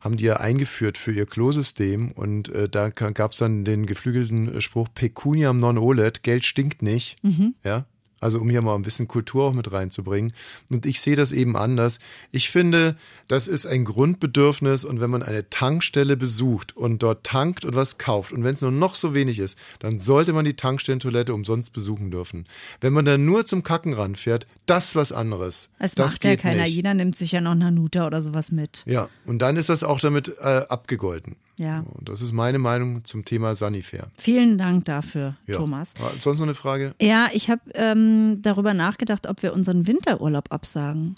haben 0.00 0.16
die 0.16 0.24
ja 0.24 0.36
eingeführt 0.38 0.96
für 0.96 1.12
ihr 1.12 1.26
Klosystem 1.26 2.10
und 2.12 2.48
äh, 2.48 2.68
da 2.68 2.88
gab 2.88 3.32
es 3.32 3.38
dann 3.38 3.64
den 3.64 3.86
geflügelten 3.86 4.56
äh, 4.56 4.60
Spruch 4.60 4.88
Pecuniam 4.94 5.58
non 5.58 5.78
olet, 5.78 6.22
Geld 6.22 6.44
stinkt 6.44 6.82
nicht. 6.82 7.16
Ja. 7.64 7.84
Also 8.20 8.38
um 8.38 8.50
hier 8.50 8.62
mal 8.62 8.74
ein 8.74 8.82
bisschen 8.82 9.08
Kultur 9.08 9.44
auch 9.44 9.52
mit 9.52 9.72
reinzubringen. 9.72 10.32
Und 10.68 10.86
ich 10.86 11.00
sehe 11.00 11.16
das 11.16 11.32
eben 11.32 11.56
anders. 11.56 11.98
Ich 12.30 12.50
finde, 12.50 12.96
das 13.28 13.48
ist 13.48 13.66
ein 13.66 13.84
Grundbedürfnis 13.84 14.84
und 14.84 15.00
wenn 15.00 15.10
man 15.10 15.22
eine 15.22 15.48
Tankstelle 15.48 16.16
besucht 16.16 16.76
und 16.76 17.02
dort 17.02 17.24
tankt 17.24 17.64
und 17.64 17.74
was 17.74 17.98
kauft 17.98 18.32
und 18.32 18.44
wenn 18.44 18.54
es 18.54 18.60
nur 18.60 18.72
noch 18.72 18.94
so 18.94 19.14
wenig 19.14 19.38
ist, 19.38 19.58
dann 19.78 19.98
sollte 19.98 20.32
man 20.32 20.44
die 20.44 20.54
Tankstellentoilette 20.54 21.32
umsonst 21.32 21.72
besuchen 21.72 22.10
dürfen. 22.10 22.46
Wenn 22.80 22.92
man 22.92 23.04
dann 23.04 23.24
nur 23.24 23.46
zum 23.46 23.62
Kacken 23.62 23.94
ranfährt, 23.94 24.46
das 24.66 24.88
ist 24.88 24.96
was 24.96 25.12
anderes. 25.12 25.70
Es 25.78 25.94
das 25.94 26.12
macht 26.12 26.24
ja 26.24 26.36
keiner. 26.36 26.62
Nicht. 26.62 26.74
Jeder 26.76 26.94
nimmt 26.94 27.16
sich 27.16 27.32
ja 27.32 27.40
noch 27.40 27.54
Nanuta 27.54 28.06
oder 28.06 28.22
sowas 28.22 28.52
mit. 28.52 28.82
Ja, 28.86 29.08
und 29.24 29.40
dann 29.40 29.56
ist 29.56 29.68
das 29.68 29.82
auch 29.82 29.98
damit 29.98 30.36
äh, 30.40 30.64
abgegolten. 30.68 31.36
Ja. 31.60 31.84
Das 32.00 32.22
ist 32.22 32.32
meine 32.32 32.58
Meinung 32.58 33.04
zum 33.04 33.24
Thema 33.24 33.54
Sanifair. 33.54 34.08
Vielen 34.16 34.58
Dank 34.58 34.86
dafür, 34.86 35.36
Ja. 35.46 35.56
Thomas. 35.56 35.94
Ah, 36.02 36.10
Sonst 36.18 36.38
noch 36.40 36.46
eine 36.46 36.54
Frage? 36.54 36.94
Ja, 37.00 37.28
ich 37.32 37.50
habe 37.50 37.60
ähm, 37.74 38.38
darüber 38.42 38.74
nachgedacht, 38.74 39.26
ob 39.28 39.42
wir 39.42 39.52
unseren 39.52 39.86
Winterurlaub 39.86 40.50
absagen. 40.50 41.14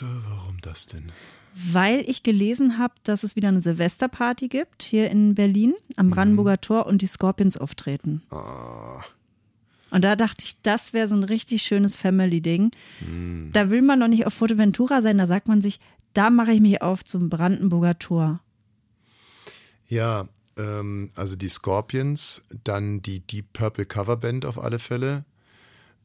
Warum 0.00 0.56
das 0.62 0.86
denn? 0.86 1.12
Weil 1.54 2.00
ich 2.08 2.22
gelesen 2.22 2.78
habe, 2.78 2.94
dass 3.04 3.22
es 3.22 3.36
wieder 3.36 3.48
eine 3.48 3.60
Silvesterparty 3.60 4.48
gibt 4.48 4.82
hier 4.82 5.10
in 5.10 5.34
Berlin 5.34 5.74
am 5.96 6.10
Brandenburger 6.10 6.60
Tor 6.60 6.86
und 6.86 7.00
die 7.00 7.06
Scorpions 7.06 7.56
auftreten. 7.56 8.22
Und 9.90 10.02
da 10.04 10.16
dachte 10.16 10.44
ich, 10.44 10.60
das 10.62 10.92
wäre 10.92 11.06
so 11.06 11.14
ein 11.14 11.22
richtig 11.22 11.62
schönes 11.62 11.94
Family-Ding. 11.94 12.72
Da 13.52 13.70
will 13.70 13.82
man 13.82 14.00
doch 14.00 14.08
nicht 14.08 14.26
auf 14.26 14.34
Fotoventura 14.34 15.00
sein, 15.00 15.16
da 15.18 15.28
sagt 15.28 15.46
man 15.46 15.62
sich, 15.62 15.78
da 16.14 16.30
mache 16.30 16.52
ich 16.52 16.60
mich 16.60 16.82
auf 16.82 17.04
zum 17.04 17.28
Brandenburger 17.28 17.98
Tor. 17.98 18.40
Ja, 19.86 20.28
ähm, 20.56 21.10
also 21.14 21.36
die 21.36 21.48
Scorpions, 21.48 22.42
dann 22.64 23.02
die 23.02 23.20
Deep 23.20 23.52
Purple 23.52 23.84
Coverband 23.84 24.46
auf 24.46 24.58
alle 24.58 24.78
Fälle. 24.78 25.24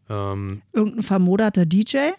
Ähm, 0.10 0.62
Irgendein 0.74 1.04
vermoderter 1.04 1.66
DJ? 1.66 2.12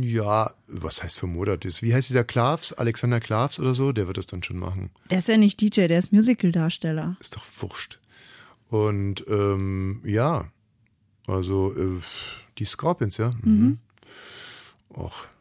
ja, 0.00 0.52
was 0.66 1.02
heißt 1.02 1.18
vermodert 1.18 1.64
ist? 1.64 1.82
Wie 1.82 1.94
heißt 1.94 2.08
dieser 2.08 2.24
Klavs? 2.24 2.72
Alexander 2.72 3.20
Klavs 3.20 3.60
oder 3.60 3.74
so? 3.74 3.92
Der 3.92 4.06
wird 4.06 4.16
das 4.16 4.26
dann 4.26 4.42
schon 4.42 4.58
machen. 4.58 4.90
Der 5.10 5.18
ist 5.18 5.28
ja 5.28 5.36
nicht 5.36 5.60
DJ, 5.60 5.86
der 5.86 5.98
ist 5.98 6.12
Musical-Darsteller. 6.12 7.16
Ist 7.20 7.36
doch 7.36 7.44
wurscht. 7.60 7.98
Und 8.68 9.24
ähm, 9.28 10.00
ja, 10.04 10.50
also 11.26 11.74
äh, 11.76 12.00
die 12.58 12.64
Scorpions, 12.64 13.16
ja. 13.16 13.32
Mhm. 13.42 13.78
Och, 14.90 15.24
äh, 15.24 15.39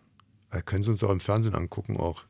können 0.62 0.84
Sie 0.84 0.90
uns 0.90 1.04
auch 1.04 1.12
im 1.12 1.20
Fernsehen 1.20 1.56
angucken, 1.56 1.98
auch. 1.98 2.24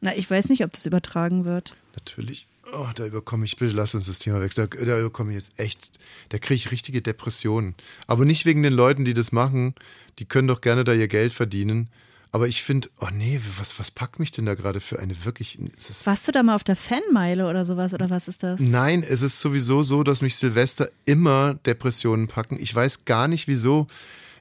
Na, 0.00 0.14
ich 0.14 0.30
weiß 0.30 0.48
nicht, 0.48 0.64
ob 0.64 0.72
das 0.72 0.86
übertragen 0.86 1.44
wird. 1.44 1.74
Natürlich. 1.94 2.46
Oh, 2.72 2.88
da 2.94 3.06
überkomme 3.06 3.44
ich, 3.44 3.56
bitte 3.56 3.74
lass 3.74 3.94
uns 3.94 4.06
das 4.06 4.18
Thema 4.18 4.40
wechseln. 4.40 4.68
Da, 4.70 4.84
da 4.84 4.98
überkomme 4.98 5.30
ich 5.30 5.36
jetzt 5.36 5.58
echt, 5.58 5.98
da 6.30 6.38
kriege 6.38 6.54
ich 6.54 6.72
richtige 6.72 7.00
Depressionen. 7.00 7.74
Aber 8.06 8.24
nicht 8.24 8.44
wegen 8.44 8.62
den 8.62 8.72
Leuten, 8.72 9.04
die 9.04 9.14
das 9.14 9.30
machen. 9.30 9.74
Die 10.18 10.24
können 10.24 10.48
doch 10.48 10.60
gerne 10.60 10.82
da 10.82 10.92
ihr 10.92 11.08
Geld 11.08 11.32
verdienen. 11.32 11.88
Aber 12.32 12.48
ich 12.48 12.62
finde, 12.62 12.90
oh 13.00 13.08
nee, 13.12 13.40
was, 13.58 13.78
was 13.78 13.90
packt 13.90 14.18
mich 14.18 14.32
denn 14.32 14.46
da 14.46 14.54
gerade 14.54 14.80
für 14.80 14.98
eine 14.98 15.24
wirklich. 15.24 15.58
Warst 16.04 16.26
du 16.26 16.32
da 16.32 16.42
mal 16.42 16.56
auf 16.56 16.64
der 16.64 16.76
Fanmeile 16.76 17.48
oder 17.48 17.64
sowas 17.64 17.94
oder 17.94 18.10
was 18.10 18.28
ist 18.28 18.42
das? 18.42 18.60
nein, 18.60 19.02
es 19.02 19.22
ist 19.22 19.40
sowieso 19.40 19.82
so, 19.82 20.02
dass 20.02 20.20
mich 20.20 20.36
Silvester 20.36 20.90
immer 21.04 21.54
Depressionen 21.54 22.26
packen. 22.26 22.58
Ich 22.60 22.74
weiß 22.74 23.04
gar 23.04 23.28
nicht 23.28 23.48
wieso. 23.48 23.86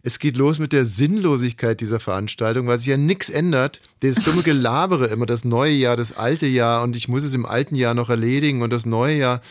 Es 0.08 0.20
geht 0.20 0.38
los 0.38 0.60
mit 0.60 0.72
der 0.72 0.86
Sinnlosigkeit 0.86 1.82
dieser 1.82 2.00
Veranstaltung, 2.00 2.68
weil 2.68 2.78
sich 2.78 2.86
ja 2.90 2.96
nichts 2.96 3.32
ändert. 3.32 3.82
Das 4.02 4.18
dumme 4.18 4.44
Gelabere 4.44 5.08
immer, 5.08 5.26
das 5.26 5.46
neue 5.46 5.74
Jahr, 5.74 5.98
das 5.98 6.16
alte 6.16 6.46
Jahr 6.46 6.84
und 6.84 6.96
ich 6.96 7.08
muss 7.08 7.24
es 7.24 7.34
im 7.34 7.48
alten 7.48 7.74
Jahr 7.74 7.96
noch 7.96 8.12
erledigen 8.12 8.62
und 8.62 8.72
das 8.72 8.86
neue 8.86 9.18
Jahr 9.18 9.42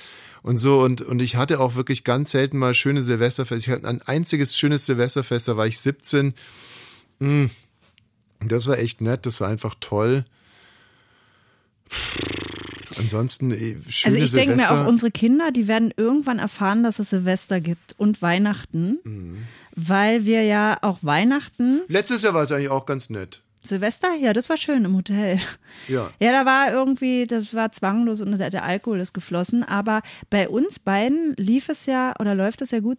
und 0.45 0.59
so. 0.59 0.79
Und, 0.81 1.01
und 1.01 1.21
ich 1.21 1.35
hatte 1.35 1.59
auch 1.59 1.75
wirklich 1.75 2.05
ganz 2.05 2.31
selten 2.31 2.57
mal 2.59 2.73
schöne 2.73 3.03
Silvesterfeste. 3.03 3.69
Ich 3.69 3.77
hatte 3.77 3.89
ein 3.89 4.01
einziges 4.03 4.57
schönes 4.57 4.87
Silvesterfest, 4.87 5.49
da 5.49 5.57
war 5.57 5.67
ich 5.67 5.81
17. 5.81 6.35
Mm, 7.19 7.47
Das 8.39 8.69
war 8.69 8.79
echt 8.79 9.01
nett, 9.01 9.27
das 9.27 9.41
war 9.41 9.49
einfach 9.49 9.75
toll. 9.81 10.25
Ansonsten, 12.99 13.51
eh, 13.53 13.77
schöne 13.89 14.15
Also 14.17 14.25
ich 14.25 14.33
denke 14.33 14.57
mir 14.57 14.71
auch, 14.71 14.87
unsere 14.87 15.11
Kinder, 15.11 15.51
die 15.51 15.69
werden 15.69 15.93
irgendwann 15.97 16.39
erfahren, 16.39 16.83
dass 16.83 16.99
es 16.99 17.11
Silvester 17.11 17.61
gibt 17.61 17.95
und 17.99 18.23
Weihnachten, 18.23 18.99
Mhm. 19.05 19.39
weil 19.75 20.25
wir 20.25 20.43
ja 20.45 20.79
auch 20.83 20.99
Weihnachten, 21.03 21.81
Letztes 21.89 22.23
Jahr 22.23 22.35
war 22.35 22.43
es 22.43 22.53
eigentlich 22.53 22.71
auch 22.71 22.87
ganz 22.87 23.11
nett. 23.11 23.43
Silvester, 23.67 24.15
ja, 24.21 24.35
das 24.35 24.51
war 24.51 24.59
schön 24.59 24.85
im 24.85 24.95
Hotel. 24.95 25.41
Ja. 25.89 26.11
Ja, 26.21 26.33
da 26.33 26.45
war 26.45 26.71
irgendwie, 26.71 27.27
das 27.27 27.55
war 27.55 27.73
zwanglos 27.73 28.21
und 28.21 28.37
der 28.39 28.63
Alkohol 28.63 29.01
ist 29.01 29.15
geflossen, 29.15 29.65
aber 29.65 30.03
bei 30.29 30.49
uns 30.51 30.79
beiden 30.79 31.35
lief 31.37 31.71
es 31.71 31.87
ja 31.87 32.13
oder 32.21 32.35
läuft 32.35 32.61
es 32.61 32.71
ja 32.73 32.81
gut, 32.81 32.99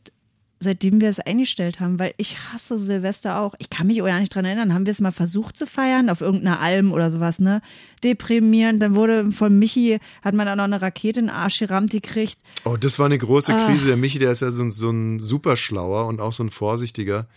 seitdem 0.59 1.01
wir 1.01 1.09
es 1.09 1.19
eingestellt 1.19 1.79
haben, 1.79 1.99
weil 1.99 2.13
ich 2.17 2.37
hasse 2.51 2.77
Silvester 2.77 3.39
auch. 3.39 3.53
Ich 3.59 3.69
kann 3.69 3.87
mich 3.87 4.01
auch 4.01 4.07
ja 4.07 4.19
nicht 4.19 4.33
dran 4.33 4.45
erinnern, 4.45 4.73
haben 4.73 4.85
wir 4.85 4.91
es 4.91 5.01
mal 5.01 5.11
versucht 5.11 5.57
zu 5.57 5.65
feiern 5.67 6.09
auf 6.09 6.21
irgendeiner 6.21 6.59
Alm 6.59 6.91
oder 6.93 7.11
sowas, 7.11 7.39
ne? 7.39 7.61
Deprimierend, 8.03 8.81
dann 8.81 8.95
wurde 8.95 9.31
von 9.31 9.57
Michi, 9.59 9.99
hat 10.23 10.33
man 10.33 10.45
dann 10.45 10.57
noch 10.57 10.63
eine 10.65 10.81
Rakete 10.81 11.19
in 11.19 11.25
den 11.27 11.35
Arsch 11.35 11.59
gerammt 11.59 11.91
gekriegt. 11.91 12.37
Oh, 12.63 12.77
das 12.77 12.99
war 12.99 13.07
eine 13.07 13.17
große 13.17 13.53
Ah. 13.53 13.65
Krise. 13.67 13.87
Der 13.87 13.97
Michi, 13.97 14.19
der 14.19 14.31
ist 14.31 14.41
ja 14.41 14.51
so, 14.51 14.63
ein- 14.63 14.71
so 14.71 14.89
ein 14.89 15.19
Superschlauer 15.19 16.05
und 16.07 16.21
auch 16.21 16.33
so 16.33 16.43
ein 16.43 16.51
Vorsichtiger. 16.51 17.27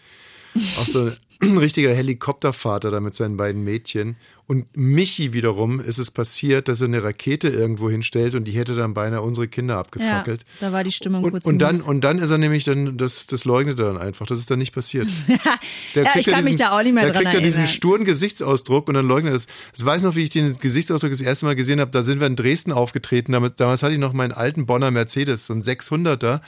Auch 0.54 0.86
so 0.86 1.10
richtiger 1.40 1.94
Helikoptervater 1.94 2.90
da 2.90 3.00
mit 3.00 3.14
seinen 3.14 3.36
beiden 3.36 3.62
Mädchen. 3.62 4.16
Und 4.46 4.64
Michi 4.74 5.34
wiederum 5.34 5.78
ist 5.78 5.98
es 5.98 6.10
passiert, 6.10 6.68
dass 6.68 6.80
er 6.80 6.86
eine 6.88 7.02
Rakete 7.02 7.48
irgendwo 7.48 7.90
hinstellt 7.90 8.34
und 8.34 8.44
die 8.44 8.52
hätte 8.52 8.74
dann 8.74 8.94
beinahe 8.94 9.20
unsere 9.20 9.46
Kinder 9.46 9.74
Ja, 9.74 9.80
abgefackelt. 9.80 10.46
da 10.60 10.72
war 10.72 10.84
die 10.84 10.90
Stimmung 10.90 11.22
Und, 11.22 11.30
kurz 11.32 11.44
und, 11.44 11.58
dann, 11.58 11.82
und 11.82 12.00
dann 12.02 12.18
ist 12.18 12.30
er 12.30 12.38
nämlich 12.38 12.64
dann, 12.64 12.96
das, 12.96 13.26
das 13.26 13.44
leugnet 13.44 13.78
er 13.78 13.86
dann 13.92 13.98
einfach. 13.98 14.24
Das 14.26 14.38
ist 14.38 14.50
dann 14.50 14.58
nicht 14.58 14.72
passiert. 14.72 15.06
Der 15.94 16.04
Ja, 16.04 16.10
kriegt 16.12 16.26
ich 16.28 16.32
kann 16.32 16.44
mich 16.44 16.56
da 16.56 16.70
auch 16.76 16.82
nicht 16.82 16.94
mehr 16.94 17.04
dran 17.10 17.24
kriegt 17.24 17.34
ja 17.34 17.40
diesen 17.40 17.60
erinnern. 17.60 17.74
sturen 17.74 18.04
Gesichtsausdruck 18.06 18.88
und 18.88 18.94
dann 18.94 19.06
leugnet 19.06 19.32
er 19.32 19.34
das. 19.34 19.46
Ich 19.76 19.84
weiß 19.84 20.02
noch, 20.04 20.16
wie 20.16 20.22
ich 20.22 20.30
den 20.30 20.56
Gesichtsausdruck 20.58 21.10
das 21.10 21.20
erste 21.20 21.44
Mal 21.44 21.54
gesehen 21.54 21.78
habe. 21.78 21.90
Da 21.90 22.02
sind 22.02 22.18
wir 22.18 22.26
in 22.26 22.34
Dresden 22.36 22.72
aufgetreten. 22.72 23.32
Damit, 23.32 23.60
damals 23.60 23.82
hatte 23.82 23.92
ich 23.92 23.98
noch 24.00 24.14
meinen 24.14 24.32
alten 24.32 24.64
Bonner 24.64 24.90
Mercedes, 24.90 25.44
so 25.44 25.52
ein 25.52 25.62
600er. 25.62 26.40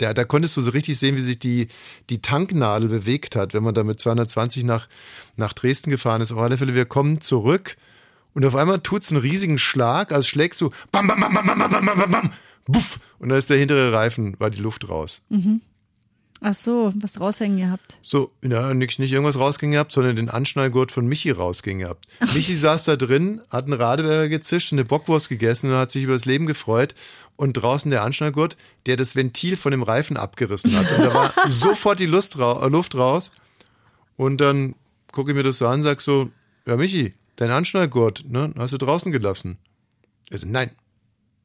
Der, 0.00 0.14
da 0.14 0.24
konntest 0.24 0.56
du 0.56 0.62
so 0.62 0.70
richtig 0.70 0.98
sehen, 0.98 1.16
wie 1.16 1.20
sich 1.20 1.38
die, 1.38 1.68
die 2.08 2.22
Tanknadel 2.22 2.88
bewegt 2.88 3.36
hat, 3.36 3.54
wenn 3.54 3.62
man 3.62 3.74
da 3.74 3.84
mit 3.84 4.00
220 4.00 4.64
nach, 4.64 4.88
nach 5.36 5.52
Dresden 5.52 5.90
gefahren 5.90 6.22
ist. 6.22 6.32
Auf 6.32 6.38
alle 6.38 6.58
Fälle, 6.58 6.74
wir 6.74 6.86
kommen 6.86 7.20
zurück 7.20 7.76
und 8.34 8.44
auf 8.44 8.56
einmal 8.56 8.80
tut's 8.80 9.12
einen 9.12 9.20
riesigen 9.20 9.58
Schlag, 9.58 10.12
also 10.12 10.26
schlägst 10.26 10.60
du 10.60 10.70
bam, 10.90 11.06
bam, 11.06 11.20
bam, 11.20 11.34
bam, 11.34 11.46
bam, 11.46 11.58
bam, 11.58 11.70
bam, 11.70 11.98
bam, 11.98 12.10
bam, 12.10 12.30
buff, 12.66 13.00
und 13.18 13.28
dann 13.28 13.38
ist 13.38 13.50
der 13.50 13.58
hintere 13.58 13.92
Reifen, 13.92 14.36
war 14.38 14.50
die 14.50 14.60
Luft 14.60 14.88
raus. 14.88 15.22
Ach 16.42 16.54
so, 16.54 16.90
was 16.96 17.20
raushängen 17.20 17.58
gehabt. 17.58 17.98
So, 18.00 18.32
ja, 18.42 18.72
nicht, 18.72 18.98
nicht 18.98 19.12
irgendwas 19.12 19.38
rausging 19.38 19.72
gehabt, 19.72 19.92
sondern 19.92 20.16
den 20.16 20.30
Anschnallgurt 20.30 20.90
von 20.90 21.06
Michi 21.06 21.30
rausging 21.30 21.80
gehabt. 21.80 22.06
Michi 22.34 22.56
saß 22.56 22.84
da 22.84 22.96
drin, 22.96 23.42
hat 23.50 23.64
einen 23.64 23.74
Radewerker 23.74 24.30
gezischt, 24.30 24.72
eine 24.72 24.86
Bockwurst 24.86 25.28
gegessen 25.28 25.70
und 25.70 25.76
hat 25.76 25.90
sich 25.90 26.04
über 26.04 26.14
das 26.14 26.24
Leben 26.24 26.46
gefreut. 26.46 26.94
Und 27.36 27.54
draußen 27.54 27.90
der 27.90 28.04
Anschnallgurt, 28.04 28.56
der 28.86 28.96
das 28.96 29.16
Ventil 29.16 29.56
von 29.56 29.70
dem 29.70 29.82
Reifen 29.82 30.16
abgerissen 30.16 30.76
hat. 30.76 30.90
Und 30.92 31.04
da 31.04 31.14
war 31.14 31.32
sofort 31.48 32.00
die 32.00 32.06
Lust 32.06 32.38
ra 32.38 32.64
äh, 32.64 32.68
Luft 32.68 32.94
raus. 32.94 33.32
Und 34.16 34.40
dann 34.40 34.74
gucke 35.12 35.30
ich 35.30 35.36
mir 35.36 35.42
das 35.42 35.58
so 35.58 35.66
an, 35.66 35.82
sag 35.82 36.00
so, 36.00 36.30
ja 36.66 36.76
Michi, 36.76 37.14
dein 37.36 37.50
Anschnallgurt, 37.50 38.24
ne, 38.28 38.52
hast 38.56 38.72
du 38.72 38.78
draußen 38.78 39.12
gelassen. 39.12 39.58
Er 40.30 40.38
so, 40.38 40.46
nein. 40.48 40.70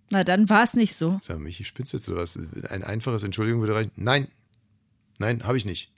Na, 0.09 0.23
dann 0.23 0.49
war 0.49 0.63
es 0.63 0.73
nicht 0.73 0.95
so. 0.95 1.19
Sag, 1.21 1.39
Michi, 1.39 1.63
du 1.63 1.83
jetzt 1.83 2.07
oder 2.07 2.21
was? 2.21 2.39
Ein 2.69 2.83
einfaches 2.83 3.23
Entschuldigung 3.23 3.61
würde 3.61 3.75
reichen. 3.75 3.91
Nein. 3.95 4.27
Nein, 5.19 5.43
habe 5.43 5.57
ich 5.57 5.65
nicht. 5.65 5.91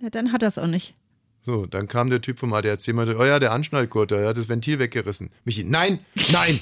Ja, 0.00 0.10
dann 0.10 0.32
hat 0.32 0.42
er 0.42 0.48
es 0.48 0.58
auch 0.58 0.66
nicht. 0.66 0.94
So, 1.42 1.66
dann 1.66 1.88
kam 1.88 2.10
der 2.10 2.20
Typ 2.20 2.38
vom 2.38 2.52
ADAC 2.52 2.88
und 2.88 2.96
meinte, 2.96 3.16
oh 3.16 3.24
ja, 3.24 3.38
der 3.38 3.52
Anschnallgurt, 3.52 4.10
der 4.10 4.28
hat 4.28 4.36
das 4.36 4.48
Ventil 4.48 4.78
weggerissen. 4.78 5.30
Michi, 5.44 5.64
nein, 5.64 6.00
nein. 6.32 6.60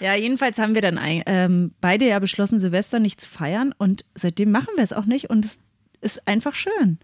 Ja, 0.00 0.14
jedenfalls 0.16 0.58
haben 0.58 0.74
wir 0.74 0.82
dann 0.82 0.98
ein, 0.98 1.22
ähm, 1.26 1.72
beide 1.80 2.08
ja 2.08 2.18
beschlossen, 2.18 2.58
Silvester 2.58 2.98
nicht 2.98 3.20
zu 3.20 3.28
feiern 3.28 3.72
und 3.78 4.04
seitdem 4.14 4.50
machen 4.50 4.70
wir 4.74 4.82
es 4.82 4.92
auch 4.92 5.04
nicht 5.04 5.30
und 5.30 5.44
es 5.44 5.60
ist 6.00 6.26
einfach 6.26 6.54
schön, 6.54 6.98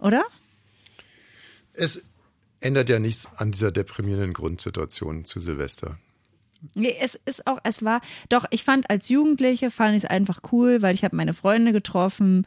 oder? 0.00 0.24
es 1.74 2.06
ändert 2.60 2.88
ja 2.88 2.98
nichts 2.98 3.28
an 3.36 3.52
dieser 3.52 3.72
deprimierenden 3.72 4.32
Grundsituation 4.32 5.24
zu 5.24 5.40
Silvester. 5.40 5.98
Nee, 6.74 6.94
es 7.00 7.18
ist 7.26 7.46
auch, 7.46 7.58
es 7.64 7.84
war, 7.84 8.00
doch, 8.28 8.44
ich 8.50 8.64
fand 8.64 8.88
als 8.90 9.08
Jugendliche, 9.08 9.70
fand 9.70 9.96
ich 9.96 10.04
es 10.04 10.10
einfach 10.10 10.40
cool, 10.52 10.82
weil 10.82 10.94
ich 10.94 11.04
habe 11.04 11.16
meine 11.16 11.32
Freunde 11.32 11.72
getroffen, 11.72 12.46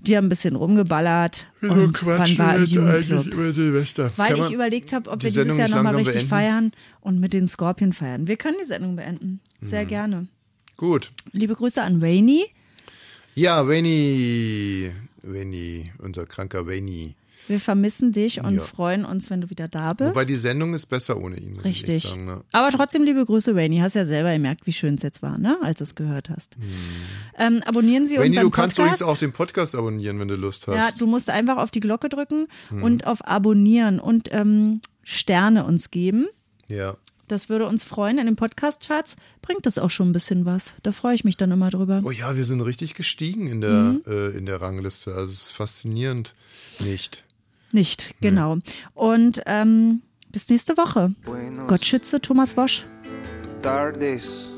die 0.00 0.16
haben 0.16 0.26
ein 0.26 0.28
bisschen 0.28 0.54
rumgeballert 0.54 1.46
und 1.60 2.02
man 2.04 2.38
war 2.38 2.56
im 2.56 2.64
Jugendclub. 2.66 3.26
über 3.26 3.50
Silvester? 3.50 4.12
Weil 4.16 4.34
Kann 4.36 4.44
ich 4.46 4.52
überlegt 4.52 4.92
habe, 4.92 5.10
ob 5.10 5.18
die 5.18 5.24
wir 5.26 5.30
dieses 5.30 5.34
Sendung 5.42 5.58
Jahr 5.58 5.66
nicht 5.68 5.76
nochmal 5.76 5.94
richtig 5.96 6.14
beenden? 6.14 6.28
feiern 6.28 6.72
und 7.00 7.18
mit 7.18 7.32
den 7.32 7.48
Scorpion 7.48 7.92
feiern. 7.92 8.28
Wir 8.28 8.36
können 8.36 8.58
die 8.62 8.66
Sendung 8.66 8.94
beenden. 8.94 9.40
Sehr 9.60 9.82
Mhm. 9.84 9.88
gerne. 9.88 10.26
Gut. 10.76 11.10
Liebe 11.32 11.54
Grüße 11.56 11.82
an 11.82 12.00
Rainy. 12.00 12.44
Ja, 13.34 13.66
Wayne, 13.68 14.92
Wayne, 15.22 15.90
unser 15.98 16.26
kranker 16.26 16.66
Wayne. 16.68 17.14
Wir 17.48 17.60
vermissen 17.60 18.12
dich 18.12 18.42
und 18.44 18.56
Ja. 18.56 18.60
freuen 18.62 19.04
uns, 19.04 19.30
wenn 19.30 19.40
du 19.40 19.50
wieder 19.50 19.68
da 19.68 19.92
bist. 19.94 20.10
Wobei 20.10 20.24
die 20.24 20.36
Sendung 20.36 20.74
ist 20.74 20.86
besser 20.86 21.20
ohne 21.20 21.36
ihn, 21.38 21.58
Richtig. 21.60 22.02
sagen. 22.04 22.24
Ne? 22.26 22.42
Aber 22.52 22.70
trotzdem 22.70 23.02
liebe 23.04 23.24
Grüße, 23.24 23.54
Rainy. 23.54 23.78
Hast 23.78 23.94
ja 23.94 24.04
selber 24.04 24.32
gemerkt, 24.32 24.66
wie 24.66 24.72
schön 24.72 24.94
es 24.96 25.02
jetzt 25.02 25.22
war, 25.22 25.38
ne? 25.38 25.56
als 25.62 25.78
du 25.78 25.84
es 25.84 25.94
gehört 25.94 26.30
hast. 26.30 26.56
Ähm, 27.38 27.62
abonnieren 27.64 28.06
Sie 28.06 28.16
Rainy, 28.16 28.28
unseren 28.28 28.44
du 28.44 28.50
kannst 28.50 28.78
übrigens 28.78 29.02
auch 29.02 29.16
den 29.18 29.32
Podcast 29.32 29.74
abonnieren, 29.74 30.18
wenn 30.20 30.28
du 30.28 30.36
Lust 30.36 30.68
hast. 30.68 30.76
Ja, 30.76 30.90
du 30.98 31.06
musst 31.06 31.30
einfach 31.30 31.56
auf 31.56 31.70
die 31.70 31.80
Glocke 31.80 32.08
drücken 32.08 32.46
und 32.70 33.06
auf 33.06 33.26
Abonnieren 33.26 33.98
und 34.00 34.28
ähm, 34.32 34.80
Sterne 35.02 35.64
uns 35.64 35.90
geben. 35.90 36.26
ja. 36.68 36.96
Das 37.30 37.50
würde 37.50 37.66
uns 37.66 37.84
freuen. 37.84 38.16
In 38.18 38.24
den 38.24 38.36
Podcast-Charts 38.36 39.16
bringt 39.42 39.66
das 39.66 39.76
auch 39.76 39.90
schon 39.90 40.08
ein 40.08 40.12
bisschen 40.14 40.46
was. 40.46 40.72
Da 40.82 40.92
freue 40.92 41.14
ich 41.14 41.24
mich 41.24 41.36
dann 41.36 41.50
immer 41.50 41.68
drüber. 41.68 42.00
Oh 42.02 42.10
ja, 42.10 42.38
wir 42.38 42.44
sind 42.46 42.62
richtig 42.62 42.94
gestiegen 42.94 43.48
in 43.48 43.60
der, 43.60 43.70
Mhm. 43.70 44.02
äh, 44.06 44.28
in 44.28 44.46
der 44.46 44.62
Rangliste. 44.62 45.10
Also 45.12 45.26
es 45.34 45.42
ist 45.42 45.50
faszinierend. 45.52 46.34
Nicht. 46.80 47.24
Nicht, 47.72 48.14
genau. 48.20 48.58
Und 48.94 49.42
ähm, 49.46 50.02
bis 50.30 50.48
nächste 50.48 50.76
Woche. 50.76 51.14
Gott 51.66 51.84
schütze 51.84 52.20
Thomas 52.20 52.56
Wosch. 52.56 52.86
tardes, 53.62 54.48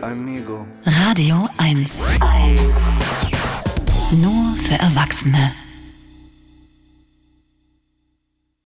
amigo. 0.00 0.66
Radio 0.84 1.48
1. 1.58 2.04
Nur 4.12 4.54
für 4.56 4.74
Erwachsene. 4.74 5.52